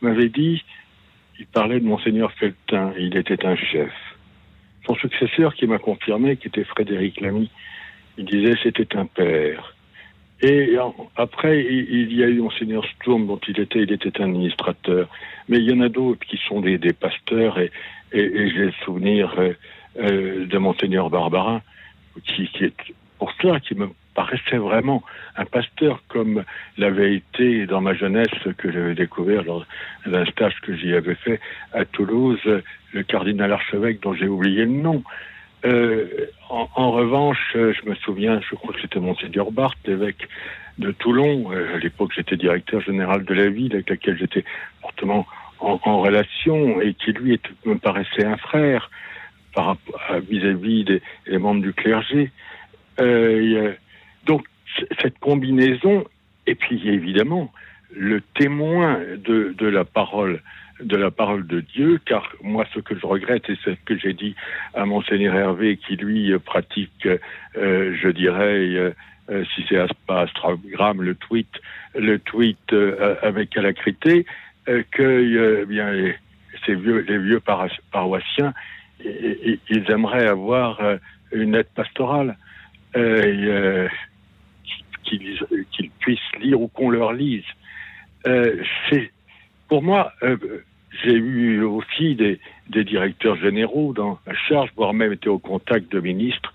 m'avait 0.00 0.28
dit, 0.28 0.64
il 1.38 1.46
parlait 1.46 1.80
de 1.80 1.84
monseigneur 1.84 2.32
Feltin, 2.32 2.92
il 2.98 3.16
était 3.16 3.44
un 3.44 3.56
chef. 3.56 3.92
Son 4.86 4.94
successeur 4.94 5.54
qui 5.54 5.66
m'a 5.66 5.78
confirmé, 5.78 6.36
qui 6.36 6.48
était 6.48 6.64
Frédéric 6.64 7.20
Lamy, 7.20 7.50
il 8.18 8.24
disait 8.24 8.54
c'était 8.62 8.96
un 8.96 9.06
père. 9.06 9.74
Et 10.42 10.76
après, 11.16 11.64
il 11.64 12.12
y 12.12 12.22
a 12.22 12.28
eu 12.28 12.40
Monseigneur 12.40 12.84
Sturm, 12.84 13.26
dont 13.26 13.40
il 13.48 13.58
était, 13.58 13.80
il 13.80 13.90
était 13.90 14.20
administrateur. 14.20 15.08
Mais 15.48 15.58
il 15.58 15.64
y 15.64 15.72
en 15.72 15.80
a 15.80 15.88
d'autres 15.88 16.26
qui 16.26 16.38
sont 16.46 16.60
des, 16.60 16.78
pasteurs, 16.92 17.58
et, 17.58 17.70
et, 18.12 18.50
j'ai 18.50 18.66
le 18.66 18.72
souvenir 18.84 19.34
euh, 19.38 19.52
euh, 19.98 20.46
de 20.46 20.58
Monseigneur 20.58 21.08
Barbarin, 21.08 21.62
qui, 22.24 22.48
qui 22.48 22.64
est 22.64 22.74
pour 23.18 23.32
cela 23.40 23.60
qui 23.60 23.74
me 23.74 23.88
paraissait 24.16 24.56
vraiment 24.56 25.02
un 25.36 25.44
pasteur 25.44 26.02
comme 26.08 26.42
l'avait 26.78 27.14
été 27.14 27.66
dans 27.66 27.82
ma 27.82 27.92
jeunesse 27.92 28.40
que 28.56 28.72
j'avais 28.72 28.94
découvert 28.94 29.44
lors 29.44 29.66
d'un 30.06 30.24
stage 30.24 30.58
que 30.62 30.74
j'y 30.74 30.94
avais 30.94 31.14
fait 31.14 31.38
à 31.74 31.84
Toulouse, 31.84 32.40
le 32.92 33.02
cardinal 33.02 33.52
archevêque 33.52 34.00
dont 34.00 34.14
j'ai 34.14 34.26
oublié 34.26 34.64
le 34.64 34.70
nom. 34.70 35.04
Euh, 35.66 36.06
en, 36.48 36.92
revanche, 36.92 37.38
je 37.54 37.88
me 37.88 37.94
souviens, 37.96 38.40
je 38.48 38.54
crois 38.54 38.72
que 38.72 38.80
c'était 38.80 39.00
Monseigneur 39.00 39.52
Barthes, 39.52 39.86
l'évêque 39.86 40.28
de 40.78 40.92
Toulon. 40.92 41.52
Euh, 41.52 41.76
à 41.76 41.78
l'époque, 41.78 42.12
j'étais 42.16 42.36
directeur 42.36 42.80
général 42.80 43.24
de 43.24 43.34
la 43.34 43.50
ville 43.50 43.74
avec 43.74 43.90
laquelle 43.90 44.16
j'étais 44.16 44.44
fortement 44.80 45.26
en, 45.58 46.00
relation 46.00 46.80
et 46.80 46.94
qui 46.94 47.12
lui 47.12 47.38
me 47.66 47.76
paraissait 47.76 48.24
un 48.24 48.36
frère 48.36 48.90
vis-à-vis 50.28 50.84
des, 50.84 51.02
membres 51.38 51.62
du 51.62 51.72
clergé. 51.72 52.30
Donc 54.26 54.44
cette 55.00 55.18
combinaison, 55.18 56.04
et 56.46 56.54
puis 56.54 56.88
évidemment 56.88 57.52
le 57.94 58.20
témoin 58.34 59.00
de, 59.16 59.54
de 59.56 59.66
la 59.66 59.84
parole 59.84 60.42
de 60.80 60.96
la 60.96 61.10
parole 61.10 61.46
de 61.46 61.60
Dieu, 61.60 61.98
car 62.04 62.30
moi, 62.42 62.66
ce 62.74 62.80
que 62.80 62.98
je 62.98 63.06
regrette, 63.06 63.48
et 63.48 63.56
c'est 63.64 63.72
ce 63.72 63.84
que 63.84 63.96
j'ai 63.96 64.12
dit 64.12 64.34
à 64.74 64.84
Monseigneur 64.84 65.34
Hervé, 65.34 65.78
qui 65.78 65.96
lui 65.96 66.36
pratique, 66.38 67.08
euh, 67.56 67.96
je 68.00 68.08
dirais, 68.08 68.92
euh, 69.30 69.44
si 69.54 69.64
c'est 69.68 69.78
pas 70.06 70.22
Instagram, 70.24 71.02
le 71.02 71.14
tweet, 71.14 71.48
le 71.94 72.18
tweet 72.18 72.72
euh, 72.72 73.16
avec 73.22 73.56
alacrité, 73.56 74.26
que 74.90 75.64
bien 75.64 76.12
ces 76.66 76.74
vieux, 76.74 77.04
les 77.08 77.18
vieux 77.18 77.40
paroissiens, 77.92 78.52
ils 79.00 79.84
aimeraient 79.88 80.26
avoir 80.26 80.80
une 81.30 81.54
aide 81.54 81.68
pastorale. 81.72 82.36
Qu'ils 85.06 85.90
puissent 85.98 86.20
lire 86.40 86.60
ou 86.60 86.68
qu'on 86.68 86.90
leur 86.90 87.12
lise. 87.12 87.44
c'est 88.24 89.10
pour 89.68 89.82
moi, 89.82 90.12
euh, 90.22 90.36
j'ai 91.02 91.14
eu 91.14 91.62
aussi 91.62 92.14
des, 92.14 92.38
directeurs 92.68 93.36
généraux 93.36 93.92
dans 93.92 94.18
la 94.26 94.34
charge, 94.34 94.70
voire 94.76 94.94
même 94.94 95.12
été 95.12 95.28
au 95.28 95.38
contact 95.38 95.90
de 95.92 96.00
ministres, 96.00 96.52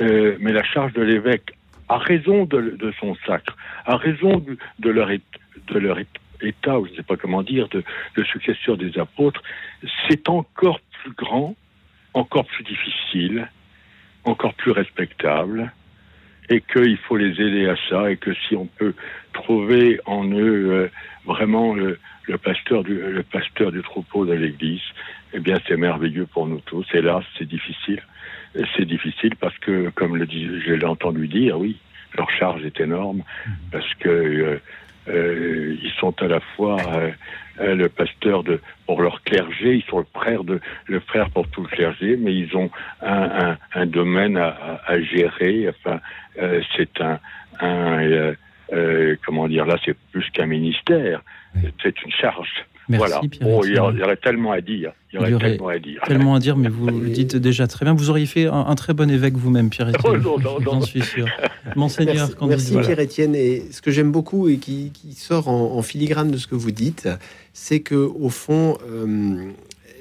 euh, 0.00 0.36
mais 0.40 0.52
la 0.52 0.64
charge 0.64 0.92
de 0.92 1.02
l'évêque, 1.02 1.52
a 1.88 1.98
raison 1.98 2.44
de, 2.46 2.94
son 2.98 3.14
sacre, 3.26 3.56
a 3.84 3.96
raison 3.96 4.42
de, 4.78 4.90
leur, 4.90 5.08
de 5.08 5.78
leur 5.78 5.98
état, 6.40 6.78
ou 6.78 6.86
je 6.86 6.92
ne 6.92 6.96
sais 6.96 7.02
pas 7.02 7.16
comment 7.16 7.42
dire, 7.42 7.68
de, 7.68 7.84
de 8.16 8.24
successeur 8.24 8.78
des 8.78 8.98
apôtres, 8.98 9.42
c'est 10.08 10.28
encore 10.30 10.80
plus 11.02 11.12
grand, 11.12 11.54
encore 12.14 12.46
plus 12.46 12.64
difficile, 12.64 13.50
encore 14.24 14.54
plus 14.54 14.70
respectable, 14.70 15.72
et 16.48 16.60
qu'il 16.60 16.98
faut 16.98 17.16
les 17.16 17.40
aider 17.40 17.68
à 17.68 17.76
ça, 17.88 18.10
et 18.10 18.16
que 18.16 18.32
si 18.34 18.54
on 18.56 18.66
peut 18.66 18.94
trouver 19.32 20.00
en 20.06 20.24
eux 20.30 20.72
euh, 20.72 20.88
vraiment 21.24 21.74
le, 21.74 21.98
le 22.26 22.38
pasteur 22.38 22.84
du, 22.84 22.98
le 22.98 23.22
pasteur 23.22 23.72
du 23.72 23.82
troupeau 23.82 24.26
de 24.26 24.34
l'Église, 24.34 24.82
eh 25.32 25.40
bien, 25.40 25.58
c'est 25.66 25.76
merveilleux 25.76 26.26
pour 26.26 26.46
nous 26.46 26.60
tous. 26.60 26.86
Hélas, 26.92 27.24
c'est 27.38 27.48
difficile. 27.48 28.02
C'est 28.76 28.84
difficile 28.84 29.34
parce 29.36 29.58
que, 29.58 29.90
comme 29.90 30.16
le 30.16 30.26
dit, 30.26 30.48
je 30.64 30.72
l'ai 30.74 30.86
entendu 30.86 31.26
dire, 31.26 31.58
oui, 31.58 31.76
leur 32.16 32.30
charge 32.30 32.64
est 32.64 32.80
énorme 32.80 33.24
parce 33.72 33.92
que 33.94 34.08
euh, 34.08 34.60
euh, 35.08 35.76
ils 35.82 35.92
sont 35.98 36.14
à 36.22 36.28
la 36.28 36.40
fois 36.40 36.76
euh, 37.60 37.74
le 37.74 37.88
pasteur 37.88 38.42
de 38.42 38.60
pour 38.86 39.02
leur 39.02 39.22
clergé, 39.22 39.74
ils 39.76 39.84
sont 39.84 39.98
le 39.98 40.06
frère 40.12 40.44
de 40.44 40.60
le 40.86 41.00
frère 41.00 41.30
pour 41.30 41.48
tout 41.48 41.62
le 41.62 41.68
clergé, 41.68 42.16
mais 42.16 42.34
ils 42.34 42.56
ont 42.56 42.70
un, 43.02 43.50
un, 43.50 43.58
un 43.74 43.86
domaine 43.86 44.36
à, 44.36 44.80
à, 44.86 45.00
gérer. 45.00 45.68
Enfin, 45.68 46.00
c'est 46.76 47.00
un, 47.00 47.18
un 47.60 48.34
comment 49.24 49.48
dire 49.48 49.66
là, 49.66 49.76
c'est 49.84 49.96
plus 50.12 50.28
qu'un 50.30 50.46
ministère 50.46 51.22
c'est 51.82 52.02
une 52.02 52.12
charge. 52.12 52.66
Voilà. 52.88 53.20
il, 53.22 53.72
y 53.72 53.78
aurait, 53.78 54.16
tellement 54.16 54.52
à 54.52 54.60
dire. 54.60 54.92
Il 55.12 55.16
y 55.16 55.34
aurait, 55.34 55.38
tellement 55.38 55.68
à 55.68 55.78
dire. 55.78 56.02
Tellement 56.06 56.34
à 56.34 56.38
dire, 56.38 56.56
mais 56.56 56.68
vous 56.70 56.86
le 56.86 57.10
dites 57.10 57.36
déjà 57.36 57.66
très 57.66 57.84
bien. 57.84 57.94
Vous 57.94 58.10
auriez 58.10 58.26
fait 58.26 58.46
un, 58.46 58.74
très 58.74 58.94
bon 58.94 59.10
évêque 59.10 59.34
vous-même, 59.34 59.70
Pierre-Étienne. 59.70 60.22
Oh, 60.24 60.38
J'en 60.60 60.80
suis 60.80 61.02
sûr. 61.02 61.26
Monseigneur, 61.76 62.28
Merci, 62.42 62.74
merci 62.74 62.76
Pierre-Étienne. 62.78 63.34
Et 63.34 63.64
ce 63.70 63.80
que 63.80 63.90
j'aime 63.90 64.12
beaucoup 64.12 64.48
et 64.48 64.58
qui, 64.58 64.92
sort 65.16 65.48
en, 65.48 65.82
filigrane 65.82 66.30
de 66.30 66.36
ce 66.36 66.46
que 66.46 66.54
vous 66.54 66.70
dites, 66.70 67.08
c'est 67.52 67.80
que 67.80 67.94
au 67.94 68.28
fond, 68.28 68.76
euh, 68.88 69.50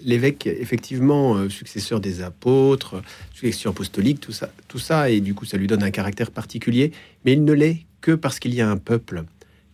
l'évêque, 0.04 0.48
effectivement, 0.48 1.36
euh, 1.36 1.50
successeur 1.50 2.00
des 2.00 2.22
apôtres, 2.22 3.02
successeur 3.34 3.72
apostolique, 3.72 4.20
tout 4.20 4.32
ça, 4.32 4.50
tout 4.68 4.80
ça, 4.80 5.10
et 5.10 5.22
du 5.22 5.34
coup, 5.34 5.46
ça 5.46 5.58
lui 5.58 5.68
donne 5.68 5.84
un 5.84 5.92
caractère 5.92 6.32
particulier, 6.32 6.92
mais 7.26 7.34
il 7.34 7.44
ne 7.44 7.54
l'est 7.54 7.86
que 8.02 8.12
parce 8.12 8.40
qu'il 8.40 8.54
y 8.54 8.62
a 8.62 8.70
un 8.70 8.78
peuple 8.78 9.24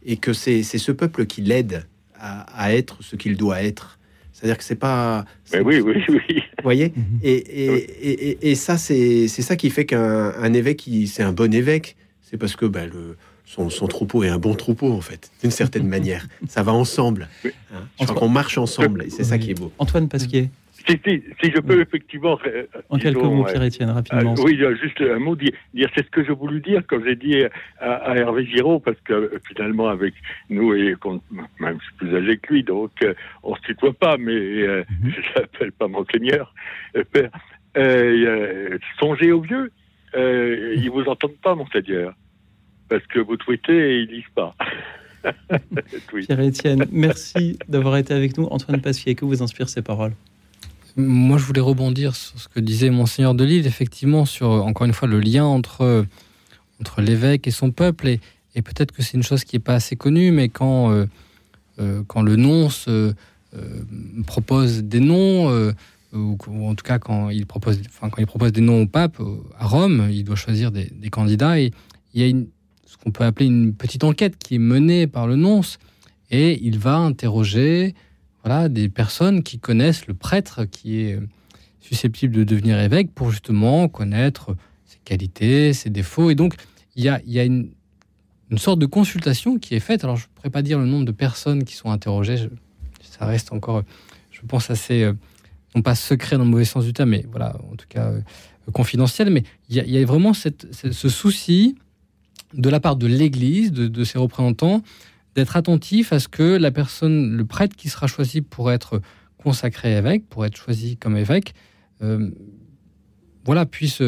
et 0.06 0.18
que 0.18 0.34
c'est 0.34 0.64
ce 0.64 0.92
peuple 0.92 1.26
qui 1.26 1.42
l'aide 1.42 1.86
à, 2.20 2.74
être 2.74 2.98
ce 3.02 3.16
qu'il 3.16 3.38
doit 3.38 3.64
être. 3.64 4.00
C'est-à-dire 4.34 4.58
que 4.58 4.64
c'est 4.64 4.76
pas. 4.76 5.26
Mais 5.52 5.60
oui, 5.60 5.82
oui, 5.82 6.04
oui. 6.08 6.20
Vous 6.58 6.64
voyez 6.64 6.94
mhm. 6.96 7.20
et, 7.24 7.36
et, 7.36 8.52
et, 8.52 8.56
ça, 8.56 8.78
c'est 8.78 9.28
ça 9.28 9.56
qui 9.56 9.70
fait 9.70 9.86
qu'un 9.86 10.54
évêque, 10.54 10.90
c'est 11.08 11.24
un 11.24 11.34
bon 11.34 11.54
évêque. 11.54 11.96
C'est 12.22 12.38
parce 12.38 12.56
que 12.56 12.66
ben, 12.66 12.90
le, 12.90 13.18
son, 13.46 13.70
son, 13.70 13.88
troupeau 13.88 14.24
est 14.24 14.30
un 14.30 14.38
bon 14.38 14.54
troupeau, 14.54 14.94
en 14.94 15.02
fait, 15.02 15.32
d'une 15.42 15.52
certaine 15.52 15.88
manière. 15.96 16.28
Ça 16.48 16.62
va 16.62 16.72
ensemble. 16.72 17.28
Hein 17.44 17.50
Je 18.00 18.06
crois 18.06 18.16
qu'on 18.16 18.30
marche 18.30 18.58
ensemble, 18.58 19.04
et 19.04 19.10
c'est 19.10 19.24
ça 19.24 19.38
qui 19.38 19.52
est 19.52 19.56
beau. 19.56 19.72
Antoine 19.80 20.08
Pasquier. 20.08 20.50
Si, 20.88 21.52
je 21.52 21.60
peux 21.60 21.82
effectivement. 21.82 22.38
Euh, 22.46 22.66
en 22.90 22.98
quelques 22.98 23.22
mots, 23.22 23.44
Pierre-Étienne, 23.44 23.90
rapidement. 23.90 24.34
Euh, 24.34 24.44
oui, 24.44 24.60
juste 24.82 25.02
un 25.02 25.20
mot, 25.20 25.36
dire, 25.36 25.52
c'est 25.96 26.06
ce 26.06 26.10
que 26.10 26.24
je 26.24 26.32
voulais 26.32 26.60
dire, 26.60 26.86
comme 26.88 27.04
j'ai 27.06 27.16
dit 27.16 27.44
à, 27.80 28.16
Hervé 28.18 28.46
Giraud, 28.46 28.80
parce 28.80 29.00
que 29.02 29.14
euh, 29.14 29.42
finalement, 29.48 29.88
avec 29.90 30.14
nous, 30.50 30.74
et 30.74 30.96
même 31.60 31.78
je 31.80 31.84
suis 31.86 31.94
plus 31.98 32.16
âgé 32.16 32.38
que 32.38 32.54
lui, 32.54 32.64
donc 32.64 32.92
on 33.44 33.52
ne 33.52 33.58
se 33.58 33.62
tutoie 33.62 33.94
pas, 33.94 34.18
mais 34.18 34.34
mhm. 34.34 34.86
je 35.04 35.20
ne 35.20 35.36
l'appelle 35.36 35.72
pas 35.72 35.88
Monseigneur. 35.88 36.54
Père, 37.12 37.32
songez 39.00 39.32
aux 39.32 39.42
vieux. 39.42 39.72
ils 40.16 40.86
ne 40.86 40.90
vous 40.90 41.10
entendent 41.10 41.38
pas, 41.42 41.56
Monseigneur, 41.56 42.14
parce 42.90 43.06
que 43.08 43.20
vous 43.20 43.38
tweetez 43.38 43.74
et 43.74 44.00
ils 44.00 44.10
ne 44.10 44.16
lisent 44.16 44.34
pas. 44.34 44.56
Pierre-Étienne, 46.28 46.86
merci 46.92 47.60
d'avoir 47.68 47.98
été 47.98 48.14
avec 48.14 48.38
nous. 48.38 48.46
Antoine 48.46 48.82
Pasquier, 48.82 49.16
que 49.16 49.26
vous 49.26 49.44
inspire 49.44 49.68
ces 49.68 49.82
paroles? 49.82 50.14
Moi, 51.00 51.38
je 51.38 51.46
voulais 51.46 51.62
rebondir 51.62 52.16
sur 52.16 52.40
ce 52.40 52.48
que 52.48 52.60
disait 52.60 52.90
Monseigneur 52.90 53.34
de 53.34 53.44
Lille, 53.44 53.66
effectivement, 53.66 54.26
sur, 54.26 54.50
encore 54.50 54.86
une 54.86 54.94
fois, 54.94 55.08
le 55.08 55.20
lien 55.20 55.46
entre, 55.46 56.06
entre 56.80 57.02
l'évêque 57.02 57.48
et 57.48 57.52
son 57.52 57.72
peuple. 57.72 58.08
Et, 58.56 58.62
peut-être 58.62 58.92
que 58.92 59.02
c'est 59.02 59.16
une 59.16 59.24
chose 59.24 59.46
qui 59.46 59.56
n'est 59.56 59.62
pas 59.62 59.76
assez 59.76 59.96
connue, 59.96 60.32
mais 60.32 60.50
quand, 60.50 60.92
euh, 60.92 61.06
euh, 61.80 62.04
quand 62.08 62.22
le 62.22 62.36
nonce 62.36 62.88
euh, 62.90 63.14
propose 64.28 64.84
des 64.84 65.00
noms, 65.00 65.50
ou, 66.12 66.38
en 66.68 66.76
tout 66.76 66.84
cas 66.84 67.00
quand 67.00 67.30
il, 67.30 67.46
propose, 67.46 67.80
quand 68.02 68.18
il 68.18 68.26
propose 68.26 68.52
des 68.52 68.62
noms 68.62 68.82
au 68.82 68.88
pape 68.88 69.22
à 69.58 69.66
Rome, 69.66 70.10
il 70.12 70.24
doit 70.24 70.36
choisir 70.36 70.72
des, 70.72 71.10
candidats. 71.10 71.60
Et 71.60 71.72
il 72.14 72.22
y 72.22 72.30
a 72.30 72.36
ce 72.86 72.98
qu'on 72.98 73.12
peut 73.12 73.24
appeler 73.24 73.46
une 73.46 73.74
petite 73.74 74.04
enquête 74.04 74.38
qui 74.38 74.56
est 74.56 74.60
menée 74.60 75.08
par 75.08 75.26
le 75.26 75.36
nonce, 75.36 75.80
et 76.32 76.60
il 76.62 76.78
va 76.78 76.98
interroger 76.98 77.96
voilà, 78.44 78.70
des 78.70 78.90
personnes 78.90 79.44
qui 79.44 79.60
connaissent 79.60 80.08
le 80.08 80.14
prêtre 80.14 80.66
qui 80.66 81.02
est 81.02 81.20
susceptible 81.80 82.36
de 82.36 82.44
devenir 82.44 82.80
évêque 82.80 83.12
pour 83.14 83.32
justement 83.32 83.88
connaître 83.88 84.56
ses 84.86 85.00
qualités, 85.04 85.74
ses 85.74 85.90
défauts. 85.90 86.30
Et 86.30 86.36
donc, 86.36 86.56
il 86.96 87.04
y 87.04 87.10
a, 87.10 87.22
y 87.26 87.40
a 87.40 87.44
une, 87.44 87.72
sorte 88.58 88.80
de 88.80 88.86
consultation 88.86 89.60
qui 89.60 89.76
est 89.76 89.80
faite. 89.80 90.04
Alors, 90.04 90.16
je 90.16 90.26
ne 90.26 90.30
pourrais 90.36 90.50
pas 90.50 90.62
dire 90.62 90.80
le 90.80 90.86
nombre 90.86 91.06
de 91.06 91.12
personnes 91.12 91.64
qui 91.64 91.76
sont 91.76 91.92
interrogées. 91.92 92.50
ça 93.02 93.26
reste 93.26 93.52
encore, 93.54 93.84
je 94.32 94.42
pense, 94.42 94.70
assez, 94.70 95.04
euh, 95.04 95.14
non 95.76 95.82
pas 95.82 95.96
secret 95.96 96.38
dans 96.38 96.46
le 96.46 96.50
mauvais 96.50 96.66
sens 96.66 96.86
du 96.86 96.94
terme, 96.94 97.10
mais 97.10 97.26
voilà, 97.30 97.56
en 97.72 97.76
tout 97.76 97.86
cas, 97.88 98.08
euh, 98.08 98.22
confidentiel. 98.72 99.30
Mais 99.30 99.44
il 99.70 99.76
y, 99.76 99.98
a, 99.98 100.06
vraiment 100.06 100.34
ce 100.34 101.10
souci 101.10 101.76
de 102.54 102.70
la 102.70 102.80
part 102.80 102.96
de 102.96 103.06
l'Église, 103.06 103.72
de 103.72 104.04
ses 104.04 104.18
représentants, 104.18 104.82
d'être 105.36 105.56
attentif 105.58 106.14
à 106.14 106.20
ce 106.20 106.28
que 106.28 106.58
la 106.58 106.72
personne, 106.72 107.36
le 107.36 107.46
prêtre 107.46 107.76
qui 107.76 107.90
sera 107.90 108.08
choisi 108.08 108.42
pour 108.42 108.72
être 108.72 109.02
consacré 109.38 109.96
évêque, 109.96 110.28
pour 110.28 110.46
être 110.46 110.58
choisi 110.58 110.98
comme 110.98 111.18
évêque, 111.18 111.54
euh, 112.02 112.30
voilà, 113.46 113.66
puisse 113.66 114.02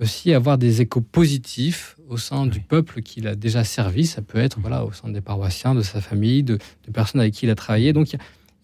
aussi 0.00 0.34
avoir 0.34 0.58
des 0.58 0.82
échos 0.82 1.00
positifs 1.00 1.96
au 2.08 2.16
sein 2.16 2.46
du 2.46 2.60
peuple 2.60 3.00
qu'il 3.02 3.26
a 3.26 3.34
déjà 3.34 3.64
servi. 3.64 4.06
Ça 4.06 4.20
peut 4.20 4.38
être 4.38 4.58
voilà, 4.60 4.84
au 4.84 4.92
sein 4.92 5.08
des 5.08 5.20
paroissiens, 5.20 5.74
de 5.74 5.82
sa 5.82 6.00
famille, 6.00 6.42
de, 6.42 6.58
personnes 6.92 7.20
avec 7.20 7.34
qui 7.34 7.46
il 7.46 7.50
a 7.50 7.54
travaillé. 7.54 7.92
Donc 7.92 8.12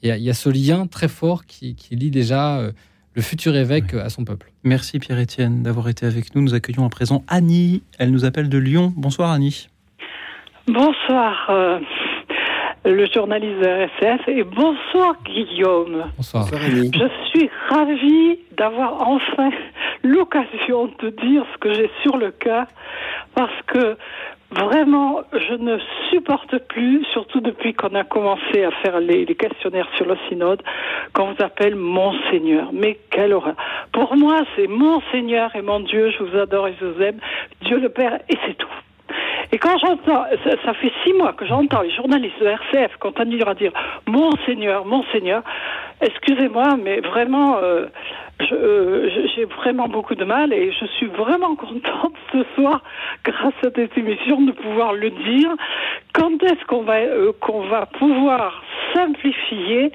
il 0.03 0.09
y, 0.09 0.31
a, 0.31 0.35
ce 0.35 0.49
lien 0.49 0.87
très 0.87 1.09
fort 1.09 1.47
qui, 1.47 1.77
lie 1.91 2.11
déjà 2.11 2.59
euh, 2.59 2.73
le 3.15 3.23
futur 3.23 3.57
évêque 3.57 3.95
à 3.95 4.11
son 4.11 4.25
peuple. 4.25 4.53
Merci 4.65 4.99
Pierre-Étienne 4.99 5.63
d'avoir 5.63 5.89
été 5.89 6.07
avec 6.07 6.35
nous. 6.35 6.43
Nous 6.43 6.55
accueillons 6.55 6.85
à 6.85 6.91
présent 6.91 7.25
Annie. 7.29 7.83
Elle 7.99 8.11
nous 8.11 8.25
appelle 8.25 8.49
de 8.49 8.59
Lyon. 8.59 8.93
Bonsoir 8.97 9.31
Annie. 9.31 9.69
Bonsoir, 10.69 11.47
euh, 11.49 11.79
le 12.85 13.07
journaliste 13.07 13.59
de 13.59 13.87
RSF, 13.87 14.29
et 14.29 14.45
bonsoir 14.45 15.15
Guillaume. 15.25 16.11
Bonsoir. 16.15 16.47
Je 16.47 17.09
suis 17.31 17.49
ravie 17.71 18.39
d'avoir 18.53 19.09
enfin 19.09 19.49
l'occasion 20.03 20.91
de 21.01 21.09
dire 21.09 21.47
ce 21.55 21.59
que 21.59 21.73
j'ai 21.73 21.91
sur 22.03 22.19
le 22.19 22.33
cœur, 22.33 22.67
parce 23.35 23.63
que 23.67 23.97
Vraiment, 24.51 25.21
je 25.35 25.53
ne 25.57 25.77
supporte 26.09 26.57
plus, 26.69 27.05
surtout 27.13 27.41
depuis 27.41 27.75
qu'on 27.75 27.95
a 27.95 28.03
commencé 28.03 28.65
à 28.65 28.71
faire 28.83 28.99
les, 28.99 29.27
les, 29.27 29.35
questionnaires 29.35 29.87
sur 29.97 30.07
le 30.07 30.17
synode, 30.27 30.63
qu'on 31.13 31.33
vous 31.35 31.45
appelle 31.45 31.75
Monseigneur. 31.75 32.71
Mais 32.73 32.99
quelle 33.11 33.35
horreur. 33.35 33.57
Pour 33.93 34.17
moi, 34.17 34.45
c'est 34.57 34.67
Monseigneur 34.67 35.55
et 35.55 35.61
mon 35.61 35.81
Dieu, 35.81 36.11
je 36.13 36.25
vous 36.25 36.35
adore 36.35 36.69
et 36.69 36.75
je 36.81 36.87
vous 36.87 37.03
aime, 37.03 37.19
Dieu 37.61 37.79
le 37.79 37.91
Père, 37.91 38.21
et 38.31 38.39
c'est 38.47 38.57
tout. 38.57 38.69
Et 39.53 39.59
quand 39.59 39.79
j'entends, 39.79 40.25
ça, 40.65 40.75
fait 40.75 40.93
six 41.05 41.13
mois 41.15 41.33
que 41.33 41.47
j'entends 41.47 41.81
les 41.83 41.91
journalistes 41.91 42.41
de 42.41 42.47
RCF 42.47 42.97
continuer 42.99 43.43
à 43.47 43.55
dire 43.55 43.73
Monseigneur, 44.07 44.85
Monseigneur, 44.85 45.43
excusez-moi, 46.01 46.77
mais 46.83 47.01
vraiment, 47.01 47.57
euh, 47.57 47.87
j'ai 48.41 49.45
vraiment 49.45 49.89
beaucoup 49.89 50.15
de 50.15 50.25
mal 50.25 50.53
et 50.53 50.73
je 50.73 50.87
suis 50.87 51.07
vraiment 51.07 51.57
contente 51.57 52.15
ce 52.33 52.45
soir, 52.55 52.83
grâce 53.25 53.55
à 53.65 53.71
cette 53.75 53.97
émission, 53.97 54.43
de 54.43 54.53
pouvoir 54.53 54.93
le 54.93 55.11
dire. 55.11 55.51
Quand 56.13 56.43
est-ce 56.43 56.65
qu'on 56.67 56.83
va, 56.83 56.99
qu'on 57.41 57.63
va 57.69 57.87
pouvoir 57.87 58.63
simplifier 58.95 59.93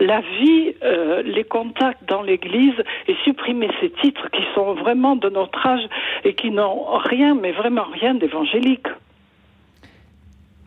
la 0.00 0.20
vie, 0.20 0.74
euh, 0.82 1.22
les 1.22 1.44
contacts 1.44 2.08
dans 2.08 2.22
l'Église 2.22 2.74
et 3.08 3.14
supprimer 3.24 3.68
ces 3.80 3.90
titres 3.90 4.28
qui 4.32 4.42
sont 4.54 4.74
vraiment 4.74 5.16
de 5.16 5.28
notre 5.28 5.64
âge 5.66 5.88
et 6.24 6.34
qui 6.34 6.50
n'ont 6.50 6.98
rien, 6.98 7.34
mais 7.34 7.52
vraiment 7.52 7.84
rien 7.84 8.14
d'évangélique. 8.14 8.86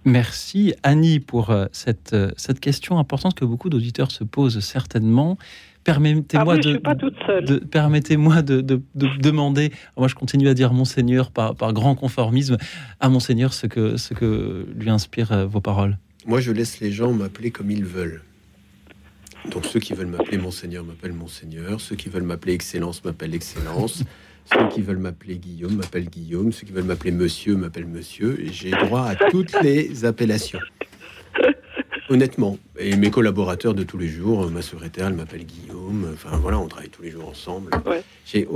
Merci 0.05 0.75
Annie 0.83 1.19
pour 1.19 1.49
euh, 1.49 1.65
cette, 1.71 2.13
euh, 2.13 2.29
cette 2.37 2.59
question 2.59 2.99
importante 2.99 3.33
que 3.33 3.45
beaucoup 3.45 3.69
d'auditeurs 3.69 4.11
se 4.11 4.23
posent 4.23 4.59
certainement. 4.59 5.37
Permettez-moi 5.83 6.55
ah 6.57 6.95
de, 7.41 7.57
permettez-moi 7.57 8.41
de, 8.41 8.61
de, 8.61 8.81
demander. 8.95 9.71
Moi, 9.97 10.07
je 10.07 10.15
continue 10.15 10.47
à 10.47 10.55
dire 10.55 10.73
Monseigneur 10.73 11.29
par, 11.31 11.55
par 11.55 11.73
grand 11.73 11.93
conformisme 11.93 12.57
à 12.99 13.09
Monseigneur 13.09 13.53
ce 13.53 13.67
que 13.67 13.95
ce 13.97 14.15
que 14.15 14.65
lui 14.75 14.89
inspirent 14.89 15.47
vos 15.47 15.61
paroles. 15.61 15.99
Moi, 16.25 16.39
je 16.39 16.51
laisse 16.51 16.79
les 16.79 16.91
gens 16.91 17.11
m'appeler 17.11 17.51
comme 17.51 17.69
ils 17.69 17.85
veulent. 17.85 18.23
Donc 19.51 19.65
ceux 19.65 19.79
qui 19.79 19.93
veulent 19.93 20.07
m'appeler 20.07 20.37
Monseigneur 20.37 20.83
m'appellent 20.83 21.13
Monseigneur, 21.13 21.79
ceux 21.79 21.95
qui 21.95 22.09
veulent 22.09 22.23
m'appeler 22.23 22.53
Excellence 22.53 23.03
m'appellent 23.03 23.35
Excellence, 23.35 24.03
ceux 24.51 24.67
qui 24.69 24.81
veulent 24.81 24.97
m'appeler 24.97 25.37
Guillaume 25.37 25.75
m'appellent 25.75 26.09
Guillaume, 26.09 26.51
ceux 26.51 26.65
qui 26.65 26.73
veulent 26.73 26.83
m'appeler 26.83 27.11
Monsieur 27.11 27.55
m'appellent 27.55 27.87
Monsieur, 27.87 28.39
et 28.41 28.51
j'ai 28.51 28.71
droit 28.71 29.05
à 29.05 29.15
toutes 29.15 29.55
les 29.61 30.05
appellations. 30.05 30.59
Honnêtement, 32.09 32.59
et 32.77 32.95
mes 32.97 33.09
collaborateurs 33.09 33.73
de 33.73 33.81
tous 33.81 33.97
les 33.97 34.07
jours, 34.07 34.49
ma 34.51 34.61
secrétaire, 34.61 35.07
elle 35.07 35.15
m'appelle 35.15 35.43
Guillaume, 35.43 36.07
enfin 36.13 36.37
voilà, 36.37 36.59
on 36.59 36.67
travaille 36.67 36.89
tous 36.89 37.01
les 37.01 37.09
jours 37.09 37.29
ensemble. 37.29 37.71
J'ai, 38.25 38.47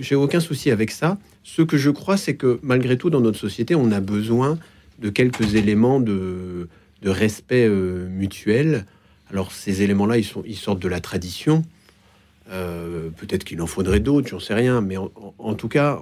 j'ai 0.00 0.14
aucun 0.16 0.40
souci 0.40 0.70
avec 0.70 0.90
ça. 0.90 1.18
Ce 1.44 1.62
que 1.62 1.76
je 1.76 1.90
crois, 1.90 2.16
c'est 2.16 2.34
que 2.34 2.58
malgré 2.62 2.98
tout, 2.98 3.08
dans 3.08 3.20
notre 3.20 3.38
société, 3.38 3.74
on 3.76 3.92
a 3.92 4.00
besoin 4.00 4.58
de 4.98 5.10
quelques 5.10 5.54
éléments 5.54 6.00
de, 6.00 6.68
de 7.02 7.10
respect 7.10 7.66
euh, 7.68 8.08
mutuel 8.08 8.84
alors 9.30 9.52
ces 9.52 9.82
éléments-là, 9.82 10.18
ils, 10.18 10.24
sont, 10.24 10.42
ils 10.46 10.56
sortent 10.56 10.80
de 10.80 10.88
la 10.88 11.00
tradition. 11.00 11.64
Euh, 12.50 13.10
peut-être 13.10 13.44
qu'il 13.44 13.60
en 13.60 13.66
faudrait 13.66 14.00
d'autres, 14.00 14.28
j'en 14.28 14.40
sais 14.40 14.54
rien. 14.54 14.80
Mais 14.80 14.96
en, 14.96 15.54
tout 15.54 15.68
cas, 15.68 16.00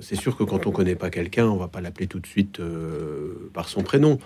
c'est 0.00 0.16
sûr 0.16 0.36
que 0.36 0.44
quand 0.44 0.66
on 0.66 0.70
connaît 0.70 0.94
pas 0.94 1.10
quelqu'un, 1.10 1.46
on 1.46 1.56
va 1.56 1.68
pas 1.68 1.80
l'appeler 1.80 2.06
tout 2.06 2.20
de 2.20 2.26
suite 2.26 2.60
euh, 2.60 3.50
par 3.52 3.68
son 3.68 3.82
prénom. 3.82 4.18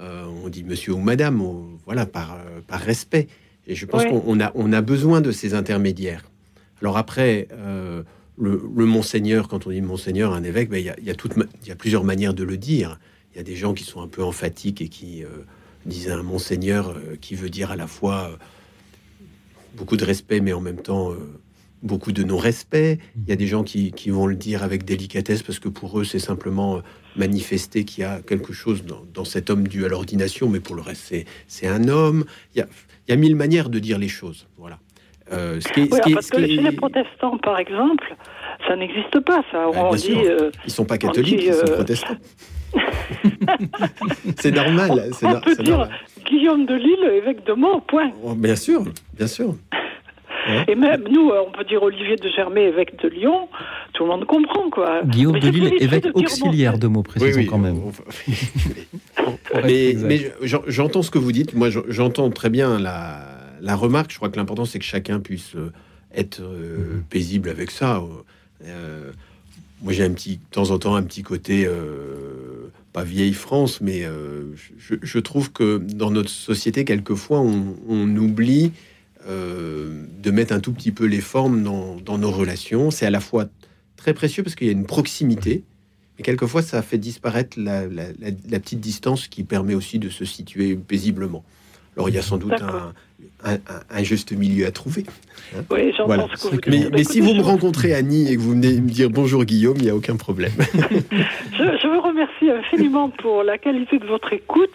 Euh, 0.00 0.24
on 0.44 0.48
dit 0.48 0.64
monsieur 0.64 0.92
ou 0.92 0.98
madame, 0.98 1.42
voilà, 1.84 2.06
par, 2.06 2.38
par 2.66 2.80
respect. 2.80 3.28
Et 3.68 3.74
je 3.74 3.86
pense 3.86 4.04
qu'on 4.04 4.40
a, 4.40 4.52
on 4.54 4.72
a 4.72 4.80
besoin 4.80 5.20
de 5.20 5.32
ces 5.32 5.54
intermédiaires. 5.54 6.24
Alors 6.82 6.96
après, 6.98 7.48
le, 8.38 8.60
monseigneur, 8.86 9.48
quand 9.48 9.66
on 9.66 9.70
dit 9.70 9.80
monseigneur, 9.80 10.32
un 10.34 10.44
évêque, 10.44 10.68
ben, 10.68 10.78
il 10.78 10.84
y, 10.84 10.90
a, 10.90 10.96
y, 11.00 11.70
a, 11.70 11.76
plusieurs 11.76 12.04
manières 12.04 12.34
de 12.34 12.44
le 12.44 12.56
dire. 12.56 12.98
Il 13.32 13.38
y 13.38 13.40
a 13.40 13.42
des 13.42 13.56
gens 13.56 13.74
qui 13.74 13.84
sont 13.84 14.02
un 14.02 14.08
peu 14.08 14.22
emphatiques 14.22 14.82
et 14.82 14.88
qui 14.88 15.24
disait 15.86 16.10
un 16.10 16.22
monseigneur 16.22 16.90
euh, 16.90 17.16
qui 17.20 17.34
veut 17.34 17.48
dire 17.48 17.70
à 17.70 17.76
la 17.76 17.86
fois 17.86 18.30
euh, 18.30 18.36
beaucoup 19.76 19.96
de 19.96 20.04
respect, 20.04 20.40
mais 20.40 20.52
en 20.52 20.60
même 20.60 20.82
temps 20.82 21.12
euh, 21.12 21.16
beaucoup 21.82 22.12
de 22.12 22.22
non-respect. 22.22 22.98
Il 23.16 23.28
y 23.28 23.32
a 23.32 23.36
des 23.36 23.46
gens 23.46 23.62
qui, 23.62 23.92
vont 24.10 24.26
le 24.26 24.36
dire 24.36 24.62
avec 24.62 24.84
délicatesse 24.84 25.42
parce 25.42 25.58
que 25.58 25.68
pour 25.68 26.00
eux, 26.00 26.04
c'est 26.04 26.18
simplement 26.18 26.82
manifester 27.14 27.84
qu'il 27.84 28.02
y 28.02 28.04
a 28.04 28.20
quelque 28.20 28.52
chose 28.52 28.84
dans, 28.84 29.24
cet 29.24 29.50
homme 29.50 29.68
dû 29.68 29.84
à 29.84 29.88
l'ordination, 29.88 30.48
mais 30.48 30.60
pour 30.60 30.74
le 30.74 30.82
reste, 30.82 31.14
c'est 31.46 31.66
un 31.66 31.88
homme. 31.88 32.24
Il 32.54 32.66
y, 33.08 33.12
a, 33.12 33.16
mille 33.16 33.36
manières 33.36 33.68
de 33.68 33.78
dire 33.78 33.98
les 33.98 34.08
choses. 34.08 34.48
Voilà. 34.58 34.78
ce 35.30 35.72
qui 35.72 35.86
parce 36.12 36.30
que 36.30 36.40
chez 36.40 36.56
les 36.56 36.72
protestants, 36.72 37.38
par 37.38 37.58
exemple, 37.58 38.16
ça 38.66 38.74
n'existe 38.74 39.20
pas. 39.20 39.42
Ça. 39.52 39.66
Ah, 39.74 39.84
on 39.84 39.94
dit, 39.94 40.16
ils 40.64 40.72
sont 40.72 40.86
pas 40.86 40.98
catholiques, 40.98 41.44
ils 41.44 41.54
sont 41.54 41.72
protestants. 41.72 42.16
c'est 44.38 44.52
normal. 44.52 45.10
On 45.22 45.40
peut 45.40 45.56
dire 45.56 45.88
Guillaume 46.28 46.66
de 46.66 46.74
Lille, 46.74 47.10
évêque 47.12 47.44
de 47.46 47.52
Mont, 47.52 47.80
point. 47.80 48.10
Oh, 48.22 48.34
bien 48.34 48.56
sûr, 48.56 48.84
bien 49.16 49.26
sûr. 49.26 49.54
Et 50.68 50.74
même 50.74 51.04
nous, 51.10 51.30
on 51.30 51.50
peut 51.50 51.64
dire 51.64 51.82
Olivier 51.82 52.16
de 52.16 52.28
Germay, 52.28 52.64
évêque 52.64 53.02
de 53.02 53.08
Lyon, 53.08 53.48
tout 53.92 54.04
le 54.04 54.10
monde 54.10 54.24
comprend 54.26 54.70
quoi. 54.70 55.02
Guillaume 55.04 55.38
de 55.38 55.48
Lille, 55.48 55.72
évêque 55.80 56.06
auxiliaire 56.14 56.78
de 56.78 56.86
mots 56.86 57.02
précisons 57.02 57.44
quand 57.46 57.58
même. 57.58 57.80
mais, 59.64 60.32
j'entends 60.42 61.02
ce 61.02 61.10
que 61.10 61.18
vous 61.18 61.32
dites. 61.32 61.54
Moi, 61.54 61.68
j'entends 61.88 62.30
très 62.30 62.50
bien 62.50 62.78
la, 62.78 63.76
remarque. 63.76 64.12
Je 64.12 64.16
crois 64.16 64.28
que 64.28 64.36
l'important, 64.36 64.64
c'est 64.64 64.78
que 64.78 64.84
chacun 64.84 65.18
puisse 65.20 65.56
euh, 65.56 65.72
être 66.14 66.40
euh, 66.40 67.02
paisible 67.10 67.48
avec 67.48 67.70
ça. 67.70 68.02
Euh, 68.64 69.10
moi, 69.82 69.92
j'ai 69.92 70.04
un 70.04 70.12
petit, 70.12 70.36
de 70.36 70.42
temps 70.50 70.70
en 70.70 70.78
temps, 70.78 70.94
un 70.94 71.02
petit 71.02 71.22
côté 71.22 71.68
pas 72.96 73.04
vieille 73.04 73.34
France, 73.34 73.82
mais 73.82 74.06
euh, 74.06 74.54
je, 74.78 75.18
trouve 75.18 75.52
que 75.52 75.76
dans 75.76 76.10
notre 76.10 76.30
société, 76.30 76.86
quelquefois, 76.86 77.40
on, 77.40 78.16
oublie 78.16 78.72
euh, 79.28 80.06
de 80.22 80.30
mettre 80.30 80.54
un 80.54 80.60
tout 80.60 80.72
petit 80.72 80.92
peu 80.92 81.04
les 81.04 81.20
formes 81.20 81.62
dans, 81.62 82.16
nos 82.16 82.30
relations. 82.30 82.90
C'est 82.90 83.04
à 83.04 83.10
la 83.10 83.20
fois 83.20 83.50
très 83.96 84.14
précieux 84.14 84.42
parce 84.42 84.56
qu'il 84.56 84.66
y 84.66 84.70
a 84.70 84.72
une 84.72 84.86
proximité, 84.86 85.62
mais 86.16 86.24
quelquefois, 86.24 86.62
ça 86.62 86.80
fait 86.80 86.96
disparaître 86.96 87.60
la, 87.60 87.82
petite 88.60 88.80
distance 88.80 89.28
qui 89.28 89.44
permet 89.44 89.74
aussi 89.74 89.98
de 89.98 90.08
se 90.08 90.24
situer 90.24 90.74
paisiblement. 90.74 91.44
Alors, 91.96 92.08
il 92.08 92.14
y 92.14 92.18
a 92.18 92.22
sans 92.22 92.36
doute 92.36 92.52
un, 92.52 92.92
un, 93.90 94.02
juste 94.02 94.32
milieu 94.32 94.66
à 94.66 94.70
trouver. 94.70 95.04
Hein. 95.54 95.62
oui, 95.70 95.92
j'en 95.96 96.06
pense 96.06 96.50
que 96.60 96.70
Mais, 96.70 96.88
mais 96.92 97.04
si 97.04 97.20
vous 97.20 97.34
me 97.34 97.42
rencontrez 97.42 97.94
Annie 97.94 98.30
et 98.30 98.36
que 98.36 98.40
vous 98.40 98.50
venez 98.50 98.80
me 98.80 98.88
dire 98.88 99.08
bonjour 99.10 99.44
Guillaume, 99.44 99.76
il 99.78 99.84
n'y 99.84 99.90
a 99.90 99.94
aucun 99.94 100.16
problème. 100.16 100.52
je, 101.58 101.86
vous 101.88 102.00
remercie 102.00 102.50
infiniment 102.50 103.10
pour 103.10 103.42
la 103.42 103.58
qualité 103.58 103.98
de 103.98 104.06
votre 104.06 104.32
écoute 104.32 104.74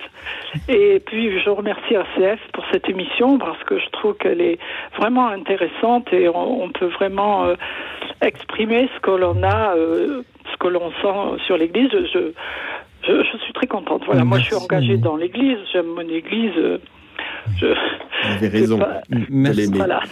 et 0.67 1.01
puis 1.05 1.39
je 1.39 1.49
remercie 1.49 1.93
RCF 1.93 2.39
pour 2.53 2.63
cette 2.71 2.89
émission 2.89 3.37
parce 3.37 3.61
que 3.63 3.77
je 3.77 3.89
trouve 3.91 4.15
qu'elle 4.15 4.41
est 4.41 4.59
vraiment 4.97 5.27
intéressante 5.27 6.11
et 6.13 6.29
on, 6.29 6.69
peut 6.69 6.87
vraiment 6.87 7.45
euh, 7.45 7.55
exprimer 8.21 8.89
ce 8.95 8.99
que 9.01 9.11
l'on 9.11 9.43
a, 9.43 9.75
euh, 9.75 10.23
ce 10.51 10.57
que 10.57 10.67
l'on 10.67 10.91
sent 11.01 11.43
sur 11.45 11.57
l'Église. 11.57 11.89
Je, 11.91 12.31
je, 13.07 13.37
suis 13.43 13.53
très 13.53 13.67
contente. 13.67 14.03
Voilà, 14.05 14.23
moi 14.23 14.39
je 14.39 14.45
suis 14.45 14.55
engagée 14.55 14.97
dans 14.97 15.17
l'Église, 15.17 15.57
j'aime 15.73 15.87
mon 15.87 16.07
Église. 16.07 16.53
Euh, 16.57 16.77
je, 17.57 17.65
Vous 17.65 18.33
avez 18.33 18.47
raison. 18.47 18.79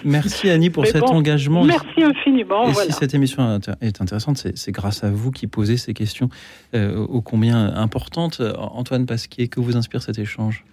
Merci, 0.03 0.49
Annie 0.49 0.69
pour 0.69 0.85
cet 0.85 1.03
engagement. 1.03 1.63
Merci 1.63 2.03
infiniment. 2.03 2.69
Et 2.69 2.73
si 2.73 2.91
cette 2.91 3.13
émission 3.13 3.59
est 3.81 4.01
intéressante, 4.01 4.37
c'est 4.55 4.71
grâce 4.71 5.03
à 5.03 5.11
vous 5.11 5.31
qui 5.31 5.47
posez 5.47 5.77
ces 5.77 5.93
questions 5.93 6.29
euh, 6.75 6.97
ô 6.97 7.21
combien 7.21 7.73
importantes. 7.75 8.41
Antoine 8.57 9.05
Pasquier, 9.05 9.47
que 9.47 9.59
vous 9.59 9.77
inspire 9.77 10.01
cet 10.01 10.19
échange? 10.19 10.65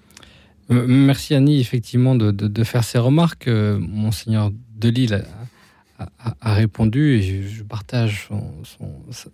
Euh, 0.70 0.84
Merci 0.86 1.34
Annie, 1.34 1.60
effectivement, 1.60 2.14
de, 2.14 2.64
faire 2.64 2.84
ces 2.84 2.98
remarques. 2.98 3.48
Euh, 3.48 3.78
Monseigneur 3.78 4.50
Delille 4.74 5.22
a, 5.98 6.08
a, 6.40 6.54
répondu 6.54 7.14
et 7.14 7.42
je, 7.42 7.62
partage 7.62 8.28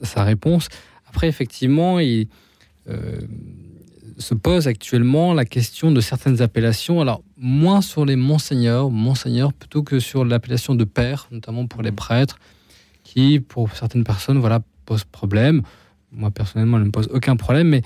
sa 0.02 0.24
réponse. 0.24 0.68
Après, 1.08 1.28
effectivement, 1.28 1.98
il 1.98 2.28
se 4.22 4.34
pose 4.34 4.68
actuellement 4.68 5.34
la 5.34 5.44
question 5.44 5.90
de 5.90 6.00
certaines 6.00 6.40
appellations, 6.40 7.00
alors 7.00 7.22
moins 7.36 7.80
sur 7.82 8.04
les 8.04 8.16
monseigneurs, 8.16 8.90
monseigneurs 8.90 9.52
plutôt 9.52 9.82
que 9.82 10.00
sur 10.00 10.24
l'appellation 10.24 10.74
de 10.74 10.84
père, 10.84 11.28
notamment 11.30 11.66
pour 11.66 11.82
les 11.82 11.92
prêtres, 11.92 12.38
qui 13.04 13.40
pour 13.40 13.74
certaines 13.76 14.04
personnes 14.04 14.38
voilà 14.38 14.60
pose 14.86 15.04
problème. 15.04 15.62
Moi 16.12 16.30
personnellement, 16.30 16.76
elle 16.78 16.84
ne 16.84 16.88
me 16.88 16.92
pose 16.92 17.08
aucun 17.12 17.36
problème, 17.36 17.68
mais, 17.68 17.82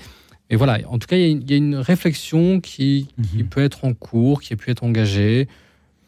mais 0.49 0.55
voilà, 0.55 0.79
en 0.87 0.97
tout 0.99 1.07
cas, 1.07 1.17
il 1.17 1.49
y, 1.49 1.53
a 1.53 1.57
une 1.57 1.75
réflexion 1.75 2.61
qui, 2.61 3.07
qui, 3.31 3.39
mhm. 3.39 3.49
peut 3.49 3.63
être 3.63 3.83
en 3.83 3.93
cours, 3.93 4.41
qui 4.41 4.53
a 4.53 4.55
pu 4.55 4.71
être 4.71 4.83
engagée, 4.83 5.47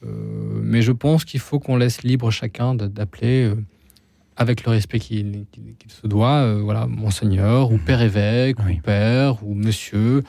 euh, 0.06 0.61
mais 0.64 0.81
je 0.81 0.91
pense 0.91 1.26
qu'il 1.26 1.39
faut 1.39 1.60
qu'on 1.60 1.76
laisse 1.76 2.03
libre 2.03 2.31
chacun 2.31 2.76
d'appeler. 2.76 3.45
Euh, 3.45 3.56
avec 4.40 4.64
le 4.64 4.72
respect 4.72 4.99
qu'il 4.99 5.45
se 5.90 6.07
doit, 6.07 6.38
euh, 6.38 6.61
voilà, 6.64 6.88
monseigneur, 6.88 7.72
ou 7.72 7.76
mhm. 7.76 7.84
père 7.84 8.02
évêque, 8.02 8.57
ou 8.60 8.82
père, 8.82 9.44
ou 9.45 9.53
monsieur. 9.53 10.24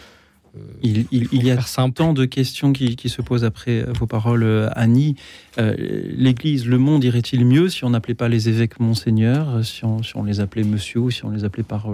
Euh, 0.57 0.59
il, 0.83 1.07
il, 1.13 1.45
y 1.45 1.53
a 1.53 1.59
tant 1.95 2.13
de 2.13 2.25
questions 2.25 2.73
qui, 2.73 2.97
qui, 2.97 3.09
se 3.09 3.23
posent 3.23 3.45
après 3.45 3.85
vos 3.85 4.09
paroles, 4.09 4.43
euh, 4.43 4.69
Annie. 4.75 5.15
L'Église, 5.57 6.67
le 6.67 6.79
monde 6.79 7.05
irait-il 7.05 7.45
mieux 7.45 7.69
si 7.69 7.85
on 7.85 7.91
n'appelait 7.91 8.15
pas 8.15 8.29
les 8.29 8.49
évêques 8.49 8.81
monseigneur, 8.81 9.65
si 9.65 9.85
on, 9.85 10.03
si 10.03 10.17
on, 10.17 10.25
les 10.25 10.41
appelait 10.41 10.65
monsieur, 10.65 11.01
ou 11.01 11.11
si 11.13 11.25
on 11.25 11.31
les 11.31 11.45
appelait 11.45 11.63
par, 11.63 11.87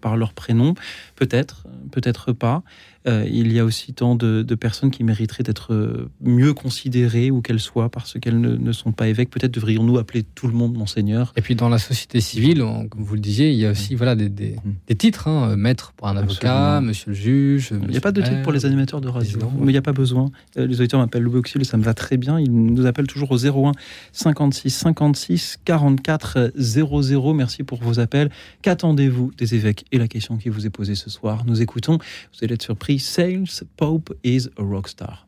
par 0.00 0.16
leur 0.16 0.34
prénom? 0.34 0.74
Peut-être, 1.16 1.64
peut-être 1.90 2.32
pas. 2.32 2.62
Euh, 3.06 3.24
il 3.30 3.52
y 3.52 3.60
a 3.60 3.64
aussi 3.64 3.92
tant 3.92 4.16
de, 4.16 4.42
personnes 4.54 4.90
qui 4.90 5.04
mériteraient 5.04 5.42
d'être 5.42 5.72
euh, 5.72 6.10
mieux 6.20 6.54
considérées 6.54 7.30
où 7.30 7.40
qu'elles 7.40 7.60
soient 7.60 7.88
parce 7.88 8.18
qu'elles 8.18 8.40
ne, 8.40 8.72
sont 8.72 8.92
pas 8.92 9.06
évêques. 9.08 9.30
Peut-être 9.30 9.52
devrions-nous 9.52 9.98
appeler 9.98 10.22
tout 10.22 10.46
le 10.46 10.54
monde 10.54 10.74
monseigneur. 10.74 11.32
Et 11.36 11.42
puis 11.42 11.54
dans 11.54 11.68
la 11.68 11.78
société 11.78 12.20
civile, 12.20 12.64
comme 12.90 13.04
vous 13.04 13.14
le 13.14 13.20
disiez, 13.20 13.50
il 13.50 13.58
y 13.58 13.66
a 13.66 13.70
aussi 13.70 13.94
voilà 13.94 14.16
des, 14.16 14.28
des, 14.28 14.56
mm. 14.90 14.94
titres, 14.94 15.28
hein, 15.28 15.56
maître 15.56 15.92
pour 15.96 16.08
un 16.08 16.16
avocat, 16.16 16.80
monsieur 16.80 17.10
le 17.10 17.16
juge. 17.16 17.70
Il 17.82 17.90
n'y 17.90 17.96
a 17.96 18.00
pas 18.00 18.12
de 18.12 18.22
titre 18.22 18.42
pour 18.42 18.52
les 18.52 18.66
animateurs 18.66 19.00
de 19.00 19.08
radio, 19.08 19.38
mais 19.58 19.66
il 19.66 19.74
n'y 19.74 19.78
a 19.78 19.82
pas 19.82 19.92
besoin. 19.92 20.30
Les 20.56 20.80
auditeurs 20.80 21.00
m'appellent 21.00 21.22
Louis 21.22 21.38
Auxil 21.38 21.60
et 21.60 21.64
ça 21.64 21.76
me 21.76 21.84
va 21.84 21.94
très 21.94 22.16
bien. 22.16 22.40
Ils 22.40 22.52
nous 22.52 22.86
appellent 22.86 23.06
toujours 23.06 23.30
au 23.30 23.38
01 23.38 23.72
56 24.12 24.70
56 24.70 25.58
44 25.64 26.52
00. 26.56 27.34
Merci 27.34 27.62
pour 27.62 27.78
vos 27.82 28.00
appels. 28.00 28.30
Qu'attendez-vous 28.62 29.32
des 29.36 29.54
évêques? 29.54 29.84
Et 29.92 29.98
la 29.98 30.08
question 30.08 30.36
qui 30.38 30.48
vous 30.48 30.66
est 30.66 30.70
posée 30.70 30.94
ce 30.94 31.10
soir, 31.10 31.44
nous 31.46 31.62
écoutons. 31.62 31.98
Vous 31.98 32.44
allez 32.44 32.54
être 32.54 32.62
surpris. 32.62 32.95
Sales 32.98 33.64
Pope 33.76 34.14
is 34.24 34.48
a 34.58 34.62
rockstar. 34.62 35.26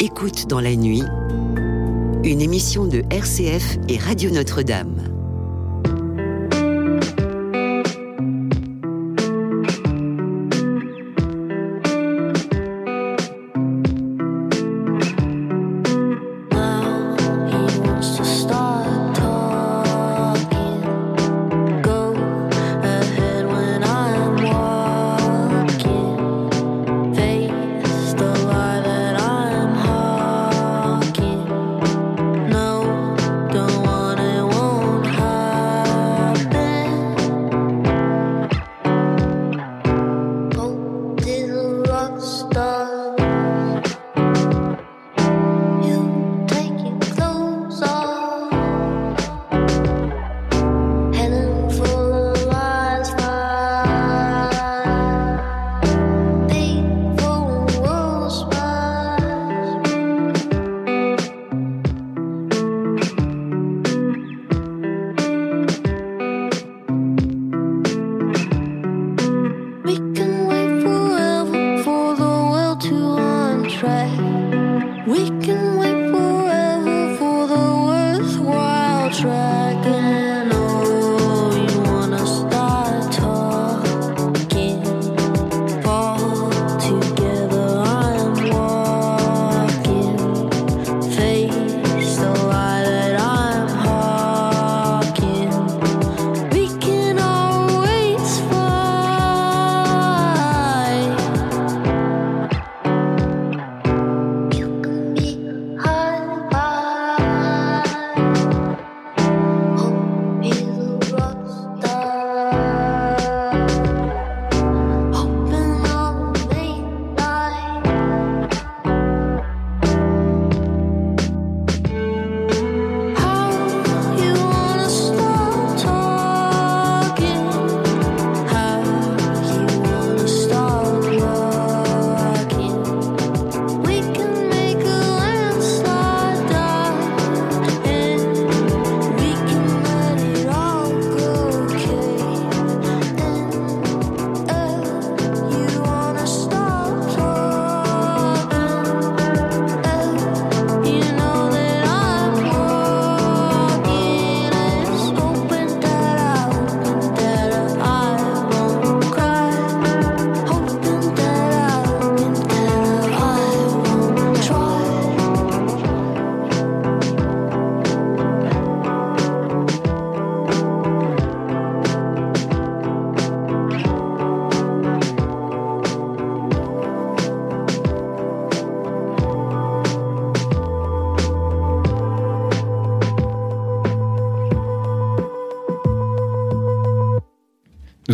Écoute 0.00 0.46
dans 0.48 0.60
la 0.60 0.76
nuit, 0.76 1.02
une 2.24 2.40
émission 2.40 2.86
de 2.86 3.02
RCF 3.10 3.78
et 3.88 3.98
Radio 3.98 4.30
Notre-Dame. 4.30 5.23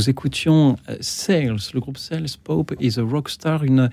Nous 0.00 0.08
écoutions 0.08 0.76
euh, 0.88 0.96
Sales, 1.00 1.58
le 1.74 1.80
groupe 1.80 1.98
Sales, 1.98 2.24
Pope 2.42 2.74
is 2.80 2.98
a 2.98 3.02
Rockstar, 3.02 3.64
une, 3.64 3.90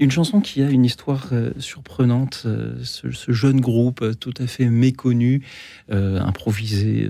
une 0.00 0.10
chanson 0.10 0.40
qui 0.40 0.60
a 0.62 0.68
une 0.68 0.84
histoire 0.84 1.28
euh, 1.30 1.52
surprenante. 1.58 2.42
Euh, 2.44 2.74
ce, 2.82 3.06
jeune 3.28 3.60
groupe 3.60 4.18
tout 4.18 4.34
à 4.38 4.48
fait 4.48 4.66
méconnu, 4.66 5.42
improvisé 5.90 7.08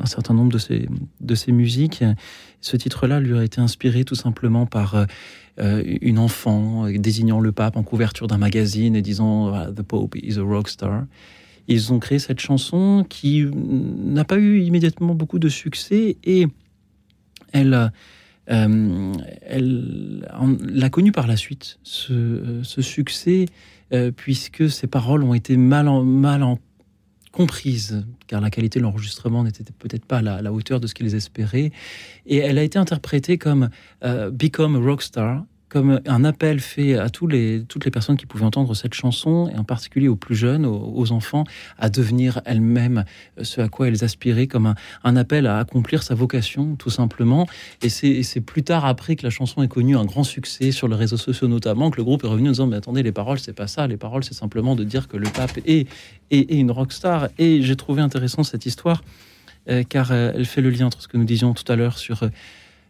un 0.00 0.06
certain 0.06 0.34
nombre 0.34 0.52
de 0.52 0.58
ses, 0.58 0.88
de 1.20 1.34
ses 1.34 1.50
musiques. 1.50 2.04
Ce 2.60 2.76
titre-là 2.76 3.18
lui 3.18 3.36
a 3.36 3.42
été 3.42 3.60
inspiré 3.60 4.04
tout 4.04 4.14
simplement 4.14 4.66
par 4.66 5.06
une 5.58 6.18
enfant 6.18 6.88
désignant 6.88 7.40
le 7.40 7.50
pape 7.50 7.76
en 7.76 7.82
couverture 7.82 8.28
d'un 8.28 8.38
magazine 8.38 8.94
et 8.94 9.02
disant 9.02 9.72
The 9.72 9.82
Pope 9.82 10.14
is 10.16 10.38
a 10.38 10.42
rockstar. 10.42 11.06
Ils 11.66 11.92
ont 11.92 11.98
créé 11.98 12.18
cette 12.18 12.40
chanson 12.40 13.04
qui 13.08 13.44
n'a 13.44 14.24
pas 14.24 14.36
eu 14.36 14.60
immédiatement 14.60 15.14
beaucoup 15.14 15.38
de 15.38 15.48
succès 15.48 16.16
et 16.24 16.46
elle, 17.52 17.90
euh, 18.50 19.12
elle 19.42 20.28
l'a 20.60 20.90
connu 20.90 21.12
par 21.12 21.26
la 21.26 21.36
suite, 21.36 21.78
ce, 21.82 22.62
succès, 22.62 23.46
euh, 23.92 24.10
puisque 24.10 24.70
ses 24.70 24.86
paroles 24.86 25.22
ont 25.22 25.34
été 25.34 25.56
mal, 25.56 25.88
comprises, 27.32 28.04
car 28.26 28.40
la 28.40 28.50
qualité 28.50 28.78
de 28.78 28.84
l'enregistrement 28.84 29.44
n'était 29.44 29.64
peut-être 29.78 30.04
pas 30.04 30.18
à 30.18 30.42
la, 30.42 30.52
hauteur 30.52 30.80
de 30.80 30.86
ce 30.86 30.94
qu'ils 30.94 31.14
espéraient. 31.14 31.72
Et 32.26 32.38
elle 32.38 32.58
a 32.58 32.62
été 32.62 32.78
interprétée 32.78 33.38
comme 33.38 33.68
euh, 34.02 34.30
Become 34.30 34.76
a 34.76 34.78
Rockstar, 34.78 35.44
comme 35.68 36.00
un 36.06 36.24
appel 36.24 36.60
fait 36.60 36.94
à 36.94 37.10
toutes 37.10 37.32
les 37.32 37.90
personnes 37.92 38.16
qui 38.16 38.26
pouvaient 38.26 38.44
entendre 38.44 38.74
cette 38.74 38.94
chanson, 38.94 39.50
et 39.54 39.58
en 39.58 39.64
particulier 39.64 40.08
aux 40.08 40.16
plus 40.16 40.34
jeunes, 40.34 40.64
aux, 40.64 41.12
enfants, 41.12 41.44
à 41.78 41.90
devenir 41.90 42.40
elles-mêmes 42.44 43.04
ce 43.42 43.60
à 43.60 43.68
quoi 43.68 43.88
elles 43.88 44.02
aspiraient, 44.04 44.46
comme 44.46 44.74
un, 45.04 45.16
appel 45.16 45.46
à 45.46 45.58
accomplir 45.58 46.02
sa 46.02 46.14
vocation, 46.14 46.76
tout 46.76 46.90
simplement. 46.90 47.46
Et 47.82 47.88
c'est 47.88 48.40
plus 48.40 48.62
tard, 48.62 48.86
après 48.86 49.16
que 49.16 49.24
la 49.24 49.30
chanson 49.30 49.62
ait 49.62 49.68
connu 49.68 49.96
un 49.96 50.04
grand 50.04 50.24
succès 50.24 50.70
sur 50.70 50.88
les 50.88 50.96
réseaux 50.96 51.16
sociaux 51.16 51.48
notamment, 51.48 51.90
que 51.90 51.98
le 51.98 52.04
groupe 52.04 52.24
est 52.24 52.28
revenu 52.28 52.48
en 52.48 52.52
disant, 52.52 52.66
mais 52.66 52.76
attendez, 52.76 53.02
les 53.02 53.12
paroles, 53.12 53.38
c'est 53.38 53.52
pas 53.52 53.66
ça, 53.66 53.86
les 53.86 53.96
paroles, 53.96 54.24
c'est 54.24 54.34
simplement 54.34 54.74
de 54.74 54.84
dire 54.84 55.08
que 55.08 55.16
le 55.16 55.28
pape 55.28 55.58
est, 55.66 55.86
est, 56.30 56.50
est 56.50 56.58
une 56.58 56.70
rockstar. 56.70 57.28
Et 57.38 57.62
j'ai 57.62 57.76
trouvé 57.76 58.00
intéressant 58.00 58.42
cette 58.42 58.64
histoire, 58.64 59.02
euh, 59.68 59.82
car 59.86 60.12
euh, 60.12 60.32
elle 60.34 60.46
fait 60.46 60.62
le 60.62 60.70
lien 60.70 60.86
entre 60.86 61.02
ce 61.02 61.08
que 61.08 61.16
nous 61.16 61.24
disions 61.24 61.52
tout 61.52 61.70
à 61.70 61.76
l'heure 61.76 61.98
sur... 61.98 62.22
Euh, 62.22 62.28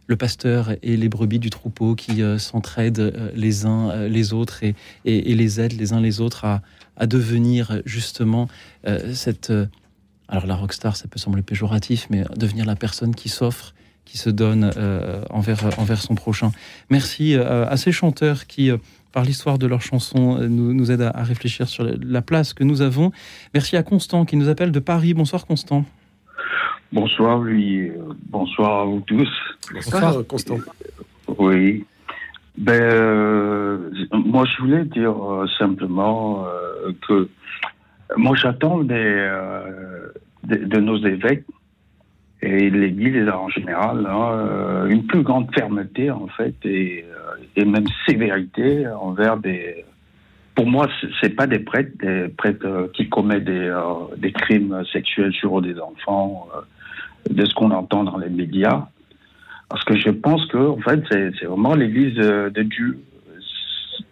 le 0.09 0.17
pasteur 0.17 0.73
et 0.83 0.97
les 0.97 1.09
brebis 1.09 1.39
du 1.39 1.51
troupeau 1.51 1.95
qui 1.95 2.23
s'entraident 2.39 3.33
les 3.35 3.67
uns 3.67 4.09
les 4.09 4.33
autres 4.33 4.65
et, 4.65 4.75
les 5.05 5.61
aident 5.61 5.79
les 5.79 5.93
uns 5.93 6.01
les 6.01 6.21
autres 6.21 6.45
à, 6.45 6.63
à 6.97 7.07
devenir 7.07 7.81
justement 7.85 8.49
cette... 9.13 9.53
alors 10.29 10.47
la 10.47 10.57
rockstar, 10.57 10.97
ça 10.97 11.09
peut 11.09 11.19
sembler 11.19 11.43
péjoratif, 11.43 12.07
mais 12.09 12.25
devenir 12.37 12.65
la 12.65 12.75
personne 12.75 13.15
qui 13.15 13.29
s'offre 13.29 13.75
qui 14.05 14.17
se 14.17 14.31
donne 14.31 14.71
envers, 15.29 15.79
envers 15.79 16.01
son 16.01 16.15
prochain. 16.15 16.51
Merci 16.89 17.35
à 17.37 17.77
ces 17.77 17.93
chanteurs 17.93 18.47
qui 18.47 18.73
par 19.13 19.25
l'histoire 19.25 19.59
de 19.59 19.67
leurs 19.67 19.83
chansons, 19.83 20.39
euh, 20.39 20.49
nous, 20.49 20.73
nous 20.75 20.91
aide 20.91 21.03
à, 21.03 21.23
réfléchir 21.23 21.69
sur 21.69 21.85
la 21.85 22.23
place 22.23 22.53
que 22.53 22.65
nous 22.65 22.83
avons. 22.83 23.13
Merci 23.55 23.77
à 23.77 23.83
Constant 23.83 24.25
qui 24.25 24.37
nous 24.37 24.49
appelle 24.49 24.73
de 24.73 24.81
Paris. 24.81 25.15
Bonsoir 25.15 25.47
Constant. 25.47 25.85
Bonsoir 26.93 27.41
lui, 27.41 27.93
bonsoir 28.31 28.81
à 28.81 28.85
vous 28.85 29.01
tous. 29.01 29.29
Bonsoir, 29.73 30.27
Constant. 30.27 30.59
Oui. 31.39 31.85
Ben, 32.57 32.73
euh, 32.73 33.91
moi 34.13 34.45
je 34.47 34.63
voulais 34.63 34.85
dire 34.85 35.13
euh, 35.13 35.47
simplement 35.59 36.45
que 37.07 37.29
moi 38.17 38.35
j'attends 38.35 38.79
des, 38.79 39.31
de 40.45 40.81
nos 40.81 40.99
évêques 41.07 41.45
et 42.43 42.71
l'Église 42.71 43.29
en 43.29 43.49
général 43.49 44.07
hein, 44.07 44.87
une 44.89 45.07
plus 45.07 45.23
grande 45.23 45.55
fermeté 45.55 46.11
en 46.11 46.27
fait 46.29 46.55
et 46.65 47.05
et 47.57 47.65
même 47.65 47.87
sévérité 48.07 48.87
envers 48.89 49.37
des. 49.37 49.85
Pour 50.55 50.67
moi, 50.67 50.89
c'est 51.21 51.37
pas 51.37 51.47
des 51.47 51.61
prêtres, 51.61 51.93
des 52.01 52.29
prêtres 52.29 52.67
euh, 52.67 52.89
qui 52.93 53.09
commettent 53.09 53.45
des, 53.45 53.69
euh, 53.69 54.17
des 54.17 54.33
crimes 54.33 54.83
sexuels 54.93 55.33
sur 55.33 55.61
des 55.63 55.79
enfants, 55.79 56.49
euh, 56.55 56.61
de 57.29 57.45
ce 57.45 57.55
qu'on 57.55 57.71
entend 57.71 58.05
dans 58.05 58.19
les 58.19 58.29
médias. 58.29 58.87
Parce 59.69 59.85
que 59.85 59.97
je 59.97 60.11
pense 60.11 60.45
que, 60.47 60.59
en 60.59 60.79
fait, 60.79 61.03
c'est 61.11 61.45
vraiment 61.45 61.75
l'Église 61.75 62.17
de 62.17 62.63
Dieu. 62.63 63.01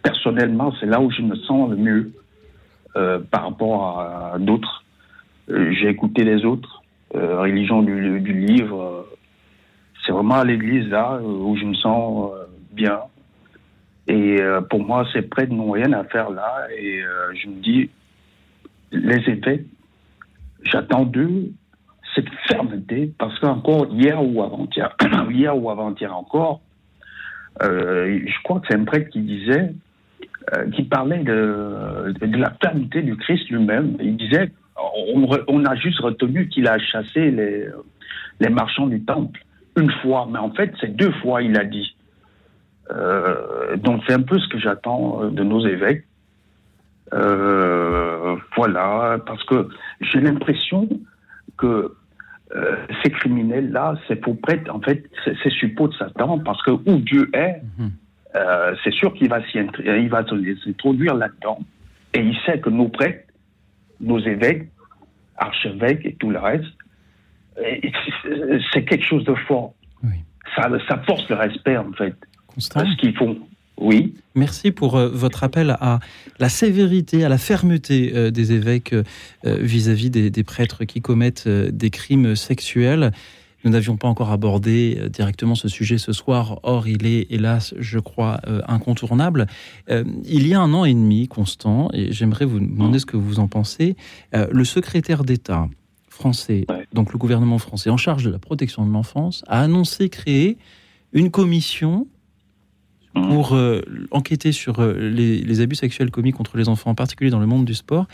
Personnellement, 0.03 0.73
c'est 0.79 0.85
là 0.85 1.01
où 1.01 1.09
je 1.11 1.21
me 1.21 1.35
sens 1.35 1.71
le 1.71 1.77
mieux 1.77 2.11
par 3.31 3.43
rapport 3.43 3.99
à, 3.99 4.37
d'autres. 4.39 4.83
J'ai 5.47 5.89
écouté 5.89 6.23
les 6.23 6.45
autres, 6.45 6.83
religion 7.13 7.81
du, 7.81 8.19
livre. 8.33 9.07
c'est 10.05 10.11
vraiment 10.11 10.43
l'Église 10.43 10.87
là 10.89 11.19
où 11.23 11.55
je 11.57 11.65
me 11.65 11.73
sens 11.73 12.31
bien. 12.71 12.99
Et 14.07 14.41
euh, 14.41 14.61
pour 14.61 14.83
moi, 14.85 15.05
ces 15.11 15.21
prêtres 15.21 15.53
n'ont 15.53 15.71
rien 15.71 15.91
à 15.93 16.03
faire 16.05 16.29
là. 16.29 16.67
Et 16.77 17.01
euh, 17.01 17.33
je 17.35 17.49
me 17.49 17.55
dis, 17.61 17.89
les 18.91 19.17
effets, 19.29 19.65
j'attends 20.63 21.03
d'eux 21.03 21.51
cette 22.17 22.29
fermeté, 22.47 23.13
parce 23.17 23.39
qu'encore 23.39 23.87
hier 23.91 24.21
ou 24.21 24.43
avant-hier, 24.43 24.95
hier 25.29 25.57
ou 25.57 25.69
avant-hier 25.69 26.15
encore, 26.15 26.59
euh, 27.63 28.19
je 28.25 28.43
crois 28.43 28.59
que 28.59 28.67
c'est 28.69 28.75
un 28.75 28.83
prêtre 28.83 29.09
qui 29.09 29.21
disait, 29.21 29.73
qui 30.73 30.83
parlait 30.83 31.23
de, 31.23 32.13
la 32.21 32.53
fermeté 32.61 33.01
du 33.01 33.17
Christ 33.17 33.49
lui-même. 33.49 33.97
Il 33.99 34.15
disait, 34.15 34.49
on, 35.47 35.65
a 35.65 35.75
juste 35.75 35.99
retenu 35.99 36.47
qu'il 36.49 36.67
a 36.67 36.77
chassé 36.79 37.31
les, 37.31 38.49
marchands 38.49 38.87
du 38.87 39.03
temple 39.03 39.41
une 39.77 39.91
fois, 40.01 40.27
mais 40.31 40.39
en 40.39 40.51
fait, 40.51 40.73
c'est 40.81 40.95
deux 40.95 41.11
fois, 41.21 41.41
il 41.41 41.57
a 41.57 41.63
dit. 41.63 41.95
Euh, 42.91 43.75
donc 43.77 44.01
c'est 44.07 44.13
un 44.13 44.21
peu 44.21 44.39
ce 44.39 44.47
que 44.47 44.57
j'attends 44.57 45.23
euh, 45.23 45.29
de 45.29 45.43
nos 45.43 45.65
évêques. 45.65 46.05
Euh, 47.13 48.35
voilà, 48.55 49.17
parce 49.25 49.43
que 49.43 49.69
j'ai 50.01 50.19
l'impression 50.19 50.87
que 51.57 51.93
ces 53.03 53.11
criminels-là, 53.11 53.95
c'est 54.07 54.15
pour 54.15 54.39
prêtre, 54.39 54.73
en 54.73 54.79
fait, 54.79 55.03
c'est 55.25 55.51
suppôt 55.51 55.87
de 55.87 55.93
Satan, 55.95 56.39
parce 56.39 56.61
que 56.63 56.71
où 56.71 56.97
Dieu 56.99 57.29
est, 57.33 57.61
mhm. 57.77 57.91
c'est 58.83 58.93
sûr 58.93 59.13
qu'il 59.13 59.29
va 59.29 59.41
s'introduire 59.51 61.15
là-dedans. 61.15 61.59
Et 62.13 62.21
il 62.21 62.37
sait 62.45 62.59
que 62.59 62.69
nos 62.69 62.87
prêtres, 62.87 63.27
nos 63.99 64.19
évêques, 64.19 64.69
archevêques 65.37 66.05
et 66.05 66.15
tout 66.15 66.29
le 66.29 66.39
reste, 66.39 66.65
c'est 68.73 68.85
quelque 68.85 69.03
chose 69.03 69.25
de 69.25 69.35
fort. 69.47 69.73
Ça, 70.55 70.69
ça 70.87 70.97
force 71.05 71.27
le 71.29 71.35
respect, 71.35 71.77
en 71.77 71.91
fait 71.91 72.15
ce 72.59 72.97
qu'ils 72.97 73.15
font. 73.15 73.37
Oui. 73.77 74.15
Merci 74.35 74.71
pour 74.71 74.95
euh, 74.95 75.09
votre 75.09 75.43
appel 75.43 75.75
à 75.79 75.99
la 76.39 76.49
sévérité, 76.49 77.23
à 77.23 77.29
la 77.29 77.37
fermeté 77.37 78.11
euh, 78.15 78.31
des 78.31 78.51
évêques 78.51 78.93
euh, 78.93 79.03
vis-à-vis 79.43 80.09
des, 80.09 80.43
prêtres 80.43 80.85
qui 80.85 81.01
commettent 81.01 81.47
des 81.47 81.89
crimes 81.89 82.35
sexuels. 82.35 83.11
Nous 83.63 83.71
n'avions 83.71 83.97
pas 83.97 84.07
encore 84.07 84.31
abordé 84.31 85.09
directement 85.09 85.55
ce 85.55 85.67
sujet 85.67 85.97
ce 85.97 86.13
soir, 86.13 86.59
or 86.63 86.87
il 86.87 87.05
est 87.05 87.27
hélas, 87.31 87.73
je 87.77 87.99
crois, 87.99 88.39
incontournable. 88.67 89.47
il 89.89 90.47
y 90.47 90.53
a 90.53 90.61
un 90.61 90.73
an 90.73 90.85
et 90.85 90.93
demi, 90.93 91.27
Constant, 91.27 91.89
et 91.91 92.13
j'aimerais 92.13 92.45
vous 92.45 92.59
demander 92.59 92.99
ce 92.99 93.05
que 93.05 93.17
vous 93.17 93.39
en 93.39 93.47
pensez, 93.47 93.97
le 94.31 94.63
secrétaire 94.63 95.23
d'État 95.23 95.67
français, 96.09 96.65
donc 96.93 97.11
le 97.11 97.17
gouvernement 97.17 97.57
français 97.57 97.89
en 97.89 97.97
charge 97.97 98.23
de 98.23 98.29
la 98.29 98.39
protection 98.39 98.85
de 98.85 98.91
l'enfance, 98.93 99.43
a 99.47 99.61
annoncé 99.61 100.07
créer 100.07 100.57
une 101.11 101.31
commission. 101.31 102.07
Pour 103.21 103.53
euh, 103.53 103.81
enquêter 104.11 104.51
sur 104.51 104.79
euh, 104.79 104.93
les, 104.93 105.61
abus 105.61 105.75
sexuels 105.75 106.11
commis 106.11 106.31
contre 106.31 106.57
les 106.57 106.69
enfants, 106.69 106.91
en 106.91 106.95
particulier 106.95 107.29
dans 107.29 107.39
le 107.39 107.45
monde 107.45 107.65
du 107.65 107.73
sport, 107.73 108.07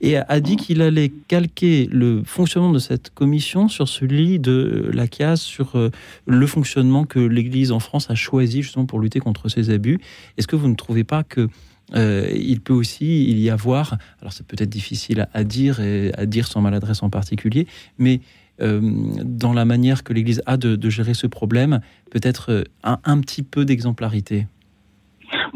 et 0.00 0.16
a, 0.16 0.40
dit 0.40 0.54
mmh. 0.54 0.56
qu'il 0.56 0.82
allait 0.82 1.12
calquer 1.28 1.88
le 1.90 2.22
fonctionnement 2.24 2.72
de 2.72 2.78
cette 2.78 3.10
commission 3.10 3.68
sur 3.68 3.88
celui 3.88 4.38
de 4.38 4.90
la 4.92 5.06
CAS, 5.08 5.36
sur 5.36 5.76
euh, 5.76 5.90
le 6.26 6.46
fonctionnement 6.46 7.04
que 7.04 7.18
l'Église 7.18 7.72
en 7.72 7.80
France 7.80 8.10
a 8.10 8.14
choisi 8.14 8.62
justement 8.62 8.86
pour 8.86 9.00
lutter 9.00 9.20
contre 9.20 9.48
ces 9.48 9.70
abus. 9.70 9.98
Est-ce 10.36 10.46
que 10.46 10.56
vous 10.56 10.68
ne 10.68 10.74
trouvez 10.74 11.04
pas 11.04 11.22
que 11.22 11.48
il 11.94 12.60
peut 12.62 12.72
aussi 12.72 13.30
y 13.30 13.48
avoir, 13.48 13.96
alors 14.20 14.32
c'est 14.32 14.44
peut-être 14.44 14.68
difficile 14.68 15.28
à, 15.32 15.44
dire 15.44 15.78
et 15.78 16.12
à 16.18 16.26
dire 16.26 16.48
sans 16.48 16.60
maladresse 16.60 17.00
en 17.04 17.10
particulier, 17.10 17.68
mais 17.96 18.20
dans 18.58 19.52
la 19.52 19.64
manière 19.64 20.02
que 20.02 20.12
l'Église 20.12 20.42
a 20.46 20.56
de, 20.56 20.90
gérer 20.90 21.14
ce 21.14 21.26
problème, 21.26 21.80
peut-être 22.10 22.64
un, 22.82 23.20
petit 23.20 23.42
peu 23.42 23.64
d'exemplarité 23.64 24.46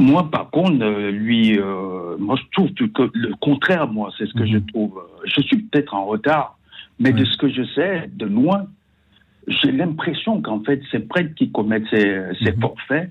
moi, 0.01 0.31
par 0.31 0.51
contre, 0.51 0.83
euh, 0.83 1.11
lui, 1.11 1.59
euh, 1.59 2.17
moi, 2.19 2.37
je 2.37 2.43
trouve 2.53 2.73
que 2.73 3.11
le 3.13 3.35
contraire, 3.37 3.87
moi, 3.87 4.11
c'est 4.17 4.27
ce 4.27 4.33
que 4.33 4.47
je 4.47 4.57
mhm. 4.57 4.67
trouve. 4.67 5.03
Je 5.25 5.43
suis 5.43 5.59
peut-être 5.59 5.95
en 5.95 6.07
retard, 6.07 6.59
mais 6.99 7.13
de 7.13 7.25
ce 7.25 7.37
que 7.37 7.49
je 7.51 7.63
sais, 7.75 8.11
de 8.11 8.27
loin, 8.27 8.67
j'ai 9.47 9.71
l'impression 9.71 10.41
qu'en 10.41 10.61
fait, 10.63 10.81
ces 10.91 11.01
prêtres 11.01 11.35
qui 11.35 11.51
commettent 11.53 11.89
ces, 11.91 12.23
ces 12.43 12.53
mhm. 12.53 12.61
forfaits, 12.61 13.11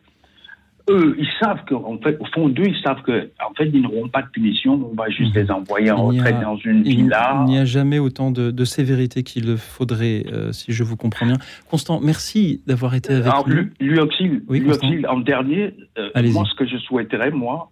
eux, 0.90 1.16
ils 1.18 1.30
savent 1.40 1.64
qu'en 1.68 1.98
fait, 2.00 2.18
au 2.20 2.26
fond 2.26 2.50
d'eux, 2.50 2.66
ils 2.66 2.82
savent 2.82 3.02
que, 3.04 3.30
en 3.46 3.54
fait, 3.56 3.70
ils 3.72 3.82
n'auront 3.82 4.10
pas 4.10 4.22
de 4.22 4.28
punition. 4.28 4.74
On 4.74 4.96
va 4.96 5.10
juste 5.10 5.36
mhm. 5.36 5.44
les 5.44 5.52
envoyer 5.52 5.92
en 5.92 6.08
retraite 6.08 6.40
dans 6.42 6.58
une 6.58 6.84
villa. 6.84 7.44
Il 7.48 7.52
n'y 7.52 7.58
a 7.58 7.66
jamais 7.66 8.00
autant 8.00 8.32
de, 8.32 8.66
sévérité 8.66 9.24
qu'il 9.24 9.58
faudrait, 9.58 10.26
euh, 10.32 10.52
si 10.52 10.74
je 10.74 10.84
vous 10.84 10.96
comprends 10.96 11.26
bien. 11.26 11.38
Constant, 11.72 12.00
merci 12.02 12.62
d'avoir 12.68 12.94
été 12.94 13.14
avec 13.14 13.34
nous. 13.48 13.56
Lui, 13.80 14.00
oui, 14.48 15.06
en 15.08 15.20
dernier, 15.20 15.74
euh, 15.98 16.10
moi, 16.32 16.44
ce 16.50 16.56
que 16.56 16.68
je 16.68 16.78
souhaiterais, 16.78 17.32
moi, 17.32 17.72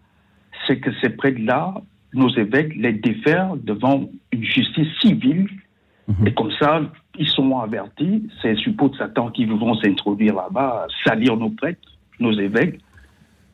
c'est 0.66 0.80
que 0.80 0.90
ces 1.02 1.10
prêtres-là, 1.10 1.76
nos 2.14 2.30
évêques, 2.36 2.74
les 2.76 2.94
défèrent 2.94 3.56
devant 3.58 4.10
une 4.32 4.44
justice 4.44 4.88
civile. 5.02 5.48
Mhm. 6.08 6.28
Et 6.28 6.34
comme 6.34 6.52
ça, 6.60 6.82
ils 7.20 7.28
sont 7.28 7.60
avertis. 7.60 8.28
C'est 8.42 8.56
suppos 8.56 8.90
de 8.90 8.96
Satan 8.96 9.30
qui 9.30 9.46
vont 9.46 9.76
s'introduire 9.76 10.36
là-bas, 10.36 10.88
salir 11.04 11.36
nos 11.38 11.50
prêtres, 11.50 11.80
nos 12.20 12.32
évêques 12.32 12.80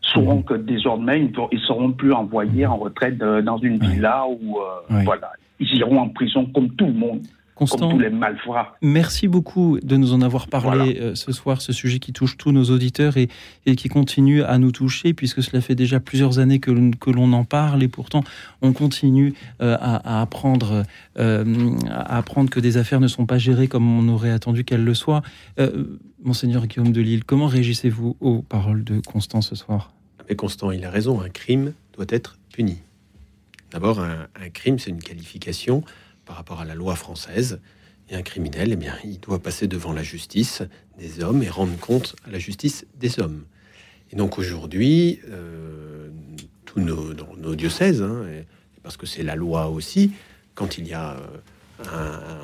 sauront 0.05 0.37
mhm. 0.37 0.43
que 0.43 0.53
désormais, 0.55 1.19
ils 1.19 1.57
ne 1.57 1.59
seront 1.59 1.91
plus 1.91 2.13
envoyés 2.13 2.65
en 2.65 2.77
retraite 2.77 3.17
dans 3.17 3.57
une 3.57 3.77
villa 3.79 4.25
ou 4.27 4.57
euh, 4.57 5.01
voilà. 5.03 5.31
Ils 5.59 5.77
iront 5.77 5.99
en 5.99 6.09
prison 6.09 6.45
comme 6.53 6.69
tout 6.71 6.87
le 6.87 6.93
monde. 6.93 7.21
Constant, 7.55 7.89
comme 7.89 7.91
tous 7.91 7.99
les 7.99 8.09
malfrats. 8.09 8.75
Merci 8.81 9.27
beaucoup 9.27 9.77
de 9.79 9.95
nous 9.95 10.11
en 10.11 10.23
avoir 10.23 10.47
parlé 10.47 10.97
euh, 10.99 11.13
ce 11.13 11.31
soir, 11.31 11.61
ce 11.61 11.71
sujet 11.71 11.99
qui 11.99 12.11
touche 12.11 12.35
tous 12.35 12.51
nos 12.51 12.63
auditeurs 12.63 13.15
et, 13.15 13.29
et, 13.67 13.75
qui 13.75 13.89
continue 13.89 14.41
à 14.41 14.57
nous 14.57 14.71
toucher, 14.71 15.13
puisque 15.13 15.43
cela 15.43 15.61
fait 15.61 15.75
déjà 15.75 15.99
plusieurs 15.99 16.39
années 16.39 16.57
que, 16.57 16.71
que 16.95 17.11
l'on 17.11 17.31
en 17.31 17.43
parle 17.43 17.83
et 17.83 17.87
pourtant 17.87 18.23
on 18.63 18.73
continue 18.73 19.35
euh, 19.61 19.77
à, 19.79 20.19
apprendre, 20.19 20.81
à 21.15 22.17
apprendre 22.17 22.49
que 22.49 22.59
des 22.59 22.77
affaires 22.77 22.99
ne 22.99 23.07
sont 23.07 23.27
pas 23.27 23.37
gérées 23.37 23.67
comme 23.67 23.87
on 23.87 24.11
aurait 24.11 24.31
attendu 24.31 24.63
qu'elles 24.63 24.83
le 24.83 24.95
soient. 24.95 25.21
Monseigneur 26.23 26.67
Guillaume 26.67 26.93
de 26.93 27.01
Lille, 27.01 27.25
comment 27.25 27.47
réagissez-vous 27.47 28.15
aux 28.21 28.41
paroles 28.43 28.85
de 28.85 29.01
Constant 29.01 29.41
ce 29.41 29.55
soir? 29.55 29.93
Mais 30.29 30.37
Constant, 30.37 30.71
il 30.71 30.85
a 30.85 30.89
raison, 30.89 31.19
un 31.19 31.27
crime 31.27 31.73
doit 31.91 32.05
être 32.07 32.37
puni. 32.53 32.77
D'abord, 33.71 33.99
un, 33.99 34.49
crime, 34.53 34.79
c'est 34.79 34.89
une 34.89 35.01
qualification 35.01 35.83
par 36.23 36.37
rapport 36.37 36.61
à 36.61 36.65
la 36.65 36.75
loi 36.75 36.95
française. 36.95 37.59
Et 38.09 38.15
un 38.15 38.21
criminel, 38.21 38.71
eh 38.71 38.77
bien, 38.77 38.95
il 39.03 39.19
doit 39.19 39.39
passer 39.39 39.67
devant 39.67 39.91
la 39.91 40.01
justice 40.01 40.63
des 40.97 41.21
hommes 41.21 41.43
et 41.43 41.49
rendre 41.49 41.77
compte 41.77 42.15
à 42.25 42.31
la 42.31 42.39
justice 42.39 42.85
des 42.97 43.19
hommes. 43.19 43.43
Et 44.13 44.15
donc 44.15 44.39
aujourd'hui, 44.39 45.19
euh, 45.27 46.09
tous 46.63 46.79
nos, 46.79 47.55
diocèses, 47.55 48.01
hein, 48.01 48.23
parce 48.81 48.95
que 48.95 49.05
c'est 49.05 49.23
la 49.23 49.35
loi 49.35 49.67
aussi, 49.67 50.13
quand 50.55 50.77
il 50.77 50.87
y 50.87 50.93
a 50.93 51.15
euh, 51.15 51.27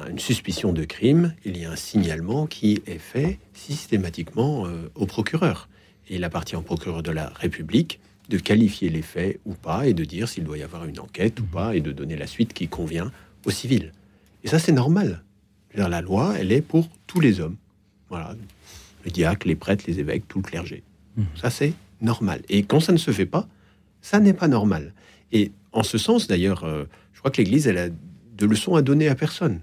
une 0.09 0.19
suspicion 0.19 0.73
de 0.73 0.83
crime, 0.83 1.33
il 1.45 1.57
y 1.57 1.65
a 1.65 1.71
un 1.71 1.75
signalement 1.75 2.47
qui 2.47 2.81
est 2.87 2.99
fait 2.99 3.39
systématiquement 3.53 4.65
euh, 4.65 4.89
au 4.95 5.05
procureur. 5.05 5.69
Et 6.09 6.15
il 6.15 6.23
appartient 6.23 6.55
au 6.55 6.61
procureur 6.61 7.03
de 7.03 7.11
la 7.11 7.29
République 7.29 7.99
de 8.29 8.37
qualifier 8.37 8.89
les 8.89 9.01
faits 9.01 9.39
ou 9.45 9.53
pas 9.53 9.87
et 9.87 9.93
de 9.93 10.03
dire 10.03 10.27
s'il 10.27 10.43
doit 10.43 10.57
y 10.57 10.63
avoir 10.63 10.85
une 10.85 10.99
enquête 10.99 11.39
ou 11.39 11.43
pas 11.43 11.75
et 11.75 11.81
de 11.81 11.91
donner 11.91 12.15
la 12.15 12.27
suite 12.27 12.53
qui 12.53 12.67
convient 12.67 13.11
aux 13.45 13.51
civils. 13.51 13.91
Et 14.43 14.47
ça, 14.47 14.59
c'est 14.59 14.71
normal. 14.71 15.23
La 15.75 16.01
loi, 16.01 16.35
elle 16.37 16.51
est 16.51 16.61
pour 16.61 16.89
tous 17.07 17.19
les 17.19 17.39
hommes. 17.39 17.57
Voilà. 18.09 18.35
Le 19.05 19.11
diacre, 19.11 19.47
les 19.47 19.55
prêtres, 19.55 19.85
les 19.87 19.99
évêques, 19.99 20.27
tout 20.27 20.39
le 20.39 20.43
clergé. 20.43 20.83
Mmh. 21.15 21.23
Ça, 21.35 21.49
c'est 21.49 21.73
normal. 22.01 22.41
Et 22.49 22.63
quand 22.63 22.79
ça 22.79 22.91
ne 22.91 22.97
se 22.97 23.11
fait 23.11 23.25
pas, 23.25 23.47
ça 24.01 24.19
n'est 24.19 24.33
pas 24.33 24.47
normal. 24.47 24.93
Et 25.31 25.51
en 25.71 25.83
ce 25.83 25.97
sens, 25.97 26.27
d'ailleurs, 26.27 26.63
euh, 26.63 26.85
je 27.13 27.19
crois 27.19 27.31
que 27.31 27.37
l'Église, 27.37 27.67
elle 27.67 27.77
a 27.77 27.89
de 28.39 28.45
leçons 28.45 28.75
à 28.75 28.81
donner 28.81 29.09
à 29.09 29.15
personne. 29.15 29.59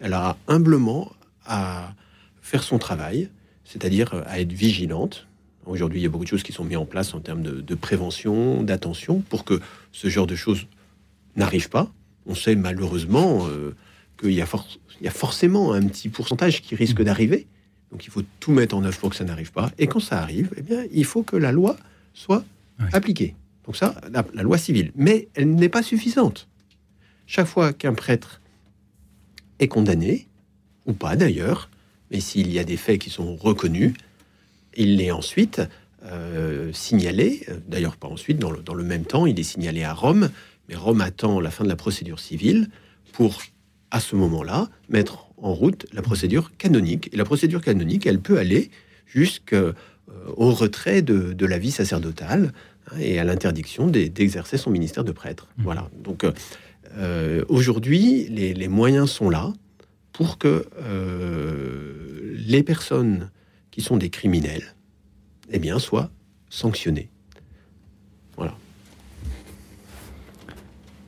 Elle 0.00 0.14
a 0.14 0.36
humblement 0.48 1.12
à 1.46 1.94
faire 2.40 2.62
son 2.62 2.78
travail, 2.78 3.28
c'est-à-dire 3.64 4.22
à 4.26 4.40
être 4.40 4.52
vigilante. 4.52 5.28
Aujourd'hui, 5.66 6.00
il 6.00 6.02
y 6.02 6.06
a 6.06 6.08
beaucoup 6.08 6.24
de 6.24 6.28
choses 6.28 6.42
qui 6.42 6.52
sont 6.52 6.64
mises 6.64 6.76
en 6.76 6.86
place 6.86 7.14
en 7.14 7.20
termes 7.20 7.42
de, 7.42 7.74
prévention, 7.74 8.62
d'attention, 8.62 9.20
pour 9.20 9.44
que 9.44 9.60
ce 9.92 10.08
genre 10.08 10.26
de 10.26 10.34
choses 10.34 10.66
n'arrive 11.36 11.68
pas. 11.68 11.92
On 12.26 12.34
sait 12.34 12.56
malheureusement 12.56 13.46
euh, 13.46 13.74
qu'il 14.18 14.32
y, 14.32 14.36
y, 14.36 14.42
a 15.08 15.10
forcément 15.10 15.72
un 15.72 15.86
petit 15.86 16.08
pourcentage 16.08 16.62
qui 16.62 16.74
risque 16.74 17.02
d'arriver. 17.02 17.46
Donc 17.92 18.06
il 18.06 18.10
faut 18.10 18.22
tout 18.40 18.52
mettre 18.52 18.74
en 18.74 18.84
œuvre 18.84 18.98
pour 18.98 19.10
que 19.10 19.16
ça 19.16 19.24
n'arrive 19.24 19.52
pas. 19.52 19.70
Et 19.78 19.86
quand 19.86 20.00
ça 20.00 20.20
arrive, 20.20 20.50
eh 20.56 20.62
bien, 20.62 20.84
il 20.92 21.04
faut 21.04 21.22
que 21.22 21.36
la 21.36 21.52
loi 21.52 21.76
soit 22.14 22.44
appliquée. 22.92 23.36
Donc 23.66 23.76
ça, 23.76 23.94
la 24.10 24.42
loi 24.42 24.58
civile. 24.58 24.92
Mais 24.96 25.28
elle 25.34 25.54
n'est 25.54 25.68
pas 25.68 25.82
suffisante. 25.82 26.48
Chaque 27.26 27.46
fois 27.46 27.72
qu'un 27.72 27.94
prêtre 27.94 28.40
est 29.58 29.68
condamné, 29.68 30.28
ou 30.86 30.92
pas 30.92 31.16
d'ailleurs, 31.16 31.70
mais 32.10 32.20
s'il 32.20 32.52
y 32.52 32.58
a 32.58 32.64
des 32.64 32.76
faits 32.76 33.00
qui 33.00 33.10
sont 33.10 33.36
reconnus, 33.36 33.94
il 34.76 35.00
est 35.00 35.10
ensuite 35.10 35.62
euh, 36.04 36.70
signalé, 36.72 37.46
d'ailleurs 37.66 37.96
pas 37.96 38.08
ensuite, 38.08 38.38
dans 38.38 38.50
le, 38.50 38.84
même 38.84 39.04
temps, 39.04 39.26
il 39.26 39.38
est 39.40 39.44
signalé 39.44 39.84
à 39.84 39.94
Rome, 39.94 40.30
mais 40.68 40.74
Rome 40.74 41.00
attend 41.00 41.40
la 41.40 41.50
fin 41.50 41.64
de 41.64 41.68
la 41.68 41.76
procédure 41.76 42.20
civile 42.20 42.68
pour, 43.12 43.40
à 43.90 44.00
ce 44.00 44.16
moment-là, 44.16 44.68
mettre 44.88 45.28
en 45.38 45.54
route 45.54 45.86
la 45.92 46.02
procédure 46.02 46.56
canonique. 46.56 47.08
Et 47.12 47.16
la 47.16 47.24
procédure 47.24 47.62
canonique, 47.62 48.06
elle 48.06 48.20
peut 48.20 48.38
aller 48.38 48.70
jusqu'au 49.06 49.56
euh, 49.56 49.72
retrait 50.36 51.02
de, 51.02 51.46
la 51.46 51.58
vie 51.58 51.70
sacerdotale 51.70 52.52
hein, 52.90 52.98
et 52.98 53.18
à 53.18 53.24
l'interdiction 53.24 53.86
d'exercer 53.86 54.58
son 54.58 54.70
ministère 54.70 55.04
de 55.04 55.12
prêtre. 55.12 55.48
Mmh. 55.56 55.62
Voilà. 55.62 55.90
Donc, 56.02 56.24
euh, 56.96 57.44
aujourd'hui, 57.48 58.28
les, 58.28 58.68
moyens 58.68 59.10
sont 59.10 59.30
là 59.30 59.52
pour 60.12 60.38
que 60.38 60.66
euh, 60.80 62.34
les 62.36 62.62
personnes 62.62 63.30
qui 63.70 63.80
sont 63.80 63.96
des 63.96 64.10
criminels, 64.10 64.74
eh 65.50 65.58
bien, 65.58 65.78
soient 65.78 66.10
sanctionnées. 66.48 67.10
Voilà. 68.36 68.54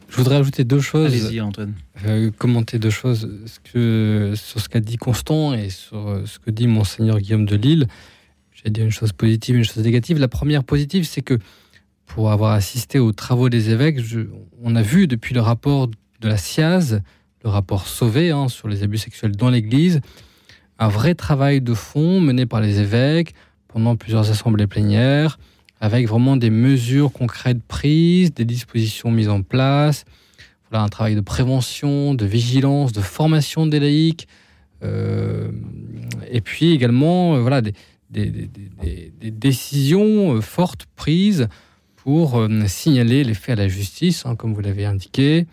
Je 0.08 0.16
voudrais 0.16 0.36
ajouter 0.36 0.64
deux 0.64 0.80
choses. 0.80 1.06
Allez-y, 1.06 1.40
Antoine. 1.40 1.74
Euh, 2.04 2.30
commenter 2.36 2.78
deux 2.78 2.90
choses 2.90 3.30
ce 3.46 3.60
que, 3.60 4.34
sur 4.34 4.60
ce 4.60 4.68
qu'a 4.68 4.80
dit 4.80 4.96
Constant 4.96 5.54
et 5.54 5.70
sur 5.70 6.22
ce 6.26 6.38
que 6.38 6.50
dit 6.50 6.66
Monseigneur 6.66 7.20
Guillaume 7.20 7.46
de 7.46 7.56
Lille. 7.56 7.86
J'ai 8.52 8.70
dit 8.70 8.80
une 8.80 8.90
chose 8.90 9.12
positive 9.12 9.54
et 9.54 9.58
une 9.58 9.64
chose 9.64 9.84
négative. 9.84 10.18
La 10.18 10.28
première 10.28 10.64
positive, 10.64 11.04
c'est 11.04 11.22
que 11.22 11.38
pour 12.06 12.30
avoir 12.30 12.52
assisté 12.52 12.98
aux 12.98 13.12
travaux 13.12 13.48
des 13.48 13.70
évêques, 13.70 13.98
on 14.62 14.76
a 14.76 14.82
vu 14.82 15.06
depuis 15.06 15.34
le 15.34 15.40
rapport 15.40 15.88
de 15.88 16.28
la 16.28 16.36
SIAZ, 16.36 17.02
le 17.44 17.50
rapport 17.50 17.86
Sauvé 17.86 18.30
hein, 18.30 18.48
sur 18.48 18.68
les 18.68 18.82
abus 18.82 18.98
sexuels 18.98 19.36
dans 19.36 19.50
l'Église, 19.50 20.00
un 20.78 20.88
vrai 20.88 21.14
travail 21.14 21.60
de 21.60 21.74
fond 21.74 22.20
mené 22.20 22.46
par 22.46 22.60
les 22.60 22.80
évêques 22.80 23.34
pendant 23.68 23.96
plusieurs 23.96 24.30
assemblées 24.30 24.66
plénières, 24.66 25.38
avec 25.80 26.08
vraiment 26.08 26.36
des 26.36 26.50
mesures 26.50 27.12
concrètes 27.12 27.62
prises, 27.62 28.32
des 28.32 28.44
dispositions 28.44 29.10
mises 29.10 29.28
en 29.28 29.42
place, 29.42 30.04
voilà, 30.70 30.84
un 30.84 30.88
travail 30.88 31.14
de 31.14 31.20
prévention, 31.20 32.14
de 32.14 32.24
vigilance, 32.24 32.92
de 32.92 33.00
formation 33.00 33.66
des 33.66 33.80
laïcs, 33.80 34.26
euh, 34.82 35.50
et 36.30 36.40
puis 36.40 36.72
également 36.72 37.36
euh, 37.36 37.40
voilà, 37.40 37.62
des, 37.62 37.72
décisions 39.30 40.36
euh, 40.36 40.40
fortes 40.40 40.86
prises 40.96 41.48
pour 42.06 42.38
euh, 42.38 42.48
signaler 42.68 43.24
les 43.24 43.34
faits 43.34 43.58
à 43.58 43.62
la 43.62 43.66
justice, 43.66 44.26
hein, 44.26 44.36
comme 44.36 44.54
vous 44.54 44.60
l'avez 44.60 44.84
indiqué, 44.84 45.48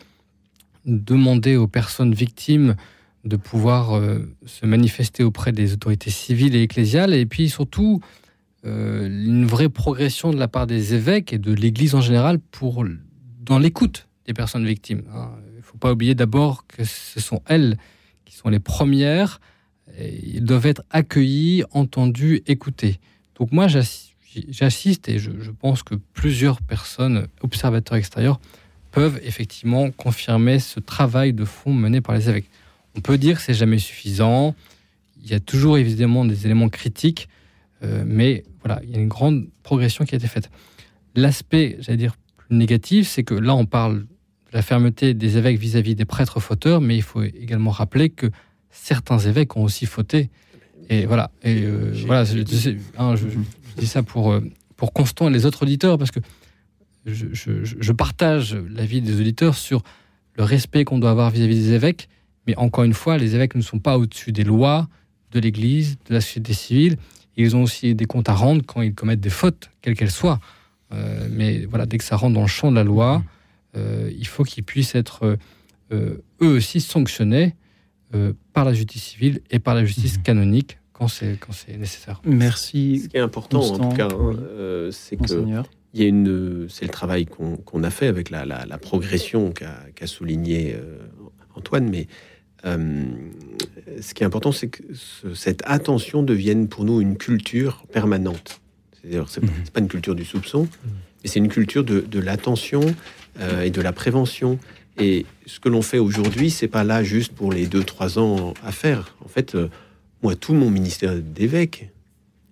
demander 0.86 1.56
aux 1.56 1.66
personnes 1.66 2.14
victimes 2.14 2.76
de 3.24 3.38
pouvoir 3.38 3.96
euh, 3.96 4.20
se 4.46 4.68
manifester 4.68 5.24
auprès 5.24 5.52
des 5.52 5.74
autorités 5.74 6.12
civiles 6.12 6.56
et 6.56 6.62
ecclésiales, 6.62 7.16
et 7.16 7.26
puis 7.26 7.50
surtout 7.50 8.02
euh, 8.66 9.08
une 9.08 9.48
vraie 9.48 9.68
progression 9.68 10.30
de 10.30 10.38
la 10.38 10.48
part 10.48 10.68
des 10.68 10.94
évêques 10.94 11.34
et 11.34 11.40
de 11.40 11.52
l'Église 11.52 11.96
en 11.96 12.02
général 12.02 12.38
pour 12.38 12.86
dans 13.42 13.58
l'écoute 13.58 14.08
des 14.28 14.34
personnes 14.36 14.68
victimes. 14.68 15.02
Hein. 15.12 15.32
Il 15.54 15.58
ne 15.58 15.64
faut 15.64 15.80
pas 15.80 15.92
oublier 15.92 16.14
d'abord 16.14 16.68
que 16.68 16.84
ce 16.84 17.20
sont 17.20 17.42
elles 17.48 17.78
qui 18.26 18.36
sont 18.36 18.50
les 18.50 18.60
premières. 18.60 19.42
Et 19.98 20.36
ils 20.36 20.46
doivent 20.46 20.68
être 20.68 20.84
accueillis, 20.92 21.64
entendus, 21.72 22.44
écoutés. 22.46 23.00
Donc 23.40 23.52
moi, 23.52 23.68
j'assiste 23.68 24.03
j'assiste 24.50 25.10
et 25.10 25.20
je, 25.20 25.32
pense 25.52 25.84
que 25.84 25.96
plusieurs 26.14 26.62
personnes, 26.62 27.28
observateurs 27.42 27.98
extérieurs, 27.98 28.40
peuvent 28.92 29.20
effectivement 29.24 29.90
confirmer 29.92 30.60
ce 30.60 30.80
travail 30.80 31.34
de 31.34 31.46
fond 31.46 31.74
mené 31.74 32.02
par 32.02 32.16
les 32.16 32.30
évêques. 32.30 32.50
On 32.96 33.02
peut 33.02 33.18
dire 33.18 33.38
que 33.38 33.42
c'est 33.44 33.54
jamais 33.54 33.80
suffisant. 33.80 34.56
Il 35.24 35.30
y 35.30 35.34
a 35.34 35.40
toujours 35.40 35.78
évidemment 35.78 36.26
des 36.26 36.46
éléments 36.46 36.70
critiques, 36.70 37.28
euh, 37.84 38.04
mais 38.06 38.44
voilà, 38.64 38.82
il 38.84 38.92
y 38.92 38.96
a 38.96 39.00
une 39.00 39.08
grande 39.08 39.48
progression 39.64 40.06
qui 40.06 40.14
a 40.14 40.18
été 40.18 40.28
faite. 40.28 40.50
L'aspect, 41.16 41.78
j'allais 41.80 41.98
dire, 41.98 42.16
plus 42.38 42.56
négatif, 42.56 43.08
c'est 43.08 43.24
que 43.24 43.34
là, 43.34 43.56
on 43.56 43.66
parle 43.66 44.02
de 44.02 44.08
la 44.54 44.62
fermeté 44.62 45.14
des 45.14 45.38
évêques 45.38 45.60
vis-à-vis 45.60 45.96
des 45.96 46.06
prêtres 46.06 46.40
fauteurs, 46.40 46.82
mais 46.82 46.96
il 46.96 47.02
faut 47.02 47.24
également 47.24 47.72
rappeler 47.72 48.10
que 48.10 48.28
certains 48.70 49.20
évêques 49.20 49.58
ont 49.58 49.64
aussi 49.64 49.86
fauté. 49.86 50.30
Et 50.90 51.06
voilà, 51.06 51.32
et 51.44 51.64
euh, 51.64 51.94
voilà, 52.06 52.26
je, 52.26 52.38
je, 52.40 52.72
je 53.76 53.82
dis 53.82 53.88
ça 53.88 54.04
pour, 54.04 54.32
euh, 54.32 54.42
pour 54.76 54.94
Constant 54.94 55.30
et 55.30 55.32
les 55.32 55.46
autres 55.46 55.64
auditeurs, 55.64 55.98
parce 55.98 56.12
que 56.12 56.20
je, 57.06 57.28
je, 57.34 57.92
partage 57.92 58.56
l'avis 58.56 59.02
des 59.02 59.20
auditeurs 59.20 59.56
sur 59.56 59.84
le 60.36 60.44
respect 60.46 60.86
qu'on 60.86 61.00
doit 61.00 61.12
avoir 61.12 61.32
vis-à-vis 61.32 61.56
des 61.56 61.74
évêques. 61.74 62.08
Mais 62.48 62.56
encore 62.56 62.86
une 62.86 62.94
fois, 62.94 63.18
les 63.18 63.36
évêques 63.36 63.56
ne 63.56 63.62
sont 63.62 63.80
pas 63.80 63.98
au-dessus 63.98 64.32
des 64.32 64.46
lois, 64.46 64.88
de 65.32 65.40
l'Église, 65.42 65.98
de 66.08 66.14
la 66.14 66.22
société 66.22 66.54
civile. 66.54 66.98
Ils 67.36 67.58
ont 67.58 67.64
aussi 67.64 67.94
des 67.94 68.06
comptes 68.06 68.30
à 68.30 68.34
rendre 68.34 68.64
quand 68.66 68.82
ils 68.82 68.94
commettent 68.94 69.20
des 69.20 69.30
fautes, 69.30 69.70
quelles 69.82 69.96
qu'elles 69.96 70.12
soient. 70.12 70.40
Euh, 70.94 71.28
mais 71.30 71.66
voilà, 71.66 71.86
dès 71.86 71.98
que 71.98 72.04
ça 72.06 72.16
rentre 72.16 72.36
dans 72.36 72.42
le 72.42 72.48
champ 72.48 72.72
de 72.72 72.76
la 72.76 72.86
loi, 72.86 73.22
euh, 73.76 74.10
il 74.18 74.28
faut 74.28 74.44
qu'ils 74.44 74.64
puissent 74.64 74.96
être 74.96 75.38
eux 75.92 76.24
aussi 76.40 76.80
sanctionnés 76.80 77.56
par 78.54 78.64
la 78.64 78.74
justice 78.74 79.04
civile 79.04 79.42
et 79.52 79.60
par 79.60 79.76
la 79.76 79.84
justice 79.84 80.18
mmh. 80.20 80.22
canonique 80.22 80.78
quand 80.94 81.08
c'est 81.08 81.78
nécessaire. 81.78 82.22
Merci. 82.24 83.02
Ce 83.04 83.10
qui 83.10 83.18
est 83.18 83.22
important 83.22 83.62
en 83.62 83.90
tout 83.90 83.96
cas, 83.96 84.08
hein, 84.08 84.36
euh, 84.40 84.92
c'est 84.92 85.18
que 85.18 85.64
il 85.96 86.02
y 86.02 86.06
a 86.06 86.08
une, 86.08 86.68
c'est 86.70 86.86
le 86.86 86.92
travail 86.92 87.28
qu'on 87.28 87.84
a 87.84 87.90
fait 87.92 88.08
avec 88.08 88.32
la, 88.32 88.46
la, 88.46 88.78
progression 88.80 89.52
qu'a 89.52 90.08
souligné 90.08 90.74
euh, 90.74 90.98
Antoine, 91.56 91.88
mais 91.88 92.08
euh, 92.66 93.06
ce 94.02 94.16
qui 94.16 94.24
est 94.24 94.26
important, 94.26 94.52
c'est 94.52 94.70
que 94.70 94.82
cette 95.36 95.62
attention 95.66 96.24
devienne 96.24 96.68
pour 96.68 96.84
nous 96.84 97.00
une 97.00 97.16
culture 97.16 97.86
permanente. 97.92 98.60
C'est-à-dire, 98.94 99.30
c'est 99.30 99.44
mm-hmm. 99.44 99.72
pas 99.72 99.82
une 99.82 99.88
culture 99.88 100.16
du 100.16 100.26
soupçon, 100.26 100.68
mais 101.24 101.30
c'est 101.30 101.38
une 101.38 101.50
culture 101.50 101.84
de, 101.84 102.00
de 102.00 102.20
l'attention 102.20 102.82
et 103.64 103.70
de 103.70 103.82
la 103.82 103.94
prévention. 103.94 104.58
Et 104.98 105.28
ce 105.46 105.60
que 105.60 105.70
l'on 105.70 105.84
fait 105.84 106.00
aujourd'hui, 106.00 106.50
c'est 106.50 106.68
pas 106.68 106.84
là 106.84 107.04
juste 107.04 107.34
pour 107.34 107.52
les 107.52 107.68
deux 107.68 107.84
trois 107.84 108.18
ans 108.18 108.56
à 108.64 108.72
faire. 108.72 109.16
En 109.24 109.28
fait, 109.28 109.56
moi, 110.24 110.36
tout 110.38 110.54
mon 110.54 110.72
ministère 110.72 111.16
d'évêque, 111.22 111.92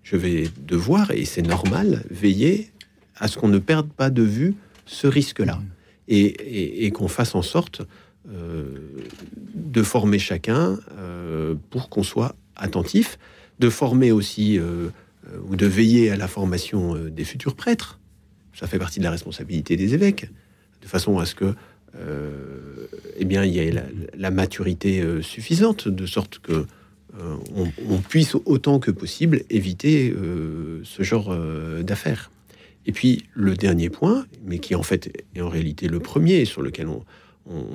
je 0.03 0.17
vais 0.17 0.49
devoir, 0.59 1.11
et 1.11 1.23
c'est 1.23 1.41
normal, 1.41 2.03
veiller 2.11 2.69
à 3.15 3.29
ce 3.29 3.37
qu'on 3.37 3.47
ne 3.47 3.59
perde 3.59 3.89
pas 3.89 4.09
de 4.09 4.23
vue 4.23 4.55
ce 4.85 5.07
risque-là. 5.07 5.55
Mmh. 5.55 5.65
Et, 6.09 6.91
qu'on 6.91 7.07
fasse 7.07 7.35
en 7.35 7.41
sorte 7.41 7.83
euh, 8.29 8.75
de 9.55 9.81
former 9.81 10.19
chacun 10.19 10.77
euh, 10.97 11.55
pour 11.69 11.87
qu'on 11.87 12.03
soit 12.03 12.35
attentif, 12.57 13.17
de 13.59 13.69
former 13.69 14.11
aussi 14.11 14.59
euh, 14.59 14.89
ou 15.47 15.55
de 15.55 15.65
veiller 15.65 16.11
à 16.11 16.17
la 16.17 16.27
formation 16.27 16.95
des 16.95 17.23
futurs 17.23 17.55
prêtres. 17.55 17.99
Ça 18.53 18.67
fait 18.67 18.79
partie 18.79 18.99
de 18.99 19.05
la 19.05 19.11
responsabilité 19.11 19.77
des 19.77 19.93
évêques, 19.93 20.29
de 20.81 20.87
façon 20.87 21.19
à 21.19 21.25
ce 21.25 21.35
que 21.35 21.55
eh 23.17 23.25
bien, 23.25 23.43
il 23.43 23.53
y 23.53 23.59
ait 23.59 23.73
la 24.17 24.31
maturité 24.31 25.03
suffisante, 25.21 25.89
de 25.89 26.05
sorte 26.05 26.39
que 26.39 26.65
euh, 27.19 27.35
on, 27.89 27.97
puisse 27.97 28.35
autant 28.45 28.79
que 28.79 28.89
possible 28.89 29.41
éviter 29.49 30.11
euh, 30.11 30.79
ce 30.83 31.03
genre 31.03 31.29
euh, 31.31 31.83
d'affaires. 31.83 32.31
Et 32.85 32.93
puis 32.93 33.25
le 33.33 33.55
dernier 33.55 33.89
point, 33.89 34.25
mais 34.45 34.59
qui 34.59 34.75
en 34.75 34.83
fait 34.83 35.11
est 35.35 35.41
en 35.41 35.49
réalité 35.49 35.87
le 35.87 35.99
premier 35.99 36.45
sur 36.45 36.61
lequel 36.61 36.87
on, 36.87 37.03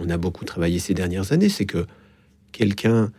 a 0.09 0.17
beaucoup 0.17 0.45
travaillé 0.45 0.79
ces 0.79 0.95
dernières 0.95 1.33
années, 1.33 1.49
c'est 1.49 1.67
que 1.67 1.87
quelqu'un 2.53 3.13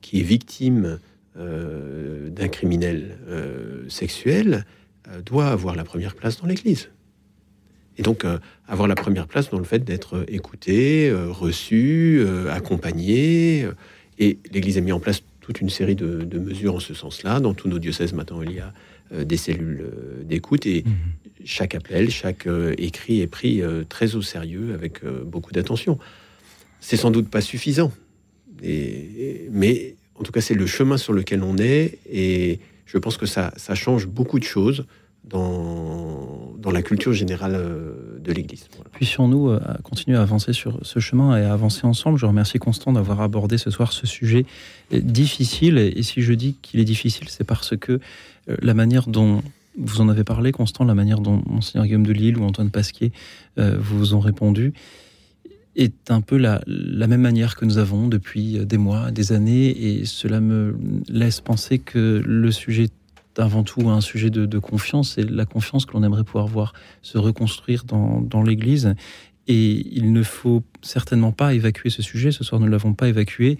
qui 0.00 0.20
est 0.20 0.24
victime 0.24 0.98
d'un 1.36 2.48
criminel 2.48 3.18
sexuel 3.88 4.64
doit 5.24 5.48
avoir 5.48 5.76
la 5.76 5.84
première 5.84 6.14
place 6.14 6.40
dans 6.40 6.46
l'Église. 6.46 6.90
Et 7.98 8.02
donc 8.02 8.24
avoir 8.66 8.88
la 8.88 8.94
première 8.94 9.26
place 9.26 9.50
dans 9.50 9.58
le 9.58 9.64
fait 9.64 9.80
d'être 9.80 10.24
écouté, 10.28 11.12
reçu, 11.12 12.24
accompagné. 12.50 13.68
Et 14.18 14.38
l'Église 14.52 14.78
a 14.78 14.80
mis 14.80 14.92
en 14.92 15.00
place 15.00 15.22
toute 15.52 15.60
une 15.60 15.68
série 15.68 15.94
de, 15.94 16.38
mesures 16.38 16.74
en 16.76 16.80
ce 16.80 16.94
sens-là. 16.94 17.38
Dans 17.40 17.52
tous 17.52 17.68
nos 17.68 17.78
diocèses, 17.78 18.14
maintenant, 18.14 18.42
il 18.42 18.52
y 18.52 18.60
a 18.60 18.72
euh, 19.12 19.24
des 19.24 19.36
cellules 19.36 19.82
euh, 19.82 20.22
d'écoute 20.24 20.64
et 20.64 20.82
mhm. 20.86 20.92
chaque 21.44 21.74
appel, 21.74 22.10
chaque 22.10 22.46
euh, 22.46 22.74
écrit 22.78 23.20
est 23.20 23.26
pris 23.26 23.62
très 23.90 24.14
au 24.14 24.22
sérieux 24.22 24.72
avec 24.72 25.04
beaucoup 25.04 25.52
d'attention. 25.52 25.98
C'est 26.80 26.96
sans 26.96 27.10
doute 27.10 27.28
pas 27.28 27.42
suffisant, 27.42 27.92
et, 28.62 29.48
mais 29.50 29.94
en 30.14 30.22
tout 30.22 30.32
cas, 30.32 30.40
c'est 30.40 30.54
le 30.54 30.66
chemin 30.66 30.96
sur 30.96 31.12
lequel 31.12 31.42
on 31.42 31.58
est 31.58 31.98
et 32.10 32.60
je 32.86 32.98
pense 32.98 33.16
que 33.16 33.26
ça, 33.26 33.52
ça 33.56 33.74
change 33.74 34.06
beaucoup 34.06 34.38
de 34.38 34.44
choses 34.44 34.86
dans, 35.24 36.70
la 36.70 36.82
culture 36.82 37.12
générale 37.12 37.54
euh, 37.54 38.18
de 38.20 38.32
l'Église. 38.32 38.66
Puissions-nous 38.92 39.50
euh, 39.50 39.60
continuer 39.82 40.16
à 40.16 40.22
avancer 40.22 40.54
sur 40.54 40.78
ce 40.82 41.00
chemin 41.00 41.36
et 41.36 41.44
à 41.44 41.52
avancer 41.52 41.86
ensemble. 41.86 42.18
Je 42.18 42.24
remercie 42.24 42.58
Constant 42.58 42.92
d'avoir 42.92 43.20
abordé 43.20 43.58
ce 43.58 43.70
soir 43.70 43.92
ce 43.92 44.06
sujet 44.06 44.46
euh, 44.92 45.00
difficile. 45.00 45.76
Et 45.76 46.02
si 46.02 46.22
je 46.22 46.32
dis 46.32 46.56
qu'il 46.62 46.80
est 46.80 46.84
difficile, 46.84 47.28
c'est 47.28 47.44
parce 47.44 47.76
que 47.76 48.00
la 48.46 48.74
manière 48.74 49.06
dont 49.06 49.42
vous 49.76 50.00
en 50.00 50.08
avez 50.08 50.24
parlé, 50.24 50.50
Constant, 50.50 50.84
la 50.84 50.94
manière 50.94 51.20
dont 51.20 51.42
Monseigneur 51.46 51.86
Guillaume 51.86 52.06
de 52.06 52.12
Lille 52.12 52.38
ou 52.38 52.44
Antoine 52.44 52.70
Pasquier 52.70 53.12
vous 53.56 54.14
ont 54.14 54.20
répondu, 54.20 54.72
est 55.76 56.10
un 56.10 56.20
peu 56.20 56.36
la, 56.36 56.60
même 56.66 57.20
manière 57.20 57.54
que 57.54 57.64
nous 57.64 57.78
avons 57.78 58.08
depuis 58.08 58.58
des 58.66 58.78
mois, 58.78 59.10
des 59.10 59.32
années, 59.32 59.68
et 59.68 60.04
cela 60.04 60.40
me 60.40 60.76
laisse 61.08 61.40
penser 61.40 61.78
que 61.78 62.20
le 62.24 62.50
sujet 62.50 62.88
avant 63.38 63.62
tout 63.62 63.88
un 63.88 64.00
sujet 64.00 64.30
de, 64.30 64.58
confiance 64.58 65.18
et 65.18 65.22
la 65.22 65.46
confiance 65.46 65.86
que 65.86 65.92
l'on 65.92 66.02
aimerait 66.02 66.24
pouvoir 66.24 66.46
voir 66.46 66.72
se 67.02 67.18
reconstruire 67.18 67.84
dans, 67.84 68.42
l'Église. 68.42 68.94
Et 69.48 69.86
il 69.92 70.12
ne 70.12 70.22
faut 70.22 70.62
certainement 70.82 71.32
pas 71.32 71.54
évacuer 71.54 71.90
ce 71.90 72.02
sujet. 72.02 72.30
Ce 72.30 72.44
soir, 72.44 72.60
nous 72.60 72.66
ne 72.66 72.70
l'avons 72.70 72.94
pas 72.94 73.08
évacué, 73.08 73.58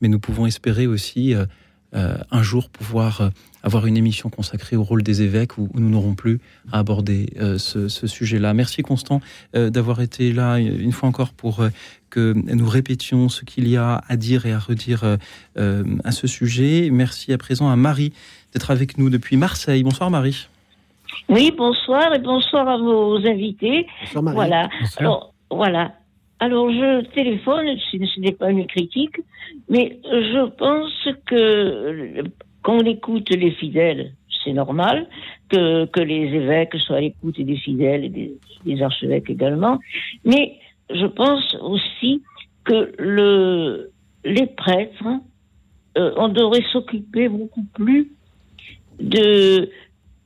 mais 0.00 0.08
nous 0.08 0.18
pouvons 0.18 0.46
espérer 0.46 0.86
aussi 0.86 1.34
euh, 1.34 1.46
euh, 1.94 2.16
un 2.30 2.42
jour 2.42 2.68
pouvoir 2.68 3.20
euh, 3.20 3.28
avoir 3.62 3.86
une 3.86 3.96
émission 3.96 4.28
consacrée 4.28 4.76
au 4.76 4.82
rôle 4.82 5.02
des 5.02 5.22
évêques 5.22 5.58
où, 5.58 5.68
nous 5.74 5.88
n'aurons 5.88 6.14
plus 6.14 6.40
à 6.72 6.78
aborder 6.78 7.34
ce, 7.58 7.88
ce 7.88 8.06
sujet-là. 8.06 8.54
Merci 8.54 8.80
Constant 8.82 9.20
d'avoir 9.52 10.00
été 10.00 10.32
là 10.32 10.58
une 10.58 10.92
fois 10.92 11.10
encore 11.10 11.34
pour 11.34 11.62
que 12.08 12.32
nous 12.32 12.68
répétions 12.68 13.28
ce 13.28 13.44
qu'il 13.44 13.68
y 13.68 13.76
a 13.76 14.02
à 14.08 14.16
dire 14.16 14.46
et 14.46 14.52
à 14.52 14.58
redire 14.58 15.18
à 15.56 16.12
ce 16.12 16.26
sujet. 16.26 16.88
Merci 16.90 17.34
à 17.34 17.38
présent 17.38 17.68
à 17.68 17.76
Marie 17.76 18.14
d'être 18.52 18.70
avec 18.70 18.98
nous 18.98 19.10
depuis 19.10 19.36
Marseille. 19.36 19.82
Bonsoir 19.82 20.10
Marie. 20.10 20.48
Oui, 21.28 21.52
bonsoir 21.56 22.14
et 22.14 22.18
bonsoir 22.18 22.68
à 22.68 22.78
vos 22.78 23.16
invités. 23.26 23.86
Bonsoir 24.02 24.22
Marie. 24.22 24.36
Voilà. 24.36 24.68
Alors, 24.96 25.34
voilà. 25.50 25.92
Alors, 26.38 26.70
je 26.70 27.04
téléphone, 27.12 27.66
ce 27.90 28.20
n'est 28.20 28.32
pas 28.32 28.50
une 28.50 28.66
critique, 28.66 29.16
mais 29.68 29.98
je 30.04 30.48
pense 30.50 31.08
que 31.26 32.24
quand 32.62 32.78
on 32.78 32.86
écoute 32.86 33.28
les 33.30 33.50
fidèles, 33.52 34.12
c'est 34.42 34.52
normal 34.52 35.06
que, 35.48 35.84
que 35.86 36.00
les 36.00 36.34
évêques 36.34 36.76
soient 36.76 36.96
à 36.96 37.00
l'écoute 37.00 37.40
des 37.40 37.56
fidèles 37.56 38.04
et 38.04 38.08
des, 38.64 38.82
archevêques 38.82 39.28
également, 39.28 39.78
mais 40.24 40.56
je 40.90 41.06
pense 41.06 41.56
aussi 41.60 42.22
que 42.64 42.92
le, 42.98 43.90
les 44.24 44.46
prêtres, 44.46 45.04
euh, 45.98 46.12
on 46.16 46.28
devrait 46.28 46.64
s'occuper 46.72 47.28
beaucoup 47.28 47.64
plus 47.74 48.10
de, 49.00 49.68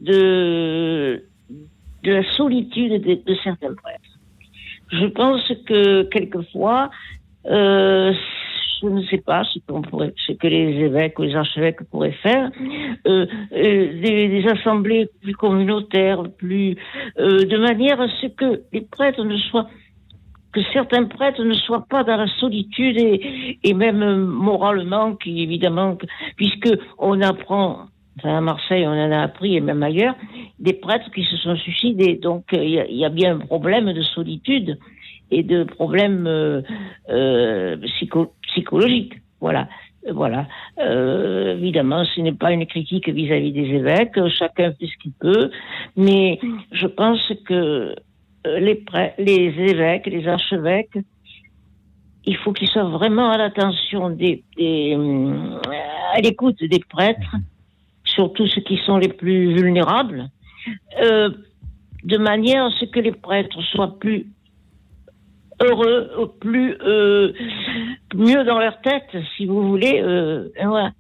de, 0.01 1.23
de 2.03 2.13
la 2.13 2.33
solitude 2.33 3.03
de, 3.03 3.35
certains 3.43 3.75
prêtres. 3.75 4.01
Je 4.91 5.07
pense 5.07 5.51
que 5.67 6.03
quelquefois, 6.05 6.91
euh, 7.47 8.13
je 8.81 8.87
ne 8.87 9.03
sais 9.05 9.19
pas 9.19 9.45
ce, 9.45 9.59
qu'on 9.67 9.83
pourrait, 9.83 10.13
ce 10.27 10.33
que 10.33 10.47
les 10.47 10.85
évêques 10.85 11.19
ou 11.19 11.23
les 11.23 11.35
archevêques 11.35 11.83
pourraient 11.91 12.19
faire, 12.23 12.51
euh, 13.07 13.27
euh, 13.53 14.01
des, 14.01 14.47
assemblées 14.47 15.09
plus 15.23 15.35
communautaires, 15.35 16.23
plus 16.37 16.77
de 17.17 17.59
manière 17.59 18.01
à 18.01 18.09
ce 18.09 18.27
que 18.27 18.63
les 18.73 18.83
prêtres 18.83 19.25
ne 19.25 19.37
soient 19.37 19.69
que 20.53 20.63
certains 20.73 21.05
prêtres 21.07 21.43
ne 21.43 21.55
soient 21.55 21.85
pas 21.91 22.05
dans 22.05 22.17
la 22.17 22.29
solitude 22.29 22.97
et, 22.97 23.59
et 23.65 23.75
même 23.75 24.25
moralement, 24.25 25.17
qui 25.17 25.43
évidemment, 25.43 25.99
puisque 26.37 26.71
on 26.97 27.21
apprend 27.23 27.87
à 28.23 28.41
Marseille, 28.41 28.87
on 28.87 28.91
en 28.91 29.11
a 29.11 29.23
appris, 29.23 29.57
et 29.57 29.61
même 29.61 29.83
ailleurs, 29.83 30.15
des 30.59 30.75
prêtres 30.75 31.11
qui 31.11 31.25
se 31.25 31.37
sont 31.37 31.57
suicidés. 31.57 32.17
Donc, 32.17 32.45
euh, 32.53 32.65
il 32.65 32.97
y, 32.97 33.05
a 33.05 33.09
bien 33.09 33.37
un 33.37 33.39
problème 33.39 33.93
de 33.93 34.03
solitude 34.03 34.79
et 35.31 35.43
de 35.43 35.65
problème 35.65 36.27
euh, 36.27 36.63
euh, 37.11 37.77
psychologique. 38.43 39.15
Voilà. 39.41 39.69
Voilà. 40.13 40.47
évidemment, 40.77 42.05
ce 42.05 42.21
n'est 42.21 42.35
pas 42.35 42.53
une 42.53 42.67
critique 42.67 43.09
vis-à-vis 43.09 43.53
des 43.53 43.75
évêques. 43.75 44.19
Chacun 44.39 44.75
fait 44.75 44.87
ce 44.87 44.99
qu'il 44.99 45.13
peut. 45.13 45.51
Mais 45.97 46.39
je 46.73 46.87
pense 46.87 47.33
que 47.47 47.95
les, 48.45 48.85
les 49.17 49.55
évêques, 49.71 50.07
les 50.07 50.29
archevêques, 50.29 50.99
il 52.27 52.37
faut 52.37 52.53
qu'ils 52.53 52.69
soient 52.69 52.85
vraiment 52.85 53.31
à 53.31 53.39
l'attention 53.39 54.11
des, 54.11 54.45
des 54.59 54.95
à 56.15 56.21
l'écoute 56.21 56.63
des 56.63 56.81
prêtres 56.81 57.37
surtout 58.15 58.47
ceux 58.47 58.63
qui 58.63 58.79
sont 58.87 58.97
les 58.97 59.09
plus 59.09 59.55
vulnérables, 59.55 60.29
euh, 61.03 61.31
de 62.05 62.19
manière 62.19 62.67
à 62.67 62.71
ce 62.79 62.85
que 62.85 63.01
les 63.01 63.13
prêtres 63.13 63.61
soient 63.73 63.99
plus 63.99 64.27
heureux, 65.61 66.33
plus 66.41 66.77
euh, 66.83 67.33
mieux 68.15 68.45
dans 68.45 68.59
leur 68.59 68.81
tête, 68.81 69.17
si 69.37 69.47
vous 69.47 69.69
voulez. 69.69 70.01
Euh, 70.03 70.49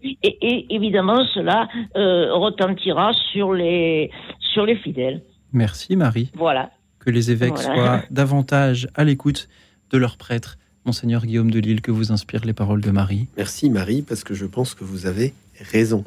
et, 0.02 0.74
évidemment, 0.74 1.24
cela 1.34 1.68
retentira 1.94 3.12
sur 3.32 3.52
les 3.52 4.10
sur 4.38 4.64
les 4.64 4.76
fidèles. 4.76 5.22
Merci 5.52 5.96
Marie. 5.96 6.30
Voilà. 6.34 6.70
Que 7.00 7.10
les 7.10 7.30
évêques 7.30 7.58
soient 7.58 8.02
davantage 8.10 8.88
à 8.94 9.04
l'écoute 9.04 9.48
de 9.90 9.98
leurs 9.98 10.16
prêtres. 10.16 10.56
Monseigneur 10.84 11.24
Guillaume 11.24 11.50
de 11.50 11.60
Lille, 11.60 11.80
que 11.80 11.90
vous 11.90 12.12
inspirent 12.12 12.44
les 12.44 12.52
paroles 12.52 12.82
de 12.82 12.90
Marie. 12.90 13.26
Merci 13.36 13.70
Marie, 13.70 14.02
parce 14.02 14.22
que 14.22 14.34
je 14.34 14.44
pense 14.44 14.74
que 14.74 14.84
vous 14.84 15.06
avez 15.06 15.32
raison. 15.58 16.04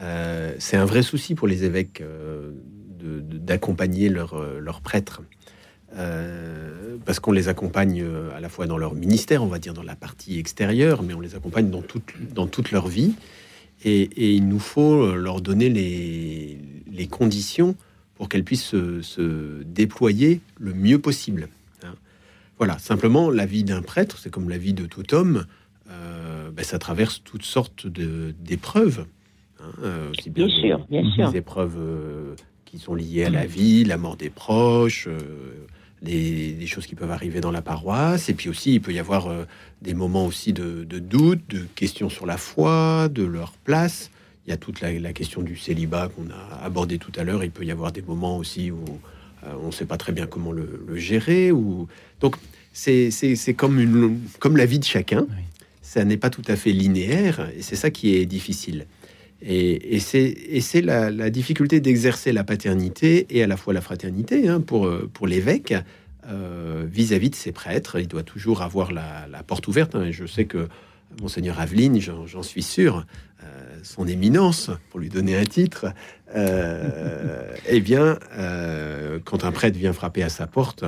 Euh, 0.00 0.54
c'est 0.58 0.76
un 0.76 0.84
vrai 0.84 1.02
souci 1.02 1.34
pour 1.34 1.46
les 1.46 1.64
évêques 1.64 2.00
euh, 2.00 2.50
d'accompagner 3.00 4.10
euh, 4.10 4.60
leurs 4.60 4.80
prêtres. 4.80 5.22
parce 7.04 7.20
qu'on 7.20 7.32
les 7.32 7.48
accompagne 7.48 8.04
à 8.34 8.40
la 8.40 8.48
fois 8.48 8.66
dans 8.66 8.78
leur 8.78 8.94
ministère, 8.94 9.42
on 9.42 9.46
va 9.46 9.58
dire 9.58 9.74
dans 9.74 9.82
la 9.82 9.94
partie 9.94 10.38
extérieure, 10.38 11.02
mais 11.02 11.14
on 11.14 11.20
les 11.20 11.34
accompagne 11.34 11.70
dans 11.70 11.82
toute, 12.46 12.70
leur 12.72 12.88
vie. 12.88 13.14
Et, 13.84 14.34
il 14.34 14.48
nous 14.48 14.58
faut 14.58 15.14
leur 15.14 15.40
donner 15.40 15.68
les, 15.68 16.58
les 16.90 17.06
conditions 17.06 17.76
pour 18.14 18.28
qu'elles 18.28 18.44
puissent 18.44 18.74
se, 19.02 19.62
déployer 19.62 20.40
le 20.58 20.72
mieux 20.72 20.98
possible. 20.98 21.48
Hein. 21.84 21.94
Voilà, 22.58 22.78
simplement, 22.78 23.30
la 23.30 23.46
vie 23.46 23.64
d'un 23.64 23.82
prêtre, 23.82 24.18
c'est 24.18 24.30
comme 24.30 24.48
la 24.48 24.58
vie 24.58 24.74
de 24.74 24.86
tout 24.86 25.14
homme, 25.14 25.46
ben, 25.86 26.64
ça 26.64 26.78
traverse 26.78 27.22
toutes 27.24 27.44
sortes 27.44 27.86
d'épreuves. 27.86 29.06
Hein, 29.64 29.72
euh, 29.82 30.10
aussi 30.10 30.30
bien, 30.30 30.48
sûr, 30.48 30.86
bien 30.90 31.10
sûr. 31.12 31.34
épreuves 31.34 31.76
euh, 31.78 32.34
qui 32.64 32.78
sont 32.78 32.94
liées 32.94 33.24
à 33.24 33.30
la 33.30 33.46
vie, 33.46 33.84
la 33.84 33.96
mort 33.96 34.16
des 34.16 34.30
proches, 34.30 35.06
euh, 35.08 35.18
des, 36.02 36.66
choses 36.66 36.86
qui 36.86 36.94
peuvent 36.94 37.10
arriver 37.10 37.40
dans 37.40 37.50
la 37.50 37.62
paroisse, 37.62 38.28
et 38.28 38.34
puis 38.34 38.48
aussi 38.48 38.74
il 38.74 38.80
peut 38.80 38.92
y 38.92 38.98
avoir 38.98 39.28
des 39.82 39.94
moments 39.94 40.26
aussi 40.26 40.52
de, 40.52 40.84
doute, 40.84 41.40
de 41.48 41.66
questions 41.74 42.08
sur 42.08 42.26
la 42.26 42.36
foi, 42.36 43.08
de 43.08 43.22
leur 43.22 43.52
place. 43.52 44.10
Il 44.46 44.50
y 44.50 44.52
a 44.52 44.56
toute 44.56 44.80
la, 44.80 45.12
question 45.12 45.40
du 45.42 45.56
célibat 45.56 46.08
qu'on 46.08 46.28
a 46.30 46.64
abordé 46.64 46.98
tout 46.98 47.12
à 47.16 47.24
l'heure. 47.24 47.44
Il 47.44 47.50
peut 47.50 47.64
y 47.64 47.70
avoir 47.70 47.92
des 47.92 48.02
moments 48.02 48.36
aussi 48.36 48.70
où 48.70 48.84
on 49.62 49.66
ne 49.66 49.72
sait 49.72 49.86
pas 49.86 49.96
très 49.96 50.12
bien 50.12 50.26
comment 50.26 50.52
le, 50.52 50.96
gérer. 50.96 51.52
Ou... 51.52 51.86
Donc 52.20 52.36
c'est 52.72 53.54
comme, 53.56 53.78
une, 53.78 54.18
comme 54.40 54.56
la 54.56 54.66
vie 54.66 54.78
de 54.78 54.84
chacun. 54.84 55.26
Ça 55.80 56.04
n'est 56.04 56.16
pas 56.16 56.30
tout 56.30 56.42
à 56.48 56.56
fait 56.56 56.72
linéaire, 56.72 57.48
et 57.56 57.62
c'est 57.62 57.76
ça 57.76 57.90
qui 57.90 58.16
est 58.16 58.26
difficile. 58.26 58.86
Et, 59.46 60.00
c'est 60.00 60.80
la, 60.80 61.30
difficulté 61.30 61.80
d'exercer 61.80 62.32
la 62.32 62.44
paternité 62.44 63.26
et 63.30 63.42
à 63.42 63.46
la 63.46 63.56
fois 63.56 63.74
la 63.74 63.82
fraternité 63.82 64.48
hein, 64.48 64.60
pour, 64.60 64.86
euh, 64.86 65.10
pour 65.12 65.26
l'évêque 65.26 65.74
euh, 66.28 66.86
vis-à-vis 66.90 67.30
de 67.30 67.34
ses 67.34 67.52
prêtres. 67.52 67.98
Il 68.00 68.08
doit 68.08 68.22
toujours 68.22 68.62
avoir 68.62 68.92
la, 68.92 69.26
porte 69.46 69.68
ouverte. 69.68 69.94
Hein. 69.94 70.10
je 70.10 70.24
sais 70.24 70.46
que 70.46 70.68
Monseigneur 71.20 71.60
Aveline, 71.60 72.00
j'en 72.00 72.42
suis 72.42 72.62
sûr, 72.62 73.04
euh, 73.42 73.78
son 73.82 74.06
éminence, 74.08 74.70
pour 74.90 74.98
lui 74.98 75.10
donner 75.10 75.36
un 75.36 75.44
titre, 75.44 75.86
eh 76.36 77.80
bien, 77.80 78.18
quand 79.24 79.44
un 79.44 79.52
prêtre 79.52 79.76
vient 79.76 79.92
frapper 79.92 80.24
à 80.24 80.28
sa 80.28 80.48
porte, 80.48 80.84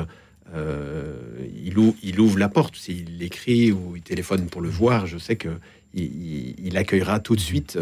il 0.53 1.75
il, 2.03 2.21
ouvre 2.21 2.39
la 2.39 2.49
porte. 2.49 2.75
S'il 2.75 3.23
écrit 3.23 3.71
ou 3.71 3.95
il 3.95 4.03
téléphone 4.03 4.47
pour 4.47 4.61
le 4.61 4.69
voir, 4.69 5.07
je 5.07 5.19
sais 5.19 5.37
que 5.37 5.51
il, 5.97 6.77
accueillera 6.77 7.21
tout 7.21 7.35
de 7.35 7.41
suite 7.41 7.79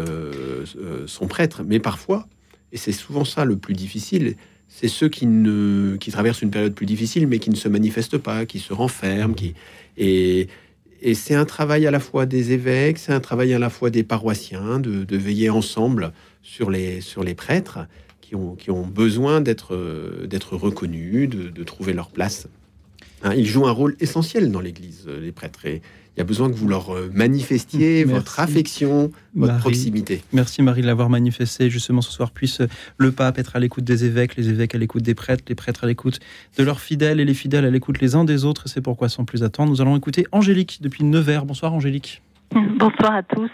son 1.05 1.27
prêtre. 1.27 1.63
Mais 1.65 1.79
parfois, 1.79 2.27
et 2.71 2.77
c'est 2.77 2.91
souvent 2.91 3.25
ça 3.25 3.45
le 3.45 3.57
plus 3.57 3.73
difficile, 3.73 4.35
c'est 4.67 4.87
ceux 4.87 5.09
qui, 5.09 5.25
ne, 5.25 5.95
traversent 6.11 6.41
une 6.41 6.51
période 6.51 6.73
plus 6.73 6.85
difficile, 6.85 7.27
mais 7.27 7.39
qui 7.39 7.49
ne 7.49 7.55
se 7.55 7.69
manifestent 7.69 8.17
pas, 8.17 8.45
qui 8.45 8.59
se 8.59 8.73
renferment. 8.73 9.33
Qui, 9.33 9.53
et, 9.97 10.47
c'est 11.13 11.35
un 11.35 11.45
travail 11.45 11.85
à 11.85 11.91
la 11.91 11.99
fois 11.99 12.25
des 12.25 12.51
évêques, 12.51 12.97
c'est 12.97 13.13
un 13.13 13.19
travail 13.19 13.53
à 13.53 13.59
la 13.59 13.69
fois 13.69 13.89
des 13.89 14.03
paroissiens, 14.03 14.79
de, 14.79 15.15
veiller 15.15 15.49
ensemble 15.49 16.13
sur 16.41 16.69
les, 16.71 16.99
sur 16.99 17.23
les 17.23 17.35
prêtres 17.35 17.79
qui 18.21 18.35
ont, 18.35 18.55
qui 18.55 18.71
ont 18.71 18.85
besoin 18.87 19.39
d'être 19.39 19.75
reconnus, 20.51 21.29
de, 21.29 21.63
trouver 21.63 21.93
leur 21.93 22.09
place. 22.09 22.47
Hein, 23.23 23.33
ils 23.35 23.45
jouent 23.45 23.67
un 23.67 23.71
rôle 23.71 23.95
essentiel 23.99 24.51
dans 24.51 24.59
l'Église, 24.59 25.07
les 25.07 25.31
prêtres. 25.31 25.65
Il 26.15 26.19
y 26.19 26.21
a 26.21 26.25
besoin 26.25 26.49
que 26.49 26.55
vous 26.55 26.67
leur 26.67 26.95
euh, 26.95 27.09
manifestiez 27.13 28.05
votre 28.05 28.39
affection, 28.39 29.11
votre 29.35 29.57
proximité. 29.57 30.23
Merci 30.31 30.61
Marie 30.61 30.81
de 30.81 30.87
l'avoir 30.87 31.09
manifesté. 31.09 31.69
Justement, 31.69 32.01
ce 32.01 32.11
soir, 32.11 32.31
puisse 32.31 32.61
le 32.97 33.11
pape 33.11 33.37
être 33.37 33.55
à 33.55 33.59
l'écoute 33.59 33.83
des 33.83 34.05
évêques, 34.05 34.35
les 34.37 34.49
évêques 34.49 34.75
à 34.75 34.77
l'écoute 34.77 35.03
des 35.03 35.15
prêtres, 35.15 35.43
les 35.49 35.55
prêtres 35.55 35.83
à 35.83 35.87
l'écoute 35.87 36.19
de 36.57 36.63
leurs 36.63 36.79
fidèles 36.79 37.19
et 37.19 37.25
les 37.25 37.33
fidèles 37.33 37.65
à 37.65 37.69
l'écoute 37.69 37.99
les 37.99 38.15
uns 38.15 38.23
des 38.23 38.45
autres. 38.45 38.69
C'est 38.69 38.81
pourquoi, 38.81 39.09
sans 39.09 39.25
plus 39.25 39.43
attendre, 39.43 39.71
nous 39.71 39.81
allons 39.81 39.97
écouter 39.97 40.25
Angélique 40.31 40.79
depuis 40.81 41.03
Nevers. 41.03 41.45
Bonsoir 41.45 41.73
Angélique. 41.73 42.21
Bonsoir 42.53 43.15
à 43.15 43.23
tous. 43.23 43.51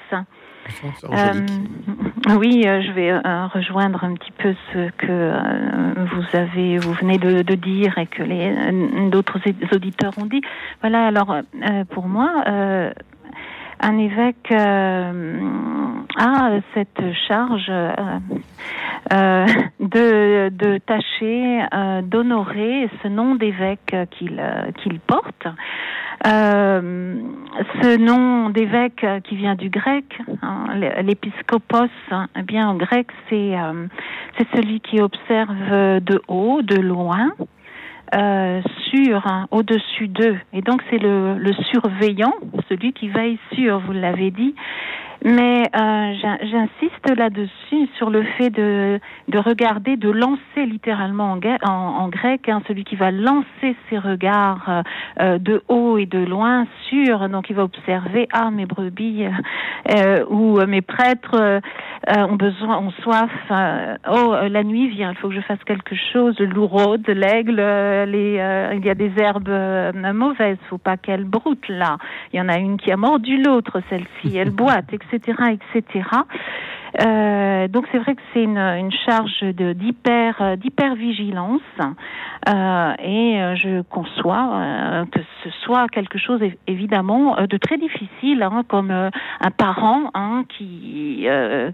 Euh, 1.04 2.38
oui, 2.38 2.64
euh, 2.66 2.82
je 2.82 2.92
vais 2.92 3.12
euh, 3.12 3.48
rejoindre 3.48 4.04
un 4.04 4.14
petit 4.14 4.32
peu 4.32 4.54
ce 4.74 4.90
que 4.92 5.34
vous 6.16 6.38
avez, 6.38 6.78
vous 6.78 6.94
venez 6.94 7.18
de, 7.18 7.56
dire 7.56 7.98
et 7.98 8.08
que 8.08 8.24
les 8.24 8.54
d'autres 9.10 9.40
auditeurs 9.74 10.14
ont 10.18 10.26
dit. 10.26 10.42
Voilà. 10.82 11.08
Alors, 11.08 11.36
pour 11.90 12.08
moi, 12.08 12.44
un 13.82 13.98
évêque 13.98 14.52
a 14.52 15.12
cette 16.74 17.02
charge 17.28 17.72
de, 19.10 20.50
de 20.50 20.78
tâcher 20.80 21.66
d'honorer 22.04 22.90
ce 23.02 23.08
nom 23.08 23.36
d'évêque 23.36 23.96
qu'il 24.12 24.42
qu'il 24.78 25.00
porte. 25.00 25.48
Euh, 26.28 27.16
ce 27.82 27.98
nom 27.98 28.50
d'évêque 28.50 29.06
qui 29.24 29.36
vient 29.36 29.56
du 29.56 29.70
grec, 29.70 30.06
hein, 30.44 30.66
l'épiscopos, 31.02 31.90
eh 32.38 32.44
bien 32.44 32.70
en 32.70 32.76
grec 32.76 33.08
c'est 33.28 33.58
euh, 33.58 33.88
c'est 34.38 34.48
celui 34.56 34.82
qui 34.82 35.02
observe 35.02 36.00
de 36.00 36.22
haut, 36.28 36.62
de 36.62 36.80
loin, 36.80 37.32
euh, 38.14 38.62
sur, 38.90 39.26
hein, 39.28 39.48
au-dessus 39.52 40.08
d'eux. 40.08 40.38
Et 40.54 40.62
donc 40.62 40.82
c'est 40.90 40.98
le, 40.98 41.38
le 41.38 41.54
surveillant, 41.72 42.34
celui 42.70 42.94
qui 42.94 43.10
veille 43.10 43.40
sur, 43.54 43.80
vous 43.80 43.94
l'avez 43.94 44.32
dit. 44.32 44.56
Mais 45.24 45.70
euh, 45.76 46.14
j'insiste 46.42 47.16
là-dessus 47.16 47.88
sur 47.98 48.10
le 48.10 48.24
fait 48.24 48.50
de, 48.50 49.00
de 49.28 49.38
regarder, 49.38 49.96
de 49.96 50.10
lancer 50.10 50.66
littéralement 50.66 51.38
en, 51.64 51.70
en, 51.70 52.10
grec, 52.10 52.50
hein, 52.50 52.64
celui 52.68 52.84
qui 52.84 52.96
va 52.96 53.12
lancer 53.12 53.76
ses 53.90 54.00
regards 54.00 54.68
euh, 54.68 54.82
euh, 55.20 55.38
de 55.38 55.62
haut 55.68 56.00
et 56.00 56.08
de 56.08 56.18
loin 56.18 56.66
sur, 56.90 57.30
donc 57.30 57.52
il 57.52 57.56
va 57.56 57.64
observer, 57.64 58.28
ah 58.34 58.50
mes 58.50 58.66
brebis 58.66 59.26
euh, 59.96 60.26
ou 60.28 60.60
mes 60.66 60.82
prêtres 60.82 61.62
ont 62.08 62.36
besoin, 62.36 62.80
ont 62.80 62.92
soif, 63.04 63.30
oh 64.10 64.36
la 64.50 64.64
nuit 64.64 64.90
vient, 64.90 65.12
il 65.12 65.18
faut 65.18 65.30
que 65.30 65.36
je 65.36 65.42
fasse 65.42 65.64
quelque 65.66 65.96
chose, 66.12 66.36
rôde, 66.56 67.08
l'aigle, 67.08 67.58
les, 68.08 68.72
il 68.74 68.86
y 68.86 68.90
a 68.90 68.96
des 68.96 69.12
herbes 69.18 69.52
mauvaises, 70.14 70.58
faut 70.70 70.80
pas 70.80 70.98
qu'elles 70.98 71.26
broutent 71.26 71.70
là. 71.70 71.98
Il 72.34 72.38
y 72.38 72.42
en 72.42 72.50
a 72.50 72.58
une 72.58 72.78
qui 72.78 72.92
a 72.92 72.98
mordu 72.98 73.42
l'autre, 73.42 73.82
celle-ci, 73.90 74.36
elle 74.36 74.50
boite, 74.62 74.92
etc 74.92 75.11
etc., 75.14 75.58
etc. 75.76 76.26
Euh, 77.00 77.68
donc 77.68 77.86
c'est 77.92 78.00
vrai 78.00 78.16
que 78.16 78.22
c'est 78.34 78.44
une, 78.44 78.58
une, 78.58 78.92
charge 78.92 79.42
de 79.42 79.74
d'hyper 79.74 80.58
d'hypervigilance. 80.58 81.62
Euh, 82.50 82.94
et 83.04 83.40
euh, 83.40 83.56
je 83.56 83.82
conçois 83.84 84.50
euh, 84.54 85.06
que 85.06 85.20
ce 85.44 85.52
soit 85.64 85.88
quelque 85.90 86.18
chose 86.18 86.42
évidemment 86.66 87.36
de 87.48 87.58
très 87.58 87.78
difficile, 87.78 88.42
hein, 88.42 88.64
comme 88.68 88.90
un 88.90 89.52
parent 89.52 90.10
hein, 90.16 90.44
qui 90.58 91.28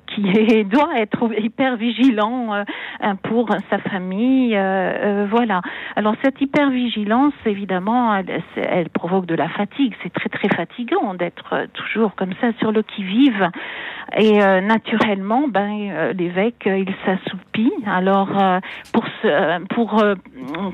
qui 0.08 0.30
est, 0.36 0.64
doit 0.66 0.98
être 0.98 1.30
hyper 1.40 1.78
vigilant 1.78 2.64
pour 3.24 3.50
sa 3.70 3.78
famille, 3.80 4.60
voilà. 5.30 5.62
Alors 5.96 6.16
cette 6.24 6.42
hypervigilance 6.42 7.34
évidemment 7.46 8.16
elle, 8.16 8.42
elle 8.56 8.90
provoque 8.90 9.26
de 9.26 9.36
la 9.36 9.48
fatigue, 9.50 9.96
c'est 10.04 10.12
très 10.12 10.30
très 10.30 10.50
fatigant 10.50 11.14
d'être 11.14 11.68
toujours 11.74 12.16
comme 12.16 12.34
ça 12.42 12.48
sur 12.60 12.72
le 12.72 12.82
qui 12.82 13.04
vive 13.04 13.50
et 14.18 14.38
naturellement 14.38 15.07
ben 15.48 16.14
l'évêque 16.14 16.66
il 16.66 16.94
s'assoupit. 17.06 17.72
Alors 17.86 18.30
pour 18.94 19.06
ce, 19.22 19.64
pour 19.74 20.04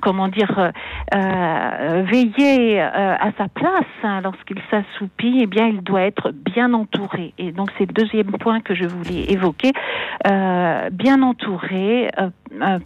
comment 0.01 0.27
dire, 0.27 0.72
euh, 1.15 2.03
veiller 2.05 2.81
euh, 2.81 3.15
à 3.19 3.31
sa 3.38 3.47
place 3.47 3.85
hein, 4.03 4.22
lorsqu'il 4.22 4.57
s'assoupit, 4.69 5.39
eh 5.41 5.45
bien, 5.45 5.68
il 5.68 5.81
doit 5.81 6.01
être 6.01 6.31
bien 6.31 6.73
entouré. 6.73 7.34
Et 7.38 7.51
donc, 7.51 7.69
c'est 7.77 7.85
le 7.85 7.93
deuxième 7.93 8.31
point 8.31 8.60
que 8.61 8.76
je 8.76 8.85
voulais 8.85 9.31
évoquer, 9.31 9.72
euh, 10.27 10.89
bien 10.91 11.22
entouré 11.22 12.10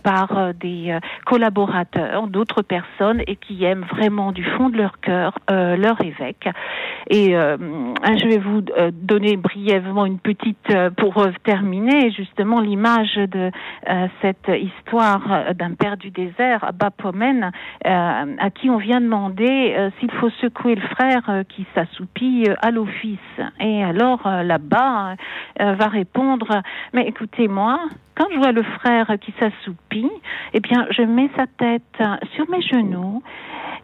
par 0.03 0.53
des 0.53 0.97
collaborateurs, 1.25 2.27
d'autres 2.27 2.61
personnes, 2.61 3.21
et 3.27 3.35
qui 3.35 3.65
aiment 3.65 3.85
vraiment 3.89 4.31
du 4.31 4.43
fond 4.43 4.69
de 4.69 4.77
leur 4.77 4.99
cœur 5.01 5.37
leur 5.49 5.99
évêque. 6.01 6.47
Et 7.09 7.31
je 7.31 8.27
vais 8.27 8.37
vous 8.37 8.61
donner 8.93 9.35
brièvement 9.35 10.05
une 10.05 10.19
petite, 10.19 10.73
pour 10.95 11.25
terminer, 11.43 12.11
justement, 12.11 12.59
l'image 12.59 13.15
de 13.15 13.51
cette 14.21 14.49
histoire 14.49 15.53
d'un 15.55 15.73
père 15.73 15.97
du 15.97 16.11
désert, 16.11 16.71
Bapomène, 16.73 17.51
euh, 17.85 18.35
à 18.39 18.49
qui 18.49 18.69
on 18.69 18.77
vient 18.77 19.01
demander 19.01 19.75
euh, 19.77 19.89
s'il 19.99 20.11
faut 20.11 20.29
secouer 20.29 20.75
le 20.75 20.81
frère 20.81 21.23
euh, 21.29 21.43
qui 21.43 21.65
s'assoupit 21.73 22.47
à 22.61 22.71
l'office. 22.71 23.19
Et 23.59 23.83
alors 23.83 24.27
là-bas 24.27 25.15
va 25.59 25.87
répondre, 25.87 26.61
mais 26.93 27.07
écoutez-moi, 27.07 27.79
quand 28.15 28.27
je 28.31 28.37
vois 28.37 28.51
le 28.51 28.63
frère 28.63 29.11
qui 29.21 29.33
s'assoupit, 29.39 30.11
eh 30.53 30.59
bien, 30.59 30.87
je 30.91 31.01
mets 31.03 31.29
sa 31.35 31.45
tête 31.47 32.03
sur 32.35 32.49
mes 32.49 32.61
genoux 32.61 33.21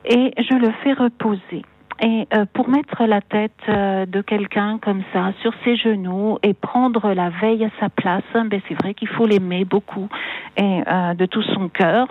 et 0.05 0.33
je 0.37 0.55
le 0.55 0.71
fais 0.83 0.93
reposer. 0.93 1.63
Et 2.01 2.27
euh, 2.33 2.45
pour 2.53 2.69
mettre 2.69 3.03
la 3.05 3.21
tête 3.21 3.51
euh, 3.69 4.05
de 4.05 4.21
quelqu'un 4.21 4.79
comme 4.79 5.03
ça 5.13 5.31
sur 5.41 5.53
ses 5.63 5.75
genoux 5.77 6.39
et 6.41 6.53
prendre 6.53 7.13
la 7.13 7.29
veille 7.29 7.65
à 7.65 7.69
sa 7.79 7.89
place, 7.89 8.23
ben 8.33 8.61
c'est 8.67 8.73
vrai 8.73 8.93
qu'il 8.93 9.07
faut 9.07 9.27
l'aimer 9.27 9.63
beaucoup 9.63 10.09
et 10.57 10.81
euh, 10.87 11.13
de 11.13 11.25
tout 11.25 11.43
son 11.43 11.69
cœur 11.69 12.07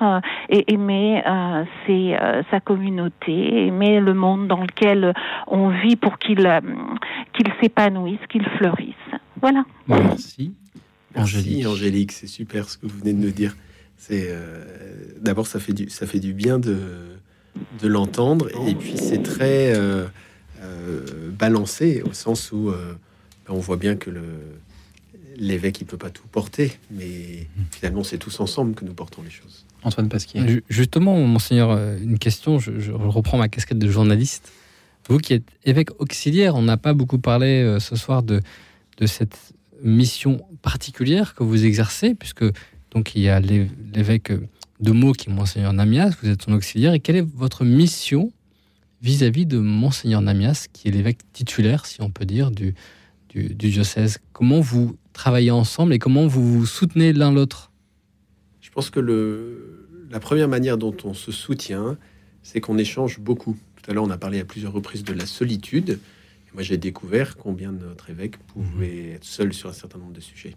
et 0.49 0.73
aimer 0.73 1.23
ses, 1.87 2.17
sa 2.51 2.61
communauté, 2.61 3.67
aimer 3.67 4.01
le 4.01 4.15
monde 4.15 4.49
dans 4.49 4.61
lequel 4.61 5.15
on 5.47 5.69
vit 5.69 5.97
pour 5.97 6.19
qu'il 6.19 6.49
qu'il 7.33 7.53
s'épanouisse, 7.61 8.21
qu'il 8.29 8.45
fleurisse. 8.51 8.95
Voilà. 9.41 9.65
Merci. 9.89 10.55
Angélique, 11.15 11.67
Angélique 11.67 12.13
c'est 12.13 12.27
super 12.27 12.69
ce 12.69 12.79
que 12.79 12.87
vous 12.87 12.99
venez 12.99 13.13
de 13.13 13.21
nous 13.21 13.33
dire. 13.33 13.55
C'est 13.97 14.29
d'abord 15.21 15.47
ça 15.47 15.61
fait 15.61 15.73
du 15.73 15.89
ça 15.91 16.07
fait 16.07 16.21
du 16.21 16.33
bien 16.33 16.59
de 16.59 17.19
de 17.81 17.89
l'entendre. 17.89 18.49
Et 18.69 18.75
puis 18.75 18.95
c'est 18.97 19.23
très 19.23 19.75
euh, 19.75 20.07
euh, 20.63 21.31
balancé 21.31 22.03
au 22.03 22.13
sens 22.13 22.53
où 22.53 22.69
euh, 22.69 22.95
on 23.49 23.59
voit 23.59 23.77
bien 23.77 23.97
que 23.97 24.11
le 24.11 24.23
l'évêque 25.37 25.81
il 25.81 25.87
peut 25.87 25.97
pas 25.97 26.11
tout 26.11 26.27
porter, 26.31 26.79
mais 26.91 27.47
finalement 27.71 28.05
c'est 28.05 28.19
tous 28.19 28.39
ensemble 28.41 28.75
que 28.75 28.85
nous 28.85 28.93
portons 28.93 29.23
les 29.23 29.31
choses. 29.31 29.65
Antoine 29.83 30.11
Pasquier. 30.11 30.63
Justement, 30.69 31.17
monseigneur, 31.27 31.77
une 31.97 32.19
question. 32.19 32.59
Je, 32.59 32.93
reprends 32.93 33.39
ma 33.39 33.49
casquette 33.49 33.79
de 33.79 33.91
journaliste. 33.91 34.53
Vous 35.09 35.17
qui 35.17 35.33
êtes 35.33 35.49
évêque 35.65 35.89
auxiliaire, 35.99 36.55
on 36.55 36.63
n'a 36.63 36.77
pas 36.77 36.93
beaucoup 36.93 37.19
parlé 37.19 37.79
ce 37.81 37.97
soir 37.97 38.23
de, 38.23 38.43
de 38.99 39.07
cette 39.07 39.55
mission 39.83 40.45
particulière 40.61 41.35
que 41.35 41.43
vous 41.43 41.65
exercez, 41.65 42.15
puisque 42.15 42.45
donc 42.93 43.15
il 43.15 43.23
y 43.23 43.31
a 43.31 43.41
l'évêque 43.41 44.33
de 44.83 44.91
mots 44.91 45.13
qui 45.13 45.31
est 45.31 45.33
Monseigneur 45.33 45.73
Namias, 45.73 46.17
vous 46.21 46.29
êtes 46.29 46.43
son 46.43 46.53
auxiliaire, 46.53 46.93
et 46.93 47.01
quelle 47.01 47.17
est 47.17 47.27
votre 47.35 47.65
mission 47.65 48.33
vis-à-vis 49.01 49.47
de 49.47 49.59
Monseigneur 49.59 50.21
Namias, 50.21 50.67
qui 50.73 50.89
est 50.89 50.91
l'évêque 50.91 51.21
titulaire, 51.33 51.87
si 51.87 52.03
on 52.03 52.11
peut 52.11 52.27
dire, 52.27 52.51
du, 52.51 52.75
du, 53.29 53.55
diocèse? 53.55 54.19
Comment 54.33 54.61
vous 54.61 54.97
travaillez 55.13 55.53
ensemble 55.53 55.95
et 55.95 55.99
comment 56.01 56.27
vous 56.27 56.59
vous 56.59 56.67
soutenez 56.67 57.13
l'un 57.13 57.33
l'autre? 57.33 57.71
Je 58.61 58.71
pense 58.71 58.91
que 58.91 58.99
le, 58.99 59.89
la 60.11 60.19
première 60.19 60.49
manière 60.49 60.77
dont 60.77 60.97
on 61.05 61.15
se 61.15 61.31
soutient, 61.31 61.97
c'est 62.43 62.61
qu'on 62.61 62.77
échange 62.77 63.21
beaucoup. 63.21 63.57
Tout 63.77 63.91
à 63.91 63.95
l'heure, 63.95 64.05
on 64.05 64.11
a 64.11 64.19
parlé 64.19 64.41
à 64.41 64.45
plusieurs 64.45 64.73
reprises 64.73 65.05
de 65.05 65.13
la 65.13 65.27
solitude. 65.27 66.01
moi, 66.55 66.65
j'ai 66.65 66.77
découvert 66.77 67.37
combien 67.37 67.71
notre 67.71 68.11
évêque 68.11 68.37
pouvait 68.49 69.13
être 69.13 69.25
seul 69.25 69.53
sur 69.53 69.69
un 69.69 69.75
certain 69.75 69.99
nombre 69.99 70.13
de 70.13 70.21
sujets. 70.21 70.57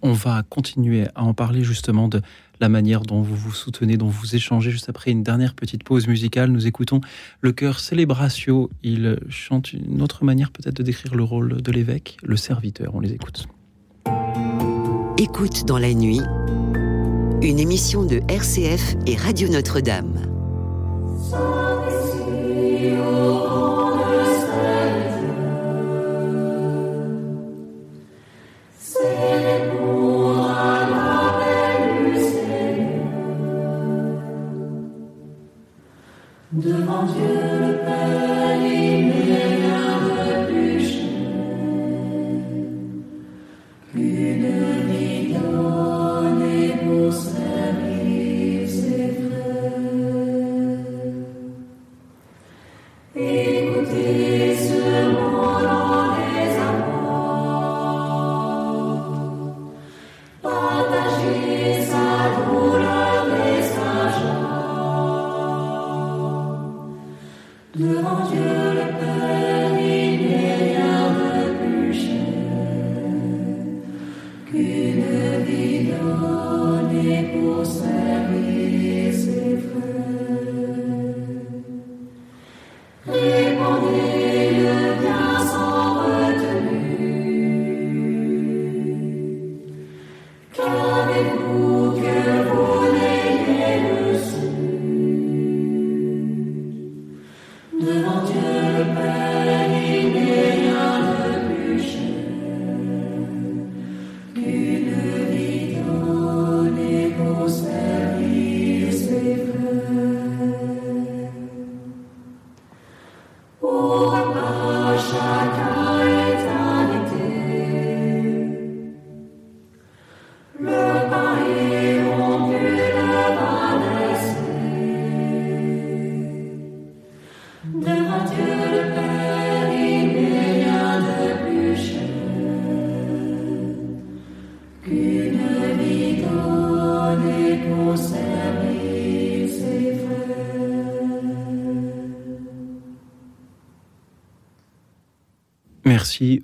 On 0.00 0.12
va 0.12 0.42
continuer 0.42 1.08
à 1.14 1.24
en 1.24 1.34
parler 1.34 1.62
justement 1.62 2.08
de 2.08 2.20
la 2.60 2.68
manière 2.68 3.00
dont 3.02 3.22
vous 3.22 3.36
vous 3.36 3.52
soutenez, 3.52 3.96
dont 3.96 4.08
vous 4.08 4.34
échangez. 4.34 4.70
Juste 4.70 4.88
après 4.88 5.10
une 5.10 5.22
dernière 5.22 5.54
petite 5.54 5.84
pause 5.84 6.06
musicale, 6.06 6.50
nous 6.50 6.66
écoutons 6.66 7.00
le 7.40 7.52
chœur 7.52 7.80
Célébratio. 7.80 8.70
Il 8.82 9.18
chante 9.28 9.72
une 9.72 10.02
autre 10.02 10.24
manière 10.24 10.50
peut-être 10.50 10.76
de 10.76 10.82
décrire 10.82 11.14
le 11.14 11.24
rôle 11.24 11.60
de 11.60 11.72
l'évêque, 11.72 12.16
le 12.22 12.36
serviteur. 12.36 12.94
On 12.94 13.00
les 13.00 13.12
écoute. 13.12 13.46
Écoute 15.18 15.64
dans 15.66 15.78
la 15.78 15.94
nuit, 15.94 16.20
une 17.42 17.58
émission 17.58 18.04
de 18.04 18.20
RCF 18.28 18.96
et 19.06 19.16
Radio 19.16 19.48
Notre-Dame. 19.48 20.34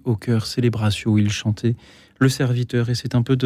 Au 0.04 0.16
cœur 0.16 0.46
Célébratio 0.46 1.18
il 1.18 1.30
chantait 1.30 1.76
le 2.18 2.28
serviteur 2.28 2.90
et 2.90 2.94
c'est 2.94 3.14
un 3.14 3.22
peu 3.22 3.36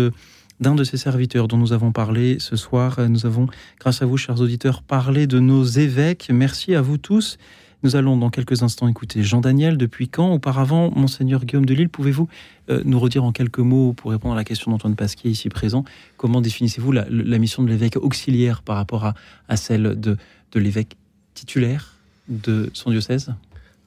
d'un 0.60 0.74
de 0.74 0.84
ces 0.84 0.96
serviteurs 0.96 1.48
dont 1.48 1.56
nous 1.56 1.72
avons 1.72 1.92
parlé 1.92 2.38
ce 2.38 2.56
soir. 2.56 2.98
Nous 3.08 3.26
avons, 3.26 3.46
grâce 3.78 4.02
à 4.02 4.06
vous, 4.06 4.16
chers 4.16 4.40
auditeurs, 4.40 4.82
parlé 4.82 5.26
de 5.26 5.38
nos 5.38 5.64
évêques. 5.64 6.28
Merci 6.32 6.74
à 6.74 6.82
vous 6.82 6.98
tous. 6.98 7.38
Nous 7.84 7.96
allons 7.96 8.16
dans 8.16 8.30
quelques 8.30 8.62
instants 8.62 8.88
écouter 8.88 9.22
Jean-Daniel. 9.22 9.76
Depuis 9.76 10.08
quand 10.08 10.32
Auparavant, 10.32 10.90
Monseigneur 10.90 11.44
Guillaume 11.44 11.66
de 11.66 11.74
Lille, 11.74 11.90
pouvez-vous 11.90 12.28
euh, 12.70 12.80
nous 12.86 12.98
redire 12.98 13.24
en 13.24 13.30
quelques 13.30 13.58
mots, 13.58 13.92
pour 13.92 14.10
répondre 14.10 14.32
à 14.32 14.36
la 14.36 14.44
question 14.44 14.70
d'Antoine 14.70 14.96
Pasquier 14.96 15.30
ici 15.30 15.50
présent, 15.50 15.84
comment 16.16 16.40
définissez-vous 16.40 16.92
la, 16.92 17.04
mission 17.38 17.62
de 17.62 17.68
l'évêque 17.68 17.96
auxiliaire 17.96 18.62
par 18.62 18.76
rapport 18.76 19.12
à, 19.48 19.56
celle 19.56 20.00
de, 20.00 20.16
l'évêque 20.54 20.96
titulaire 21.34 21.98
de 22.28 22.70
son 22.72 22.90
diocèse? 22.90 23.34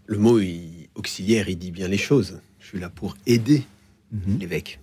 Le 0.06 0.20
mot 0.20 0.40
il- 0.40 0.90
auxiliaire, 0.94 1.50
il 1.50 1.58
dit 1.58 1.72
bien 1.72 1.88
les 1.88 1.98
choses. 1.98 2.40
Je 2.68 2.72
suis 2.72 2.80
là 2.82 2.90
pour 2.90 3.16
aider 3.26 3.64
l'évêque. 4.42 4.82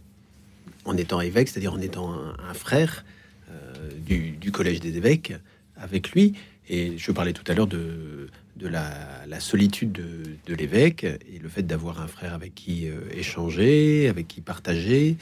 En 0.86 0.96
étant 0.96 1.20
évêque, 1.20 1.48
c'est-à-dire 1.48 1.74
en 1.74 1.82
étant 1.82 2.14
un, 2.14 2.34
un 2.48 2.54
frère 2.54 3.04
euh, 3.50 3.90
du, 4.06 4.30
du 4.30 4.50
collège 4.52 4.80
des 4.80 4.96
évêques 4.96 5.34
avec 5.76 6.12
lui. 6.12 6.32
Et 6.70 6.96
je 6.96 7.12
parlais 7.12 7.34
tout 7.34 7.44
à 7.46 7.52
l'heure 7.52 7.66
de, 7.66 8.30
de 8.56 8.68
la, 8.68 9.26
la 9.26 9.38
solitude 9.38 9.92
de, 9.92 10.22
de 10.46 10.54
l'évêque 10.54 11.04
et 11.04 11.38
le 11.38 11.48
fait 11.50 11.62
d'avoir 11.62 12.00
un 12.00 12.06
frère 12.06 12.32
avec 12.32 12.54
qui 12.54 12.88
euh, 12.88 13.00
échanger, 13.12 14.08
avec 14.08 14.28
qui 14.28 14.40
partager. 14.40 15.18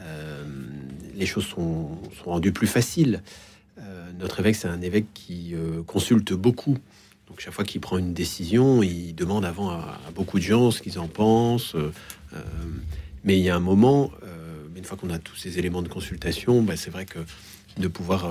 Euh, 0.00 0.44
les 1.14 1.24
choses 1.24 1.46
sont, 1.46 1.98
sont 2.22 2.24
rendues 2.30 2.52
plus 2.52 2.66
faciles. 2.66 3.22
Notre 4.18 4.40
évêque, 4.40 4.56
c'est 4.56 4.68
un 4.68 4.82
évêque 4.82 5.06
qui 5.14 5.54
consulte 5.86 6.34
beaucoup. 6.34 6.76
Chaque 7.38 7.54
fois 7.54 7.64
qu'il 7.64 7.80
prend 7.80 7.98
une 7.98 8.14
décision, 8.14 8.82
il 8.82 9.14
demande 9.14 9.44
avant 9.44 9.70
à, 9.70 9.98
beaucoup 10.14 10.38
de 10.38 10.44
gens 10.44 10.70
ce 10.70 10.82
qu'ils 10.82 10.98
en 10.98 11.08
pensent. 11.08 11.74
euh, 11.74 11.92
euh, 12.34 12.40
mais 13.24 13.38
il 13.38 13.44
y 13.44 13.50
a 13.50 13.56
un 13.56 13.60
moment, 13.60 14.10
euh, 14.24 14.64
une 14.76 14.84
fois 14.84 14.96
qu'on 14.96 15.10
a 15.10 15.18
tous 15.18 15.36
ces 15.36 15.58
éléments 15.58 15.82
de 15.82 15.88
consultation, 15.88 16.62
bah, 16.62 16.76
c'est 16.76 16.90
vrai 16.90 17.04
que 17.04 17.20
de 17.78 17.88
pouvoir 17.88 18.30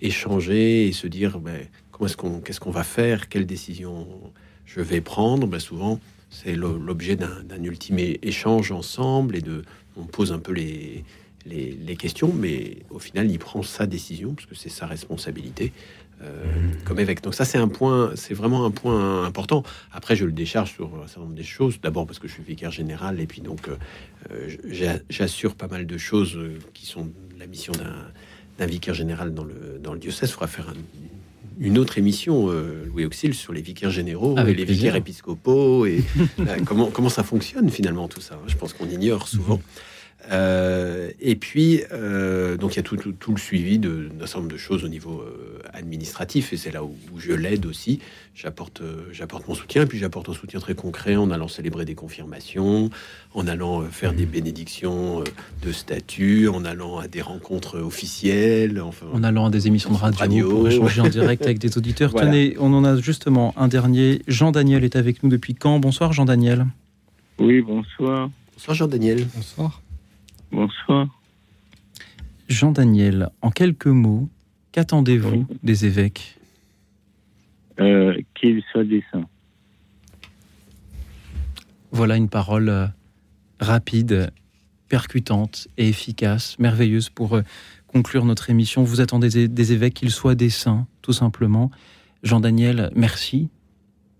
échanger 0.00 0.86
et 0.88 0.92
se 0.92 1.06
dire 1.06 1.38
bah, 1.38 1.50
comment 1.90 2.06
est-ce 2.06 2.16
qu'on, 2.16 2.40
qu'est-ce 2.40 2.60
qu'on 2.60 2.70
va 2.70 2.84
faire, 2.84 3.28
quelle 3.28 3.46
décision 3.46 4.06
je 4.64 4.80
vais 4.80 5.00
prendre, 5.00 5.46
bah, 5.46 5.60
souvent 5.60 6.00
c'est 6.32 6.54
l'o- 6.56 6.78
l'objet 6.78 7.14
d'un, 7.14 7.62
ultime 7.62 7.98
échange 8.22 8.72
ensemble 8.72 9.36
et 9.36 9.42
de, 9.42 9.62
on 9.96 10.04
pose 10.04 10.32
un 10.32 10.38
peu 10.38 10.52
les, 10.52 11.04
questions, 11.98 12.32
mais 12.32 12.78
au 12.90 12.98
final 12.98 13.30
il 13.30 13.38
prend 13.38 13.62
sa 13.62 13.86
décision 13.86 14.34
parce 14.34 14.46
que 14.46 14.54
c'est 14.54 14.70
sa 14.70 14.86
responsabilité 14.86 15.72
comme 16.84 16.98
évêque. 17.00 17.22
Donc 17.22 17.34
ça 17.34 17.44
c'est 17.44 17.58
un 17.58 17.68
point, 17.68 18.12
c'est 18.14 18.34
vraiment 18.34 18.64
un 18.64 18.70
point 18.70 19.24
important. 19.24 19.62
Après 19.92 20.16
je 20.16 20.24
le 20.24 20.32
décharge 20.32 20.72
sur 20.72 20.86
un 21.02 21.06
certain 21.06 21.22
nombre 21.22 21.34
des 21.34 21.42
choses. 21.42 21.80
D'abord 21.80 22.06
parce 22.06 22.18
que 22.18 22.28
je 22.28 22.32
suis 22.34 22.42
vicaire 22.42 22.70
général 22.70 23.20
et 23.20 23.26
puis 23.26 23.40
donc 23.40 23.68
euh, 23.68 23.76
euh, 24.32 24.48
j'a- 24.68 25.00
j'assure 25.10 25.54
pas 25.54 25.68
mal 25.68 25.86
de 25.86 25.98
choses 25.98 26.36
euh, 26.36 26.58
qui 26.74 26.86
sont 26.86 27.10
la 27.38 27.46
mission 27.46 27.72
d'un 28.58 28.66
vicaire 28.66 28.94
général 28.94 29.34
dans 29.34 29.44
le 29.44 29.78
dans 29.82 29.92
le 29.92 29.98
diocèse. 29.98 30.28
Il 30.30 30.32
faudra 30.32 30.46
faire 30.48 30.68
un- 30.68 30.74
une 31.58 31.76
autre 31.78 31.98
émission, 31.98 32.48
euh, 32.50 32.84
Louis 32.86 33.04
Auxil, 33.04 33.34
sur 33.34 33.52
les 33.52 33.60
vicaires 33.60 33.90
généraux 33.90 34.34
Avec 34.38 34.54
et 34.54 34.58
les 34.60 34.64
plaisir. 34.64 34.82
vicaires 34.84 34.96
épiscopaux 34.96 35.84
et 35.86 36.02
euh, 36.40 36.56
comment 36.64 36.90
comment 36.90 37.08
ça 37.10 37.22
fonctionne 37.24 37.68
finalement 37.70 38.08
tout 38.08 38.20
ça. 38.20 38.34
hein. 38.36 38.44
Je 38.46 38.56
pense 38.56 38.72
qu'on 38.72 38.88
ignore 38.88 39.28
souvent. 39.28 39.60
Euh, 40.30 41.10
et 41.20 41.34
puis, 41.34 41.82
euh, 41.92 42.56
donc 42.56 42.74
il 42.74 42.76
y 42.76 42.80
a 42.80 42.82
tout, 42.84 42.96
tout- 42.96 43.12
tout 43.12 43.32
le 43.32 43.38
suivi 43.40 43.78
d'un 43.78 44.08
certain 44.20 44.38
nombre 44.40 44.52
de 44.52 44.56
choses 44.56 44.84
au 44.84 44.88
niveau 44.88 45.20
euh, 45.20 45.58
administratif, 45.72 46.52
et 46.52 46.56
c'est 46.56 46.70
là 46.70 46.84
où, 46.84 46.94
où 47.12 47.18
je 47.18 47.32
l'aide 47.32 47.66
aussi. 47.66 47.98
J'apporte, 48.34 48.80
euh, 48.82 49.02
j'apporte 49.12 49.48
mon 49.48 49.54
soutien, 49.54 49.82
et 49.82 49.86
puis 49.86 49.98
j'apporte 49.98 50.28
un 50.28 50.32
soutien 50.34 50.60
très 50.60 50.74
concret 50.74 51.16
en 51.16 51.30
allant 51.32 51.48
célébrer 51.48 51.84
des 51.84 51.94
confirmations, 51.96 52.88
en 53.34 53.46
allant 53.48 53.82
euh, 53.82 53.86
faire 53.90 54.12
des 54.14 54.24
bénédictions 54.26 55.20
euh, 55.20 55.24
de 55.66 55.72
statut, 55.72 56.48
en 56.48 56.64
allant 56.64 56.98
à 56.98 57.08
des 57.08 57.20
rencontres 57.20 57.80
officielles, 57.80 58.80
enfin, 58.80 59.06
en 59.12 59.22
allant 59.24 59.46
à 59.46 59.50
des 59.50 59.66
émissions 59.66 59.90
de 59.90 59.96
radio, 59.96 60.18
Radio. 60.20 60.50
pour 60.50 60.68
échanger 60.68 61.00
en 61.00 61.08
direct 61.08 61.42
avec 61.42 61.58
des 61.58 61.76
auditeurs. 61.76 62.10
Voilà. 62.12 62.28
Tenez, 62.30 62.56
on 62.60 62.72
en 62.74 62.84
a 62.84 62.96
justement 63.00 63.54
un 63.56 63.68
dernier. 63.68 64.22
Jean-Daniel 64.28 64.84
est 64.84 64.96
avec 64.96 65.22
nous 65.22 65.28
depuis 65.30 65.54
quand 65.54 65.78
Bonsoir 65.80 66.12
Jean-Daniel. 66.12 66.66
Oui, 67.38 67.60
bonsoir. 67.62 68.30
Bonsoir 68.54 68.74
Jean-Daniel. 68.76 69.26
Bonsoir. 69.34 69.80
Bonsoir. 70.52 71.08
Jean-Daniel, 72.46 73.30
en 73.40 73.50
quelques 73.50 73.86
mots, 73.86 74.28
qu'attendez-vous 74.72 75.46
des 75.62 75.86
évêques? 75.86 76.38
Euh, 77.80 78.20
qu'il 78.34 78.62
soit 78.70 78.84
décent. 78.84 79.24
Voilà 81.90 82.16
une 82.16 82.28
parole 82.28 82.68
euh, 82.68 82.86
rapide, 83.60 84.30
percutante 84.88 85.68
et 85.78 85.88
efficace, 85.88 86.58
merveilleuse 86.58 87.08
pour 87.08 87.36
euh, 87.36 87.42
conclure 87.86 88.26
notre 88.26 88.50
émission. 88.50 88.84
Vous 88.84 89.00
attendez 89.00 89.48
des, 89.48 89.72
évêques, 89.72 89.94
qu'ils 89.94 90.10
soient 90.10 90.34
des 90.34 90.50
saints, 90.50 90.86
tout 91.00 91.14
simplement. 91.14 91.70
Jean-Daniel, 92.24 92.90
merci. 92.94 93.48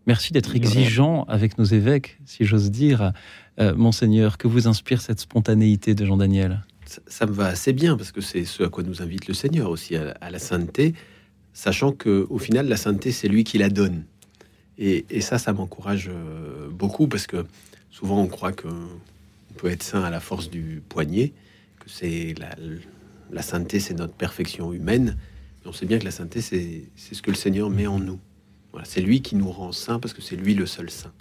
Merci 0.07 0.33
d'être 0.33 0.57
exigeant 0.57 1.25
avec 1.25 1.59
nos 1.59 1.65
évêques, 1.65 2.19
si 2.25 2.47
j'ose 2.47 2.71
dire. 2.71 3.13
Euh, 3.61 3.75
Monseigneur, 3.75 4.39
que 4.39 4.49
vous 4.49 4.67
inspire 4.67 5.03
cette 5.03 5.21
spontanéité 5.21 5.95
de 5.95 6.07
Jean-Daniel? 6.07 6.63
Ça, 7.07 7.27
me 7.27 7.33
va 7.33 7.47
assez 7.47 7.73
bien, 7.73 7.97
parce 7.97 8.11
que 8.11 8.23
c'est 8.23 8.45
ce 8.45 8.63
à 8.63 8.69
quoi 8.69 8.83
nous 8.83 9.03
invite 9.03 9.27
le 9.27 9.35
Seigneur 9.35 9.71
aussi, 9.71 9.95
à, 9.97 10.31
la 10.31 10.39
sainteté, 10.39 10.95
sachant 11.53 11.93
que 11.93 12.27
au 12.31 12.39
final, 12.39 12.67
la 12.67 12.77
sainteté, 12.77 13.13
c'est 13.13 13.29
lui 13.29 13.45
qui 13.45 13.59
la 13.59 13.69
donne. 13.69 14.05
Et, 14.79 15.21
ça, 15.21 15.39
ça 15.39 15.53
m'encourage 15.53 16.11
euh, 16.13 16.69
beaucoup, 16.71 17.09
parce 17.09 17.27
que 17.27 17.45
souvent 17.91 18.21
on 18.21 18.27
croit 18.27 18.53
qu'on 18.53 18.89
peut 19.59 19.69
être 19.69 19.83
saint 19.83 20.03
à 20.03 20.11
la 20.11 20.21
force 20.21 20.51
du 20.51 20.83
poignet, 20.89 21.33
que 21.79 21.91
c'est 21.91 22.35
la, 22.39 22.57
la 23.31 23.43
sainteté, 23.43 23.81
c'est 23.81 23.95
notre 23.95 24.15
perfection 24.15 24.73
humaine. 24.73 25.17
on 25.67 25.73
sait 25.73 25.87
bien 25.87 25.99
que 25.99 26.05
la 26.05 26.11
sainteté, 26.11 26.41
c'est 26.41 27.15
ce 27.15 27.23
que 27.23 27.31
le 27.31 27.37
Seigneur 27.37 27.69
met 27.69 27.87
en 27.87 27.99
nous. 27.99 28.19
Voilà, 28.73 28.87
c'est 28.87 29.03
lui 29.03 29.21
qui 29.21 29.37
nous 29.37 29.51
rend 29.51 29.73
saints 29.73 29.99
parce 29.99 30.15
que 30.15 30.23
c'est 30.23 30.37
lui 30.37 30.55
le 30.55 30.65
seul 30.65 30.89
saint. 30.89 31.13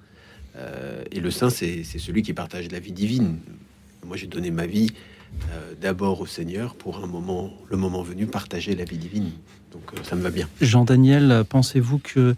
Euh, 0.55 1.03
et 1.11 1.19
le 1.19 1.31
saint, 1.31 1.49
c'est 1.49 1.83
celui 1.83 2.21
qui 2.21 2.33
partage 2.33 2.69
la 2.71 2.79
vie 2.79 2.91
divine. 2.91 3.37
Moi, 4.05 4.17
j'ai 4.17 4.27
donné 4.27 4.51
ma 4.51 4.65
vie 4.65 4.91
euh, 5.51 5.73
d'abord 5.79 6.21
au 6.21 6.25
Seigneur 6.25 6.75
pour 6.75 7.03
un 7.03 7.07
moment, 7.07 7.51
le 7.69 7.77
moment 7.77 8.01
venu, 8.01 8.25
partager 8.27 8.75
la 8.75 8.83
vie 8.83 8.97
divine. 8.97 9.31
Donc, 9.71 9.83
euh, 9.93 10.03
ça 10.03 10.15
me 10.15 10.21
va 10.21 10.31
bien. 10.31 10.47
Jean-Daniel, 10.59 11.43
pensez-vous 11.47 11.99
que 11.99 12.35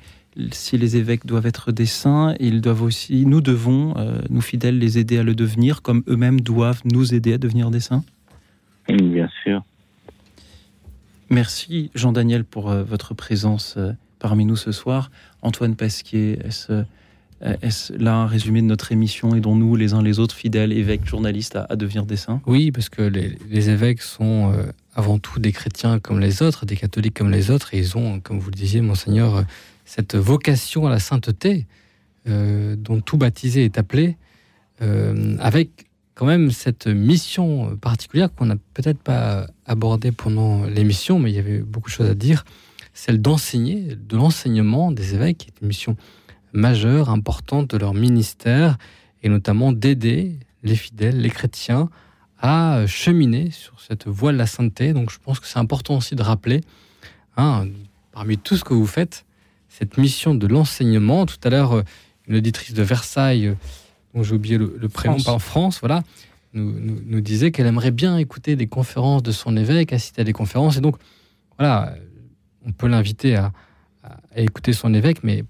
si 0.51 0.77
les 0.77 0.97
évêques 0.97 1.25
doivent 1.25 1.45
être 1.45 1.71
des 1.71 1.85
saints, 1.85 2.35
ils 2.39 2.61
doivent 2.61 2.81
aussi, 2.81 3.25
nous 3.25 3.41
devons, 3.41 3.93
nous 4.31 4.41
fidèles, 4.41 4.79
les 4.79 4.97
aider 4.97 5.19
à 5.19 5.23
le 5.23 5.35
devenir, 5.35 5.83
comme 5.83 6.03
eux-mêmes 6.07 6.41
doivent 6.41 6.81
nous 6.85 7.13
aider 7.13 7.33
à 7.33 7.37
devenir 7.37 7.69
des 7.69 7.79
saints? 7.79 8.03
Bien 8.89 9.29
sûr. 9.43 9.63
Merci 11.29 11.89
Jean-Daniel 11.95 12.43
pour 12.43 12.69
euh, 12.69 12.83
votre 12.83 13.13
présence 13.15 13.75
euh, 13.77 13.93
parmi 14.19 14.45
nous 14.45 14.55
ce 14.55 14.71
soir. 14.71 15.09
Antoine 15.41 15.75
Pasquier, 15.75 16.37
est-ce 16.43 16.83
euh, 17.45 17.55
là 17.97 18.15
un 18.15 18.27
résumé 18.27 18.61
de 18.61 18.67
notre 18.67 18.91
émission 18.91 19.35
et 19.35 19.41
dont 19.41 19.55
nous, 19.55 19.75
les 19.75 19.93
uns 19.93 20.01
les 20.01 20.19
autres, 20.19 20.35
fidèles 20.35 20.71
évêques, 20.71 21.05
journalistes, 21.05 21.57
à, 21.57 21.75
devenir 21.75 22.05
des 22.05 22.15
saints 22.15 22.41
Oui, 22.45 22.71
parce 22.71 22.89
que 22.89 23.01
les, 23.01 23.69
évêques 23.69 24.01
sont 24.01 24.53
avant 24.95 25.19
tout 25.19 25.39
des 25.39 25.51
chrétiens 25.51 25.99
comme 25.99 26.19
les 26.19 26.41
autres, 26.41 26.65
des 26.65 26.77
catholiques 26.77 27.15
comme 27.15 27.31
les 27.31 27.51
autres, 27.51 27.73
et 27.73 27.79
ils 27.79 27.97
ont, 27.97 28.19
comme 28.19 28.39
vous 28.39 28.49
le 28.49 28.55
disiez, 28.55 28.81
monseigneur, 28.81 29.43
cette 29.85 30.15
vocation 30.15 30.87
à 30.87 30.89
la 30.89 30.99
sainteté 30.99 31.65
dont 32.25 33.01
tout 33.01 33.17
baptisé 33.17 33.65
est 33.65 33.77
appelé, 33.77 34.17
avec 35.39 35.87
quand 36.15 36.25
même 36.25 36.51
cette 36.51 36.87
mission 36.87 37.75
particulière 37.77 38.33
qu'on 38.33 38.45
n'a 38.45 38.57
peut-être 38.73 38.99
pas 38.99 39.47
abordée 39.65 40.11
pendant 40.11 40.65
l'émission, 40.65 41.19
mais 41.19 41.31
il 41.31 41.35
y 41.35 41.39
avait 41.39 41.59
beaucoup 41.59 41.89
de 41.89 41.93
choses 41.95 42.09
à 42.09 42.15
dire, 42.15 42.45
celle 42.93 43.21
d'enseigner, 43.21 43.95
de 43.95 44.15
l'enseignement 44.15 44.91
des 44.91 45.15
évêques, 45.15 45.39
qui 45.39 45.47
est 45.47 45.61
une 45.61 45.67
mission 45.67 45.97
majeure, 46.53 47.09
importante 47.09 47.69
de 47.71 47.77
leur 47.77 47.93
ministère, 47.93 48.77
et 49.21 49.29
notamment 49.29 49.71
d'aider 49.71 50.37
les 50.63 50.75
fidèles, 50.75 51.19
les 51.19 51.29
chrétiens, 51.29 51.89
à 52.39 52.85
cheminer 52.87 53.51
sur 53.51 53.79
cette 53.81 54.07
voie 54.07 54.31
de 54.31 54.37
la 54.37 54.47
sainteté. 54.47 54.93
Donc 54.93 55.11
je 55.11 55.17
pense 55.19 55.39
que 55.39 55.47
c'est 55.47 55.59
important 55.59 55.97
aussi 55.97 56.15
de 56.15 56.21
rappeler, 56.21 56.61
hein, 57.37 57.67
parmi 58.11 58.37
tout 58.37 58.57
ce 58.57 58.63
que 58.63 58.73
vous 58.73 58.85
faites, 58.85 59.25
cette 59.69 59.97
mission 59.97 60.35
de 60.35 60.47
l'enseignement. 60.47 61.25
Tout 61.25 61.37
à 61.43 61.49
l'heure, 61.49 61.83
une 62.27 62.35
auditrice 62.35 62.73
de 62.73 62.83
Versailles 62.83 63.55
dont 64.13 64.23
j'ai 64.23 64.35
oublié 64.35 64.57
le, 64.57 64.89
prénom, 64.89 65.17
en 65.25 65.39
France, 65.39 65.79
voilà, 65.79 66.03
nous, 66.53 67.21
disait 67.21 67.51
qu'elle 67.51 67.65
aimerait 67.65 67.91
bien 67.91 68.17
écouter 68.17 68.55
des 68.55 68.67
conférences 68.67 69.23
de 69.23 69.31
son 69.31 69.57
évêque, 69.57 69.91
assister 69.91 70.21
à 70.21 70.23
des 70.23 70.33
conférences. 70.33 70.77
Et 70.77 70.81
donc, 70.81 70.97
voilà, 71.57 71.95
on 72.65 72.71
peut 72.71 72.87
l'inviter 72.87 73.35
à, 73.35 73.51
écouter 74.35 74.73
son 74.73 74.93
évêque, 74.93 75.23
mais 75.23 75.45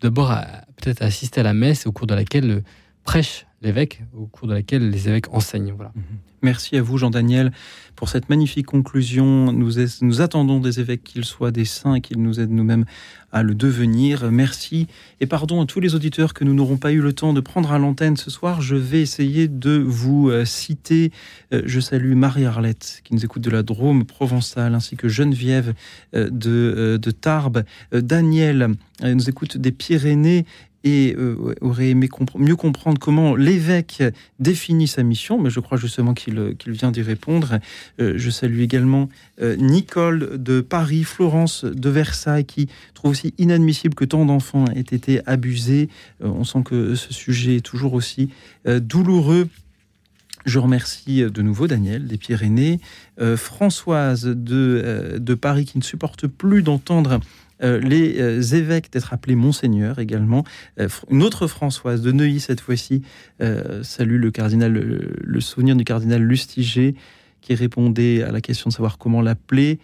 d'abord 0.00 0.34
peut-être 0.76 1.02
assister 1.02 1.40
à 1.40 1.44
la 1.44 1.54
messe 1.54 1.86
au 1.86 1.92
cours 1.92 2.06
de 2.06 2.14
laquelle 2.14 2.62
prêche 3.04 3.46
l'évêque, 3.62 4.02
au 4.16 4.26
cours 4.26 4.48
de 4.48 4.54
laquelle 4.54 4.90
les 4.90 5.08
évêques 5.08 5.32
enseignent. 5.32 5.72
Voilà. 5.74 5.92
Mhm. 5.94 6.02
Merci 6.42 6.76
à 6.76 6.82
vous, 6.82 6.98
Jean-Daniel, 6.98 7.50
pour 7.96 8.08
cette 8.08 8.28
magnifique 8.28 8.66
conclusion. 8.66 9.52
Nous, 9.52 9.72
nous 10.02 10.20
attendons 10.20 10.60
des 10.60 10.78
évêques 10.78 11.02
qu'ils 11.02 11.24
soient 11.24 11.50
des 11.50 11.64
saints 11.64 11.94
et 11.94 12.00
qu'ils 12.00 12.22
nous 12.22 12.38
aident 12.38 12.52
nous-mêmes 12.52 12.84
à 13.32 13.42
le 13.42 13.54
devenir. 13.54 14.30
Merci 14.30 14.86
et 15.20 15.26
pardon 15.26 15.60
à 15.60 15.66
tous 15.66 15.80
les 15.80 15.94
auditeurs 15.96 16.34
que 16.34 16.44
nous 16.44 16.54
n'aurons 16.54 16.76
pas 16.76 16.92
eu 16.92 17.00
le 17.00 17.12
temps 17.12 17.32
de 17.32 17.40
prendre 17.40 17.72
à 17.72 17.78
l'antenne 17.78 18.16
ce 18.16 18.30
soir. 18.30 18.62
Je 18.62 18.76
vais 18.76 19.00
essayer 19.00 19.48
de 19.48 19.76
vous 19.78 20.30
euh, 20.30 20.44
citer. 20.44 21.12
Euh, 21.52 21.62
je 21.66 21.80
salue 21.80 22.14
Marie-Arlette 22.14 23.00
qui 23.04 23.14
nous 23.14 23.24
écoute 23.24 23.42
de 23.42 23.50
la 23.50 23.64
Drôme 23.64 24.04
provençale 24.04 24.74
ainsi 24.74 24.96
que 24.96 25.08
Geneviève 25.08 25.74
euh, 26.14 26.30
de, 26.30 26.98
de 27.02 27.10
Tarbes. 27.10 27.64
Daniel 27.92 28.74
nous 29.02 29.28
écoute 29.28 29.58
des 29.58 29.70
Pyrénées 29.70 30.44
et 30.84 31.14
euh, 31.18 31.54
aurait 31.60 31.90
aimé 31.90 32.08
mieux 32.36 32.56
comprendre 32.56 32.98
comment 32.98 33.34
l'évêque 33.34 34.02
définit 34.38 34.86
sa 34.86 35.02
mission, 35.02 35.40
mais 35.40 35.50
je 35.50 35.60
crois 35.60 35.76
justement 35.76 36.14
qu'il 36.14 36.38
euh, 36.38 36.54
vient 36.66 36.90
d'y 36.90 37.02
répondre. 37.02 37.58
Euh, 38.00 38.14
je 38.16 38.30
salue 38.30 38.60
également 38.60 39.08
Nicole 39.40 40.42
de 40.42 40.60
Paris, 40.60 41.04
Florence 41.04 41.64
de 41.64 41.90
Versailles, 41.90 42.44
qui 42.44 42.68
trouve 42.94 43.12
aussi 43.12 43.34
inadmissible 43.38 43.94
que 43.94 44.04
tant 44.04 44.24
d'enfants 44.24 44.64
aient 44.74 44.80
été 44.80 45.20
abusés. 45.26 45.88
on 46.20 46.42
sent 46.42 46.62
que 46.64 46.96
ce 46.96 47.14
sujet 47.14 47.56
est 47.56 47.64
toujours 47.64 47.94
aussi 47.94 48.30
douloureux. 48.66 49.48
Je 50.44 50.58
remercie 50.58 51.22
de 51.22 51.42
nouveau 51.42 51.68
Daniel 51.68 52.08
des 52.08 52.18
Pyrénées, 52.18 52.80
Françoise 53.36 54.24
de, 54.24 55.34
Paris 55.40 55.66
qui 55.66 55.78
ne 55.78 55.84
supporte 55.84 56.26
plus 56.26 56.62
d'entendre 56.62 57.20
les 57.60 58.20
euh, 58.20 58.40
évêques 58.40 58.92
d'être 58.92 59.12
appelés 59.12 59.34
monseigneur 59.34 59.98
également. 59.98 60.44
Euh, 60.78 60.88
une 61.10 61.22
autre 61.22 61.46
Françoise 61.46 62.02
de 62.02 62.12
Neuilly 62.12 62.40
cette 62.40 62.60
fois-ci 62.60 63.02
salue 63.82 64.20
le 64.20 64.30
cardinal, 64.30 64.72
le, 64.72 65.40
souvenir 65.40 65.76
du 65.76 65.84
cardinal 65.84 66.22
Lustiger 66.22 66.94
qui 67.40 67.54
répondait 67.54 68.22
à 68.22 68.32
la 68.32 68.40
question 68.40 68.68
de 68.68 68.74
savoir 68.74 68.98
comment 68.98 69.22
l'appeler. 69.22 69.78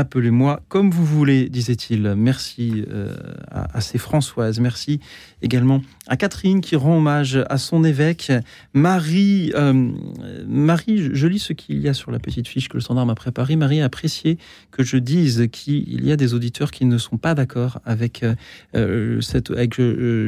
Appelez-moi 0.00 0.62
comme 0.68 0.90
vous 0.90 1.04
voulez, 1.04 1.50
disait-il. 1.50 2.14
Merci 2.16 2.86
euh, 2.90 3.14
à, 3.50 3.82
ces 3.82 3.98
Françoises. 3.98 4.58
Merci 4.58 4.98
également 5.42 5.82
à 6.06 6.16
Catherine 6.16 6.62
qui 6.62 6.74
rend 6.74 6.96
hommage 6.96 7.38
à 7.50 7.58
son 7.58 7.84
évêque. 7.84 8.32
Marie, 8.72 9.52
euh, 9.54 9.92
Marie 10.46 11.10
je 11.12 11.26
lis 11.26 11.38
ce 11.38 11.52
qu'il 11.52 11.80
y 11.80 11.88
a 11.90 11.92
sur 11.92 12.12
la 12.12 12.18
petite 12.18 12.48
fiche 12.48 12.70
que 12.70 12.78
le 12.78 12.80
standard 12.80 13.04
m'a 13.04 13.14
préparée. 13.14 13.56
Marie 13.56 13.82
a 13.82 13.84
apprécié 13.84 14.38
que 14.70 14.82
je 14.82 14.96
dise 14.96 15.48
qu'il 15.52 16.02
y 16.02 16.12
a 16.12 16.16
des 16.16 16.32
auditeurs 16.32 16.70
qui 16.70 16.86
ne 16.86 16.96
sont 16.96 17.18
pas 17.18 17.34
d'accord 17.34 17.78
avec, 17.84 18.24
euh, 18.74 19.20
avec 19.50 19.78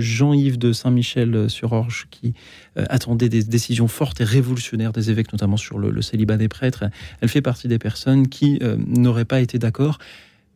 Jean-Yves 0.01 0.59
de 0.59 0.75
Saint-Michel 0.75 1.49
sur 1.49 1.73
Orge 1.73 2.09
qui 2.11 2.35
attendait 2.77 3.29
des 3.29 3.45
décisions 3.45 3.89
fortes 3.89 4.21
et 4.21 4.25
révolutionnaires 4.25 4.93
des 4.93 5.11
évêques, 5.11 5.33
notamment 5.33 5.57
sur 5.57 5.79
le, 5.79 6.03
célibat 6.03 6.37
des 6.37 6.49
prêtres. 6.49 6.85
Elle 7.21 7.29
fait 7.29 7.43
partie 7.43 7.69
des 7.69 7.79
personnes 7.79 8.29
qui 8.29 8.61
n'auraient 8.87 9.25
pas 9.25 9.41
été 9.41 9.59
d'accord. 9.59 9.99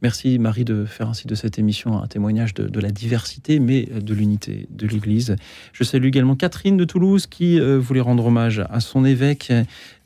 Merci 0.02 0.38
Marie 0.38 0.66
de 0.66 0.84
faire 0.84 1.09
ainsi 1.09 1.26
de 1.26 1.34
cette 1.34 1.59
émission 1.59 2.02
un 2.02 2.06
témoignage 2.06 2.52
de, 2.52 2.80
la 2.80 2.90
diversité, 2.90 3.59
mais 3.59 3.86
de 3.86 4.12
l'unité 4.12 4.68
de 4.70 4.86
l'Église. 4.86 5.36
Je 5.72 5.84
salue 5.84 6.05
également 6.05 6.36
Catherine 6.36 6.76
de 6.76 6.84
Toulouse 6.84 7.26
qui 7.26 7.59
euh, 7.59 7.78
voulait 7.78 8.01
rendre 8.01 8.26
hommage 8.26 8.62
à 8.70 8.80
son 8.80 9.06
évêque. 9.06 9.52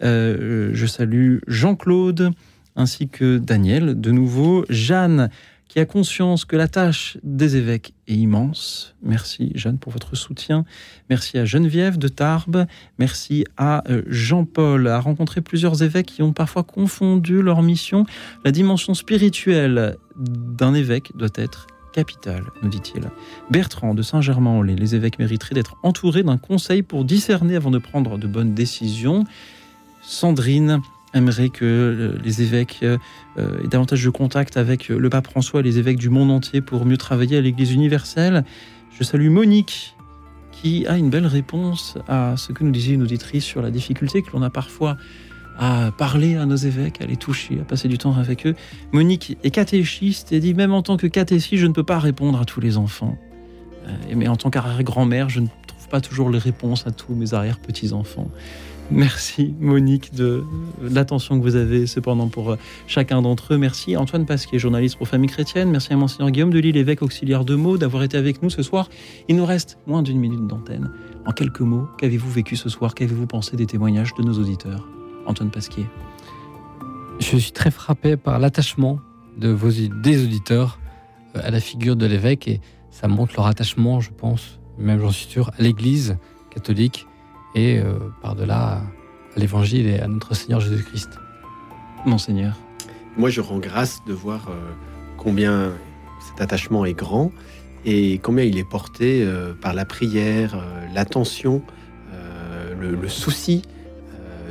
Euh, 0.03 0.71
je 0.73 0.87
salue 0.87 1.39
Jean-Claude 1.49 2.31
ainsi 2.77 3.09
que 3.09 3.39
Daniel 3.39 4.01
de 4.01 4.13
nouveau. 4.13 4.65
Jeanne 4.69 5.29
qui 5.71 5.79
a 5.79 5.87
conscience 5.87 6.45
que 6.45 6.57
la 6.57 6.67
tâche 6.67 7.17
des 7.23 7.55
évêques 7.55 7.95
est 8.09 8.17
immense. 8.17 8.97
Merci 9.05 9.53
Jeanne 9.55 9.79
pour 9.79 9.93
votre 9.93 10.17
soutien. 10.17 10.65
Merci 11.09 11.39
à 11.39 11.45
Geneviève 11.45 11.97
de 11.97 12.09
Tarbes. 12.09 12.67
Merci 12.99 13.45
à 13.57 13.85
euh, 13.89 14.03
Jean-Paul, 14.09 14.89
a 14.89 14.99
rencontré 14.99 15.41
plusieurs 15.41 15.85
évêques 15.85 16.07
qui 16.07 16.23
ont 16.23 16.33
parfois 16.33 16.65
confondu 16.65 17.41
leur 17.41 17.63
mission. 17.63 18.05
La 18.45 18.51
dimension 18.51 18.95
spirituelle 18.95 19.97
d'un 20.17 20.75
évêque 20.75 21.13
doit 21.15 21.29
être 21.37 21.69
capitale, 21.93 22.43
nous 22.65 22.69
dit-il. 22.69 23.03
Bertrand 23.51 23.95
de 23.95 24.03
Saint-Germain-en-Laye, 24.03 24.75
les 24.75 24.97
évêques 24.97 25.21
mériteraient 25.21 25.55
d'être 25.55 25.77
entourés 25.85 26.25
d'un 26.25 26.39
conseil 26.39 26.83
pour 26.83 27.05
discerner 27.05 27.55
avant 27.55 27.71
de 27.71 27.79
prendre 27.79 28.19
de 28.19 28.27
bonnes 28.27 28.55
décisions. 28.55 29.23
Sandrine 30.03 30.81
aimerait 31.15 31.51
que 31.51 31.65
euh, 31.65 32.19
les 32.25 32.43
évêques 32.43 32.81
euh, 32.83 32.99
aient 33.37 33.69
davantage 33.69 34.05
de 34.05 34.11
contact 34.11 34.57
avec 34.57 34.89
le 34.89 35.11
pape 35.11 35.27
François 35.27 35.61
et 35.61 35.63
les 35.63 35.79
évêques 35.79 35.99
du 35.99 36.11
monde 36.11 36.31
entier 36.31 36.61
pour 36.61 36.85
mieux 36.85 36.97
travailler 36.97 37.39
à 37.39 37.41
l'Église 37.41 37.73
universelle. 37.73 38.45
Je 38.99 39.05
salue 39.05 39.31
Monique 39.31 39.97
qui 40.53 40.87
a 40.87 40.99
une 40.99 41.11
belle 41.11 41.27
réponse 41.27 41.97
à 42.07 42.37
ce 42.37 42.53
que 42.53 42.65
nous 42.65 42.71
disait 42.71 42.95
une 42.95 43.03
auditrice 43.03 43.45
sur 43.45 43.63
la 43.63 43.71
difficulté 43.71 44.23
que 44.23 44.31
l'on 44.33 44.43
a 44.43 44.51
parfois 44.51 44.97
à 45.59 45.91
parler 45.97 46.37
à 46.37 46.47
nos 46.47 46.57
évêques, 46.57 47.01
à 47.01 47.07
les 47.07 47.17
toucher, 47.17 47.61
à 47.61 47.65
passer 47.65 47.89
du 47.89 47.99
temps 47.99 48.17
avec 48.17 48.47
eux. 48.47 48.55
Monique 48.93 49.37
est 49.43 49.51
catéchiste 49.51 50.33
et 50.33 50.41
dit 50.41 50.55
même 50.55 50.73
en 50.73 50.83
tant 50.83 50.97
que 50.97 51.07
catéchiste, 51.07 51.61
je 51.61 51.67
ne 51.67 51.73
peux 51.73 51.85
pas 51.85 51.99
répondre 51.99 52.41
à 52.41 52.45
tous 52.45 52.61
les 52.61 52.77
enfants. 52.77 53.19
Euh, 53.87 54.15
mais 54.17 54.29
en 54.29 54.37
tant 54.37 54.51
qu'arrière-grand-mère, 54.51 55.29
je 55.29 55.41
ne 55.41 55.47
pas 55.91 56.01
toujours 56.01 56.31
les 56.31 56.39
réponses 56.39 56.87
à 56.87 56.93
tous 56.93 57.15
mes 57.15 57.35
arrière-petits-enfants. 57.35 58.31
Merci 58.93 59.55
Monique 59.61 60.15
de 60.15 60.43
l'attention 60.83 61.39
que 61.39 61.45
vous 61.45 61.55
avez 61.55 61.87
cependant 61.87 62.27
pour 62.27 62.51
euh, 62.51 62.59
chacun 62.89 63.23
d'entre 63.23 63.55
eux. 63.55 63.59
Merci 63.59 63.97
Antoine 63.97 64.27
Pasquier, 64.27 64.59
journaliste 64.59 64.99
pour 64.99 65.07
Famille 65.07 65.31
Chrétienne. 65.31 65.71
Merci 65.71 65.93
à 65.93 65.97
Monseigneur 65.97 66.33
Guillaume 66.33 66.51
de 66.51 66.59
Lille, 66.59 66.77
évêque 66.77 67.03
auxiliaire 67.03 67.45
de 67.45 67.55
mots, 67.55 67.79
d'avoir 67.79 68.03
été 68.03 68.17
avec 68.17 68.43
nous 68.43 68.51
ce 68.51 68.63
soir. 68.63 68.89
Il 69.29 69.37
nous 69.37 69.47
reste 69.47 69.79
moins 69.87 70.03
d'une 70.03 70.19
minute 70.19 70.45
d'antenne. 70.49 70.91
En 71.25 71.31
quelques 71.31 71.61
mots, 71.61 71.87
qu'avez-vous 71.99 72.31
vécu 72.31 72.57
ce 72.57 72.69
soir? 72.69 72.95
Qu'avez-vous 72.97 73.27
pensé 73.27 73.57
des 73.57 73.67
témoignages 73.67 74.13
de 74.15 74.25
nos 74.25 74.35
auditeurs? 74.35 74.89
Antoine 75.25 75.51
Pasquier. 75.51 75.87
Je 77.21 77.37
suis 77.37 77.53
très 77.53 77.71
frappé 77.71 78.17
par 78.17 78.41
l'attachement 78.41 78.99
de 79.39 79.51
vos, 79.51 79.71
des 79.71 80.25
auditeurs 80.25 80.81
euh, 81.37 81.41
à 81.45 81.51
la 81.51 81.61
figure 81.61 81.95
de 81.95 82.07
l'évêque 82.07 82.49
et 82.49 82.61
ça 82.91 83.07
montre 83.07 83.35
leur 83.37 83.47
attachement, 83.47 84.01
je 84.01 84.11
pense, 84.11 84.59
même 84.79 85.01
j'en 85.01 85.13
suis 85.13 85.29
sûr, 85.29 85.51
à 85.57 85.63
l'Église 85.63 86.19
catholique 86.51 87.07
et 87.55 87.79
euh, 87.79 87.99
par-delà 88.23 88.57
à 88.57 88.81
l'Évangile 89.37 89.87
et 89.87 90.01
à 90.01 90.09
notre 90.09 90.35
Seigneur 90.35 90.61
Jésus-Christ. 90.61 91.11
Monseigneur. 92.07 92.59
Moi, 93.17 93.31
je 93.31 93.41
rends 93.41 93.59
grâce 93.59 94.01
de 94.07 94.13
voir 94.13 94.49
euh, 94.49 94.55
combien 95.19 95.73
cet 96.21 96.41
attachement 96.41 96.85
est 96.85 96.95
grand 96.95 97.33
et 97.85 98.19
combien 98.19 98.45
il 98.45 98.59
est 98.59 98.69
porté 98.69 99.23
euh, 99.23 99.53
par 99.55 99.75
la 99.75 99.85
prière, 99.85 100.65
l'attention, 100.95 101.63
le, 102.79 102.95
le, 102.95 103.09
souci 103.09 103.63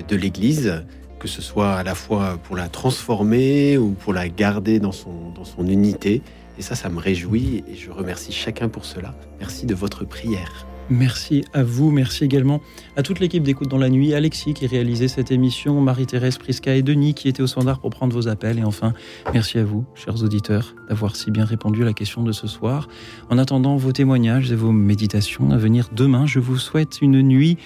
de 0.08 0.16
l'Église, 0.16 0.84
que 1.20 1.28
ce 1.28 1.42
soit 1.42 1.74
à 1.74 1.84
la 1.84 1.96
fois 1.96 2.38
pour 2.44 2.56
la 2.56 2.70
transformer 2.70 3.76
ou 3.78 3.92
pour 3.92 4.14
la 4.14 4.30
garder 4.30 4.80
dans 4.80 4.92
son, 4.92 5.32
dans 5.32 5.46
son 5.46 5.66
unité. 5.66 6.22
Et 6.60 6.62
ça, 6.62 6.76
ça 6.76 6.90
me 6.90 7.00
réjouit 7.00 7.64
et 7.68 7.76
je 7.76 7.90
remercie 7.90 8.32
chacun 8.32 8.70
pour 8.70 8.86
cela. 8.86 9.16
Merci 9.40 9.66
de 9.66 9.74
votre 9.74 10.06
prière. 10.06 10.69
Merci 10.90 11.44
à 11.54 11.62
vous, 11.62 11.92
merci 11.92 12.24
également 12.24 12.62
à 12.96 13.04
toute 13.04 13.20
l'équipe 13.20 13.44
d'écoute 13.44 13.68
dans 13.68 13.78
la 13.78 13.90
nuit, 13.90 14.16
Alexis 14.16 14.56
qui 14.56 14.66
réalisait 14.66 15.08
cette 15.08 15.32
émission, 15.32 15.80
Marie-Thérèse 15.82 16.40
Prisca 16.40 16.76
et 16.76 16.82
Denis 16.82 17.14
qui 17.14 17.28
étaient 17.28 17.44
au 17.44 17.48
standard 17.48 17.80
pour 17.80 17.92
prendre 17.92 18.12
vos 18.14 18.28
appels. 18.28 18.58
Et 18.58 18.64
enfin, 18.64 18.94
merci 19.32 19.60
à 19.60 19.64
vous, 19.64 19.86
chers 19.94 20.24
auditeurs, 20.24 20.74
d'avoir 20.88 21.16
si 21.16 21.30
bien 21.30 21.46
répondu 21.46 21.84
à 21.84 21.86
la 21.86 21.94
question 21.94 22.24
de 22.24 22.32
ce 22.32 22.48
soir. 22.48 22.88
En 23.30 23.38
attendant 23.38 23.76
vos 23.76 23.92
témoignages 23.92 24.52
et 24.52 24.56
vos 24.56 24.72
méditations 24.72 25.52
à 25.52 25.58
venir 25.58 25.90
demain, 25.96 26.26
je 26.26 26.40
vous 26.40 26.58
souhaite 26.58 27.02
une 27.02 27.22
nuit 27.22 27.58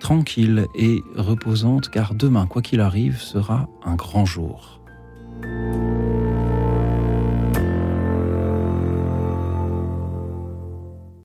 tranquille 0.00 0.66
et 0.74 1.02
reposante, 1.14 1.88
car 1.88 2.14
demain, 2.14 2.46
quoi 2.46 2.62
qu'il 2.62 2.80
arrive, 2.80 3.20
sera 3.20 3.68
un 3.84 3.94
grand 3.94 4.24
jour. 4.24 4.80